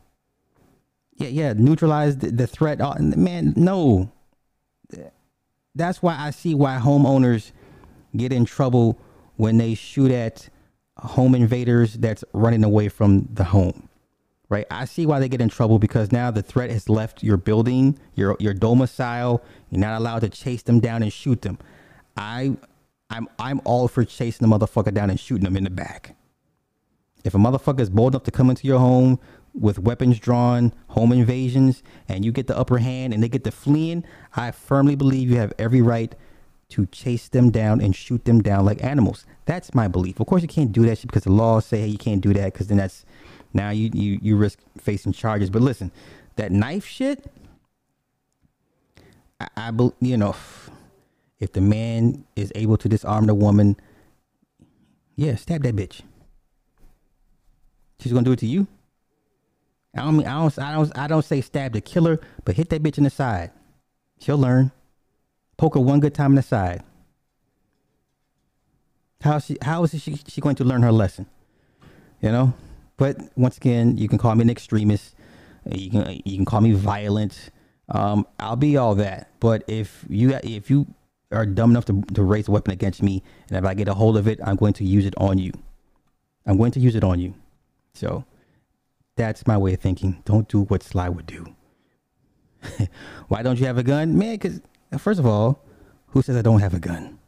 yeah, 1.16 1.28
yeah, 1.28 1.52
neutralize 1.52 2.16
the, 2.16 2.30
the 2.30 2.46
threat. 2.46 2.80
Uh, 2.80 2.94
Man, 2.98 3.52
no. 3.56 4.10
That's 5.74 6.02
why 6.02 6.16
I 6.18 6.30
see 6.30 6.54
why 6.54 6.78
homeowners 6.78 7.50
get 8.16 8.32
in 8.32 8.44
trouble 8.44 8.98
when 9.36 9.58
they 9.58 9.74
shoot 9.74 10.10
at 10.10 10.48
home 10.98 11.34
invaders 11.34 11.94
that's 11.94 12.24
running 12.32 12.64
away 12.64 12.88
from 12.88 13.28
the 13.32 13.44
home. 13.44 13.88
Right? 14.48 14.66
I 14.70 14.84
see 14.84 15.06
why 15.06 15.18
they 15.18 15.30
get 15.30 15.40
in 15.40 15.48
trouble 15.48 15.78
because 15.78 16.12
now 16.12 16.30
the 16.30 16.42
threat 16.42 16.70
has 16.70 16.90
left 16.90 17.22
your 17.22 17.38
building, 17.38 17.98
your 18.14 18.36
your 18.38 18.52
domicile. 18.52 19.42
You're 19.70 19.80
not 19.80 19.98
allowed 19.98 20.20
to 20.20 20.28
chase 20.28 20.62
them 20.62 20.78
down 20.78 21.02
and 21.02 21.10
shoot 21.10 21.40
them. 21.40 21.58
I 22.18 22.56
I'm 23.08 23.28
I'm 23.38 23.62
all 23.64 23.88
for 23.88 24.04
chasing 24.04 24.46
the 24.46 24.54
motherfucker 24.54 24.92
down 24.92 25.08
and 25.08 25.18
shooting 25.18 25.44
them 25.44 25.56
in 25.56 25.64
the 25.64 25.70
back. 25.70 26.16
If 27.24 27.34
a 27.34 27.38
motherfucker 27.38 27.80
is 27.80 27.88
bold 27.88 28.14
enough 28.14 28.24
to 28.24 28.30
come 28.30 28.50
into 28.50 28.66
your 28.66 28.78
home 28.78 29.18
with 29.54 29.78
weapons 29.78 30.18
drawn, 30.18 30.72
home 30.88 31.12
invasions, 31.12 31.82
and 32.08 32.24
you 32.24 32.32
get 32.32 32.46
the 32.46 32.56
upper 32.56 32.78
hand 32.78 33.14
and 33.14 33.22
they 33.22 33.28
get 33.28 33.44
to 33.44 33.50
fleeing, 33.50 34.04
I 34.34 34.50
firmly 34.50 34.96
believe 34.96 35.30
you 35.30 35.36
have 35.36 35.52
every 35.58 35.82
right 35.82 36.14
to 36.72 36.86
chase 36.86 37.28
them 37.28 37.50
down 37.50 37.80
and 37.80 37.94
shoot 37.94 38.24
them 38.24 38.42
down 38.42 38.64
like 38.64 38.82
animals. 38.82 39.26
That's 39.44 39.74
my 39.74 39.88
belief. 39.88 40.20
Of 40.20 40.26
course, 40.26 40.42
you 40.42 40.48
can't 40.48 40.72
do 40.72 40.86
that 40.86 40.98
shit 40.98 41.06
because 41.08 41.24
the 41.24 41.32
laws 41.32 41.66
say 41.66 41.80
hey, 41.80 41.86
you 41.86 41.98
can't 41.98 42.20
do 42.20 42.32
that 42.32 42.52
because 42.52 42.68
then 42.68 42.78
that's 42.78 43.04
now 43.52 43.70
you, 43.70 43.90
you 43.92 44.18
you 44.22 44.36
risk 44.36 44.58
facing 44.80 45.12
charges. 45.12 45.50
But 45.50 45.62
listen, 45.62 45.92
that 46.36 46.50
knife 46.50 46.86
shit, 46.86 47.30
I, 49.40 49.48
I 49.56 49.70
bel 49.70 49.94
you 50.00 50.16
know, 50.16 50.34
if 51.40 51.52
the 51.52 51.60
man 51.60 52.24
is 52.36 52.52
able 52.54 52.76
to 52.78 52.88
disarm 52.88 53.26
the 53.26 53.34
woman, 53.34 53.76
yeah, 55.16 55.36
stab 55.36 55.62
that 55.64 55.76
bitch. 55.76 56.00
She's 58.00 58.12
gonna 58.12 58.24
do 58.24 58.32
it 58.32 58.38
to 58.40 58.46
you. 58.46 58.66
I 59.94 60.00
don't 60.00 60.16
mean 60.16 60.26
I 60.26 60.40
don't 60.40 60.58
I 60.58 60.72
don't 60.72 60.98
I 60.98 61.06
don't 61.06 61.24
say 61.24 61.40
stab 61.42 61.74
the 61.74 61.80
killer, 61.80 62.20
but 62.44 62.56
hit 62.56 62.70
that 62.70 62.82
bitch 62.82 62.96
in 62.96 63.04
the 63.04 63.10
side. 63.10 63.50
She'll 64.20 64.38
learn. 64.38 64.72
Poke 65.56 65.74
her 65.74 65.80
one 65.80 66.00
good 66.00 66.14
time 66.14 66.32
in 66.32 66.36
the 66.36 66.42
side. 66.42 66.82
How 69.20 69.38
she 69.38 69.56
how 69.62 69.84
is 69.84 70.02
she 70.02 70.16
she 70.26 70.40
going 70.40 70.56
to 70.56 70.64
learn 70.64 70.82
her 70.82 70.92
lesson? 70.92 71.26
You 72.20 72.32
know? 72.32 72.54
But 72.96 73.16
once 73.36 73.56
again, 73.56 73.96
you 73.96 74.08
can 74.08 74.18
call 74.18 74.34
me 74.34 74.42
an 74.42 74.50
extremist. 74.50 75.14
You 75.70 75.90
can 75.90 76.20
you 76.24 76.36
can 76.36 76.44
call 76.44 76.60
me 76.60 76.72
violent. 76.72 77.50
Um, 77.88 78.26
I'll 78.38 78.56
be 78.56 78.76
all 78.76 78.94
that. 78.96 79.30
But 79.40 79.64
if 79.68 80.04
you 80.08 80.34
if 80.42 80.70
you 80.70 80.86
are 81.30 81.46
dumb 81.46 81.70
enough 81.70 81.84
to, 81.86 82.02
to 82.14 82.22
raise 82.22 82.48
a 82.48 82.50
weapon 82.50 82.72
against 82.72 83.02
me, 83.02 83.22
and 83.48 83.58
if 83.58 83.64
I 83.64 83.74
get 83.74 83.88
a 83.88 83.94
hold 83.94 84.16
of 84.16 84.28
it, 84.28 84.38
I'm 84.44 84.56
going 84.56 84.74
to 84.74 84.84
use 84.84 85.06
it 85.06 85.14
on 85.16 85.38
you. 85.38 85.52
I'm 86.46 86.56
going 86.58 86.72
to 86.72 86.80
use 86.80 86.94
it 86.94 87.04
on 87.04 87.20
you. 87.20 87.34
So 87.94 88.24
that's 89.16 89.46
my 89.46 89.56
way 89.56 89.74
of 89.74 89.80
thinking. 89.80 90.22
Don't 90.24 90.48
do 90.48 90.62
what 90.62 90.82
Sly 90.82 91.08
would 91.08 91.26
do. 91.26 91.54
Why 93.28 93.42
don't 93.42 93.58
you 93.58 93.66
have 93.66 93.78
a 93.78 93.82
gun, 93.82 94.16
man? 94.18 94.34
Because 94.34 94.60
first 94.98 95.18
of 95.20 95.26
all, 95.26 95.64
who 96.08 96.22
says 96.22 96.36
I 96.36 96.42
don't 96.42 96.60
have 96.60 96.74
a 96.74 96.78
gun? 96.78 97.18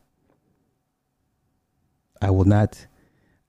I 2.21 2.31
will 2.31 2.45
not. 2.45 2.87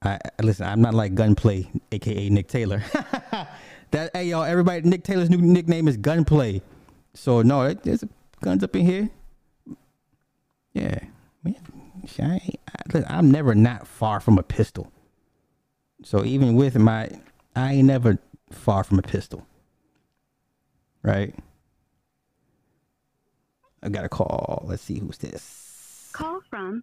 I 0.02 0.18
listen. 0.42 0.66
I'm 0.66 0.80
not 0.82 0.94
like 0.94 1.14
Gunplay, 1.14 1.68
aka 1.92 2.28
Nick 2.28 2.48
Taylor. 2.48 2.82
that 3.90 4.10
hey 4.14 4.26
y'all, 4.26 4.44
everybody. 4.44 4.82
Nick 4.88 5.04
Taylor's 5.04 5.30
new 5.30 5.38
nickname 5.38 5.88
is 5.88 5.96
Gunplay. 5.96 6.62
So 7.14 7.42
no, 7.42 7.62
it- 7.62 7.82
there's 7.82 8.04
guns 8.42 8.62
up 8.62 8.76
in 8.76 8.84
here. 8.84 9.08
Yeah, 10.74 10.98
man. 11.42 11.56
I, 12.20 12.40
I, 12.94 13.04
I'm 13.08 13.30
never 13.30 13.54
not 13.54 13.86
far 13.86 14.20
from 14.20 14.38
a 14.38 14.42
pistol. 14.42 14.92
So 16.04 16.24
even 16.24 16.54
with 16.54 16.76
my, 16.78 17.08
I 17.56 17.72
ain't 17.74 17.86
never 17.86 18.18
far 18.52 18.84
from 18.84 18.98
a 18.98 19.02
pistol. 19.02 19.46
Right. 21.02 21.34
I 23.82 23.88
got 23.88 24.04
a 24.04 24.08
call. 24.08 24.64
Let's 24.66 24.82
see 24.82 24.98
who's 24.98 25.18
this. 25.18 26.10
Call 26.12 26.40
from 26.50 26.82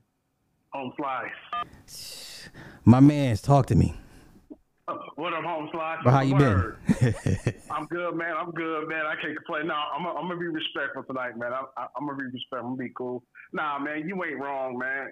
Home 0.72 0.94
Slice. 0.98 2.50
My 2.86 3.00
man's 3.00 3.42
talk 3.42 3.66
to 3.68 3.76
me. 3.76 3.96
Uh, 4.88 4.96
What 5.16 5.34
up, 5.34 5.44
Home 5.44 5.70
Slice? 5.72 6.00
But 6.04 6.12
how 6.12 6.22
you 6.22 6.36
Word. 6.36 6.78
been? 7.00 7.16
I'm 7.72 7.86
good, 7.88 8.16
man. 8.16 8.34
I'm 8.38 8.52
good, 8.52 8.88
man. 8.88 9.06
I 9.06 9.16
can't 9.22 9.36
complain. 9.36 9.68
No, 9.68 9.74
I'm 9.76 10.04
gonna 10.04 10.20
I'm 10.20 10.28
gonna 10.28 10.40
be 10.40 10.48
respectful 10.48 11.04
tonight, 11.04 11.38
man. 11.38 11.54
I, 11.54 11.64
I, 11.78 11.88
I'm 11.98 12.06
gonna 12.06 12.18
be 12.18 12.26
respectful. 12.26 12.60
I'm 12.60 12.76
gonna 12.76 12.88
be 12.90 12.94
cool. 12.96 13.24
Nah, 13.54 13.80
man, 13.80 14.08
you 14.08 14.22
ain't 14.24 14.40
wrong, 14.40 14.78
man. 14.78 15.08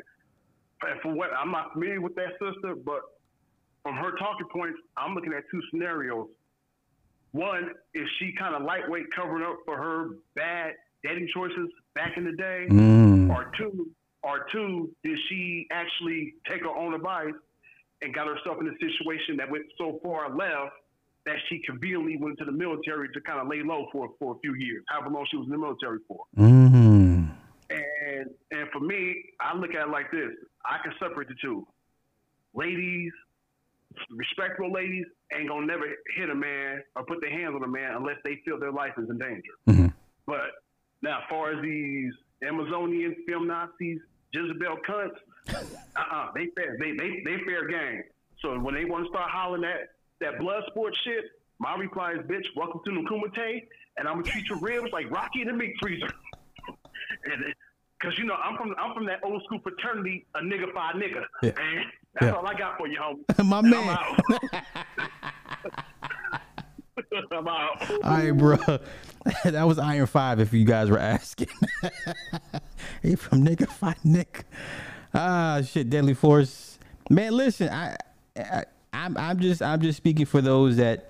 And 0.83 0.99
for 1.01 1.13
what 1.13 1.29
I'm 1.33 1.51
not 1.51 1.73
familiar 1.73 2.01
with 2.01 2.15
that 2.15 2.31
sister, 2.33 2.75
but 2.85 3.01
from 3.83 3.95
her 3.95 4.11
talking 4.17 4.47
points, 4.51 4.77
I'm 4.97 5.15
looking 5.15 5.33
at 5.33 5.43
two 5.49 5.61
scenarios. 5.71 6.27
One 7.31 7.69
is 7.93 8.07
she 8.19 8.33
kind 8.37 8.55
of 8.55 8.63
lightweight 8.63 9.05
covering 9.15 9.43
up 9.43 9.57
for 9.65 9.77
her 9.77 10.09
bad 10.35 10.73
dating 11.03 11.29
choices 11.33 11.69
back 11.95 12.17
in 12.17 12.23
the 12.25 12.31
day, 12.33 12.67
Mm. 12.69 13.29
or 13.29 13.51
two, 13.57 13.89
or 14.23 14.45
two, 14.51 14.93
did 15.03 15.17
she 15.29 15.67
actually 15.71 16.35
take 16.49 16.61
her 16.61 16.69
own 16.69 16.93
advice 16.93 17.33
and 18.01 18.13
got 18.13 18.27
herself 18.27 18.59
in 18.61 18.67
a 18.67 18.77
situation 18.79 19.37
that 19.37 19.49
went 19.49 19.65
so 19.77 19.99
far 20.03 20.29
left 20.35 20.73
that 21.25 21.35
she 21.49 21.59
conveniently 21.59 22.17
went 22.17 22.37
to 22.39 22.45
the 22.45 22.51
military 22.51 23.07
to 23.13 23.21
kind 23.21 23.39
of 23.39 23.47
lay 23.47 23.61
low 23.61 23.87
for 23.91 24.09
for 24.19 24.35
a 24.35 24.39
few 24.39 24.55
years, 24.55 24.83
however 24.89 25.09
long 25.09 25.25
she 25.29 25.37
was 25.37 25.45
in 25.45 25.51
the 25.51 25.57
military 25.57 25.99
for. 26.07 26.23
Mm. 26.37 27.29
And 27.69 28.29
and 28.51 28.69
for 28.71 28.79
me, 28.79 29.23
I 29.39 29.55
look 29.55 29.73
at 29.75 29.87
it 29.87 29.91
like 29.91 30.11
this: 30.11 30.31
I 30.65 30.79
can 30.83 30.93
separate 30.99 31.27
the 31.27 31.35
two. 31.41 31.67
Ladies, 32.53 33.13
respectable 34.09 34.71
ladies, 34.71 35.05
ain't 35.35 35.47
gonna 35.47 35.65
never 35.65 35.85
hit 36.15 36.29
a 36.29 36.35
man 36.35 36.81
or 36.95 37.03
put 37.05 37.21
their 37.21 37.31
hands 37.31 37.55
on 37.55 37.63
a 37.63 37.67
man 37.67 37.95
unless 37.95 38.17
they 38.23 38.37
feel 38.45 38.59
their 38.59 38.71
life 38.71 38.93
is 38.97 39.09
in 39.09 39.17
danger. 39.17 39.53
Mhm. 39.69 39.93
But 40.25 40.51
now, 41.01 41.17
as 41.19 41.23
far 41.29 41.51
as 41.53 41.61
these 41.61 42.13
Amazonian 42.47 43.15
feminazis, 43.29 43.97
Jezebel 44.33 44.77
cunts, 44.87 45.17
uh-uh, 45.95 46.31
they 46.35 46.47
fair, 46.55 46.77
they 46.79 46.91
they 46.91 47.21
they 47.25 47.37
fair 47.45 47.67
game. 47.67 48.03
So 48.41 48.57
when 48.59 48.73
they 48.75 48.85
want 48.85 49.05
to 49.05 49.09
start 49.09 49.29
hollering 49.29 49.63
at 49.65 49.89
that 50.19 50.39
blood 50.39 50.63
sport 50.69 50.93
shit, 51.03 51.25
my 51.59 51.75
reply 51.75 52.13
is, 52.13 52.19
bitch, 52.27 52.45
welcome 52.55 52.81
to 52.85 52.91
Kumite, 52.91 53.67
and 53.97 54.07
I'm 54.07 54.15
gonna 54.21 54.23
treat 54.31 54.47
your 54.49 54.59
ribs 54.59 54.89
like 54.93 55.09
Rocky 55.11 55.41
in 55.41 55.47
the 55.47 55.53
meat 55.53 55.73
freezer. 55.81 56.07
and 57.25 57.53
because 57.99 58.17
you 58.17 58.25
know 58.25 58.35
I'm 58.35 58.57
from 58.57 58.73
I'm 58.79 58.93
from 58.95 59.05
that 59.07 59.19
old 59.23 59.43
school 59.45 59.59
fraternity, 59.61 60.25
a 60.35 60.39
nigga 60.39 60.71
fi 60.73 60.93
nigga, 60.93 61.23
Yeah. 61.43 61.49
and 61.49 61.85
that's 62.13 62.25
Yeah. 62.25 62.31
all 62.31 62.47
I 62.47 62.53
got 62.55 62.77
for 62.77 62.87
you, 62.87 62.97
homie. 62.99 63.45
My 63.45 63.59
And 63.59 63.69
man. 63.69 63.97
I'm 67.31 67.47
out. 67.47 67.89
All 67.89 67.99
right, 68.03 68.31
bro. 68.31 68.57
that 69.43 69.63
was 69.63 69.79
Iron 69.79 70.07
Five. 70.07 70.39
If 70.39 70.53
you 70.53 70.65
guys 70.65 70.89
were 70.89 70.99
asking, 70.99 71.49
he 73.01 73.15
from 73.15 73.45
nigga 73.45 73.67
fight 73.67 74.03
Nick. 74.03 74.45
Ah, 75.13 75.61
shit, 75.65 75.89
Deadly 75.89 76.13
Force. 76.13 76.79
Man, 77.09 77.33
listen, 77.33 77.69
I, 77.69 77.97
I, 78.37 78.63
I'm, 78.93 79.17
I'm 79.17 79.39
just, 79.39 79.61
I'm 79.61 79.81
just 79.81 79.97
speaking 79.97 80.25
for 80.25 80.41
those 80.41 80.77
that, 80.77 81.09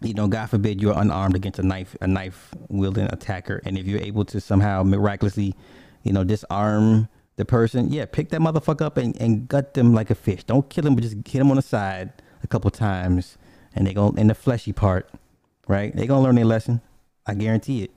you 0.00 0.14
know, 0.14 0.26
God 0.26 0.48
forbid 0.48 0.80
you're 0.80 0.98
unarmed 0.98 1.36
against 1.36 1.58
a 1.58 1.62
knife, 1.62 1.94
a 2.00 2.06
knife 2.06 2.54
wielding 2.68 3.06
attacker, 3.06 3.60
and 3.64 3.76
if 3.76 3.86
you're 3.86 4.00
able 4.00 4.24
to 4.26 4.40
somehow 4.40 4.82
miraculously, 4.82 5.54
you 6.02 6.12
know, 6.12 6.24
disarm 6.24 7.08
the 7.36 7.44
person, 7.44 7.92
yeah, 7.92 8.06
pick 8.06 8.30
that 8.30 8.40
motherfucker 8.40 8.82
up 8.82 8.96
and, 8.96 9.20
and 9.20 9.46
gut 9.48 9.74
them 9.74 9.94
like 9.94 10.10
a 10.10 10.14
fish. 10.14 10.44
Don't 10.44 10.68
kill 10.70 10.86
him, 10.86 10.94
but 10.94 11.02
just 11.02 11.16
hit 11.16 11.40
him 11.40 11.50
on 11.50 11.56
the 11.56 11.62
side 11.62 12.12
a 12.42 12.46
couple 12.46 12.70
times, 12.70 13.36
and 13.74 13.86
they 13.86 13.94
go 13.94 14.10
in 14.10 14.28
the 14.28 14.34
fleshy 14.34 14.72
part, 14.72 15.08
right? 15.68 15.94
They 15.94 16.06
gonna 16.06 16.22
learn 16.22 16.36
their 16.36 16.44
lesson. 16.44 16.80
I 17.26 17.34
guarantee 17.34 17.84
it. 17.84 17.90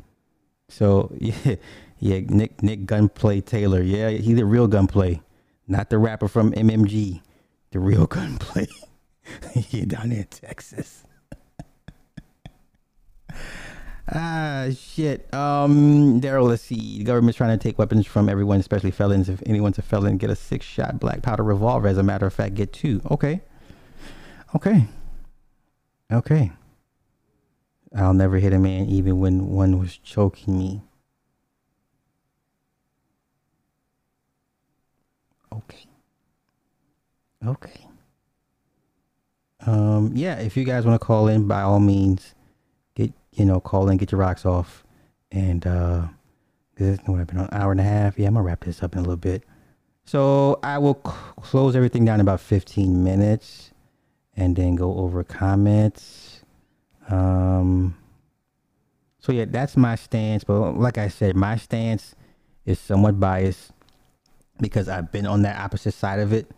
So 0.69 1.11
yeah, 1.19 1.55
yeah, 1.99 2.19
Nick 2.27 2.61
Nick 2.63 2.85
Gunplay 2.85 3.41
Taylor, 3.41 3.81
yeah, 3.81 4.09
he 4.09 4.33
the 4.33 4.45
real 4.45 4.67
Gunplay, 4.67 5.21
not 5.67 5.89
the 5.89 5.97
rapper 5.97 6.27
from 6.27 6.51
MMG, 6.53 7.21
the 7.71 7.79
real 7.79 8.05
Gunplay. 8.07 8.67
he 9.53 9.85
down 9.85 10.11
in 10.11 10.25
Texas. 10.25 11.03
Ah 14.07 14.67
shit. 14.77 15.33
Um, 15.33 16.21
Daryl, 16.21 16.47
let's 16.47 16.61
see. 16.61 16.99
The 16.99 17.03
government's 17.03 17.37
trying 17.37 17.57
to 17.57 17.61
take 17.61 17.79
weapons 17.79 18.05
from 18.05 18.29
everyone, 18.29 18.59
especially 18.59 18.91
felons. 18.91 19.29
If 19.29 19.41
anyone's 19.47 19.79
a 19.79 19.81
felon, 19.81 20.17
get 20.17 20.29
a 20.29 20.35
six-shot 20.35 20.99
black 20.99 21.23
powder 21.23 21.41
revolver. 21.41 21.87
As 21.87 21.97
a 21.97 22.03
matter 22.03 22.27
of 22.27 22.33
fact, 22.33 22.53
get 22.53 22.71
two. 22.71 23.01
Okay. 23.09 23.41
Okay. 24.53 24.85
Okay. 26.11 26.51
I'll 27.95 28.13
never 28.13 28.37
hit 28.37 28.53
a 28.53 28.59
man 28.59 28.85
even 28.87 29.19
when 29.19 29.47
one 29.49 29.79
was 29.79 29.97
choking 29.97 30.57
me. 30.57 30.81
Okay. 35.51 35.85
Okay. 37.45 37.87
Um, 39.65 40.11
yeah, 40.13 40.35
if 40.39 40.57
you 40.57 40.63
guys 40.63 40.85
want 40.85 40.99
to 40.99 41.05
call 41.05 41.27
in, 41.27 41.47
by 41.47 41.61
all 41.61 41.79
means, 41.79 42.35
get 42.95 43.13
you 43.31 43.45
know, 43.45 43.59
call 43.59 43.89
in, 43.89 43.97
get 43.97 44.11
your 44.11 44.19
rocks 44.19 44.45
off, 44.45 44.83
and 45.31 45.65
uh, 45.65 46.07
this 46.75 46.99
what 47.05 47.19
I've 47.19 47.27
been 47.27 47.39
on 47.39 47.45
an 47.45 47.53
hour 47.53 47.71
and 47.71 47.79
a 47.79 47.83
half. 47.83 48.19
Yeah, 48.19 48.27
I'm 48.27 48.33
gonna 48.33 48.45
wrap 48.45 48.63
this 48.63 48.83
up 48.83 48.93
in 48.93 48.99
a 48.99 49.01
little 49.01 49.15
bit. 49.15 49.43
So 50.05 50.59
I 50.61 50.77
will 50.77 50.95
close 50.95 51.75
everything 51.75 52.05
down 52.05 52.15
in 52.15 52.21
about 52.21 52.39
15 52.39 53.03
minutes, 53.03 53.71
and 54.35 54.55
then 54.55 54.75
go 54.75 54.97
over 54.97 55.23
comments. 55.23 56.41
Um. 57.09 57.97
So 59.19 59.31
yeah, 59.31 59.45
that's 59.47 59.75
my 59.75 59.95
stance. 59.95 60.43
But 60.43 60.77
like 60.77 60.97
I 60.97 61.07
said, 61.07 61.35
my 61.35 61.57
stance 61.57 62.15
is 62.65 62.79
somewhat 62.79 63.19
biased 63.19 63.71
because 64.59 64.87
I've 64.87 65.11
been 65.11 65.25
on 65.25 65.41
that 65.43 65.59
opposite 65.59 65.93
side 65.93 66.19
of 66.19 66.31
it. 66.31 66.49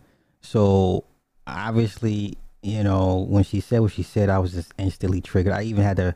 So 0.42 1.06
obviously, 1.46 2.38
you 2.62 2.84
know, 2.84 3.26
when 3.30 3.44
she 3.44 3.62
said 3.62 3.80
what 3.80 3.94
she 3.94 4.04
said, 4.04 4.30
I 4.30 4.40
was 4.40 4.54
just 4.54 4.74
instantly 4.78 5.22
triggered. 5.22 5.54
I 5.54 5.64
even 5.64 5.84
had 5.84 5.98
to 5.98 6.16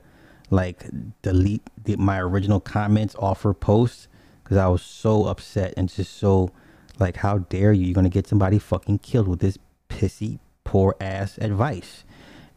like 0.49 0.85
delete 1.21 1.63
the, 1.81 1.95
my 1.95 2.19
original 2.19 2.59
comments 2.59 3.15
off 3.15 3.43
her 3.43 3.53
post 3.53 4.09
because 4.43 4.57
I 4.57 4.67
was 4.67 4.81
so 4.81 5.25
upset 5.25 5.73
and 5.77 5.87
just 5.87 6.17
so 6.17 6.51
like, 6.99 7.17
how 7.17 7.39
dare 7.39 7.71
you? 7.73 7.85
You're 7.85 7.95
gonna 7.95 8.09
get 8.09 8.27
somebody 8.27 8.59
fucking 8.59 8.99
killed 8.99 9.27
with 9.27 9.39
this 9.39 9.57
pissy, 9.89 10.39
poor 10.71 10.95
ass 11.01 11.37
advice. 11.39 12.05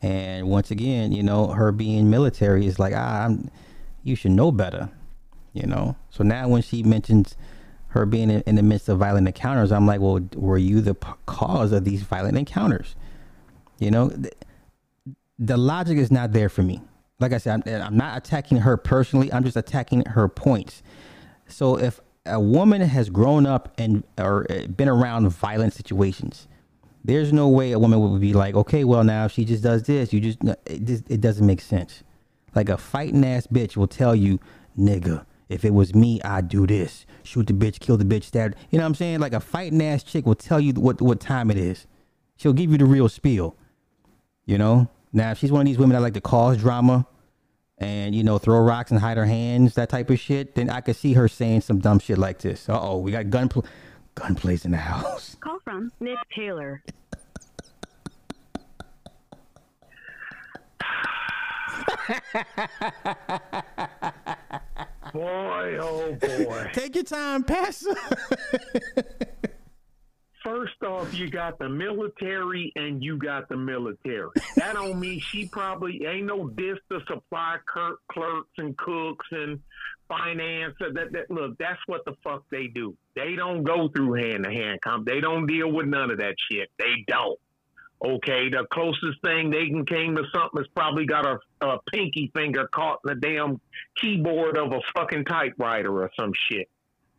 And 0.00 0.46
once 0.48 0.70
again, 0.70 1.10
you 1.10 1.24
know, 1.24 1.48
her 1.48 1.72
being 1.72 2.10
military 2.10 2.64
is 2.64 2.78
like, 2.78 2.94
ah, 2.96 3.24
I'm, 3.24 3.50
you 4.04 4.14
should 4.14 4.30
know 4.30 4.52
better, 4.52 4.88
you 5.52 5.66
know. 5.66 5.96
So 6.10 6.22
now 6.22 6.46
when 6.46 6.62
she 6.62 6.84
mentions 6.84 7.36
her 7.88 8.06
being 8.06 8.30
in, 8.30 8.42
in 8.42 8.54
the 8.54 8.62
midst 8.62 8.88
of 8.88 9.00
violent 9.00 9.26
encounters, 9.26 9.72
I'm 9.72 9.84
like, 9.84 10.00
well, 10.00 10.20
were 10.36 10.58
you 10.58 10.80
the 10.80 10.94
p- 10.94 11.08
cause 11.26 11.72
of 11.72 11.84
these 11.84 12.02
violent 12.02 12.38
encounters? 12.38 12.94
You 13.80 13.90
know, 13.90 14.10
th- 14.10 14.32
the 15.36 15.56
logic 15.56 15.98
is 15.98 16.12
not 16.12 16.32
there 16.32 16.48
for 16.48 16.62
me. 16.62 16.82
Like 17.18 17.32
I 17.32 17.38
said, 17.38 17.64
I'm, 17.66 17.82
I'm 17.82 17.96
not 17.96 18.16
attacking 18.16 18.58
her 18.58 18.76
personally. 18.76 19.32
I'm 19.32 19.42
just 19.42 19.56
attacking 19.56 20.04
her 20.04 20.28
points. 20.28 20.84
So 21.48 21.76
if 21.80 21.98
a 22.26 22.38
woman 22.38 22.80
has 22.80 23.10
grown 23.10 23.44
up 23.44 23.74
and 23.76 24.04
or 24.18 24.46
uh, 24.48 24.68
been 24.68 24.88
around 24.88 25.28
violent 25.30 25.72
situations, 25.72 26.46
there's 27.04 27.32
no 27.32 27.48
way 27.48 27.72
a 27.72 27.78
woman 27.78 28.00
would 28.00 28.20
be 28.20 28.32
like, 28.32 28.54
okay, 28.54 28.82
well 28.82 29.04
now 29.04 29.26
if 29.26 29.32
she 29.32 29.44
just 29.44 29.62
does 29.62 29.82
this, 29.82 30.12
you 30.12 30.20
just 30.20 30.38
it, 30.66 30.84
just, 30.84 31.10
it 31.10 31.20
doesn't 31.20 31.46
make 31.46 31.60
sense. 31.60 32.02
Like 32.54 32.68
a 32.68 32.78
fighting 32.78 33.24
ass 33.24 33.46
bitch 33.46 33.76
will 33.76 33.86
tell 33.86 34.14
you, 34.14 34.40
nigga, 34.78 35.26
if 35.48 35.64
it 35.64 35.74
was 35.74 35.94
me, 35.94 36.20
I'd 36.22 36.48
do 36.48 36.66
this. 36.66 37.04
Shoot 37.22 37.48
the 37.48 37.52
bitch, 37.52 37.78
kill 37.78 37.96
the 37.98 38.04
bitch, 38.04 38.24
stab. 38.24 38.56
You 38.70 38.78
know 38.78 38.84
what 38.84 38.88
I'm 38.88 38.94
saying? 38.94 39.20
Like 39.20 39.34
a 39.34 39.40
fighting 39.40 39.82
ass 39.82 40.02
chick 40.02 40.24
will 40.24 40.34
tell 40.34 40.60
you 40.60 40.72
what 40.72 41.02
what 41.02 41.20
time 41.20 41.50
it 41.50 41.58
is. 41.58 41.86
She'll 42.36 42.54
give 42.54 42.72
you 42.72 42.78
the 42.78 42.86
real 42.86 43.08
spiel. 43.08 43.56
You 44.46 44.58
know? 44.58 44.88
Now 45.12 45.30
if 45.30 45.38
she's 45.38 45.52
one 45.52 45.60
of 45.60 45.66
these 45.66 45.78
women 45.78 45.94
that 45.94 46.00
like 46.00 46.14
to 46.14 46.20
cause 46.20 46.58
drama 46.58 47.06
and 47.78 48.14
you 48.14 48.24
know 48.24 48.38
throw 48.38 48.60
rocks 48.60 48.90
and 48.90 49.00
hide 49.00 49.16
her 49.16 49.26
hands, 49.26 49.74
that 49.74 49.90
type 49.90 50.08
of 50.08 50.18
shit, 50.18 50.54
then 50.54 50.70
I 50.70 50.80
could 50.80 50.96
see 50.96 51.12
her 51.12 51.28
saying 51.28 51.60
some 51.60 51.80
dumb 51.80 51.98
shit 51.98 52.18
like 52.18 52.38
this. 52.38 52.68
Uh 52.68 52.80
oh, 52.80 52.98
we 52.98 53.12
got 53.12 53.28
gun 53.30 53.50
gunplays 54.14 54.64
in 54.64 54.70
the 54.70 54.76
house. 54.76 55.36
Call 55.40 55.58
from 55.64 55.92
Nick 56.00 56.18
Taylor. 56.34 56.82
Boy, 65.12 65.78
oh 65.80 66.16
boy. 66.20 66.70
Take 66.72 66.96
your 66.96 67.04
time, 67.04 67.44
Pastor. 67.44 67.94
First 70.42 70.82
off, 70.82 71.14
you 71.14 71.30
got 71.30 71.58
the 71.58 71.68
military 71.68 72.72
and 72.76 73.02
you 73.02 73.16
got 73.16 73.48
the 73.48 73.56
military. 73.56 74.28
That 74.56 74.74
don't 74.74 75.00
mean 75.00 75.20
she 75.20 75.46
probably 75.46 76.04
ain't 76.04 76.26
no 76.26 76.48
diss 76.48 76.78
to 76.90 77.00
supply 77.06 77.56
clerk, 77.72 78.00
clerks 78.12 78.50
and 78.58 78.76
cooks 78.76 79.26
and 79.30 79.60
finance. 80.06 80.74
That, 80.80 81.12
that 81.12 81.30
look, 81.30 81.56
that's 81.58 81.80
what 81.86 82.04
the 82.04 82.14
fuck 82.22 82.44
they 82.50 82.66
do. 82.66 82.94
They 83.14 83.36
don't 83.36 83.62
go 83.62 83.88
through 83.88 84.14
hand 84.14 84.44
to 84.44 84.50
hand 84.50 84.80
comp. 84.82 85.06
They 85.06 85.20
don't 85.20 85.46
deal 85.46 85.70
with 85.70 85.86
none 85.86 86.10
of 86.10 86.18
that 86.18 86.34
shit. 86.50 86.68
They 86.78 87.04
don't. 87.06 87.38
Okay, 88.04 88.50
the 88.50 88.66
closest 88.70 89.22
thing 89.24 89.50
they 89.50 89.66
can 89.66 89.86
came 89.86 90.16
to 90.16 90.24
something 90.34 90.60
is 90.60 90.68
probably 90.74 91.06
got 91.06 91.24
a, 91.24 91.38
a 91.66 91.78
pinky 91.90 92.30
finger 92.34 92.68
caught 92.70 92.98
in 93.04 93.14
the 93.14 93.14
damn 93.14 93.60
keyboard 94.00 94.58
of 94.58 94.72
a 94.72 94.80
fucking 94.94 95.24
typewriter 95.24 96.02
or 96.02 96.10
some 96.18 96.32
shit. 96.50 96.68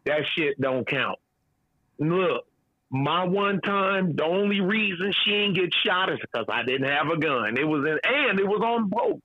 That 0.05 0.21
shit 0.37 0.61
don't 0.61 0.87
count. 0.87 1.17
Look, 1.97 2.45
my 2.91 3.23
one 3.25 3.61
time, 3.61 4.15
the 4.15 4.25
only 4.25 4.61
reason 4.61 5.11
she 5.23 5.31
didn't 5.31 5.55
get 5.55 5.73
shot 5.85 6.11
is 6.11 6.19
because 6.21 6.45
I 6.49 6.63
didn't 6.63 6.87
have 6.87 7.07
a 7.07 7.17
gun. 7.17 7.57
It 7.57 7.67
was 7.67 7.83
in, 7.85 7.97
and 8.03 8.39
it 8.39 8.47
was 8.47 8.61
on 8.63 8.89
boat, 8.89 9.21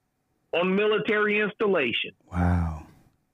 on 0.55 0.75
military 0.75 1.41
installation. 1.41 2.13
Wow. 2.33 2.87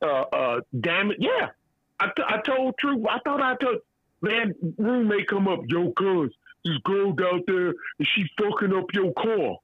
Uh, 0.03 0.07
uh, 0.07 0.61
damn 0.79 1.13
it, 1.13 1.19
yeah. 1.21 1.51
I, 1.99 2.07
t- 2.15 2.23
I 2.27 2.39
told 2.39 2.75
truth. 2.79 3.05
I 3.09 3.19
thought 3.25 3.41
I 3.41 3.57
told 3.57 3.79
man 4.23 4.55
roommate 4.79 5.29
come 5.29 5.49
up, 5.49 5.61
yo, 5.67 5.93
cuz 5.93 6.31
this 6.65 6.79
girl 6.85 7.11
out 7.11 7.43
there 7.47 7.69
and 7.69 8.09
she 8.15 8.25
fucking 8.39 8.75
up 8.75 8.87
your 8.93 9.13
car. 9.13 9.57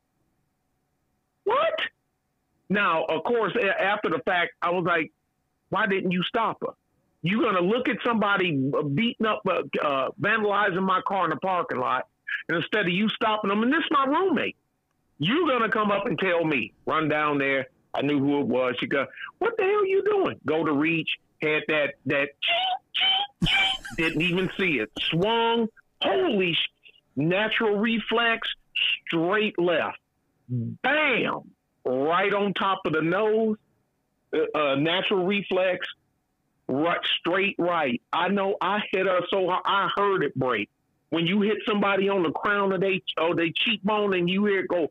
What? 1.44 1.80
Now, 2.68 3.04
of 3.04 3.24
course, 3.24 3.52
after 3.78 4.08
the 4.08 4.20
fact, 4.24 4.52
I 4.62 4.70
was 4.70 4.84
like, 4.84 5.12
why 5.68 5.86
didn't 5.86 6.12
you 6.12 6.22
stop 6.22 6.58
her? 6.62 6.72
You're 7.22 7.42
gonna 7.42 7.60
look 7.66 7.88
at 7.88 7.96
somebody 8.04 8.70
uh, 8.76 8.82
beating 8.82 9.26
up, 9.26 9.42
uh, 9.46 9.62
uh, 9.84 10.10
vandalizing 10.20 10.82
my 10.82 11.00
car 11.06 11.24
in 11.24 11.30
the 11.30 11.36
parking 11.36 11.78
lot, 11.78 12.08
and 12.48 12.56
instead 12.56 12.86
of 12.86 12.92
you 12.92 13.08
stopping 13.10 13.50
them, 13.50 13.62
and 13.62 13.72
this 13.72 13.80
is 13.80 13.90
my 13.90 14.06
roommate, 14.06 14.56
you're 15.18 15.46
gonna 15.48 15.70
come 15.70 15.90
up 15.90 16.06
and 16.06 16.18
tell 16.18 16.44
me, 16.44 16.72
run 16.86 17.08
down 17.08 17.38
there. 17.38 17.68
I 17.94 18.02
knew 18.02 18.18
who 18.18 18.40
it 18.40 18.46
was. 18.46 18.74
She 18.80 18.86
go, 18.86 19.06
what 19.38 19.56
the 19.56 19.64
hell 19.64 19.86
you 19.86 20.02
doing? 20.04 20.40
Go 20.46 20.64
to 20.64 20.72
reach, 20.72 21.10
had 21.42 21.62
that 21.68 21.94
that, 22.06 22.28
didn't 23.96 24.22
even 24.22 24.50
see 24.58 24.78
it. 24.78 24.90
Swung, 25.10 25.68
holy 26.00 26.56
natural 27.16 27.76
reflex, 27.76 28.48
straight 29.06 29.58
left, 29.58 29.98
bam, 30.48 31.50
right 31.84 32.32
on 32.32 32.54
top 32.54 32.80
of 32.86 32.92
the 32.92 33.02
nose. 33.02 33.56
Uh, 34.34 34.58
uh, 34.58 34.74
natural 34.76 35.26
reflex, 35.26 35.86
right, 36.66 37.00
straight 37.20 37.54
right. 37.58 38.00
I 38.12 38.28
know 38.28 38.56
I 38.62 38.80
hit 38.90 39.06
her 39.06 39.20
so 39.28 39.46
hard, 39.48 39.62
I 39.66 39.90
heard 39.94 40.22
it 40.22 40.34
break. 40.34 40.70
When 41.10 41.26
you 41.26 41.42
hit 41.42 41.58
somebody 41.68 42.08
on 42.08 42.22
the 42.22 42.30
crown 42.30 42.72
of 42.72 42.80
they 42.80 43.02
or 43.20 43.34
they 43.34 43.52
cheekbone 43.54 44.14
and 44.14 44.30
you 44.30 44.46
hear 44.46 44.60
it 44.60 44.68
go, 44.68 44.90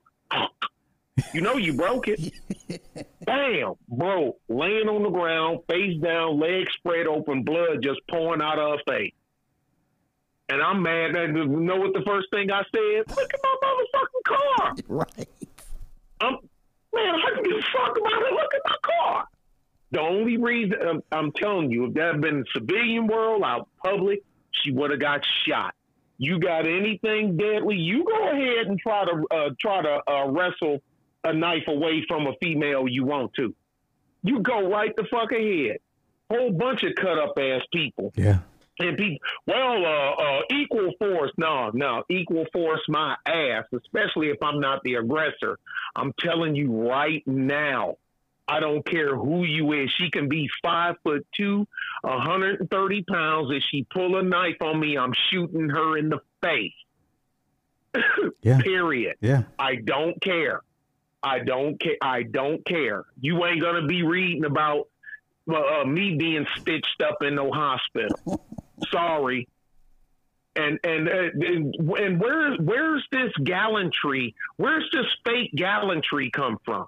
you 1.33 1.41
know 1.41 1.57
you 1.57 1.73
broke 1.73 2.07
it. 2.07 2.33
Bam, 3.25 3.73
bro, 3.87 4.37
laying 4.49 4.87
on 4.87 5.03
the 5.03 5.09
ground, 5.09 5.59
face 5.69 5.99
down, 6.01 6.39
legs 6.39 6.71
spread 6.77 7.07
open, 7.07 7.43
blood 7.43 7.81
just 7.81 7.99
pouring 8.09 8.41
out 8.41 8.59
of 8.59 8.79
her 8.79 8.93
face. 8.93 9.13
And 10.49 10.61
I'm 10.61 10.81
mad. 10.81 11.15
And 11.15 11.37
you 11.37 11.45
know 11.45 11.77
what 11.77 11.93
the 11.93 12.03
first 12.05 12.27
thing 12.31 12.51
I 12.51 12.61
said? 12.75 13.15
Look 13.15 13.33
at 13.33 13.39
my 13.41 13.57
motherfucking 13.63 14.25
car. 14.27 14.75
Right. 14.87 15.29
I'm, 16.19 16.33
man, 16.93 17.15
I 17.15 17.35
can 17.35 17.43
give 17.43 17.57
a 17.57 17.61
fuck 17.61 17.97
about 17.97 18.21
it. 18.21 18.33
Look 18.33 18.53
at 18.53 18.61
my 18.65 18.75
car. 18.83 19.27
The 19.91 19.99
only 20.01 20.37
reason 20.37 20.77
I'm, 20.81 21.03
I'm 21.11 21.31
telling 21.31 21.71
you, 21.71 21.85
if 21.85 21.93
that 21.95 22.13
had 22.13 22.21
been 22.21 22.43
civilian 22.53 23.07
world 23.07 23.43
out 23.45 23.69
public, 23.83 24.23
she 24.51 24.71
would 24.71 24.91
have 24.91 24.99
got 24.99 25.21
shot. 25.47 25.73
You 26.17 26.39
got 26.39 26.67
anything 26.67 27.37
deadly? 27.37 27.77
You 27.77 28.03
go 28.03 28.29
ahead 28.29 28.67
and 28.67 28.77
try 28.77 29.05
to 29.05 29.25
uh, 29.31 29.49
try 29.59 29.81
to 29.81 29.99
uh, 30.07 30.27
wrestle 30.27 30.81
a 31.23 31.33
knife 31.33 31.67
away 31.67 32.03
from 32.07 32.27
a 32.27 32.33
female 32.41 32.87
you 32.87 33.05
want 33.05 33.33
to. 33.35 33.53
You 34.23 34.39
go 34.39 34.69
right 34.69 34.95
the 34.95 35.05
fuck 35.09 35.31
ahead. 35.31 35.77
Whole 36.29 36.51
bunch 36.51 36.83
of 36.83 36.93
cut 36.95 37.17
up 37.17 37.33
ass 37.37 37.61
people. 37.73 38.13
Yeah. 38.15 38.39
And 38.79 38.97
people, 38.97 39.17
well, 39.45 39.85
uh, 39.85 40.11
uh, 40.13 40.41
equal 40.51 40.91
force. 40.97 41.31
No, 41.37 41.71
no, 41.73 42.03
equal 42.09 42.45
force 42.53 42.81
my 42.87 43.15
ass, 43.25 43.65
especially 43.73 44.29
if 44.29 44.37
I'm 44.41 44.59
not 44.59 44.81
the 44.83 44.95
aggressor. 44.95 45.59
I'm 45.95 46.13
telling 46.19 46.55
you 46.55 46.89
right 46.89 47.21
now, 47.27 47.97
I 48.47 48.59
don't 48.59 48.85
care 48.85 49.15
who 49.15 49.43
you 49.43 49.73
is. 49.73 49.89
She 49.97 50.09
can 50.09 50.29
be 50.29 50.49
five 50.63 50.95
foot 51.03 51.27
two, 51.35 51.67
130 52.01 53.03
pounds. 53.03 53.51
If 53.51 53.63
she 53.69 53.85
pull 53.93 54.17
a 54.17 54.23
knife 54.23 54.61
on 54.61 54.79
me, 54.79 54.97
I'm 54.97 55.13
shooting 55.29 55.69
her 55.69 55.97
in 55.97 56.09
the 56.09 56.19
face. 56.41 56.73
Yeah. 58.41 58.57
Period. 58.61 59.17
Yeah. 59.21 59.43
I 59.59 59.75
don't 59.75 60.21
care. 60.21 60.61
I 61.23 61.39
don't 61.39 61.79
care. 61.79 61.97
I 62.01 62.23
don't 62.23 62.65
care. 62.65 63.05
You 63.19 63.45
ain't 63.45 63.61
gonna 63.61 63.85
be 63.85 64.03
reading 64.03 64.43
about 64.45 64.87
uh, 65.51 65.83
me 65.85 66.15
being 66.17 66.45
stitched 66.59 67.01
up 67.03 67.17
in 67.21 67.35
no 67.35 67.51
hospital. 67.51 68.41
Sorry. 68.91 69.47
And 70.55 70.79
and 70.83 71.07
uh, 71.07 71.13
and, 71.39 71.75
and 71.97 72.19
where 72.19 72.55
where's 72.57 73.05
this 73.11 73.31
gallantry? 73.43 74.35
Where's 74.57 74.83
this 74.91 75.05
fake 75.25 75.51
gallantry 75.55 76.29
come 76.29 76.57
from? 76.65 76.87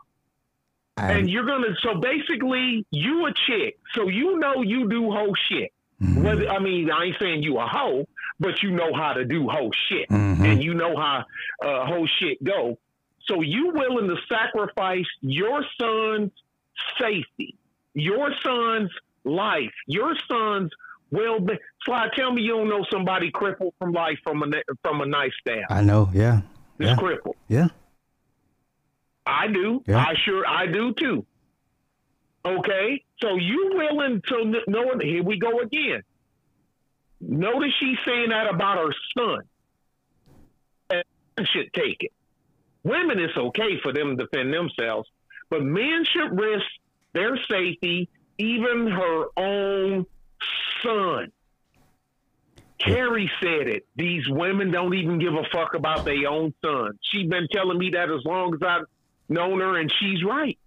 And 0.98 1.30
you're 1.30 1.46
gonna 1.46 1.70
so 1.82 1.96
basically 1.96 2.86
you 2.92 3.26
a 3.26 3.34
chick, 3.48 3.78
so 3.94 4.10
you 4.10 4.38
know 4.38 4.62
you 4.62 4.90
do 4.90 5.10
whole 5.12 5.34
shit. 5.50 5.72
Mhm. 6.02 6.24
Whether 6.24 6.50
I 6.50 6.60
mean 6.60 6.92
I 6.92 7.06
ain't 7.06 7.16
saying 7.20 7.42
you 7.44 7.58
a 7.58 7.66
hoe, 7.66 8.06
but 8.40 8.62
you 8.62 8.72
know 8.72 8.94
how 8.94 9.14
to 9.14 9.24
do 9.26 9.48
whole 9.48 9.72
shit, 9.90 10.10
Mhm. 10.10 10.46
and 10.46 10.64
you 10.64 10.74
know 10.74 10.96
how 10.98 11.24
uh, 11.64 11.86
whole 11.86 12.08
shit 12.20 12.44
go. 12.44 12.78
So 13.26 13.42
you 13.42 13.72
willing 13.74 14.08
to 14.10 14.18
sacrifice 14.28 15.06
your 15.22 15.64
son's 15.80 16.32
safety, 17.00 17.56
your 17.94 18.32
son's 18.44 18.92
life, 19.24 19.74
your 19.88 20.14
son's 20.28 20.72
well 21.12 21.40
being. 21.40 21.60
Sly, 21.86 22.08
tell 22.16 22.34
me 22.34 22.42
you 22.42 22.52
don't 22.58 22.70
know 22.70 22.86
somebody 22.92 23.32
crippled 23.32 23.74
from 23.80 23.94
life 23.94 24.20
from 24.24 24.44
a 24.44 24.48
from 24.82 25.02
a 25.02 25.06
knife 25.06 25.32
stab. 25.40 25.66
I 25.70 25.82
know. 25.82 26.10
Yeah. 26.14 26.42
It's 26.80 26.90
Yeah. 26.90 26.96
crippled. 26.98 27.36
Yeah. 27.48 27.68
I 29.26 29.48
do. 29.48 29.84
Yeah. 29.88 30.00
I 30.00 30.16
sure 30.26 30.46
I 30.46 30.68
do 30.68 30.94
too. 30.94 31.26
Okay, 32.46 33.02
so 33.22 33.36
you 33.38 33.72
willing 33.76 34.22
to 34.28 34.62
know? 34.68 34.98
Here 35.00 35.24
we 35.24 35.40
go 35.40 35.60
again. 35.62 36.02
Notice 37.22 37.72
she's 37.80 37.98
saying 38.06 38.32
that 38.32 38.54
about 38.54 38.80
her 38.80 38.94
son. 39.18 39.44
And 41.38 41.48
should 41.48 41.72
take 41.74 42.04
it. 42.04 42.12
Women, 42.84 43.20
it's 43.20 43.38
okay 43.38 43.80
for 43.82 43.94
them 43.94 44.18
to 44.18 44.26
defend 44.26 44.54
themselves, 44.54 45.10
but 45.50 45.64
men 45.64 46.04
should 46.06 46.38
risk 46.38 46.66
their 47.14 47.38
safety, 47.50 48.10
even 48.38 48.88
her 48.88 49.26
own 49.38 50.06
son. 50.84 51.32
Carrie 52.80 53.32
said 53.42 53.68
it. 53.68 53.86
These 53.96 54.28
women 54.28 54.72
don't 54.72 54.94
even 54.94 55.20
give 55.20 55.34
a 55.34 55.44
fuck 55.52 55.74
about 55.74 56.04
their 56.04 56.28
own 56.28 56.54
son. 56.64 57.00
She's 57.02 57.30
been 57.30 57.48
telling 57.52 57.78
me 57.78 57.92
that 57.92 58.10
as 58.10 58.26
long 58.26 58.54
as 58.56 58.62
I've 58.62 58.86
known 59.30 59.62
her, 59.62 59.78
and 59.78 59.92
she's 60.00 60.24
right. 60.24 60.58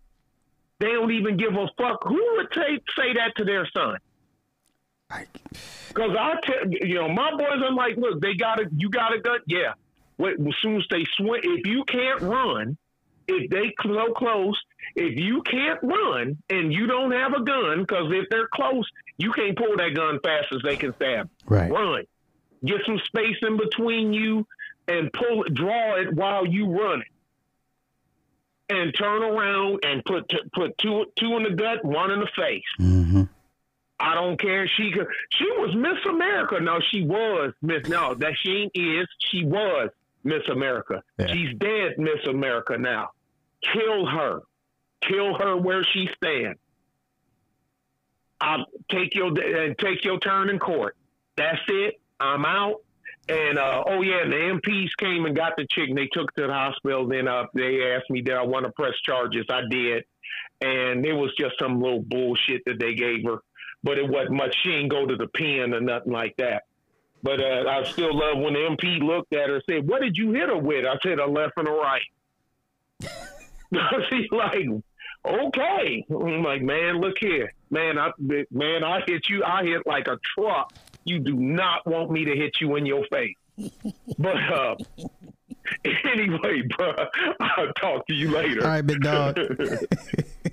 They 0.79 0.89
don't 0.89 1.13
even 1.13 1.37
give 1.37 1.55
a 1.55 1.69
fuck. 1.79 2.05
Who 2.05 2.37
would 2.37 2.49
say 2.55 2.81
say 2.99 3.15
that 3.15 3.33
to 3.37 3.45
their 3.45 3.69
son? 3.75 3.97
Because 5.89 6.17
I 6.19 6.35
tell 6.43 6.71
you 6.71 6.95
know 6.95 7.09
my 7.09 7.31
boys. 7.33 7.63
I'm 7.67 7.77
like, 7.77 7.97
look, 7.97 8.21
they 8.21 8.35
got 8.35 8.61
it. 8.61 8.69
you 8.77 8.91
got 8.91 9.15
a 9.15 9.21
gun, 9.21 9.41
yeah. 9.47 9.73
Wait, 10.19 10.37
as 10.41 10.55
soon 10.63 10.77
as 10.77 10.85
they 10.91 11.05
swing, 11.17 11.41
if 11.45 11.67
you 11.67 11.85
can't 11.85 12.23
run, 12.23 12.77
if 13.29 13.51
they 13.51 13.75
so 13.83 14.13
close, 14.15 14.59
if 14.95 15.19
you 15.19 15.43
can't 15.43 15.81
run 15.83 16.39
and 16.49 16.73
you 16.73 16.87
don't 16.87 17.11
have 17.13 17.33
a 17.35 17.43
gun, 17.43 17.81
because 17.81 18.11
if 18.13 18.29
they're 18.31 18.49
close, 18.49 18.89
you 19.19 19.33
can't 19.33 19.57
pull 19.57 19.77
that 19.77 19.95
gun 19.95 20.19
fast 20.23 20.47
as 20.53 20.61
they 20.63 20.77
can 20.77 20.95
stab. 20.95 21.29
right. 21.47 21.71
Run, 21.71 22.05
get 22.65 22.79
some 22.87 22.99
space 23.07 23.37
in 23.43 23.57
between 23.57 24.13
you, 24.13 24.47
and 24.89 25.13
pull 25.13 25.43
it, 25.45 25.53
draw 25.55 25.97
it 26.01 26.15
while 26.15 26.47
you 26.47 26.71
run 26.71 27.01
it, 27.03 27.09
and 28.75 28.95
turn 28.97 29.23
around 29.23 29.81
and 29.85 30.05
put 30.05 30.29
t- 30.29 30.39
put 30.55 30.77
two 30.79 31.07
two 31.17 31.37
in 31.37 31.43
the 31.45 31.51
gut, 31.51 31.85
one 31.85 32.11
in 32.11 32.21
the 32.21 32.29
face. 32.37 32.63
hmm 32.79 33.23
I 33.99 34.15
don't 34.15 34.39
care. 34.39 34.69
She 34.77 34.91
could. 34.93 35.07
She 35.33 35.45
was 35.53 35.75
Miss 35.75 36.05
America. 36.07 36.61
No, 36.61 36.81
she 36.91 37.03
was 37.03 37.55
Miss. 37.63 37.89
No, 37.89 38.15
that 38.15 38.35
she 38.43 38.51
ain't 38.51 38.73
is. 38.75 39.09
She 39.31 39.43
was 39.45 39.89
Miss 40.27 40.43
America. 40.51 41.03
Yeah. 41.19 41.29
She's 41.29 41.57
dead, 41.59 41.99
Miss 41.99 42.27
America. 42.29 42.77
Now, 42.77 43.11
kill 43.73 44.07
her. 44.07 44.41
Kill 45.03 45.35
her 45.39 45.57
where 45.57 45.85
she 45.85 46.09
stands. 46.17 46.59
I'll 48.41 48.67
take 48.91 49.15
your 49.15 49.29
and 49.29 49.79
take 49.79 50.05
your 50.05 50.19
turn 50.19 50.51
in 50.51 50.59
court. 50.59 50.97
That's 51.37 51.61
it. 51.69 52.01
I'm 52.21 52.45
out. 52.45 52.83
And 53.29 53.59
uh, 53.59 53.85
oh 53.87 54.03
yeah, 54.03 54.23
and 54.23 54.33
the 54.33 54.37
MPs 54.37 54.91
came 54.99 55.25
and 55.27 55.35
got 55.35 55.57
the 55.57 55.67
chick. 55.71 55.89
and 55.89 55.99
They 55.99 56.09
took 56.13 56.33
to 56.35 56.47
the 56.47 56.53
hospital. 56.53 57.09
Then 57.09 57.29
uh, 57.29 57.45
they 57.55 57.95
asked 57.95 58.11
me 58.11 58.21
did 58.21 58.35
I 58.35 58.43
want 58.43 58.67
to 58.67 58.73
press 58.73 58.95
charges. 59.05 59.47
I 59.49 59.63
did, 59.71 60.05
and 60.61 61.05
it 61.05 61.13
was 61.13 61.33
just 61.39 61.55
some 61.59 61.81
little 61.81 62.03
bullshit 62.03 62.63
that 62.67 62.79
they 62.79 62.95
gave 62.95 63.25
her 63.25 63.39
but 63.87 63.99
it 63.99 64.09
wasn't 64.09 64.33
much. 64.33 64.55
She 64.63 64.71
ain't 64.71 64.91
go 64.91 65.07
to 65.07 65.17
the 65.17 65.29
pen 65.29 65.73
or 65.73 65.81
nothing 65.81 66.13
like 66.13 66.35
that. 66.39 66.65
But 67.27 67.41
uh, 67.41 67.69
I 67.69 67.83
still 67.91 68.17
love 68.17 68.39
when 68.39 68.53
the 68.53 68.61
MP 68.61 69.03
looked 69.03 69.33
at 69.33 69.49
her 69.49 69.57
and 69.57 69.65
said, 69.69 69.89
"What 69.89 70.01
did 70.01 70.17
you 70.17 70.31
hit 70.31 70.49
her 70.49 70.57
with?" 70.57 70.87
I 70.87 70.95
said, 71.03 71.19
"A 71.19 71.27
left 71.27 71.55
and 71.57 71.67
a 71.67 71.73
right." 71.73 72.03
She's 74.11 74.31
like, 74.31 74.65
"Okay." 75.27 76.07
I'm 76.09 76.45
like, 76.45 76.63
"Man, 76.63 77.01
look 77.01 77.17
here, 77.19 77.53
man. 77.69 77.99
I 77.99 78.13
man, 78.53 78.85
I 78.85 79.01
hit 79.09 79.29
you. 79.29 79.43
I 79.43 79.65
hit 79.65 79.85
like 79.89 80.07
a 80.07 80.21
truck. 80.37 80.73
You 81.03 81.19
do 81.19 81.35
not 81.35 81.85
want 81.85 82.13
me 82.13 82.25
to 82.27 82.37
hit 82.37 82.61
you 82.61 82.77
in 82.77 82.87
your 82.87 83.05
face." 83.11 83.35
but 84.19 84.37
uh, 84.37 84.77
anyway, 86.05 86.63
bro, 86.79 86.95
I'll 87.41 87.73
talk 87.73 88.07
to 88.07 88.15
you 88.15 88.31
later. 88.31 88.63
All 88.63 88.69
right, 88.69 88.87
big 88.87 89.01
dog. 89.01 89.37
All 89.37 89.47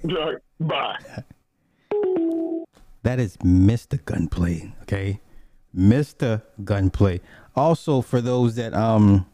right, 0.09 0.37
Bye. 0.59 0.97
That 3.03 3.19
is 3.19 3.37
Mr. 3.37 4.03
Gunplay. 4.03 4.73
Okay, 4.81 5.19
Mr. 5.75 6.41
Gunplay. 6.63 7.21
Also, 7.55 8.01
for 8.01 8.21
those 8.21 8.55
that 8.55 8.73
um, 8.73 9.25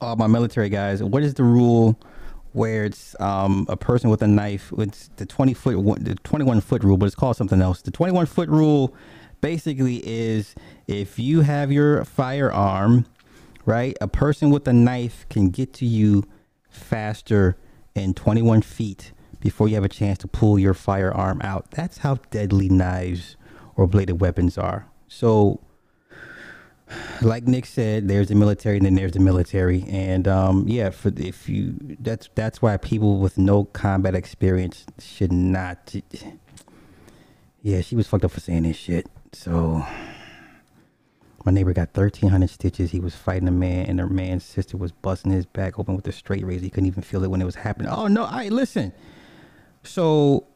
all 0.00 0.16
my 0.16 0.26
military 0.26 0.68
guys, 0.68 1.02
what 1.02 1.22
is 1.22 1.34
the 1.34 1.44
rule 1.44 1.98
where 2.52 2.84
it's 2.84 3.14
um 3.20 3.66
a 3.68 3.76
person 3.76 4.10
with 4.10 4.22
a 4.22 4.26
knife? 4.26 4.72
It's 4.78 5.10
the 5.16 5.26
twenty 5.26 5.54
foot, 5.54 5.76
the 6.04 6.14
twenty 6.16 6.44
one 6.44 6.60
foot 6.60 6.82
rule, 6.84 6.96
but 6.96 7.06
it's 7.06 7.14
called 7.14 7.36
something 7.36 7.60
else. 7.60 7.82
The 7.82 7.90
twenty 7.90 8.12
one 8.12 8.26
foot 8.26 8.48
rule 8.48 8.94
basically 9.40 9.96
is 10.06 10.54
if 10.86 11.18
you 11.18 11.42
have 11.42 11.70
your 11.70 12.04
firearm, 12.04 13.06
right, 13.64 13.96
a 14.00 14.08
person 14.08 14.50
with 14.50 14.66
a 14.66 14.72
knife 14.72 15.26
can 15.28 15.50
get 15.50 15.72
to 15.74 15.86
you 15.86 16.24
faster 16.68 17.56
in 17.94 18.14
21 18.14 18.62
feet 18.62 19.12
before 19.40 19.68
you 19.68 19.74
have 19.74 19.84
a 19.84 19.88
chance 19.88 20.18
to 20.18 20.28
pull 20.28 20.58
your 20.58 20.74
firearm 20.74 21.40
out. 21.42 21.70
That's 21.70 21.98
how 21.98 22.16
deadly 22.30 22.68
knives 22.68 23.36
or 23.76 23.86
bladed 23.86 24.20
weapons 24.20 24.58
are. 24.58 24.86
So, 25.08 25.60
like 27.22 27.46
Nick 27.46 27.66
said, 27.66 28.08
there's 28.08 28.28
the 28.28 28.34
military 28.34 28.76
and 28.76 28.86
then 28.86 28.94
there's 28.94 29.12
the 29.12 29.20
military, 29.20 29.84
and 29.88 30.26
um, 30.28 30.66
yeah, 30.68 30.90
for 30.90 31.12
if 31.16 31.48
you 31.48 31.74
that's 32.00 32.28
that's 32.34 32.60
why 32.62 32.76
people 32.76 33.18
with 33.18 33.38
no 33.38 33.64
combat 33.64 34.14
experience 34.14 34.84
should 34.98 35.32
not. 35.32 35.94
Yeah, 37.62 37.80
she 37.80 37.96
was 37.96 38.06
fucked 38.06 38.24
up 38.24 38.30
for 38.30 38.40
saying 38.40 38.64
this 38.64 38.76
shit. 38.76 39.08
So. 39.32 39.84
My 41.44 41.52
neighbor 41.52 41.72
got 41.72 41.96
1,300 41.96 42.50
stitches. 42.50 42.90
He 42.90 42.98
was 42.98 43.14
fighting 43.14 43.46
a 43.46 43.52
man, 43.52 43.86
and 43.86 44.00
the 44.00 44.08
man's 44.08 44.42
sister 44.42 44.76
was 44.76 44.90
busting 44.90 45.30
his 45.30 45.46
back 45.46 45.78
open 45.78 45.94
with 45.94 46.04
a 46.08 46.12
straight 46.12 46.44
razor. 46.44 46.64
He 46.64 46.70
couldn't 46.70 46.88
even 46.88 47.04
feel 47.04 47.22
it 47.22 47.30
when 47.30 47.40
it 47.40 47.44
was 47.44 47.54
happening. 47.54 47.88
Oh, 47.88 48.08
no. 48.08 48.24
I 48.24 48.48
listen. 48.48 48.92
So, 49.84 50.48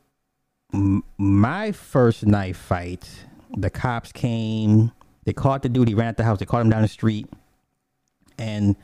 m- 0.74 1.05
my 1.16 1.70
first 1.70 2.27
knife 2.27 2.56
fight, 2.56 3.09
the 3.56 3.70
cops 3.70 4.12
came. 4.12 4.93
They 5.24 5.32
caught 5.32 5.62
the 5.62 5.68
dude. 5.68 5.89
He 5.89 5.94
ran 5.94 6.09
out 6.09 6.16
the 6.16 6.24
house. 6.24 6.39
They 6.39 6.47
caught 6.47 6.62
him 6.62 6.70
down 6.70 6.82
the 6.82 6.89
street. 6.89 7.27
And, 8.39 8.77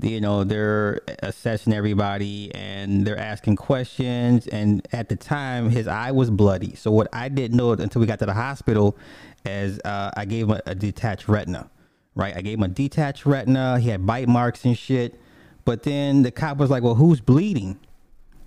you 0.00 0.20
know, 0.20 0.44
they're 0.44 1.00
assessing 1.22 1.72
everybody 1.72 2.54
and 2.54 3.04
they're 3.06 3.18
asking 3.18 3.56
questions. 3.56 4.46
And 4.46 4.86
at 4.92 5.08
the 5.08 5.16
time, 5.16 5.70
his 5.70 5.88
eye 5.88 6.12
was 6.12 6.30
bloody. 6.30 6.76
So, 6.76 6.90
what 6.90 7.08
I 7.12 7.28
didn't 7.28 7.56
know 7.56 7.72
until 7.72 8.00
we 8.00 8.06
got 8.06 8.20
to 8.20 8.26
the 8.26 8.34
hospital 8.34 8.96
as 9.44 9.80
uh, 9.84 10.10
I 10.16 10.24
gave 10.24 10.44
him 10.44 10.52
a, 10.52 10.60
a 10.66 10.74
detached 10.74 11.28
retina, 11.28 11.68
right? 12.14 12.36
I 12.36 12.42
gave 12.42 12.58
him 12.58 12.64
a 12.64 12.68
detached 12.68 13.26
retina. 13.26 13.80
He 13.80 13.88
had 13.88 14.06
bite 14.06 14.28
marks 14.28 14.64
and 14.64 14.78
shit. 14.78 15.18
But 15.64 15.82
then 15.82 16.22
the 16.22 16.30
cop 16.30 16.58
was 16.58 16.70
like, 16.70 16.82
"Well, 16.82 16.96
who's 16.96 17.20
bleeding?" 17.20 17.78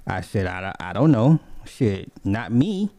I 0.07 0.21
said, 0.21 0.47
"I, 0.47 0.73
I 0.79 0.93
don't 0.93 1.11
know. 1.11 1.39
Shit, 1.65 2.11
not 2.23 2.51
me." 2.51 2.91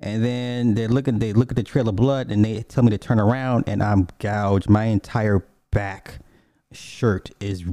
And 0.00 0.24
then 0.24 0.74
they 0.74 0.86
look 0.86 1.08
at 1.08 1.20
they 1.20 1.32
look 1.32 1.50
at 1.50 1.56
the 1.56 1.62
trail 1.62 1.88
of 1.88 1.96
blood 1.96 2.30
and 2.30 2.44
they 2.44 2.62
tell 2.62 2.84
me 2.84 2.90
to 2.90 2.98
turn 2.98 3.18
around 3.18 3.64
and 3.66 3.82
I'm 3.82 4.08
gouged. 4.18 4.68
My 4.68 4.84
entire 4.84 5.44
back 5.70 6.18
shirt 6.72 7.30
is 7.40 7.64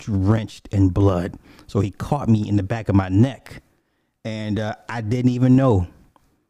drenched 0.00 0.68
in 0.72 0.88
blood. 0.88 1.38
So 1.66 1.80
he 1.80 1.90
caught 1.90 2.28
me 2.28 2.48
in 2.48 2.56
the 2.56 2.62
back 2.62 2.88
of 2.88 2.94
my 2.94 3.08
neck, 3.08 3.62
and 4.24 4.58
uh, 4.58 4.74
I 4.88 5.00
didn't 5.00 5.30
even 5.30 5.56
know. 5.56 5.86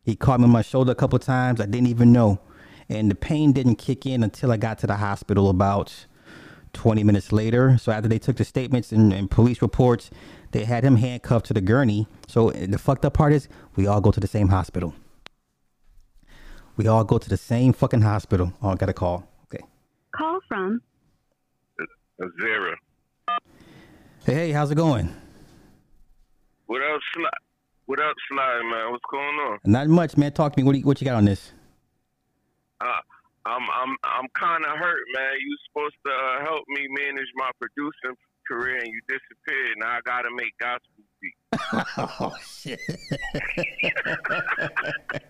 He 0.03 0.17
caught 0.17 0.41
me 0.41 0.45
on 0.45 0.51
my 0.51 0.63
shoulder 0.63 0.93
a 0.93 0.95
couple 0.95 1.19
times. 1.19 1.61
I 1.61 1.67
didn't 1.67 1.89
even 1.89 2.13
know. 2.13 2.41
And 2.89 3.11
the 3.11 3.15
pain 3.15 3.53
didn't 3.53 3.77
kick 3.77 4.07
in 4.07 4.25
until 4.25 4.51
I 4.51 4.57
got 4.57 4.79
to 4.79 4.87
the 4.87 4.97
hospital 4.97 5.51
about 5.51 6.07
20 6.73 7.05
minutes 7.05 7.33
later. 7.33 7.77
So 7.79 7.93
after 7.93 8.09
they 8.09 8.19
took 8.19 8.37
the 8.37 8.45
statements 8.45 8.93
and, 8.93 9.13
and 9.13 9.31
police 9.31 9.63
reports, 9.63 10.11
they 10.53 10.65
had 10.65 10.85
him 10.85 10.97
handcuffed 10.97 11.47
to 11.47 11.55
the 11.55 11.61
gurney. 11.61 12.09
So 12.27 12.51
the 12.51 12.79
fucked 12.79 13.05
up 13.05 13.15
part 13.15 13.33
is 13.33 13.49
we 13.77 13.87
all 13.87 14.01
go 14.01 14.11
to 14.11 14.21
the 14.21 14.27
same 14.27 14.49
hospital. 14.49 14.95
We 16.81 16.89
all 16.89 17.05
go 17.05 17.19
to 17.19 17.29
the 17.29 17.37
same 17.37 17.75
fucking 17.75 18.01
hospital. 18.01 18.55
Oh, 18.63 18.71
I 18.71 18.75
got 18.75 18.89
a 18.89 18.95
call. 18.95 19.29
Okay. 19.45 19.63
Call 20.17 20.41
from 20.49 20.81
Zero. 22.41 22.75
Hey, 24.25 24.35
hey, 24.35 24.51
how's 24.53 24.71
it 24.71 24.77
going? 24.77 25.15
What 26.69 26.81
up, 26.81 27.01
Sly? 27.13 27.29
What 27.85 28.01
up, 28.01 28.17
Sly, 28.31 28.61
man? 28.63 28.93
What's 28.93 29.05
going 29.13 29.27
on? 29.27 29.59
Not 29.67 29.89
much, 29.89 30.17
man. 30.17 30.33
Talk 30.33 30.55
to 30.55 30.59
me. 30.59 30.65
What, 30.65 30.73
do 30.73 30.79
you, 30.79 30.87
what 30.87 30.99
you 31.03 31.05
got 31.05 31.17
on 31.17 31.27
this? 31.27 31.53
Uh, 32.81 32.87
I'm 33.45 33.61
I'm 33.61 33.97
I'm 34.03 34.29
kind 34.33 34.65
of 34.65 34.79
hurt, 34.79 35.05
man. 35.15 35.33
You 35.39 35.57
supposed 35.69 35.97
to 36.07 36.13
uh, 36.13 36.45
help 36.47 36.65
me 36.69 36.89
manage 36.89 37.29
my 37.35 37.51
producing 37.61 38.17
career, 38.49 38.79
and 38.79 38.89
you 38.89 39.01
disappeared. 39.07 39.77
Now 39.77 39.99
I 39.99 40.01
gotta 40.07 40.31
make 40.35 40.57
gospel 40.59 41.05
beats. 41.21 41.37
oh 42.23 42.35
shit. 42.43 42.81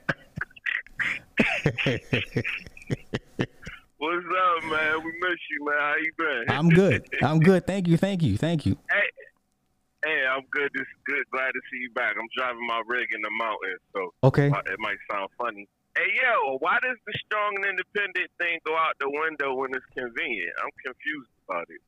What's 3.99 4.25
up, 4.27 4.65
man? 4.65 5.05
We 5.05 5.13
miss 5.21 5.39
you, 5.51 5.65
man. 5.67 5.75
How 5.79 5.95
you 6.01 6.13
been? 6.17 6.45
I'm 6.49 6.69
good. 6.71 7.05
I'm 7.23 7.39
good. 7.41 7.67
Thank 7.67 7.87
you. 7.89 7.97
Thank 7.97 8.23
you. 8.23 8.37
Thank 8.39 8.65
you. 8.65 8.77
Hey, 8.91 9.09
hey, 10.05 10.23
I'm 10.27 10.43
good. 10.51 10.71
This 10.75 10.87
good. 11.07 11.23
Glad 11.31 11.49
to 11.53 11.61
see 11.71 11.79
you 11.81 11.91
back. 11.91 12.15
I'm 12.19 12.27
driving 12.37 12.67
my 12.67 12.83
rig 12.87 13.09
in 13.15 13.21
the 13.21 13.31
mountains, 13.39 13.81
so 13.95 14.13
Okay. 14.25 14.47
it 14.47 14.79
might 14.79 14.97
sound 15.11 15.29
funny. 15.37 15.69
Hey, 15.97 16.07
yo, 16.23 16.57
why 16.59 16.79
does 16.83 16.97
the 17.07 17.13
strong 17.27 17.57
and 17.57 17.65
independent 17.67 18.31
thing 18.39 18.59
go 18.65 18.75
out 18.77 18.95
the 19.01 19.11
window 19.11 19.55
when 19.55 19.71
it's 19.75 19.85
convenient? 19.95 20.53
I'm 20.63 20.71
confused 20.85 21.29
about 21.49 21.67
it. 21.69 21.81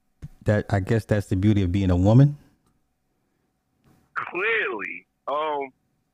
That 0.44 0.66
I 0.70 0.80
guess 0.80 1.04
that's 1.06 1.28
the 1.28 1.36
beauty 1.36 1.62
of 1.62 1.72
being 1.72 1.90
a 1.90 1.96
woman. 1.96 2.36
Clearly, 4.16 5.06
um, 5.28 5.70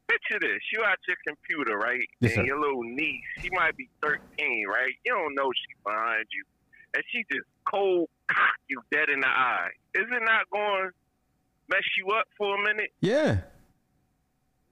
picture 0.09 0.39
this: 0.41 0.61
you 0.73 0.83
at 0.85 0.99
your 1.07 1.17
computer, 1.27 1.79
right? 1.79 2.07
Yes, 2.21 2.33
and 2.33 2.43
sir. 2.43 2.45
your 2.45 2.61
little 2.61 2.83
niece, 2.83 3.23
she 3.41 3.51
might 3.51 3.77
be 3.77 3.89
13, 4.03 4.19
right? 4.69 4.93
You 5.05 5.13
don't 5.13 5.35
know 5.35 5.51
she's 5.53 5.77
behind 5.85 6.27
you, 6.33 6.45
and 6.95 7.05
she 7.13 7.25
just 7.31 7.47
cold 7.71 8.09
cock 8.29 8.57
you 8.69 8.81
dead 8.91 9.09
in 9.09 9.21
the 9.21 9.29
eye. 9.29 9.69
Is 9.95 10.07
it 10.11 10.23
not 10.25 10.49
going 10.51 10.89
to 10.89 10.91
mess 11.69 11.85
you 11.97 12.09
up 12.15 12.27
for 12.37 12.55
a 12.57 12.63
minute? 12.63 12.91
Yeah. 13.01 13.39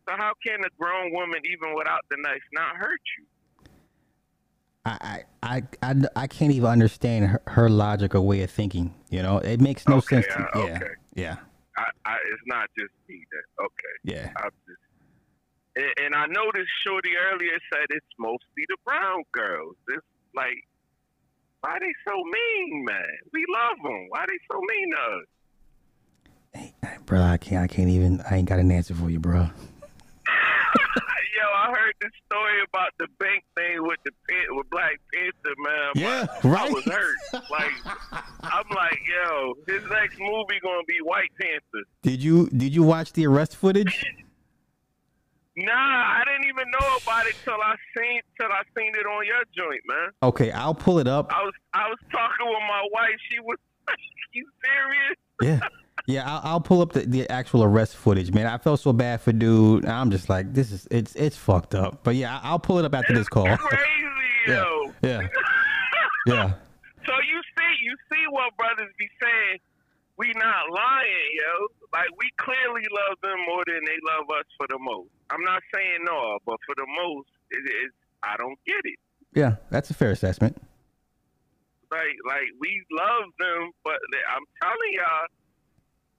So 0.08 0.14
how 0.16 0.32
can 0.46 0.60
a 0.60 0.68
grown 0.78 1.12
woman, 1.12 1.40
even 1.44 1.74
without 1.76 2.00
the 2.10 2.16
knife, 2.20 2.42
not 2.52 2.76
hurt 2.76 3.00
you? 3.18 3.24
I, 4.84 5.22
I, 5.42 5.56
I, 5.56 5.62
I, 5.82 5.94
I 6.14 6.26
can't 6.28 6.52
even 6.52 6.68
understand 6.70 7.26
her, 7.26 7.42
her 7.48 7.68
logic 7.68 8.14
or 8.14 8.20
way 8.20 8.42
of 8.42 8.50
thinking. 8.50 8.94
You 9.10 9.22
know, 9.22 9.38
it 9.38 9.60
makes 9.60 9.88
no 9.88 9.96
Okay, 9.96 10.22
sense. 10.22 10.26
To, 10.26 10.38
uh, 10.38 10.48
yeah, 10.54 10.76
okay. 10.76 10.90
yeah, 11.14 11.36
I, 11.76 11.82
I, 12.04 12.14
it's 12.32 12.42
not 12.46 12.68
just 12.78 12.92
me 13.08 13.20
that. 13.32 13.64
Okay. 13.64 13.94
yeah. 14.04 14.30
I'm 14.36 14.50
just, 14.68 14.78
and, 15.76 15.92
and 16.04 16.14
I 16.14 16.26
noticed 16.26 16.70
Shorty 16.84 17.10
earlier 17.16 17.58
said 17.72 17.86
it's 17.90 18.06
mostly 18.18 18.64
the 18.68 18.76
brown 18.84 19.22
girls. 19.32 19.76
It's 19.88 20.04
like, 20.34 20.64
why 21.60 21.78
they 21.80 21.92
so 22.06 22.14
mean, 22.16 22.84
man? 22.84 23.18
We 23.32 23.44
love 23.52 23.76
them. 23.82 24.06
Why 24.08 24.24
they 24.26 24.38
so 24.50 24.60
mean 24.60 24.90
to 24.94 25.00
us? 25.16 25.26
Bro, 27.04 27.22
I 27.22 27.36
can't. 27.36 27.62
I 27.62 27.66
can't 27.66 27.88
even. 27.88 28.22
I 28.28 28.36
ain't 28.36 28.48
got 28.48 28.58
an 28.58 28.70
answer 28.70 28.94
for 28.94 29.10
you, 29.10 29.20
bro. 29.20 29.40
Yo, 29.46 29.50
I 31.54 31.70
heard 31.70 31.94
the 32.00 32.10
story 32.24 32.62
about 32.66 32.92
the 32.98 33.06
bank 33.18 33.44
thing 33.54 33.82
with 33.82 33.98
the 34.04 34.12
Pan- 34.28 34.56
with 34.56 34.70
Black 34.70 34.98
Panther, 35.12 35.54
man. 35.58 35.92
Yeah, 35.94 36.26
I 36.42 36.48
right. 36.48 36.72
was 36.72 36.84
hurt. 36.84 37.16
Like, 37.50 37.72
I'm 38.42 38.64
like, 38.74 39.00
yo, 39.06 39.54
his 39.68 39.82
next 39.90 40.18
movie 40.18 40.58
gonna 40.62 40.82
be 40.88 40.98
White 41.02 41.30
Panther. 41.38 41.84
Did 42.02 42.22
you 42.22 42.48
Did 42.48 42.74
you 42.74 42.82
watch 42.82 43.12
the 43.12 43.26
arrest 43.26 43.54
footage? 43.56 44.06
Nah, 45.58 45.72
I 45.72 46.22
didn't 46.26 46.48
even 46.48 46.70
know 46.70 46.86
about 47.02 47.26
it 47.26 47.34
till 47.42 47.54
I 47.54 47.74
seen 47.96 48.20
till 48.38 48.48
I 48.50 48.62
seen 48.76 48.92
it 48.94 49.06
on 49.06 49.24
your 49.24 49.42
joint, 49.56 49.80
man. 49.86 50.08
Okay, 50.22 50.50
I'll 50.50 50.74
pull 50.74 50.98
it 50.98 51.08
up. 51.08 51.32
I 51.32 51.42
was 51.42 51.54
I 51.72 51.88
was 51.88 51.98
talking 52.12 52.46
with 52.46 52.60
my 52.68 52.86
wife. 52.92 53.16
She 53.30 53.40
was, 53.40 53.56
you 54.32 54.46
serious? 54.62 55.16
Yeah, 55.62 55.68
yeah. 56.06 56.30
I'll, 56.30 56.40
I'll 56.44 56.60
pull 56.60 56.82
up 56.82 56.92
the, 56.92 57.06
the 57.06 57.30
actual 57.30 57.62
arrest 57.64 57.96
footage, 57.96 58.32
man. 58.34 58.46
I 58.46 58.58
felt 58.58 58.80
so 58.80 58.92
bad 58.92 59.22
for 59.22 59.32
dude. 59.32 59.86
I'm 59.86 60.10
just 60.10 60.28
like, 60.28 60.52
this 60.52 60.70
is 60.72 60.86
it's 60.90 61.14
it's 61.14 61.36
fucked 61.38 61.74
up. 61.74 62.00
But 62.04 62.16
yeah, 62.16 62.38
I'll 62.42 62.58
pull 62.58 62.78
it 62.78 62.84
up 62.84 62.94
after 62.94 63.14
this 63.14 63.28
call. 63.28 63.56
Crazy, 63.56 63.82
Yeah, 64.48 64.54
yo. 64.62 64.92
yeah, 65.02 65.20
yeah. 66.26 66.52
So 67.06 67.12
you 67.12 67.40
see, 67.56 67.72
you 67.84 67.94
see 68.12 68.24
what 68.30 68.56
brothers 68.56 68.92
be 68.98 69.08
saying. 69.22 69.58
We 70.18 70.32
not 70.36 70.70
lying, 70.72 71.30
yo. 71.36 71.68
Like 71.92 72.08
we 72.16 72.30
clearly 72.38 72.86
love 72.88 73.18
them 73.22 73.38
more 73.46 73.62
than 73.66 73.84
they 73.84 73.98
love 74.04 74.26
us 74.32 74.46
for 74.56 74.66
the 74.68 74.78
most. 74.78 75.10
I'm 75.30 75.42
not 75.42 75.62
saying 75.74 76.04
no, 76.04 76.38
but 76.46 76.56
for 76.64 76.74
the 76.76 76.86
most, 76.86 77.28
it 77.50 77.64
is. 77.84 77.92
I 78.22 78.36
don't 78.38 78.58
get 78.66 78.80
it. 78.84 78.98
Yeah, 79.34 79.56
that's 79.70 79.90
a 79.90 79.94
fair 79.94 80.10
assessment. 80.10 80.56
Like, 81.90 82.16
like 82.26 82.48
we 82.58 82.82
love 82.90 83.30
them, 83.38 83.70
but 83.84 84.00
I'm 84.34 84.44
telling 84.60 84.92
y'all, 84.92 85.26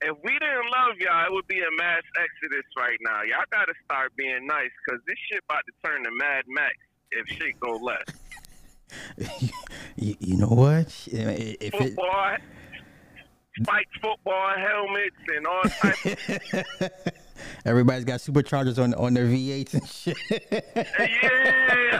if 0.01 0.17
we 0.23 0.31
didn't 0.33 0.69
love 0.71 0.95
y'all, 0.99 1.25
it 1.25 1.33
would 1.33 1.47
be 1.47 1.59
a 1.59 1.71
mass 1.77 2.03
exodus 2.21 2.65
right 2.77 2.97
now. 3.01 3.23
Y'all 3.23 3.49
got 3.51 3.65
to 3.65 3.73
start 3.83 4.15
being 4.15 4.45
nice, 4.45 4.69
cause 4.87 4.99
this 5.07 5.17
shit 5.29 5.43
about 5.49 5.63
to 5.65 5.73
turn 5.83 6.03
to 6.03 6.11
Mad 6.11 6.45
Max 6.47 6.75
if 7.11 7.27
shit 7.27 7.59
go 7.59 7.77
left. 7.77 8.13
You, 9.99 10.15
you 10.19 10.37
know 10.37 10.47
what? 10.47 11.07
If 11.07 11.59
it, 11.59 11.71
Football, 11.75 12.37
spiked 13.61 13.99
football 14.01 14.49
helmets, 14.57 15.15
and 15.27 15.47
all 15.47 15.63
types. 15.63 16.89
everybody's 17.65 18.05
got 18.05 18.19
superchargers 18.19 18.81
on 18.81 18.93
on 18.95 19.13
their 19.13 19.25
V8s 19.25 19.73
and 19.73 19.87
shit. 19.87 20.17
yeah. 20.99 21.99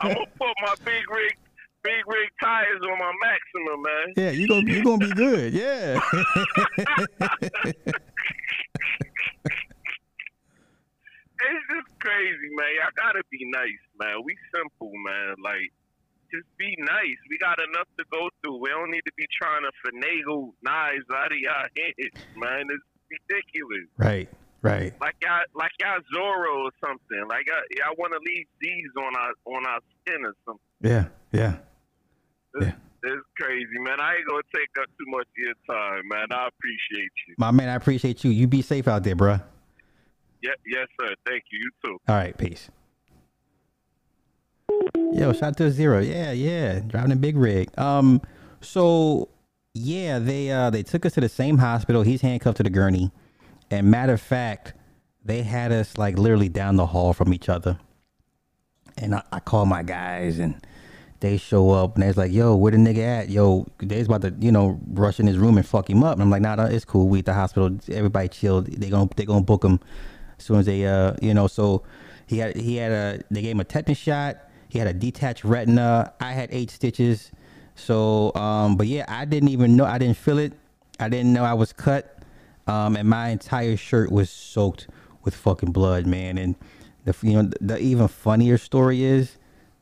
I'm 0.00 0.14
gonna 0.14 0.26
put 0.38 0.54
my 0.62 0.74
big 0.84 1.10
rig, 1.10 1.36
big 1.82 2.06
rig 2.06 2.30
tires 2.42 2.80
on 2.82 2.98
my 2.98 3.12
Maxima, 3.22 3.76
man. 3.82 4.14
yeah, 4.16 4.30
you 4.30 4.48
gonna 4.48 4.70
you 4.70 4.84
gonna 4.84 4.98
be 4.98 5.12
good. 5.12 5.52
Yeah. 5.52 6.00
It's 11.40 11.64
just 11.70 11.98
crazy, 12.00 12.50
man. 12.58 12.66
Y'all 12.76 12.90
gotta 12.96 13.22
be 13.30 13.38
nice, 13.54 13.82
man. 13.98 14.22
We 14.24 14.36
simple, 14.52 14.90
man. 15.06 15.36
Like, 15.42 15.72
just 16.30 16.46
be 16.58 16.76
nice. 16.78 17.18
We 17.30 17.38
got 17.38 17.58
enough 17.58 17.88
to 17.98 18.04
go 18.12 18.28
through. 18.42 18.58
We 18.60 18.70
don't 18.70 18.90
need 18.90 19.04
to 19.06 19.12
be 19.16 19.26
trying 19.40 19.62
to 19.62 19.72
finagle 19.84 20.52
knives 20.62 21.04
out 21.14 21.32
of 21.32 21.38
y'all 21.38 21.68
heads, 21.76 22.24
man. 22.36 22.66
It's 22.70 22.84
ridiculous. 23.10 23.88
right. 23.96 24.28
Right. 24.60 24.92
Like 25.00 25.14
y'all, 25.22 25.46
like 25.54 25.70
y'all 25.78 26.00
Zorro 26.12 26.64
or 26.64 26.70
something. 26.84 27.22
Like 27.28 27.46
uh, 27.46 27.62
y'all, 27.70 27.94
y'all 27.94 27.94
want 27.96 28.12
to 28.12 28.18
leave 28.26 28.46
these 28.60 28.90
on 28.98 29.14
our 29.14 29.54
on 29.54 29.64
our 29.64 29.78
skin 30.02 30.26
or 30.26 30.34
something. 30.44 30.60
Yeah. 30.80 31.04
Yeah. 31.30 31.58
It's, 32.54 32.76
it's 33.04 33.26
crazy, 33.40 33.78
man. 33.78 34.00
I 34.00 34.16
ain't 34.16 34.26
gonna 34.28 34.42
take 34.52 34.68
up 34.80 34.86
too 34.98 35.06
much 35.06 35.26
of 35.26 35.36
your 35.36 35.54
time, 35.70 36.02
man. 36.08 36.26
I 36.32 36.48
appreciate 36.48 37.12
you. 37.28 37.34
My 37.38 37.52
man, 37.52 37.68
I 37.68 37.76
appreciate 37.76 38.24
you. 38.24 38.30
You 38.30 38.48
be 38.48 38.62
safe 38.62 38.88
out 38.88 39.04
there, 39.04 39.14
bruh. 39.14 39.42
Yeah, 40.42 40.50
yes, 40.66 40.86
sir. 41.00 41.14
Thank 41.26 41.44
you. 41.52 41.58
You 41.60 41.70
too. 41.84 41.98
All 42.08 42.16
right, 42.16 42.36
peace. 42.36 42.68
Yo, 45.18 45.32
shout 45.32 45.42
out 45.42 45.56
to 45.56 45.68
Zero. 45.68 45.98
Yeah, 45.98 46.30
yeah. 46.30 46.78
Driving 46.78 47.10
a 47.10 47.16
big 47.16 47.36
rig. 47.36 47.76
Um, 47.76 48.22
so 48.60 49.28
yeah, 49.74 50.20
they 50.20 50.50
uh 50.52 50.70
they 50.70 50.84
took 50.84 51.04
us 51.04 51.14
to 51.14 51.20
the 51.20 51.28
same 51.28 51.58
hospital. 51.58 52.02
He's 52.02 52.20
handcuffed 52.20 52.58
to 52.58 52.62
the 52.62 52.70
gurney. 52.70 53.10
And 53.68 53.90
matter 53.90 54.12
of 54.12 54.20
fact, 54.20 54.74
they 55.24 55.42
had 55.42 55.72
us 55.72 55.98
like 55.98 56.16
literally 56.16 56.48
down 56.48 56.76
the 56.76 56.86
hall 56.86 57.12
from 57.12 57.34
each 57.34 57.48
other. 57.48 57.80
And 58.96 59.16
I, 59.16 59.22
I 59.32 59.40
call 59.40 59.66
my 59.66 59.82
guys 59.82 60.38
and 60.38 60.64
they 61.18 61.36
show 61.36 61.70
up 61.70 61.96
and 61.96 62.04
they's 62.04 62.16
like, 62.16 62.30
yo, 62.30 62.54
where 62.54 62.70
the 62.70 62.78
nigga 62.78 63.22
at? 63.22 63.28
Yo, 63.28 63.66
they's 63.78 64.06
about 64.06 64.22
to, 64.22 64.32
you 64.38 64.52
know, 64.52 64.80
rush 64.86 65.18
in 65.18 65.26
his 65.26 65.36
room 65.36 65.56
and 65.56 65.66
fuck 65.66 65.90
him 65.90 66.04
up. 66.04 66.12
And 66.12 66.22
I'm 66.22 66.30
like, 66.30 66.42
nah, 66.42 66.54
nah 66.54 66.66
it's 66.66 66.84
cool. 66.84 67.08
We 67.08 67.18
at 67.18 67.26
the 67.26 67.34
hospital. 67.34 67.76
Everybody 67.90 68.28
chill. 68.28 68.62
They 68.62 68.88
gonna 68.88 69.10
they 69.16 69.24
gonna 69.24 69.40
book 69.40 69.64
him 69.64 69.80
as 70.38 70.44
soon 70.44 70.60
as 70.60 70.66
they 70.66 70.86
uh 70.86 71.14
you 71.20 71.34
know, 71.34 71.48
so 71.48 71.82
he 72.28 72.38
had 72.38 72.56
he 72.56 72.76
had 72.76 72.92
a 72.92 73.20
they 73.32 73.42
gave 73.42 73.52
him 73.52 73.60
a 73.60 73.64
tetanus 73.64 73.98
shot. 73.98 74.47
He 74.68 74.78
had 74.78 74.88
a 74.88 74.92
detached 74.92 75.44
retina. 75.44 76.12
I 76.20 76.32
had 76.32 76.48
eight 76.52 76.70
stitches. 76.70 77.30
So 77.74 78.34
um 78.34 78.76
but 78.76 78.86
yeah, 78.86 79.04
I 79.08 79.24
didn't 79.24 79.48
even 79.50 79.76
know 79.76 79.84
I 79.84 79.98
didn't 79.98 80.16
feel 80.16 80.38
it. 80.38 80.52
I 81.00 81.08
didn't 81.08 81.32
know 81.32 81.44
I 81.44 81.54
was 81.54 81.72
cut. 81.72 82.18
Um 82.66 82.96
and 82.96 83.08
my 83.08 83.28
entire 83.28 83.76
shirt 83.76 84.10
was 84.10 84.30
soaked 84.30 84.88
with 85.24 85.34
fucking 85.34 85.72
blood, 85.72 86.06
man. 86.06 86.38
And 86.38 86.56
the 87.04 87.16
you 87.26 87.42
know 87.42 87.50
the 87.60 87.78
even 87.78 88.08
funnier 88.08 88.58
story 88.58 89.02
is 89.02 89.36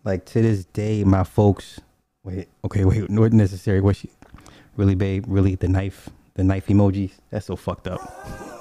like 0.05 0.25
to 0.25 0.41
this 0.41 0.65
day 0.67 1.03
my 1.05 1.25
folks 1.25 1.81
wait 2.23 2.49
okay 2.65 2.85
wait 2.85 3.11
not 3.11 3.33
necessary 3.33 3.81
what 3.81 3.97
she 3.97 4.09
really 4.77 4.95
babe 4.95 5.25
really 5.27 5.57
the 5.57 5.69
knife 5.69 6.09
the 6.35 6.45
knife 6.45 6.67
emojis 6.69 7.13
that's 7.31 7.47
so 7.47 7.57
fucked 7.57 7.89
up 7.89 8.56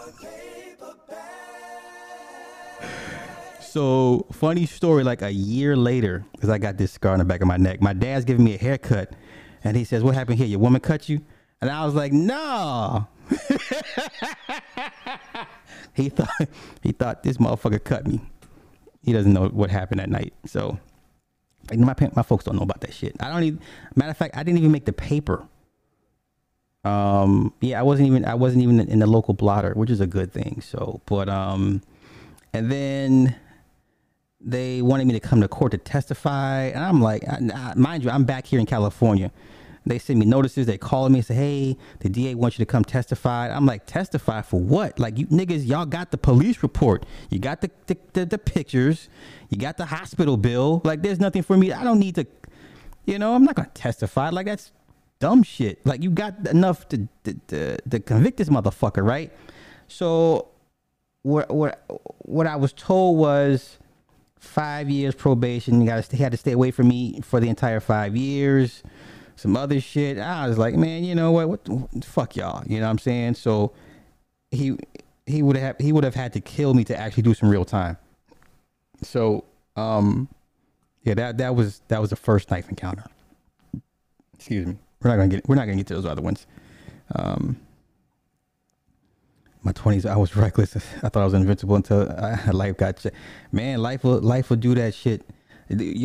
so 3.75 4.25
funny 4.31 4.65
story 4.65 5.03
like 5.03 5.21
a 5.21 5.33
year 5.33 5.75
later 5.75 6.23
because 6.31 6.49
i 6.49 6.57
got 6.57 6.77
this 6.77 6.93
scar 6.93 7.11
on 7.11 7.19
the 7.19 7.25
back 7.25 7.41
of 7.41 7.47
my 7.47 7.57
neck 7.57 7.81
my 7.81 7.91
dad's 7.91 8.23
giving 8.23 8.45
me 8.45 8.55
a 8.55 8.57
haircut 8.57 9.11
and 9.65 9.75
he 9.75 9.83
says 9.83 10.01
what 10.01 10.15
happened 10.15 10.37
here 10.37 10.47
your 10.47 10.59
woman 10.59 10.79
cut 10.79 11.09
you 11.09 11.19
and 11.59 11.69
i 11.69 11.83
was 11.83 11.93
like 11.93 12.13
no 12.13 13.05
he 15.93 16.07
thought 16.07 16.29
he 16.83 16.93
thought 16.93 17.21
this 17.23 17.35
motherfucker 17.35 17.83
cut 17.83 18.07
me 18.07 18.21
he 19.03 19.11
doesn't 19.11 19.33
know 19.33 19.49
what 19.49 19.69
happened 19.69 19.99
that 19.99 20.09
night 20.09 20.33
so 20.45 20.79
like, 21.69 21.77
my 21.77 21.93
my 22.15 22.23
folks 22.23 22.45
don't 22.45 22.55
know 22.55 22.61
about 22.61 22.81
that 22.81 22.93
shit. 22.93 23.15
I 23.19 23.27
don't 23.27 23.41
even. 23.41 23.59
Matter 23.95 24.11
of 24.11 24.17
fact, 24.17 24.37
I 24.37 24.43
didn't 24.43 24.59
even 24.59 24.71
make 24.71 24.85
the 24.85 24.93
paper. 24.93 25.47
Um, 26.83 27.55
yeah, 27.59 27.79
I 27.79 27.81
wasn't 27.81 28.07
even 28.07 28.23
I 28.23 28.35
wasn't 28.35 28.61
even 28.61 28.79
in 28.81 28.99
the 28.99 29.07
local 29.07 29.33
blotter, 29.33 29.73
which 29.73 29.89
is 29.89 29.99
a 29.99 30.05
good 30.05 30.31
thing. 30.31 30.61
So, 30.61 31.01
but 31.07 31.27
um, 31.27 31.81
and 32.53 32.71
then 32.71 33.35
they 34.45 34.83
wanted 34.83 35.07
me 35.07 35.13
to 35.13 35.19
come 35.19 35.41
to 35.41 35.47
court 35.47 35.71
to 35.71 35.77
testify, 35.79 36.65
and 36.65 36.83
I'm 36.83 37.01
like, 37.01 37.27
I, 37.27 37.39
I, 37.53 37.73
mind 37.75 38.03
you, 38.03 38.11
I'm 38.11 38.25
back 38.25 38.45
here 38.45 38.59
in 38.59 38.67
California. 38.67 39.31
They 39.87 39.99
send 39.99 40.19
me 40.19 40.25
notices. 40.25 40.65
They 40.65 40.77
call 40.77 41.09
me 41.09 41.19
and 41.19 41.25
say, 41.25 41.35
"Hey, 41.35 41.77
the 41.99 42.09
DA 42.09 42.33
wants 42.35 42.57
you 42.57 42.65
to 42.65 42.71
come 42.71 42.83
testify." 42.83 43.49
I'm 43.49 43.65
like, 43.65 43.85
"Testify 43.85 44.41
for 44.41 44.59
what? 44.59 44.99
Like 44.99 45.17
you 45.19 45.27
niggas, 45.27 45.67
y'all 45.67 45.85
got 45.85 46.11
the 46.11 46.17
police 46.17 46.63
report. 46.63 47.05
You 47.29 47.39
got 47.39 47.61
the 47.61 47.69
the, 47.87 47.97
the, 48.13 48.25
the 48.25 48.37
pictures. 48.37 49.09
You 49.49 49.57
got 49.57 49.77
the 49.77 49.85
hospital 49.85 50.37
bill. 50.37 50.81
Like 50.83 51.03
there's 51.03 51.19
nothing 51.19 51.43
for 51.43 51.55
me. 51.55 51.71
I 51.71 51.83
don't 51.83 51.99
need 51.99 52.15
to. 52.15 52.25
You 53.05 53.19
know, 53.19 53.35
I'm 53.35 53.43
not 53.43 53.55
gonna 53.55 53.69
testify. 53.75 54.29
Like 54.29 54.47
that's 54.47 54.71
dumb 55.19 55.43
shit. 55.43 55.85
Like 55.85 56.01
you 56.01 56.09
got 56.09 56.47
enough 56.47 56.89
to 56.89 57.07
to, 57.25 57.33
to, 57.47 57.77
to 57.77 57.99
convict 57.99 58.37
this 58.37 58.49
motherfucker, 58.49 59.05
right? 59.05 59.31
So 59.87 60.49
what 61.21 61.53
what 61.53 61.83
what 62.19 62.47
I 62.47 62.55
was 62.55 62.73
told 62.73 63.19
was 63.19 63.77
five 64.39 64.89
years 64.89 65.15
probation. 65.15 65.81
You 65.81 65.87
got 65.87 66.03
to 66.03 66.15
he 66.15 66.23
had 66.23 66.31
to 66.31 66.37
stay 66.37 66.51
away 66.51 66.71
from 66.71 66.87
me 66.87 67.21
for 67.21 67.39
the 67.39 67.49
entire 67.49 67.79
five 67.79 68.15
years. 68.15 68.83
Some 69.35 69.57
other 69.57 69.81
shit. 69.81 70.17
I 70.17 70.47
was 70.47 70.57
like, 70.57 70.75
man, 70.75 71.03
you 71.03 71.13
know 71.13 71.31
what? 71.31 71.49
What 71.49 71.65
the, 71.65 72.05
fuck 72.05 72.35
y'all? 72.35 72.63
You 72.65 72.79
know 72.79 72.85
what 72.85 72.91
I'm 72.91 72.97
saying? 72.99 73.35
So 73.35 73.73
he 74.51 74.77
he 75.25 75.41
would 75.41 75.57
have 75.57 75.75
he 75.79 75.91
would 75.91 76.03
have 76.03 76.15
had 76.15 76.33
to 76.33 76.39
kill 76.39 76.73
me 76.73 76.83
to 76.85 76.97
actually 76.97 77.23
do 77.23 77.33
some 77.33 77.49
real 77.49 77.65
time. 77.65 77.97
So 79.01 79.43
um 79.75 80.29
yeah, 81.03 81.13
that 81.15 81.37
that 81.39 81.55
was 81.55 81.81
that 81.89 81.99
was 82.01 82.09
the 82.09 82.15
first 82.15 82.49
knife 82.49 82.69
encounter. 82.69 83.03
Excuse 84.33 84.67
me. 84.67 84.77
We're 85.01 85.09
not 85.11 85.17
gonna 85.17 85.27
get 85.29 85.49
we're 85.49 85.55
not 85.55 85.65
gonna 85.65 85.77
get 85.77 85.87
to 85.87 85.95
those 85.95 86.05
other 86.05 86.21
ones. 86.21 86.47
Um 87.15 87.57
my 89.65 89.71
twenties, 89.71 90.05
I 90.05 90.15
was 90.15 90.35
reckless. 90.45 90.75
I 90.77 91.09
thought 91.09 91.21
I 91.21 91.25
was 91.25 91.33
invincible 91.33 91.75
until 91.75 92.09
I, 92.09 92.49
life 92.53 92.77
got. 92.77 92.97
Ch- 92.97 93.07
Man, 93.51 93.81
life 93.81 94.03
will 94.03 94.21
life 94.21 94.49
will 94.49 94.57
do 94.57 94.75
that 94.75 94.93
shit. 94.93 95.23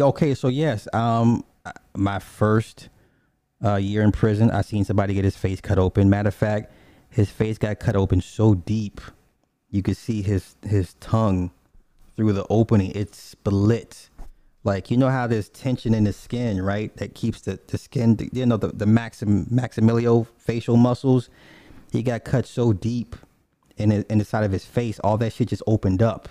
Okay, 0.01 0.35
so 0.35 0.49
yes, 0.49 0.89
um, 0.95 1.45
my 1.95 2.19
first 2.19 2.89
uh, 3.63 3.77
year 3.77 4.03
in 4.03 4.11
prison, 4.11 4.51
I 4.51 4.63
seen 4.63 4.85
somebody 4.85 5.13
get 5.13 5.25
his 5.25 5.37
face 5.37 5.61
cut 5.61 5.79
open. 5.79 6.09
Matter 6.09 6.29
of 6.29 6.35
fact, 6.35 6.73
his 7.11 7.31
face 7.31 7.59
got 7.59 7.79
cut 7.79 7.95
open 7.95 8.23
so 8.23 8.55
deep, 8.55 9.01
you 9.69 9.83
could 9.83 9.99
see 9.99 10.23
his 10.23 10.57
his 10.67 10.95
tongue 10.95 11.51
through 12.17 12.33
the 12.33 12.47
opening. 12.49 12.93
It 12.93 13.15
split. 13.15 14.09
Like 14.65 14.91
you 14.91 14.97
know 14.97 15.09
how 15.09 15.27
there's 15.27 15.49
tension 15.51 15.95
in 15.95 16.05
the 16.05 16.13
skin, 16.13 16.63
right? 16.63 16.95
That 16.97 17.15
keeps 17.15 17.43
the, 17.43 17.59
the 17.67 17.79
skin, 17.79 18.19
you 18.33 18.47
know, 18.47 18.57
the 18.57 18.69
the 18.69 18.87
maxim 18.87 19.47
maximilio 19.47 20.27
facial 20.39 20.77
muscles. 20.77 21.29
He 21.93 22.03
got 22.03 22.25
cut 22.25 22.47
so 22.47 22.73
deep 22.73 23.17
in 23.81 24.05
in 24.09 24.19
the 24.19 24.25
side 24.25 24.45
of 24.45 24.53
his 24.53 24.65
face, 24.65 24.99
all 25.01 25.17
that 25.19 25.33
shit 25.33 25.49
just 25.49 25.63
opened 25.67 26.03
up, 26.03 26.29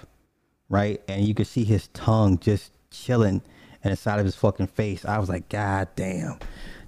right? 0.69 1.01
And 1.07 1.26
you 1.26 1.34
could 1.34 1.47
see 1.47 1.63
his 1.63 1.88
tongue 1.89 2.38
just 2.39 2.71
chilling 2.91 3.41
in 3.84 3.91
the 3.91 3.95
side 3.95 4.19
of 4.19 4.26
his 4.26 4.35
fucking 4.35 4.67
face. 4.67 5.05
I 5.05 5.17
was 5.19 5.30
like, 5.30 5.49
God 5.49 5.88
damn. 5.95 6.39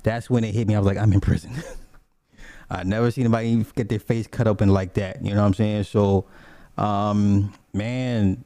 That's 0.03 0.29
when 0.29 0.43
it 0.43 0.53
hit 0.53 0.67
me. 0.67 0.75
I 0.75 0.79
was 0.79 0.87
like, 0.87 0.97
I'm 0.97 1.13
in 1.13 1.21
prison. 1.21 1.53
I 2.69 2.83
never 2.83 3.11
seen 3.11 3.25
anybody 3.25 3.65
get 3.75 3.89
their 3.89 3.99
face 3.99 4.27
cut 4.27 4.47
open 4.47 4.69
like 4.69 4.93
that. 4.93 5.23
You 5.23 5.33
know 5.33 5.41
what 5.41 5.47
I'm 5.47 5.53
saying? 5.53 5.83
So, 5.83 6.25
um, 6.77 7.53
man, 7.73 8.43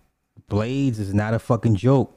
blades 0.50 1.00
is 1.00 1.14
not 1.14 1.34
a 1.34 1.40
fucking 1.40 1.76
joke. 1.76 2.12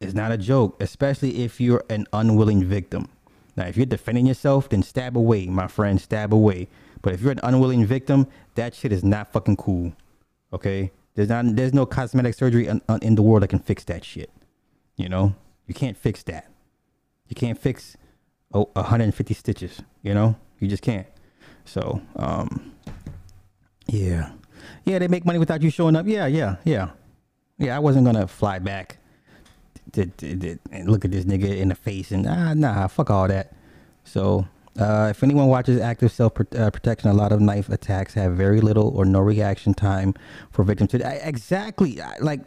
It's 0.00 0.14
not 0.14 0.30
a 0.30 0.38
joke, 0.38 0.80
especially 0.80 1.42
if 1.42 1.60
you're 1.60 1.84
an 1.90 2.06
unwilling 2.12 2.64
victim. 2.64 3.08
Now, 3.56 3.66
if 3.66 3.76
you're 3.76 3.86
defending 3.86 4.26
yourself, 4.26 4.68
then 4.68 4.82
stab 4.82 5.16
away, 5.16 5.46
my 5.46 5.66
friend, 5.66 6.00
stab 6.00 6.32
away. 6.32 6.68
But 7.08 7.14
if 7.14 7.22
you're 7.22 7.32
an 7.32 7.40
unwilling 7.42 7.86
victim, 7.86 8.26
that 8.54 8.74
shit 8.74 8.92
is 8.92 9.02
not 9.02 9.32
fucking 9.32 9.56
cool. 9.56 9.94
Okay? 10.52 10.92
There's 11.14 11.30
not 11.30 11.56
there's 11.56 11.72
no 11.72 11.86
cosmetic 11.86 12.34
surgery 12.34 12.66
in, 12.66 12.82
in 13.00 13.14
the 13.14 13.22
world 13.22 13.44
that 13.44 13.48
can 13.48 13.60
fix 13.60 13.82
that 13.84 14.04
shit. 14.04 14.30
You 14.98 15.08
know? 15.08 15.34
You 15.66 15.72
can't 15.72 15.96
fix 15.96 16.22
that. 16.24 16.52
You 17.28 17.34
can't 17.34 17.58
fix 17.58 17.96
oh, 18.52 18.68
150 18.74 19.32
stitches, 19.32 19.80
you 20.02 20.12
know? 20.12 20.36
You 20.60 20.68
just 20.68 20.82
can't. 20.82 21.06
So, 21.64 22.02
um 22.16 22.74
yeah. 23.86 24.32
Yeah, 24.84 24.98
they 24.98 25.08
make 25.08 25.24
money 25.24 25.38
without 25.38 25.62
you 25.62 25.70
showing 25.70 25.96
up. 25.96 26.06
Yeah, 26.06 26.26
yeah, 26.26 26.56
yeah. 26.66 26.90
Yeah, 27.56 27.74
I 27.74 27.78
wasn't 27.78 28.04
gonna 28.04 28.28
fly 28.28 28.58
back 28.58 28.98
to, 29.92 30.04
to, 30.04 30.36
to, 30.36 30.58
and 30.70 30.90
look 30.90 31.06
at 31.06 31.10
this 31.10 31.24
nigga 31.24 31.56
in 31.56 31.68
the 31.68 31.74
face 31.74 32.12
and 32.12 32.26
ah 32.26 32.52
nah, 32.52 32.86
fuck 32.86 33.08
all 33.08 33.28
that. 33.28 33.54
So 34.04 34.46
uh, 34.78 35.08
if 35.10 35.22
anyone 35.24 35.48
watches 35.48 35.80
active 35.80 36.12
self 36.12 36.32
uh, 36.40 36.70
protection, 36.70 37.10
a 37.10 37.14
lot 37.14 37.32
of 37.32 37.40
knife 37.40 37.68
attacks 37.68 38.14
have 38.14 38.34
very 38.34 38.60
little 38.60 38.88
or 38.96 39.04
no 39.04 39.20
reaction 39.20 39.74
time 39.74 40.14
for 40.50 40.62
victims. 40.62 40.90
To 40.92 41.06
I, 41.06 41.14
exactly, 41.14 42.00
I, 42.00 42.16
like 42.20 42.40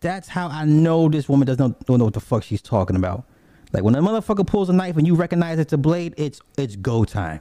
that's 0.00 0.28
how 0.28 0.48
I 0.48 0.64
know 0.64 1.08
this 1.08 1.28
woman 1.28 1.46
doesn't 1.46 1.86
don't 1.86 1.98
know 1.98 2.04
what 2.04 2.14
the 2.14 2.20
fuck 2.20 2.42
she's 2.42 2.60
talking 2.60 2.96
about. 2.96 3.24
Like 3.72 3.84
when 3.84 3.94
a 3.94 4.02
motherfucker 4.02 4.46
pulls 4.46 4.68
a 4.68 4.72
knife 4.72 4.96
and 4.96 5.06
you 5.06 5.14
recognize 5.14 5.58
it's 5.58 5.72
a 5.72 5.78
blade, 5.78 6.14
it's 6.16 6.40
it's 6.58 6.74
go 6.76 7.04
time. 7.04 7.40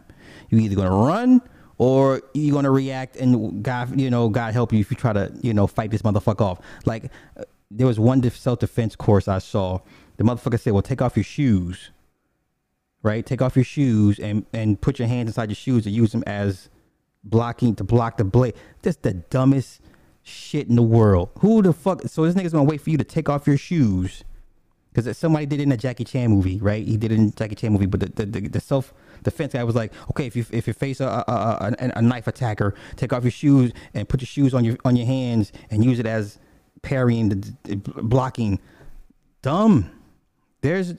You 0.49 0.59
either 0.59 0.75
gonna 0.75 0.91
run 0.91 1.41
or 1.79 2.21
you're 2.35 2.53
gonna 2.53 2.71
react, 2.71 3.15
and 3.15 3.63
God, 3.63 3.99
you 3.99 4.11
know, 4.11 4.29
God 4.29 4.53
help 4.53 4.71
you 4.71 4.79
if 4.79 4.91
you 4.91 4.97
try 4.97 5.13
to, 5.13 5.33
you 5.41 5.53
know, 5.55 5.65
fight 5.65 5.89
this 5.89 6.03
motherfucker 6.03 6.41
off. 6.41 6.59
Like 6.85 7.11
uh, 7.35 7.43
there 7.71 7.87
was 7.87 7.99
one 7.99 8.21
self 8.29 8.59
defense 8.59 8.95
course 8.95 9.27
I 9.27 9.39
saw. 9.39 9.79
The 10.17 10.23
motherfucker 10.23 10.59
said, 10.59 10.73
"Well, 10.73 10.83
take 10.83 11.01
off 11.01 11.17
your 11.17 11.23
shoes." 11.23 11.89
Right? 13.03 13.25
Take 13.25 13.41
off 13.41 13.55
your 13.55 13.65
shoes 13.65 14.17
and 14.17 14.45
and 14.53 14.81
put 14.81 14.97
your 14.97 15.07
hands 15.07 15.29
inside 15.29 15.49
your 15.49 15.55
shoes 15.55 15.85
and 15.85 15.93
use 15.93 16.11
them 16.11 16.23
as 16.25 16.69
blocking 17.23 17.75
to 17.75 17.83
block 17.83 18.17
the 18.17 18.23
blade. 18.23 18.55
That's 18.81 18.97
the 18.97 19.13
dumbest 19.13 19.81
shit 20.23 20.67
in 20.67 20.75
the 20.75 20.81
world. 20.81 21.29
Who 21.39 21.61
the 21.61 21.73
fuck? 21.73 22.01
So 22.07 22.25
this 22.25 22.33
nigga's 22.33 22.53
gonna 22.53 22.63
wait 22.63 22.81
for 22.81 22.89
you 22.89 22.97
to 22.97 23.03
take 23.03 23.29
off 23.29 23.45
your 23.45 23.57
shoes 23.57 24.23
because 24.91 25.17
somebody 25.17 25.45
did 25.45 25.59
it 25.59 25.63
in 25.63 25.71
a 25.71 25.77
Jackie 25.77 26.03
Chan 26.03 26.29
movie, 26.29 26.59
right? 26.59 26.85
He 26.85 26.97
did 26.97 27.11
it 27.11 27.15
in 27.15 27.31
Jackie 27.33 27.55
Chan 27.55 27.71
movie, 27.71 27.85
but 27.85 27.99
the 27.99 28.07
the, 28.07 28.25
the, 28.25 28.47
the 28.47 28.61
self 28.61 28.93
defense 29.21 29.53
guy 29.53 29.63
was 29.63 29.75
like, 29.75 29.93
okay, 30.11 30.25
if 30.25 30.35
you 30.35 30.45
if 30.51 30.67
you 30.67 30.73
face 30.73 30.99
a 31.01 31.05
a, 31.05 31.75
a 31.79 31.91
a, 31.95 32.01
knife 32.01 32.27
attacker, 32.27 32.73
take 32.95 33.11
off 33.11 33.23
your 33.23 33.31
shoes 33.31 33.71
and 33.93 34.07
put 34.07 34.21
your 34.21 34.27
shoes 34.27 34.53
on 34.53 34.63
your 34.63 34.77
on 34.85 34.95
your 34.95 35.05
hands 35.05 35.51
and 35.69 35.83
use 35.83 35.99
it 35.99 36.05
as 36.05 36.39
parrying, 36.81 37.29
the, 37.29 37.53
the 37.63 37.75
blocking. 37.75 38.59
Dumb. 39.41 39.91
There's 40.61 40.93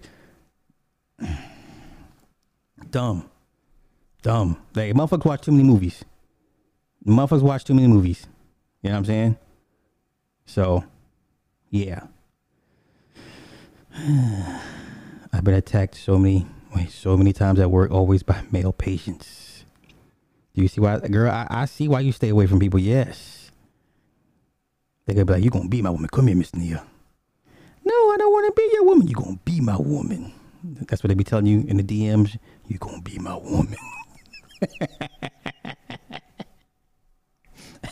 dumb. 2.90 3.30
Dumb. 4.22 4.56
Like 4.74 4.94
motherfuckers 4.94 5.24
watch 5.24 5.42
too 5.42 5.52
many 5.52 5.64
movies. 5.64 6.04
Motherfuckers 7.06 7.42
watch 7.42 7.64
too 7.64 7.74
many 7.74 7.86
movies. 7.86 8.26
You 8.82 8.90
know 8.90 8.94
what 8.94 8.98
I'm 8.98 9.04
saying? 9.04 9.36
So, 10.46 10.84
yeah. 11.70 12.00
I've 15.32 15.44
been 15.44 15.54
attacked 15.54 15.96
so 15.96 16.18
many, 16.18 16.46
wait, 16.74 16.90
so 16.90 17.16
many 17.16 17.32
times 17.32 17.60
at 17.60 17.70
work, 17.70 17.90
always 17.90 18.22
by 18.22 18.42
male 18.50 18.72
patients. 18.72 19.64
Do 20.54 20.62
you 20.62 20.68
see 20.68 20.80
why, 20.80 20.98
girl? 21.00 21.30
I, 21.30 21.46
I 21.50 21.64
see 21.64 21.88
why 21.88 22.00
you 22.00 22.12
stay 22.12 22.28
away 22.28 22.46
from 22.46 22.60
people. 22.60 22.78
Yes. 22.78 23.50
They're 25.04 25.14
gonna 25.14 25.26
be 25.26 25.32
like, 25.34 25.44
"You 25.44 25.50
gonna 25.50 25.68
be 25.68 25.82
my 25.82 25.90
woman? 25.90 26.08
Come 26.08 26.28
here, 26.28 26.36
Miss 26.36 26.54
Nia." 26.54 26.84
No, 27.84 27.94
I 27.94 28.16
don't 28.18 28.32
want 28.32 28.46
to 28.46 28.60
be 28.60 28.70
your 28.72 28.84
woman. 28.84 29.06
You 29.06 29.14
gonna 29.14 29.38
be 29.44 29.60
my 29.60 29.76
woman. 29.76 30.32
That's 30.62 31.02
what 31.02 31.08
they 31.08 31.14
be 31.14 31.24
telling 31.24 31.46
you 31.46 31.64
in 31.68 31.76
the 31.76 31.82
DMs. 31.82 32.38
You 32.66 32.78
gonna 32.78 33.02
be 33.02 33.18
my 33.18 33.36
woman. 33.36 33.76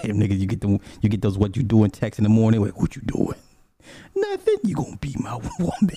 hey, 0.00 0.08
niggas, 0.08 0.38
you 0.38 0.46
get 0.46 0.60
the 0.60 0.78
you 1.00 1.08
get 1.08 1.20
those 1.22 1.36
what 1.38 1.56
you 1.56 1.62
doing 1.62 1.90
texts 1.90 2.18
in 2.18 2.22
the 2.24 2.30
morning. 2.30 2.62
Like, 2.62 2.80
what 2.80 2.96
you 2.96 3.02
doing? 3.02 3.38
Nothing. 4.14 4.56
You 4.64 4.74
gonna 4.74 4.96
be 4.96 5.14
my 5.18 5.34
woman. 5.58 5.96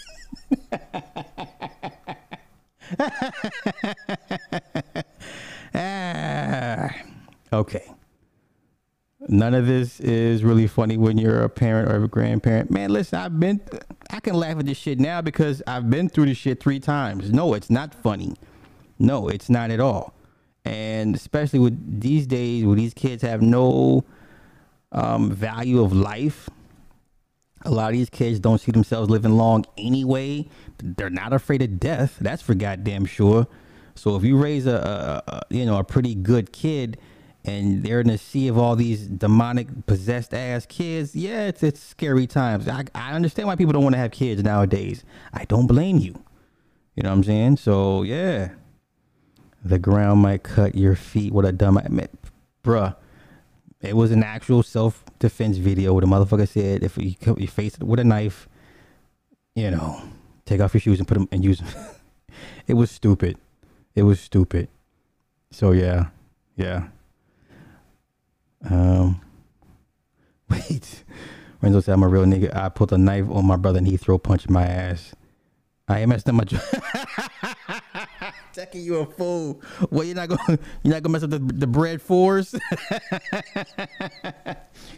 ah, 5.73 6.95
okay. 7.53 7.91
None 9.27 9.55
of 9.55 9.65
this 9.65 9.99
is 10.01 10.43
really 10.43 10.67
funny 10.67 10.97
when 10.97 11.17
you're 11.17 11.41
a 11.41 11.49
parent 11.49 11.91
or 11.91 12.03
a 12.03 12.07
grandparent. 12.07 12.69
Man, 12.69 12.91
listen, 12.91 13.17
I've 13.17 13.39
been, 13.39 13.59
I 14.11 14.19
can 14.19 14.35
laugh 14.35 14.59
at 14.59 14.67
this 14.67 14.77
shit 14.77 14.99
now 14.99 15.21
because 15.21 15.63
I've 15.65 15.89
been 15.89 16.09
through 16.09 16.27
this 16.27 16.37
shit 16.37 16.59
three 16.61 16.79
times. 16.79 17.31
No, 17.31 17.55
it's 17.55 17.71
not 17.71 17.95
funny. 17.95 18.35
No, 18.99 19.27
it's 19.27 19.49
not 19.49 19.71
at 19.71 19.79
all. 19.79 20.13
And 20.63 21.15
especially 21.15 21.59
with 21.59 22.01
these 22.01 22.25
days 22.25 22.65
where 22.65 22.75
these 22.75 22.93
kids 22.93 23.21
have 23.21 23.41
no 23.41 24.03
um, 24.91 25.31
value 25.31 25.83
of 25.83 25.93
life, 25.93 26.49
a 27.63 27.71
lot 27.71 27.87
of 27.87 27.93
these 27.93 28.09
kids 28.09 28.39
don't 28.39 28.59
see 28.59 28.71
themselves 28.71 29.09
living 29.09 29.37
long 29.37 29.65
anyway. 29.77 30.47
They're 30.77 31.09
not 31.09 31.33
afraid 31.33 31.61
of 31.61 31.79
death. 31.79 32.17
That's 32.19 32.41
for 32.41 32.53
goddamn 32.53 33.05
sure. 33.05 33.47
So 33.95 34.15
if 34.15 34.23
you 34.23 34.37
raise 34.37 34.65
a, 34.65 35.23
a, 35.27 35.31
a 35.31 35.41
you 35.49 35.65
know 35.65 35.77
a 35.77 35.83
pretty 35.83 36.15
good 36.15 36.51
kid, 36.51 36.97
and 37.43 37.83
they're 37.83 38.01
in 38.01 38.09
a 38.09 38.17
sea 38.17 38.47
of 38.47 38.57
all 38.57 38.75
these 38.75 39.07
demonic 39.07 39.85
possessed 39.85 40.33
ass 40.33 40.65
kids, 40.65 41.15
yeah, 41.15 41.47
it's 41.47 41.63
it's 41.63 41.81
scary 41.81 42.27
times. 42.27 42.67
I 42.67 42.85
I 42.93 43.13
understand 43.13 43.47
why 43.47 43.55
people 43.55 43.73
don't 43.73 43.83
want 43.83 43.93
to 43.93 43.99
have 43.99 44.11
kids 44.11 44.43
nowadays. 44.43 45.03
I 45.33 45.45
don't 45.45 45.67
blame 45.67 45.97
you. 45.97 46.21
You 46.95 47.03
know 47.03 47.09
what 47.09 47.17
I'm 47.17 47.23
saying? 47.23 47.57
So 47.57 48.03
yeah, 48.03 48.49
the 49.65 49.79
ground 49.79 50.21
might 50.21 50.43
cut 50.43 50.75
your 50.75 50.95
feet. 50.95 51.33
What 51.33 51.43
a 51.43 51.51
dumb, 51.51 51.79
I 51.79 52.07
bruh. 52.63 52.95
It 53.81 53.95
was 53.95 54.11
an 54.11 54.23
actual 54.23 54.63
self 54.63 55.03
defense 55.19 55.57
video 55.57 55.93
where 55.93 56.01
the 56.01 56.07
motherfucker 56.07 56.47
said 56.47 56.83
if 56.83 56.97
you, 56.97 57.15
co- 57.15 57.35
you 57.37 57.47
face 57.47 57.75
it 57.75 57.83
with 57.83 57.99
a 57.99 58.03
knife, 58.03 58.47
you 59.55 59.71
know, 59.71 60.01
take 60.45 60.61
off 60.61 60.73
your 60.73 60.81
shoes 60.81 60.99
and 60.99 61.07
put 61.07 61.15
them 61.15 61.27
and 61.31 61.43
use 61.43 61.59
them. 61.59 61.67
it 62.67 62.75
was 62.75 62.91
stupid. 62.91 63.37
It 63.95 64.03
was 64.03 64.19
stupid. 64.19 64.69
So 65.51 65.71
yeah, 65.71 66.07
yeah. 66.55 66.87
Um, 68.69 69.21
wait. 70.49 71.03
Renzo 71.61 71.79
said 71.79 71.93
I'm 71.93 72.03
a 72.03 72.07
real 72.07 72.25
nigga. 72.25 72.55
I 72.55 72.69
put 72.69 72.91
a 72.91 72.97
knife 72.97 73.29
on 73.31 73.45
my 73.45 73.55
brother 73.55 73.79
and 73.79 73.87
he 73.87 73.97
throw 73.97 74.19
punch 74.19 74.45
in 74.45 74.53
my 74.53 74.65
ass. 74.65 75.15
I 75.87 76.01
ain't 76.01 76.09
messed 76.09 76.29
up 76.29 76.35
my. 76.35 76.45
You 78.83 78.97
a 78.97 79.05
fool. 79.05 79.61
Well, 79.89 80.03
you're 80.03 80.15
not 80.15 80.29
gonna 80.29 80.59
you're 80.83 80.93
not 80.93 81.03
gonna 81.03 81.13
mess 81.13 81.23
up 81.23 81.29
the 81.29 81.39
the 81.39 81.67
Bred 81.67 82.01
fours. 82.01 82.53
you're 82.81 82.99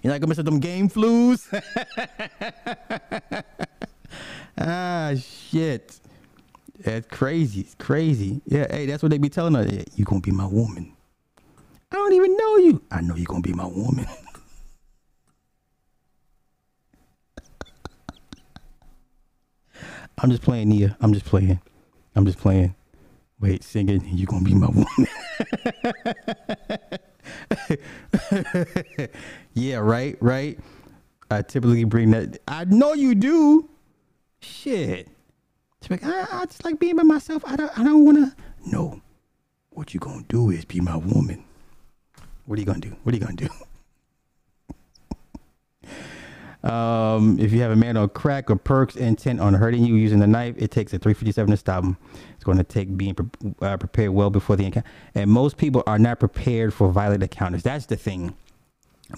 not 0.03 0.19
gonna 0.19 0.27
mess 0.27 0.39
up 0.39 0.45
them 0.45 0.59
game 0.59 0.89
flus. 0.89 1.47
ah 4.57 5.13
shit. 5.15 5.99
That's 6.79 7.07
crazy. 7.07 7.61
It's 7.61 7.75
crazy. 7.75 8.41
Yeah, 8.45 8.67
hey, 8.69 8.85
that's 8.85 9.01
what 9.01 9.09
they 9.09 9.17
be 9.17 9.29
telling 9.29 9.55
us. 9.55 9.71
Yeah, 9.71 9.83
you 9.95 10.05
gonna 10.05 10.21
be 10.21 10.31
my 10.31 10.45
woman. 10.45 10.93
I 11.91 11.95
don't 11.95 12.13
even 12.13 12.35
know 12.35 12.57
you. 12.57 12.81
I 12.91 13.01
know 13.01 13.15
you're 13.15 13.25
gonna 13.25 13.41
be 13.41 13.53
my 13.53 13.65
woman. 13.65 14.05
I'm 20.19 20.31
just 20.31 20.41
playing, 20.41 20.69
Nia. 20.69 20.97
I'm 20.99 21.13
just 21.13 21.25
playing. 21.25 21.59
I'm 22.15 22.25
just 22.25 22.39
playing. 22.39 22.73
Wait, 23.39 23.63
singing. 23.63 24.03
You 24.11 24.25
gonna 24.25 24.43
be 24.43 24.55
my 24.55 24.67
woman? 24.67 25.07
yeah, 29.53 29.77
right, 29.77 30.17
right. 30.21 30.59
I 31.29 31.43
typically 31.43 31.83
bring 31.83 32.11
that. 32.11 32.39
I 32.47 32.65
know 32.65 32.93
you 32.93 33.13
do. 33.13 33.69
Shit. 34.39 35.09
Like, 35.89 36.03
I, 36.03 36.25
I 36.31 36.45
just 36.45 36.65
like 36.65 36.79
being 36.79 36.95
by 36.95 37.03
myself. 37.03 37.43
I 37.45 37.55
don't. 37.55 37.79
I 37.79 37.83
don't 37.83 38.03
wanna. 38.05 38.35
No. 38.65 39.01
What 39.69 39.93
you 39.93 39.99
gonna 39.99 40.23
do 40.27 40.49
is 40.49 40.65
be 40.65 40.79
my 40.79 40.97
woman. 40.97 41.45
What 42.45 42.57
are 42.57 42.59
you 42.59 42.65
gonna 42.65 42.79
do? 42.79 42.95
What 43.03 43.13
are 43.13 43.17
you 43.17 43.23
gonna 43.23 43.35
do? 43.35 43.49
Um, 46.63 47.39
if 47.39 47.53
you 47.53 47.61
have 47.61 47.71
a 47.71 47.75
man 47.75 47.97
on 47.97 48.09
crack 48.09 48.49
or 48.49 48.55
perks 48.55 48.95
intent 48.95 49.39
on 49.39 49.53
hurting 49.53 49.85
you 49.85 49.95
using 49.95 50.19
the 50.19 50.27
knife, 50.27 50.55
it 50.57 50.71
takes 50.71 50.91
a 50.93 50.99
357 50.99 51.51
to 51.51 51.57
stop 51.57 51.83
him. 51.83 51.97
It's 52.35 52.43
going 52.43 52.57
to 52.57 52.63
take 52.63 52.97
being 52.97 53.13
pre- 53.13 53.53
uh, 53.61 53.77
prepared 53.77 54.09
well 54.11 54.29
before 54.29 54.55
the 54.55 54.65
encounter. 54.65 54.89
And 55.13 55.29
most 55.29 55.57
people 55.57 55.83
are 55.85 55.99
not 55.99 56.19
prepared 56.19 56.73
for 56.73 56.89
violent 56.89 57.23
encounters. 57.23 57.63
That's 57.63 57.85
the 57.85 57.95
thing. 57.95 58.35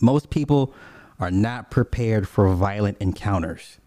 Most 0.02 0.30
people 0.30 0.74
are 1.20 1.32
not 1.32 1.72
prepared 1.72 2.28
for 2.28 2.54
violent 2.54 2.98
encounters. 3.00 3.80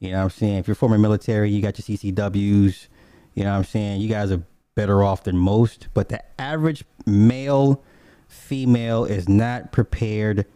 You 0.00 0.10
know 0.10 0.18
what 0.18 0.24
I'm 0.24 0.30
saying? 0.30 0.56
If 0.58 0.68
you're 0.68 0.74
former 0.74 0.98
military, 0.98 1.50
you 1.50 1.62
got 1.62 1.78
your 1.78 1.96
CCWs. 1.96 2.88
You 3.34 3.44
know 3.44 3.50
what 3.50 3.58
I'm 3.58 3.64
saying? 3.64 4.00
You 4.00 4.08
guys 4.08 4.30
are 4.30 4.42
better 4.74 5.02
off 5.02 5.24
than 5.24 5.36
most. 5.36 5.88
But 5.94 6.08
the 6.08 6.22
average 6.40 6.84
male, 7.06 7.82
female 8.28 9.04
is 9.04 9.28
not 9.28 9.72
prepared 9.72 10.46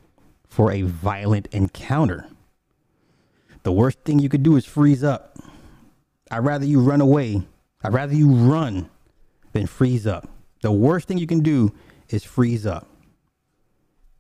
for 0.53 0.71
a 0.71 0.83
violent 0.83 1.49
encounter. 1.51 2.29
The 3.63 3.73
worst 3.73 4.01
thing 4.05 4.19
you 4.19 4.29
could 4.29 4.43
do 4.43 4.57
is 4.57 4.67
freeze 4.67 5.03
up. 5.03 5.39
I'd 6.31 6.45
rather 6.45 6.67
you 6.67 6.83
run 6.83 7.01
away. 7.01 7.41
I'd 7.83 7.95
rather 7.95 8.15
you 8.15 8.29
run 8.31 8.91
than 9.53 9.67
freeze 9.67 10.07
up. 10.07 10.29
The 10.61 10.71
worst 10.71 11.09
thing 11.09 11.17
you 11.17 11.27
can 11.27 11.41
do 11.41 11.73
is 12.11 12.23
freeze 12.23 12.67
up. 12.67 12.87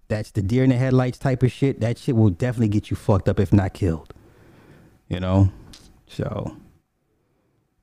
That's 0.08 0.30
the 0.30 0.40
deer 0.40 0.64
in 0.64 0.70
the 0.70 0.76
headlights 0.76 1.18
type 1.18 1.42
of 1.42 1.52
shit. 1.52 1.80
That 1.80 1.98
shit 1.98 2.16
will 2.16 2.30
definitely 2.30 2.68
get 2.68 2.90
you 2.90 2.96
fucked 2.96 3.28
up 3.28 3.38
if 3.38 3.52
not 3.52 3.74
killed. 3.74 4.14
You 5.08 5.20
know? 5.20 5.52
So 6.06 6.56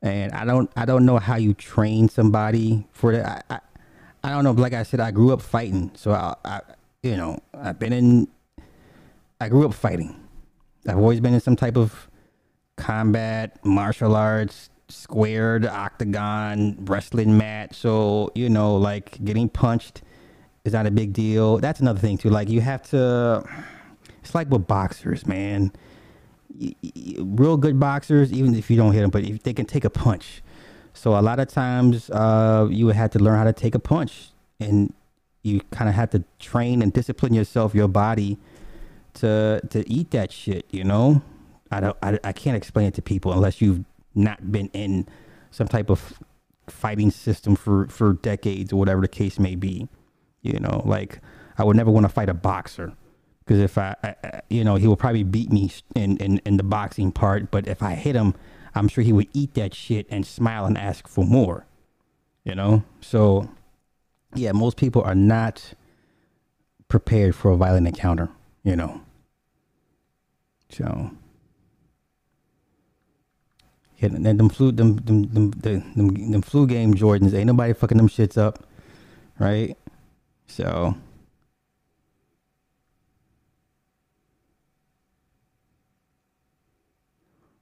and 0.02 0.32
I 0.32 0.44
don't 0.44 0.72
I 0.76 0.86
don't 0.86 1.06
know 1.06 1.20
how 1.20 1.36
you 1.36 1.54
train 1.54 2.10
somebody 2.10 2.88
for 2.94 3.12
that. 3.12 3.46
I, 3.48 3.56
I, 3.56 3.60
I 4.24 4.30
don't 4.32 4.44
know. 4.44 4.52
Like 4.54 4.74
I 4.74 4.82
said, 4.82 5.00
I 5.00 5.12
grew 5.12 5.34
up 5.34 5.42
fighting. 5.44 5.92
So 5.94 6.14
I, 6.14 6.34
I 6.44 6.62
you 7.04 7.16
know, 7.16 7.40
I've 7.54 7.78
been 7.78 7.94
in 7.94 8.28
I 9.40 9.50
grew 9.50 9.66
up 9.66 9.74
fighting. 9.74 10.16
I've 10.88 10.98
always 10.98 11.20
been 11.20 11.34
in 11.34 11.40
some 11.40 11.56
type 11.56 11.78
of 11.78 12.10
combat, 12.76 13.64
martial 13.66 14.16
arts, 14.16 14.70
squared, 14.88 15.66
octagon, 15.66 16.78
wrestling 16.82 17.38
match. 17.38 17.76
So, 17.76 18.32
you 18.36 18.50
know, 18.50 18.76
like 18.76 19.24
getting 19.24 19.50
punched 19.50 20.02
is 20.66 20.74
not 20.74 20.86
a 20.86 20.92
big 20.92 21.14
deal. 21.14 21.58
That's 21.58 21.80
another 21.80 22.00
thing 22.00 22.18
too. 22.18 22.30
Like 22.30 22.50
you 22.50 22.62
have 22.62 22.82
to 22.90 23.48
it's 24.22 24.36
like 24.36 24.50
with 24.50 24.68
boxers, 24.68 25.26
man. 25.26 25.72
Real 27.20 27.58
good 27.58 27.80
boxers, 27.80 28.34
even 28.34 28.54
if 28.56 28.70
you 28.70 28.78
don't 28.78 28.94
hit 28.94 29.02
them, 29.02 29.10
but 29.10 29.24
if 29.24 29.44
they 29.44 29.54
can 29.54 29.66
take 29.66 29.86
a 29.86 29.90
punch. 29.90 30.42
So 30.94 31.18
a 31.18 31.22
lot 31.22 31.40
of 31.40 31.48
times, 31.48 32.10
uh, 32.10 32.68
you 32.70 32.86
would 32.88 32.96
have 32.96 33.12
to 33.12 33.20
learn 33.20 33.38
how 33.38 33.46
to 33.46 33.54
take 33.54 33.74
a 33.76 33.80
punch, 33.80 34.30
and 34.60 34.94
you 35.44 35.62
kind 35.72 35.88
of 35.88 35.96
have 35.96 36.10
to 36.10 36.24
train 36.40 36.82
and 36.82 36.92
discipline 36.92 37.34
yourself, 37.34 37.74
your 37.74 37.88
body, 37.88 38.38
to 39.16 39.62
to 39.70 39.90
eat 39.90 40.12
that 40.12 40.32
shit. 40.32 40.66
You 40.72 40.84
know, 40.84 41.22
I 41.72 41.80
don't, 41.80 41.98
I, 42.02 42.20
I 42.24 42.32
can't 42.32 42.58
explain 42.58 42.88
it 42.88 42.94
to 42.96 43.02
people 43.02 43.32
unless 43.32 43.62
you've 43.62 43.84
not 44.16 44.52
been 44.52 44.70
in 44.74 45.08
some 45.52 45.68
type 45.68 45.90
of 45.90 46.20
fighting 46.68 47.12
system 47.12 47.56
for 47.56 47.88
for 47.88 48.14
decades 48.14 48.72
or 48.74 48.78
whatever 48.78 49.02
the 49.02 49.08
case 49.08 49.40
may 49.40 49.56
be. 49.56 49.88
You 50.42 50.60
know, 50.60 50.82
like 50.86 51.20
I 51.58 51.64
would 51.64 51.76
never 51.76 51.92
want 51.92 52.06
to 52.06 52.10
fight 52.10 52.30
a 52.30 52.34
boxer 52.34 52.94
because 53.40 53.60
if 53.60 53.78
I, 53.78 53.96
I, 54.04 54.42
you 54.50 54.64
know, 54.64 54.76
he 54.76 54.88
will 54.88 54.96
probably 54.96 55.24
beat 55.24 55.52
me 55.52 55.72
in, 55.96 56.18
in 56.18 56.38
in 56.46 56.58
the 56.58 56.64
boxing 56.64 57.12
part. 57.12 57.52
But 57.52 57.68
if 57.68 57.84
I 57.84 57.96
hit 57.96 58.16
him, 58.16 58.36
I'm 58.76 58.88
sure 58.88 59.04
he 59.04 59.14
would 59.14 59.28
eat 59.34 59.56
that 59.56 59.74
shit 59.74 60.08
and 60.10 60.26
smile 60.26 60.66
and 60.66 60.78
ask 60.78 61.08
for 61.08 61.26
more. 61.26 61.66
You 62.46 62.56
know, 62.56 62.84
so 63.02 63.50
yeah, 64.36 64.52
most 64.54 64.78
people 64.78 65.02
are 65.02 65.16
not 65.16 65.74
prepared 66.88 67.36
for 67.36 67.52
a 67.52 67.58
violent 67.58 67.88
encounter. 67.88 68.30
You 68.70 68.76
know, 68.76 69.02
so. 70.70 71.10
Yeah, 73.98 74.10
and 74.10 74.24
them 74.40 74.48
flu, 74.48 74.72
them, 74.72 74.98
them, 74.98 75.24
them, 75.34 75.50
them, 75.50 75.94
them, 75.96 76.32
them 76.32 76.42
flu 76.44 76.68
game 76.68 76.94
Jordans, 76.94 77.34
ain't 77.34 77.48
nobody 77.48 77.74
fucking 77.74 77.98
them 77.98 78.08
shits 78.08 78.38
up, 78.38 78.64
right? 79.40 79.76
So, 80.46 80.96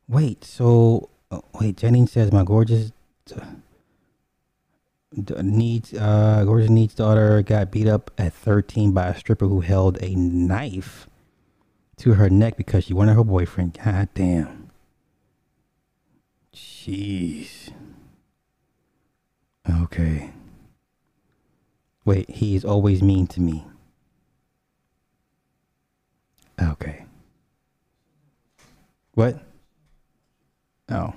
wait, 0.09 0.43
so, 0.43 1.07
uh, 1.31 1.39
wait, 1.61 1.77
Jennings 1.77 2.11
says 2.11 2.34
my 2.34 2.43
gorgeous 2.43 2.91
uh, 3.34 3.45
needs, 5.11 5.93
uh, 5.93 6.43
gorgeous 6.45 6.69
needs 6.69 6.93
daughter 6.93 7.41
got 7.41 7.71
beat 7.71 7.88
up 7.88 8.11
at 8.17 8.34
13 8.34 8.91
by 8.91 9.07
a 9.07 9.17
stripper 9.17 9.47
who 9.47 9.61
held 9.61 10.01
a 10.01 10.15
knife 10.15 11.07
to 11.97 12.13
her 12.13 12.29
neck 12.29 12.57
because 12.57 12.85
she 12.85 12.93
wanted 12.93 13.15
her 13.15 13.23
boyfriend. 13.23 13.77
God 13.84 14.09
damn. 14.13 14.69
Jeez. 16.53 17.71
Okay. 19.69 20.31
Wait, 22.05 22.29
he 22.29 22.55
is 22.55 22.63
always 22.63 23.01
mean 23.01 23.27
to 23.27 23.41
me. 23.41 23.65
Okay. 26.61 27.05
What? 29.13 29.43
Oh. 30.89 31.13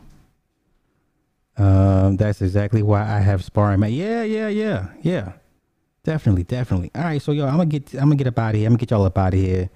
Um, 1.61 2.17
that's 2.17 2.41
exactly 2.41 2.83
why 2.83 3.03
I 3.03 3.21
have 3.21 3.45
sparring. 3.45 3.81
Man. 3.81 3.93
Yeah, 3.93 4.23
yeah, 4.23 4.49
yeah, 4.49 4.89
yeah. 5.03 5.33
Definitely, 6.05 6.45
definitely. 6.45 6.91
All 6.95 7.03
right, 7.03 7.21
so 7.21 7.33
yo, 7.33 7.47
I'm 7.47 7.59
gonna 7.59 7.67
get, 7.67 7.93
I'm 7.93 8.05
gonna 8.05 8.17
get 8.17 8.27
up 8.29 8.39
out 8.39 8.55
of 8.55 8.57
here. 8.57 8.67
I'm 8.67 8.73
gonna 8.73 8.81
get 8.81 8.91
y'all 8.91 9.05
up 9.05 9.19
out 9.19 9.35
of 9.35 9.41
here. 9.41 9.69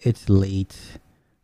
It's 0.00 0.28
late. 0.28 0.76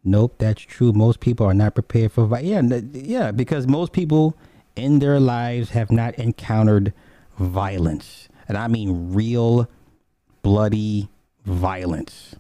Nope, 0.05 0.35
that's 0.37 0.61
true. 0.61 0.93
Most 0.93 1.21
people 1.21 1.47
are 1.47 1.55
not 1.55 1.75
prepared 1.75 2.13
for 2.13 2.27
vi- 2.27 2.41
yeah, 2.41 2.61
yeah, 2.93 3.31
because 3.31 3.67
most 3.67 3.93
people 3.93 4.37
in 4.77 4.99
their 4.99 5.19
lives 5.19 5.71
have 5.71 5.91
not 5.91 6.15
encountered 6.17 6.93
violence, 7.39 8.29
and 8.47 8.59
I 8.59 8.69
mean 8.69 9.15
real 9.15 9.67
bloody 10.43 11.09
violence. 11.47 12.37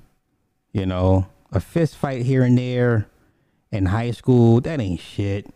You 0.72 0.84
know, 0.84 1.26
a 1.52 1.60
fist 1.60 1.96
fight 1.96 2.26
here 2.26 2.42
and 2.42 2.58
there 2.58 3.06
in 3.72 3.86
high 3.86 4.10
school, 4.10 4.60
that 4.60 4.78
ain't 4.78 5.00
shit. 5.00 5.46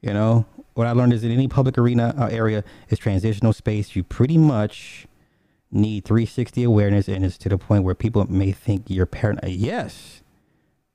You 0.00 0.14
know, 0.14 0.46
what 0.74 0.86
I 0.86 0.92
learned 0.92 1.12
is 1.12 1.24
in 1.24 1.30
any 1.30 1.48
public 1.48 1.78
arena 1.78 2.14
uh, 2.18 2.26
area 2.26 2.64
is 2.88 2.98
transitional 2.98 3.52
space. 3.52 3.96
You 3.96 4.02
pretty 4.02 4.36
much 4.36 5.06
need 5.70 6.04
360 6.04 6.62
awareness, 6.64 7.08
and 7.08 7.24
it's 7.24 7.38
to 7.38 7.48
the 7.48 7.58
point 7.58 7.84
where 7.84 7.94
people 7.94 8.24
may 8.30 8.52
think 8.52 8.84
you're 8.88 9.06
paranoid. 9.06 9.50
Yes, 9.50 10.22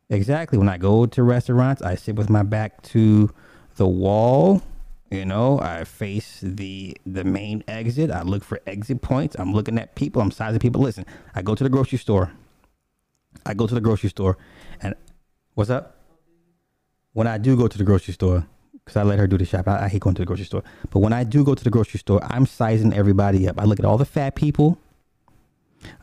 exactly. 0.10 0.57
When 0.57 0.69
I 0.69 0.77
go 0.77 1.06
to 1.06 1.23
restaurants, 1.23 1.81
I 1.81 1.95
sit 1.95 2.15
with 2.15 2.30
my 2.30 2.43
back 2.43 2.81
to 2.84 3.34
the 3.77 3.88
wall. 3.88 4.61
You 5.10 5.26
know, 5.26 5.60
I 5.60 5.85
face 5.85 6.39
the 6.43 6.95
the 7.06 7.23
main 7.23 7.64
exit. 7.68 8.11
I 8.11 8.22
look 8.22 8.43
for 8.43 8.60
exit 8.68 9.01
points. 9.01 9.35
I'm 9.39 9.53
looking 9.53 9.80
at 9.80 9.95
people. 9.95 10.22
I'm 10.22 10.30
sizing 10.30 10.60
people. 10.60 10.81
Listen, 10.81 11.06
I 11.34 11.41
go 11.41 11.56
to 11.56 11.64
the 11.64 11.69
grocery 11.69 11.97
store. 11.97 12.31
I 13.45 13.53
go 13.53 13.65
to 13.65 13.73
the 13.73 13.81
grocery 13.81 14.10
store, 14.10 14.38
and 14.81 14.93
what's 15.56 15.69
up? 15.69 15.95
When 17.14 17.26
I 17.26 17.38
do 17.38 17.57
go 17.57 17.68
to 17.68 17.77
the 17.77 17.84
grocery 17.84 18.14
store, 18.14 18.45
because 18.74 18.98
I 18.98 19.04
let 19.04 19.20
her 19.20 19.28
do 19.28 19.38
the 19.38 19.46
shop. 19.46 19.68
I, 19.68 19.86
I 19.86 19.88
hate 19.88 20.02
going 20.02 20.16
to 20.16 20.22
the 20.22 20.26
grocery 20.26 20.46
store, 20.46 20.64
but 20.90 21.00
when 21.00 21.14
I 21.14 21.24
do 21.24 21.44
go 21.44 21.56
to 21.56 21.64
the 21.64 21.70
grocery 21.70 22.00
store, 22.00 22.20
I'm 22.24 22.46
sizing 22.46 22.94
everybody 22.94 23.48
up. 23.48 23.60
I 23.60 23.66
look 23.66 23.80
at 23.80 23.86
all 23.86 23.98
the 23.98 24.06
fat 24.06 24.36
people. 24.36 24.78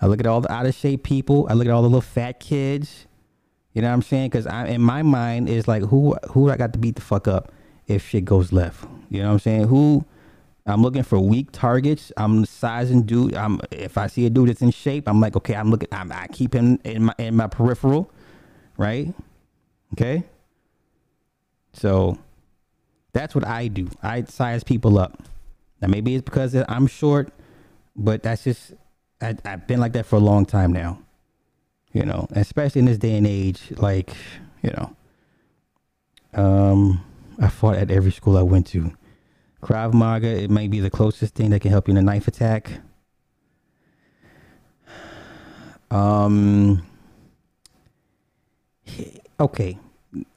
I 0.01 0.07
look 0.07 0.21
at 0.21 0.27
all 0.27 0.41
the 0.41 0.51
out 0.51 0.67
of 0.67 0.75
shape 0.75 1.03
people. 1.03 1.47
I 1.51 1.55
look 1.55 1.67
at 1.67 1.73
all 1.73 1.83
the 1.83 1.89
little 1.89 2.01
fat 2.01 2.41
kids. 2.41 3.07
You 3.73 3.83
know 3.83 3.89
what 3.89 3.95
I'm 3.95 4.03
saying? 4.03 4.31
Because 4.31 4.47
I, 4.47 4.69
in 4.69 4.81
my 4.81 5.03
mind, 5.03 5.49
is 5.49 5.69
like 5.69 5.83
who 5.83 6.17
who 6.31 6.51
I 6.51 6.57
got 6.57 6.73
to 6.73 6.79
beat 6.79 6.95
the 6.95 7.03
fuck 7.03 7.29
up 7.29 7.53
if 7.87 8.09
shit 8.09 8.25
goes 8.25 8.53
left. 8.53 8.87
You 9.11 9.21
know 9.21 9.29
what 9.29 9.35
I'm 9.35 9.39
saying? 9.41 9.69
Who 9.69 10.05
I'm 10.67 10.83
looking 10.83 11.05
for 11.05 11.21
weak 11.21 11.53
targets. 11.53 12.11
I'm 12.17 12.45
sizing 12.45 13.03
dude. 13.03 13.35
I'm 13.35 13.61
if 13.71 13.97
I 13.97 14.09
see 14.09 14.27
a 14.27 14.31
dude 14.31 14.49
that's 14.49 14.63
in 14.63 14.71
shape, 14.71 15.09
I'm 15.09 15.21
like, 15.21 15.37
okay, 15.37 15.55
I'm 15.55 15.71
looking. 15.71 15.89
I'm, 15.93 16.11
I 16.11 16.27
keep 16.29 16.55
him 16.55 16.81
in 16.85 17.05
my 17.05 17.15
in 17.19 17.37
my 17.37 17.47
peripheral, 17.47 18.11
right? 18.77 19.15
Okay. 19.93 20.25
So 21.73 22.19
that's 23.17 23.35
what 23.35 23.47
I 23.47 23.69
do. 23.69 23.89
I 24.03 24.25
size 24.25 24.63
people 24.63 24.99
up. 24.99 25.23
Now 25.81 25.89
maybe 25.89 26.15
it's 26.15 26.25
because 26.25 26.55
I'm 26.69 26.87
short, 26.87 27.33
but 27.97 28.23
that's 28.23 28.45
just 28.45 28.75
I, 29.21 29.35
I've 29.45 29.67
been 29.67 29.81
like 29.81 29.95
that 29.95 30.07
for 30.07 30.17
a 30.17 30.21
long 30.21 30.45
time 30.45 30.73
now. 30.73 31.01
You 31.93 32.05
know, 32.05 32.29
especially 32.33 32.81
in 32.81 32.85
this 32.85 32.99
day 32.99 33.17
and 33.17 33.27
age, 33.27 33.73
like 33.79 34.15
you 34.63 34.71
know, 34.71 34.97
um, 36.35 37.03
I 37.41 37.49
fought 37.49 37.77
at 37.77 37.91
every 37.91 38.13
school 38.13 38.37
I 38.37 38.43
went 38.43 38.67
to. 38.69 38.93
Krav 39.63 39.95
Maga, 39.95 40.29
it 40.29 40.51
may 40.51 40.69
be 40.69 40.81
the 40.81 40.91
closest 40.91 41.35
thing 41.35 41.51
that 41.51 41.61
can 41.61 41.71
help 41.71 41.89
you 41.89 41.93
in 41.93 41.99
a 41.99 42.03
knife 42.03 42.29
attack. 42.29 42.71
Um, 45.91 46.87
okay, 49.41 49.79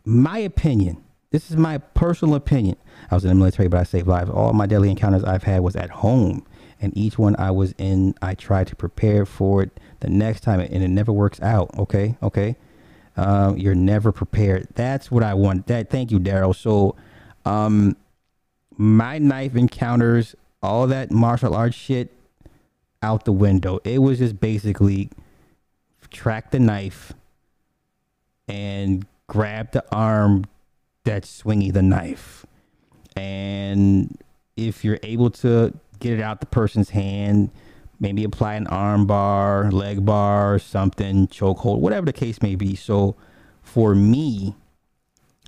my 0.06 0.38
opinion. 0.38 1.04
This 1.32 1.52
is 1.52 1.58
my 1.58 1.78
personal 1.78 2.34
opinion. 2.36 2.76
I 3.12 3.16
was 3.16 3.24
in 3.24 3.30
the 3.30 3.36
military, 3.36 3.68
but 3.68 3.80
I 3.80 3.84
saved 3.84 4.08
lives. 4.08 4.32
All 4.32 4.52
my 4.54 4.66
deadly 4.66 4.90
encounters 4.90 5.24
I've 5.24 5.44
had 5.44 5.62
was 5.62 5.76
at 5.76 5.90
home, 5.90 6.46
and 6.82 6.96
each 6.98 7.20
one 7.20 7.36
I 7.38 7.52
was 7.52 7.74
in, 7.78 8.16
I 8.22 8.34
tried 8.34 8.68
to 8.68 8.76
prepare 8.76 9.26
for 9.26 9.62
it 9.62 9.80
the 10.00 10.10
next 10.10 10.42
time, 10.42 10.60
and 10.60 10.84
it 10.84 10.88
never 10.88 11.12
works 11.12 11.40
out. 11.42 11.70
Okay, 11.78 12.18
okay. 12.24 12.56
Um, 13.16 13.58
you're 13.58 13.76
never 13.76 14.12
prepared. 14.12 14.70
That's 14.74 15.12
what 15.12 15.24
I 15.24 15.36
want. 15.36 15.68
That. 15.68 15.90
Thank 15.90 16.10
you, 16.10 16.20
Daryl. 16.20 16.56
So, 16.56 16.96
um, 17.46 17.96
my 18.78 19.20
knife 19.20 19.56
encounters, 19.56 20.36
all 20.64 20.88
that 20.88 21.12
martial 21.12 21.54
arts 21.54 21.76
shit, 21.76 22.12
out 23.04 23.26
the 23.26 23.34
window. 23.34 23.80
It 23.84 24.00
was 24.00 24.18
just 24.18 24.40
basically 24.40 25.10
track 26.10 26.50
the 26.52 26.60
knife 26.60 27.14
and 28.48 29.06
grab 29.28 29.72
the 29.74 29.84
arm 29.92 30.46
that's 31.06 31.42
swingy 31.42 31.72
the 31.74 31.82
knife. 31.82 32.46
And 33.16 34.18
if 34.56 34.84
you're 34.84 35.00
able 35.04 35.30
to 35.32 35.74
get 36.00 36.14
it 36.14 36.22
out 36.22 36.40
the 36.40 36.46
person's 36.46 36.92
hand, 36.92 37.52
maybe 38.00 38.24
apply 38.24 38.54
an 38.56 38.68
arm 38.68 39.06
bar, 39.06 39.72
leg 39.72 40.06
bar, 40.06 40.60
something, 40.60 41.28
chokehold, 41.28 41.80
whatever 41.80 42.06
the 42.06 42.14
case 42.14 42.42
may 42.42 42.56
be. 42.56 42.76
So 42.76 43.16
for 43.62 43.94
me, 43.96 44.56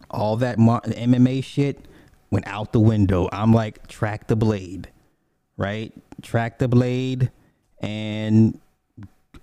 all 0.09 0.35
that 0.37 0.57
MMA 0.57 1.43
shit 1.43 1.85
went 2.29 2.47
out 2.47 2.73
the 2.73 2.79
window. 2.79 3.29
I'm 3.31 3.53
like, 3.53 3.87
track 3.87 4.27
the 4.27 4.35
blade, 4.35 4.89
right? 5.57 5.93
Track 6.21 6.59
the 6.59 6.67
blade 6.67 7.31
and 7.79 8.59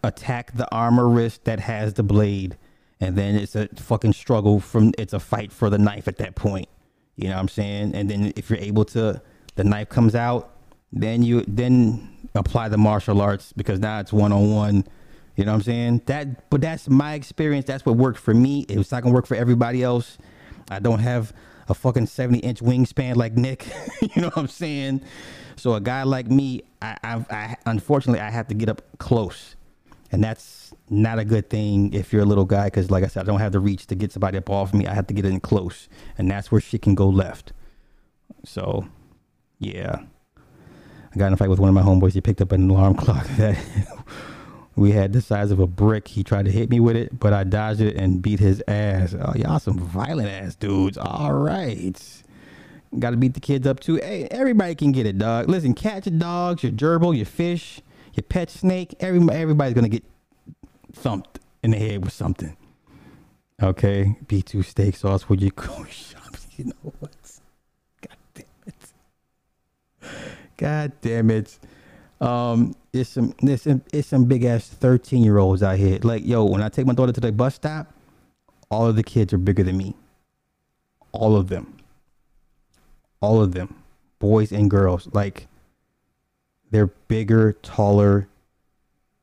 attack 0.04 0.54
the 0.54 0.70
armor 0.70 1.08
wrist 1.08 1.44
that 1.44 1.60
has 1.60 1.94
the 1.94 2.02
blade. 2.02 2.56
And 3.00 3.16
then 3.16 3.36
it's 3.36 3.54
a 3.54 3.68
fucking 3.76 4.12
struggle 4.12 4.60
from, 4.60 4.92
it's 4.98 5.12
a 5.12 5.20
fight 5.20 5.52
for 5.52 5.70
the 5.70 5.78
knife 5.78 6.08
at 6.08 6.16
that 6.18 6.34
point. 6.34 6.68
You 7.16 7.28
know 7.28 7.34
what 7.34 7.42
I'm 7.42 7.48
saying? 7.48 7.94
And 7.94 8.10
then 8.10 8.32
if 8.36 8.50
you're 8.50 8.58
able 8.58 8.84
to, 8.86 9.20
the 9.54 9.64
knife 9.64 9.88
comes 9.88 10.14
out, 10.14 10.56
then 10.92 11.22
you, 11.22 11.44
then 11.46 12.16
apply 12.34 12.68
the 12.68 12.78
martial 12.78 13.20
arts 13.20 13.52
because 13.56 13.78
now 13.78 14.00
it's 14.00 14.12
one 14.12 14.32
on 14.32 14.52
one. 14.52 14.84
You 15.36 15.44
know 15.44 15.52
what 15.52 15.58
I'm 15.58 15.62
saying? 15.62 16.02
That, 16.06 16.50
but 16.50 16.60
that's 16.60 16.88
my 16.88 17.14
experience. 17.14 17.66
That's 17.66 17.86
what 17.86 17.96
worked 17.96 18.18
for 18.18 18.34
me. 18.34 18.62
It's 18.68 18.90
not 18.90 19.02
gonna 19.02 19.14
work 19.14 19.26
for 19.26 19.36
everybody 19.36 19.82
else. 19.82 20.18
I 20.70 20.80
don't 20.80 20.98
have 20.98 21.32
a 21.68 21.74
fucking 21.74 22.06
70 22.06 22.40
inch 22.40 22.60
wingspan 22.60 23.16
like 23.16 23.34
Nick. 23.34 23.66
you 24.00 24.22
know 24.22 24.28
what 24.28 24.38
I'm 24.38 24.48
saying? 24.48 25.02
So 25.56 25.74
a 25.74 25.80
guy 25.80 26.02
like 26.04 26.28
me, 26.28 26.62
I, 26.82 26.96
I, 27.02 27.24
I, 27.30 27.56
unfortunately 27.66 28.20
I 28.20 28.30
have 28.30 28.48
to 28.48 28.54
get 28.54 28.68
up 28.68 28.82
close, 28.98 29.56
and 30.10 30.22
that's 30.22 30.67
not 30.90 31.18
a 31.18 31.24
good 31.24 31.50
thing 31.50 31.92
if 31.92 32.12
you're 32.12 32.22
a 32.22 32.26
little 32.26 32.44
guy. 32.44 32.66
Because 32.66 32.90
like 32.90 33.04
I 33.04 33.06
said, 33.06 33.22
I 33.22 33.26
don't 33.26 33.40
have 33.40 33.52
the 33.52 33.60
reach 33.60 33.86
to 33.88 33.94
get 33.94 34.12
somebody 34.12 34.38
up 34.38 34.50
off 34.50 34.72
me. 34.72 34.86
I 34.86 34.94
have 34.94 35.06
to 35.08 35.14
get 35.14 35.24
in 35.24 35.40
close, 35.40 35.88
and 36.16 36.30
that's 36.30 36.50
where 36.50 36.60
shit 36.60 36.82
can 36.82 36.94
go 36.94 37.08
left. 37.08 37.52
So, 38.44 38.86
yeah, 39.58 40.00
I 41.14 41.18
got 41.18 41.28
in 41.28 41.32
a 41.32 41.36
fight 41.36 41.50
with 41.50 41.58
one 41.58 41.68
of 41.68 41.74
my 41.74 41.82
homeboys. 41.82 42.12
He 42.12 42.20
picked 42.20 42.40
up 42.40 42.52
an 42.52 42.68
alarm 42.68 42.94
clock 42.96 43.26
that 43.36 43.58
we 44.76 44.92
had 44.92 45.12
the 45.12 45.20
size 45.20 45.50
of 45.50 45.58
a 45.60 45.66
brick. 45.66 46.08
He 46.08 46.22
tried 46.22 46.44
to 46.44 46.50
hit 46.52 46.70
me 46.70 46.80
with 46.80 46.96
it, 46.96 47.18
but 47.18 47.32
I 47.32 47.44
dodged 47.44 47.80
it 47.80 47.96
and 47.96 48.22
beat 48.22 48.40
his 48.40 48.62
ass. 48.68 49.14
Oh, 49.14 49.32
y'all 49.34 49.58
some 49.58 49.78
violent 49.78 50.28
ass 50.28 50.54
dudes. 50.54 50.96
All 50.98 51.32
right. 51.32 52.00
Got 52.98 53.10
to 53.10 53.16
beat 53.16 53.34
the 53.34 53.40
kids 53.40 53.66
up 53.66 53.80
too. 53.80 53.96
Hey, 53.96 54.28
everybody 54.30 54.74
can 54.74 54.92
get 54.92 55.06
it, 55.06 55.18
dog. 55.18 55.48
Listen, 55.48 55.74
cats 55.74 56.06
your 56.06 56.18
dogs, 56.18 56.62
your 56.62 56.72
gerbil, 56.72 57.14
your 57.14 57.26
fish, 57.26 57.82
your 58.14 58.22
pet 58.22 58.50
snake. 58.50 58.94
Every, 59.00 59.20
everybody's 59.30 59.74
to 59.74 59.88
get 59.88 60.04
thumped 60.92 61.40
in 61.62 61.72
the 61.72 61.78
head 61.78 62.04
with 62.04 62.12
something. 62.12 62.56
Okay. 63.62 64.16
B2 64.26 64.64
steak 64.64 64.96
sauce 64.96 65.28
where 65.28 65.38
you 65.38 65.50
go 65.50 65.84
shop. 65.84 66.36
You 66.56 66.64
know 66.64 66.92
what? 66.98 67.14
God 68.00 68.16
damn 68.34 68.46
it. 68.66 68.92
God 70.56 70.92
damn 71.00 71.30
it. 71.30 71.58
Um, 72.20 72.74
it's 72.92 73.10
some 73.10 73.32
it's 73.42 73.62
some, 73.62 73.82
it's 73.92 74.08
some 74.08 74.24
big 74.24 74.44
ass 74.44 74.68
thirteen 74.68 75.22
year 75.22 75.38
olds 75.38 75.62
out 75.62 75.78
here. 75.78 75.98
Like 76.02 76.26
yo, 76.26 76.44
when 76.44 76.62
I 76.62 76.68
take 76.68 76.86
my 76.86 76.94
daughter 76.94 77.12
to 77.12 77.20
the 77.20 77.30
bus 77.30 77.54
stop, 77.54 77.92
all 78.70 78.86
of 78.86 78.96
the 78.96 79.04
kids 79.04 79.32
are 79.32 79.38
bigger 79.38 79.62
than 79.62 79.76
me. 79.76 79.94
All 81.12 81.36
of 81.36 81.48
them. 81.48 81.76
All 83.20 83.42
of 83.42 83.52
them, 83.52 83.82
boys 84.18 84.52
and 84.52 84.70
girls. 84.70 85.08
Like 85.12 85.46
they're 86.70 86.86
bigger, 86.86 87.52
taller, 87.62 88.28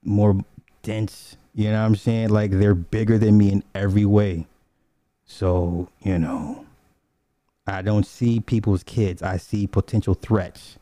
more 0.03 0.37
dense. 0.83 1.37
You 1.55 1.71
know 1.71 1.79
what 1.79 1.85
I'm 1.85 1.95
saying? 1.95 2.29
Like 2.29 2.51
they're 2.51 2.75
bigger 2.75 3.17
than 3.17 3.37
me 3.37 3.51
in 3.51 3.63
every 3.73 4.05
way. 4.05 4.45
So 5.25 5.89
you 6.01 6.19
know, 6.19 6.65
I 7.65 7.81
don't 7.81 8.05
see 8.05 8.41
people's 8.41 8.83
kids. 8.83 9.23
I 9.23 9.37
see 9.37 9.65
potential 9.65 10.13
threats. 10.13 10.77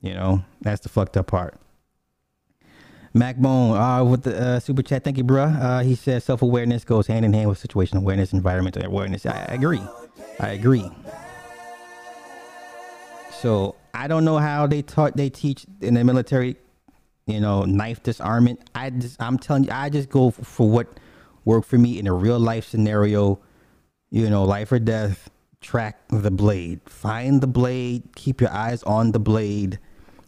You 0.00 0.14
know, 0.14 0.44
that's 0.60 0.82
the 0.82 0.90
fucked 0.90 1.16
up 1.16 1.28
part. 1.28 1.58
Macbone, 3.14 3.78
uh, 3.78 4.04
with 4.04 4.24
the 4.24 4.38
uh, 4.38 4.60
super 4.60 4.82
chat, 4.82 5.02
thank 5.02 5.16
you, 5.16 5.24
bruh. 5.24 5.58
Uh, 5.58 5.78
he 5.82 5.94
says 5.94 6.22
self 6.22 6.42
awareness 6.42 6.84
goes 6.84 7.06
hand 7.06 7.24
in 7.24 7.32
hand 7.32 7.48
with 7.48 7.58
situational 7.60 7.98
awareness, 7.98 8.34
environmental 8.34 8.84
awareness. 8.84 9.24
I 9.24 9.46
agree. 9.48 9.80
I 10.38 10.48
agree. 10.48 10.90
So 13.40 13.74
I 13.94 14.06
don't 14.06 14.26
know 14.26 14.36
how 14.36 14.66
they 14.66 14.82
taught, 14.82 15.16
they 15.16 15.30
teach 15.30 15.64
in 15.80 15.94
the 15.94 16.04
military, 16.04 16.56
you 17.26 17.40
know, 17.40 17.64
knife 17.64 18.02
disarmament. 18.02 18.68
I 18.74 18.90
just, 18.90 19.20
I'm 19.20 19.38
telling 19.38 19.64
you, 19.64 19.70
I 19.72 19.88
just 19.88 20.08
go 20.08 20.30
for 20.30 20.68
what 20.68 21.00
worked 21.44 21.68
for 21.68 21.78
me 21.78 21.98
in 21.98 22.06
a 22.06 22.12
real 22.12 22.38
life 22.38 22.66
scenario. 22.66 23.40
You 24.10 24.30
know, 24.30 24.44
life 24.44 24.72
or 24.72 24.78
death. 24.78 25.30
Track 25.60 26.08
the 26.08 26.30
blade. 26.30 26.80
Find 26.86 27.40
the 27.40 27.46
blade. 27.46 28.10
Keep 28.14 28.40
your 28.40 28.50
eyes 28.50 28.82
on 28.84 29.12
the 29.12 29.18
blade 29.18 29.78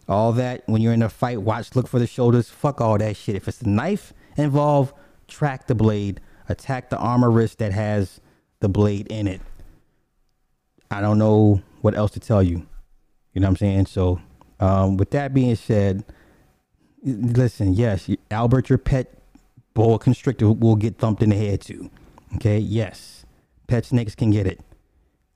all 0.09 0.31
that 0.33 0.63
when 0.65 0.81
you're 0.81 0.91
in 0.91 1.03
a 1.03 1.09
fight 1.09 1.41
watch 1.41 1.75
look 1.75 1.87
for 1.87 1.99
the 1.99 2.07
shoulders 2.07 2.49
fuck 2.49 2.81
all 2.81 2.97
that 2.97 3.15
shit 3.15 3.35
if 3.35 3.47
it's 3.47 3.61
a 3.61 3.69
knife 3.69 4.11
involved 4.37 4.93
track 5.27 5.67
the 5.67 5.75
blade 5.75 6.19
attack 6.49 6.89
the 6.89 6.97
armor 6.97 7.29
wrist 7.29 7.59
that 7.59 7.71
has 7.71 8.19
the 8.59 8.67
blade 8.67 9.05
in 9.07 9.27
it 9.27 9.39
i 10.89 10.99
don't 10.99 11.19
know 11.19 11.61
what 11.81 11.95
else 11.95 12.09
to 12.09 12.19
tell 12.19 12.41
you 12.41 12.65
you 13.33 13.39
know 13.39 13.45
what 13.45 13.51
i'm 13.51 13.55
saying 13.55 13.85
so 13.85 14.19
um, 14.59 14.97
with 14.97 15.11
that 15.11 15.33
being 15.33 15.55
said 15.55 16.03
listen 17.03 17.73
yes 17.73 18.09
albert 18.31 18.69
your 18.69 18.77
pet 18.77 19.13
boa 19.73 19.97
constrictor 19.97 20.51
will 20.51 20.75
get 20.75 20.97
thumped 20.97 21.23
in 21.23 21.29
the 21.29 21.35
head 21.35 21.61
too 21.61 21.89
okay 22.35 22.57
yes 22.57 23.25
pet 23.67 23.85
snakes 23.85 24.15
can 24.15 24.31
get 24.31 24.45
it 24.45 24.59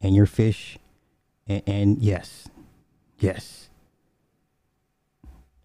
and 0.02 0.15
your 0.15 0.26
fish 0.26 0.77
and, 1.48 1.64
and 1.68 1.98
yes 1.99 2.48
yes 3.19 3.64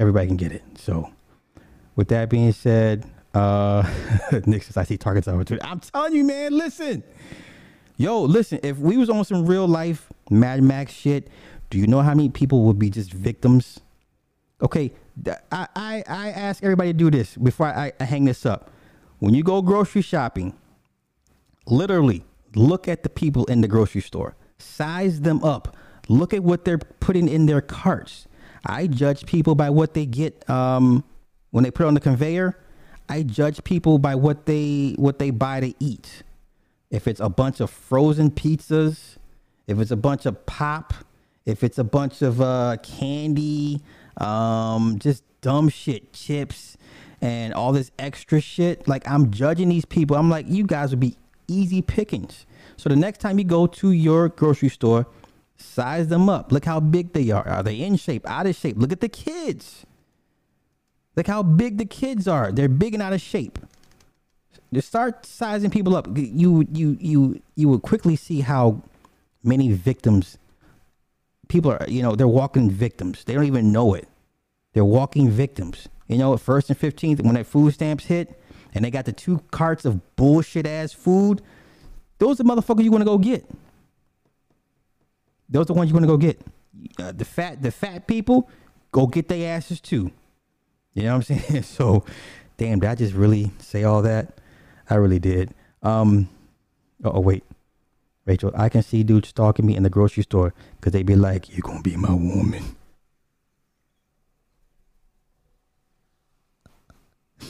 everybody 0.00 0.26
can 0.26 0.36
get 0.36 0.52
it. 0.52 0.62
So, 0.76 1.10
with 1.96 2.08
that 2.08 2.30
being 2.30 2.52
said, 2.52 3.04
uh, 3.34 3.88
Nick 4.46 4.62
says 4.62 4.76
I 4.76 4.84
see 4.84 4.96
targets 4.96 5.28
opportunity. 5.28 5.64
I'm 5.66 5.80
telling 5.80 6.14
you, 6.14 6.24
man. 6.24 6.56
Listen, 6.56 7.02
yo, 7.96 8.22
listen. 8.22 8.60
If 8.62 8.78
we 8.78 8.96
was 8.96 9.10
on 9.10 9.24
some 9.24 9.46
real 9.46 9.66
life 9.66 10.08
Mad 10.30 10.62
Max 10.62 10.92
shit, 10.92 11.28
do 11.70 11.78
you 11.78 11.86
know 11.86 12.00
how 12.00 12.14
many 12.14 12.28
people 12.28 12.64
would 12.64 12.78
be 12.78 12.90
just 12.90 13.12
victims? 13.12 13.80
Okay, 14.62 14.92
I 15.50 16.02
I, 16.06 16.28
ask 16.30 16.62
everybody 16.62 16.92
to 16.92 16.98
do 16.98 17.10
this 17.10 17.36
before 17.36 17.66
I, 17.66 17.92
I 17.98 18.04
hang 18.04 18.24
this 18.24 18.46
up. 18.46 18.70
when 19.18 19.34
you 19.34 19.42
go 19.42 19.62
grocery 19.62 20.02
shopping, 20.02 20.54
literally 21.66 22.24
look 22.54 22.88
at 22.88 23.02
the 23.02 23.08
people 23.08 23.44
in 23.46 23.60
the 23.60 23.68
grocery 23.68 24.00
store, 24.00 24.36
size 24.58 25.20
them 25.22 25.42
up, 25.44 25.76
look 26.08 26.32
at 26.32 26.42
what 26.42 26.64
they're 26.64 26.78
putting 26.78 27.28
in 27.28 27.46
their 27.46 27.60
carts. 27.60 28.26
I 28.64 28.86
judge 28.86 29.26
people 29.26 29.54
by 29.54 29.70
what 29.70 29.94
they 29.94 30.06
get 30.06 30.48
um, 30.48 31.04
when 31.50 31.64
they 31.64 31.70
put 31.70 31.86
on 31.86 31.94
the 31.94 32.00
conveyor. 32.00 32.58
I 33.08 33.22
judge 33.22 33.64
people 33.64 33.98
by 33.98 34.14
what 34.14 34.46
they 34.46 34.94
what 34.98 35.18
they 35.18 35.30
buy 35.30 35.60
to 35.60 35.74
eat. 35.78 36.22
If 36.90 37.06
it's 37.06 37.20
a 37.20 37.28
bunch 37.28 37.60
of 37.60 37.70
frozen 37.70 38.30
pizzas, 38.30 39.16
if 39.66 39.78
it's 39.78 39.90
a 39.90 39.96
bunch 39.96 40.26
of 40.26 40.46
pop, 40.46 40.92
if 41.44 41.62
it's 41.62 41.78
a 41.78 41.84
bunch 41.84 42.22
of 42.22 42.40
uh, 42.40 42.76
candy, 42.82 43.82
um, 44.18 44.98
just 44.98 45.22
dumb 45.40 45.68
shit, 45.68 46.12
chips, 46.12 46.76
and 47.20 47.54
all 47.54 47.72
this 47.72 47.90
extra 47.98 48.40
shit. 48.40 48.86
Like 48.86 49.08
I'm 49.08 49.30
judging 49.30 49.68
these 49.68 49.84
people. 49.84 50.16
I'm 50.16 50.30
like, 50.30 50.46
you 50.48 50.64
guys 50.64 50.90
would 50.90 51.00
be 51.00 51.16
easy 51.46 51.82
pickings. 51.82 52.46
So 52.76 52.88
the 52.88 52.96
next 52.96 53.18
time 53.18 53.38
you 53.38 53.44
go 53.44 53.66
to 53.66 53.90
your 53.90 54.28
grocery 54.28 54.68
store, 54.68 55.06
size 55.56 56.08
them 56.08 56.28
up. 56.28 56.52
Look 56.52 56.64
how 56.64 56.80
big 56.80 57.12
they 57.12 57.30
are. 57.30 57.46
Are 57.46 57.62
they 57.62 57.80
in 57.80 57.96
shape? 57.96 58.28
Out 58.28 58.46
of 58.46 58.54
shape? 58.54 58.76
Look 58.78 58.92
at 58.92 59.00
the 59.00 59.08
kids. 59.08 59.84
Look 61.16 61.26
how 61.26 61.42
big 61.42 61.78
the 61.78 61.84
kids 61.84 62.28
are. 62.28 62.52
They're 62.52 62.68
big 62.68 62.94
and 62.94 63.02
out 63.02 63.12
of 63.12 63.20
shape. 63.20 63.58
Just 64.72 64.88
start 64.88 65.24
sizing 65.24 65.70
people 65.70 65.96
up. 65.96 66.06
You 66.14 66.64
you 66.72 66.96
you 67.00 67.42
you 67.56 67.68
will 67.68 67.80
quickly 67.80 68.16
see 68.16 68.40
how 68.40 68.82
many 69.42 69.72
victims 69.72 70.38
people 71.48 71.72
are. 71.72 71.84
You 71.88 72.02
know 72.02 72.14
they're 72.14 72.28
walking 72.28 72.70
victims. 72.70 73.24
They 73.24 73.34
don't 73.34 73.44
even 73.44 73.72
know 73.72 73.94
it. 73.94 74.08
They're 74.72 74.84
walking 74.84 75.30
victims. 75.30 75.88
You 76.06 76.18
know, 76.18 76.34
at 76.34 76.40
first 76.40 76.70
and 76.70 76.78
fifteenth 76.78 77.20
when 77.20 77.34
that 77.34 77.46
food 77.46 77.74
stamps 77.74 78.04
hit, 78.04 78.40
and 78.74 78.84
they 78.84 78.90
got 78.90 79.04
the 79.04 79.12
two 79.12 79.40
carts 79.50 79.84
of 79.84 80.16
bullshit 80.16 80.66
ass 80.66 80.92
food. 80.92 81.42
Those 82.18 82.40
are 82.40 82.42
the 82.42 82.48
motherfuckers 82.48 82.84
you 82.84 82.90
want 82.90 83.02
to 83.02 83.06
go 83.06 83.18
get. 83.18 83.48
Those 85.48 85.62
are 85.62 85.66
the 85.66 85.74
ones 85.74 85.90
you 85.90 85.94
want 85.94 86.04
to 86.04 86.08
go 86.08 86.16
get. 86.16 86.40
Uh, 86.98 87.12
the 87.12 87.24
fat 87.24 87.62
the 87.62 87.70
fat 87.70 88.06
people 88.06 88.48
go 88.92 89.06
get 89.06 89.28
their 89.28 89.56
asses 89.56 89.80
too. 89.80 90.10
You 90.94 91.04
know 91.04 91.16
what 91.16 91.30
I'm 91.30 91.38
saying? 91.38 91.62
So, 91.62 92.04
damn, 92.56 92.80
did 92.80 92.90
I 92.90 92.94
just 92.94 93.14
really 93.14 93.50
say 93.58 93.84
all 93.84 94.02
that? 94.02 94.38
I 94.90 94.96
really 94.96 95.18
did. 95.18 95.54
Um, 95.82 96.28
oh 97.04 97.20
wait, 97.20 97.44
Rachel, 98.28 98.52
I 98.54 98.68
can 98.68 98.82
see 98.82 99.02
dudes 99.02 99.30
stalking 99.30 99.64
me 99.64 99.74
in 99.74 99.84
the 99.84 99.88
grocery 99.88 100.22
store 100.22 100.52
because 100.76 100.92
they 100.92 101.02
be 101.02 101.16
like, 101.16 101.48
"You're 101.48 101.62
gonna 101.62 101.80
be 101.80 101.96
my 101.96 102.12
woman." 102.12 102.62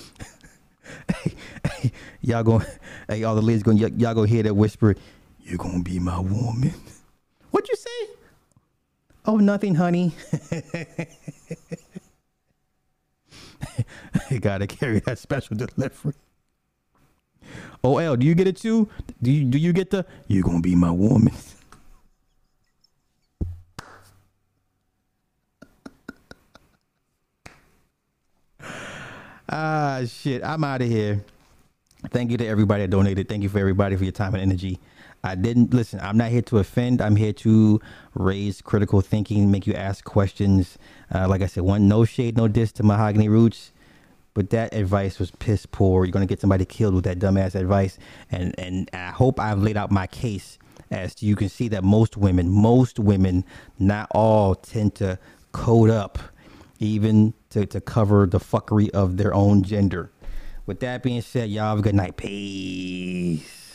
hey, 1.12 1.34
hey, 1.66 1.92
y'all 2.20 2.44
going 2.44 2.64
hey, 3.08 3.24
all 3.24 3.34
the 3.34 3.42
ladies 3.42 3.64
going 3.64 3.78
y- 3.78 3.90
y'all 3.96 4.14
gonna 4.14 4.28
hear 4.28 4.44
that 4.44 4.54
whisper, 4.54 4.94
"You're 5.40 5.58
gonna 5.58 5.82
be 5.82 5.98
my 5.98 6.20
woman." 6.20 6.74
What'd 7.50 7.68
you 7.68 7.74
say? 7.74 8.14
Oh, 9.26 9.38
nothing, 9.38 9.74
honey. 9.74 10.12
gotta 14.40 14.68
carry 14.68 15.00
that 15.00 15.18
special 15.18 15.56
delivery. 15.56 16.14
OL, 17.82 18.16
do 18.16 18.26
you 18.26 18.34
get 18.34 18.46
it 18.46 18.56
too? 18.56 18.88
Do 19.22 19.30
you 19.30 19.44
do 19.44 19.58
you 19.58 19.72
get 19.72 19.90
the 19.90 20.04
you're 20.26 20.42
gonna 20.42 20.60
be 20.60 20.74
my 20.74 20.90
woman? 20.90 21.32
ah 29.48 30.02
shit, 30.06 30.42
I'm 30.44 30.64
out 30.64 30.82
of 30.82 30.88
here. 30.88 31.24
Thank 32.10 32.30
you 32.30 32.36
to 32.38 32.46
everybody 32.46 32.84
that 32.84 32.90
donated. 32.90 33.28
Thank 33.28 33.42
you 33.42 33.48
for 33.48 33.58
everybody 33.58 33.96
for 33.96 34.04
your 34.04 34.12
time 34.12 34.34
and 34.34 34.42
energy. 34.42 34.78
I 35.24 35.34
didn't 35.34 35.74
listen. 35.74 35.98
I'm 36.00 36.16
not 36.16 36.30
here 36.30 36.42
to 36.42 36.58
offend. 36.58 37.00
I'm 37.02 37.16
here 37.16 37.32
to 37.34 37.80
raise 38.14 38.62
critical 38.62 39.00
thinking, 39.00 39.50
make 39.50 39.66
you 39.66 39.74
ask 39.74 40.04
questions. 40.04 40.78
Uh, 41.12 41.26
like 41.28 41.42
I 41.42 41.46
said, 41.46 41.64
one 41.64 41.88
no 41.88 42.04
shade, 42.04 42.36
no 42.36 42.46
diss 42.46 42.70
to 42.72 42.84
Mahogany 42.84 43.28
Roots, 43.28 43.72
but 44.38 44.50
that 44.50 44.72
advice 44.72 45.18
was 45.18 45.32
piss 45.32 45.66
poor. 45.66 46.04
You're 46.04 46.12
gonna 46.12 46.24
get 46.24 46.40
somebody 46.40 46.64
killed 46.64 46.94
with 46.94 47.02
that 47.06 47.18
dumbass 47.18 47.56
advice, 47.56 47.98
and 48.30 48.54
and 48.56 48.88
I 48.92 49.08
hope 49.08 49.40
I've 49.40 49.58
laid 49.58 49.76
out 49.76 49.90
my 49.90 50.06
case 50.06 50.60
as 50.92 51.20
you 51.20 51.34
can 51.34 51.48
see 51.48 51.66
that 51.66 51.82
most 51.82 52.16
women, 52.16 52.48
most 52.48 53.00
women, 53.00 53.44
not 53.80 54.06
all, 54.12 54.54
tend 54.54 54.94
to 54.94 55.18
code 55.50 55.90
up, 55.90 56.20
even 56.78 57.34
to 57.50 57.66
to 57.66 57.80
cover 57.80 58.28
the 58.28 58.38
fuckery 58.38 58.90
of 58.90 59.16
their 59.16 59.34
own 59.34 59.64
gender. 59.64 60.12
With 60.66 60.78
that 60.80 61.02
being 61.02 61.20
said, 61.20 61.50
y'all 61.50 61.70
have 61.70 61.80
a 61.80 61.82
good 61.82 61.96
night. 61.96 62.16
Peace. 62.16 63.67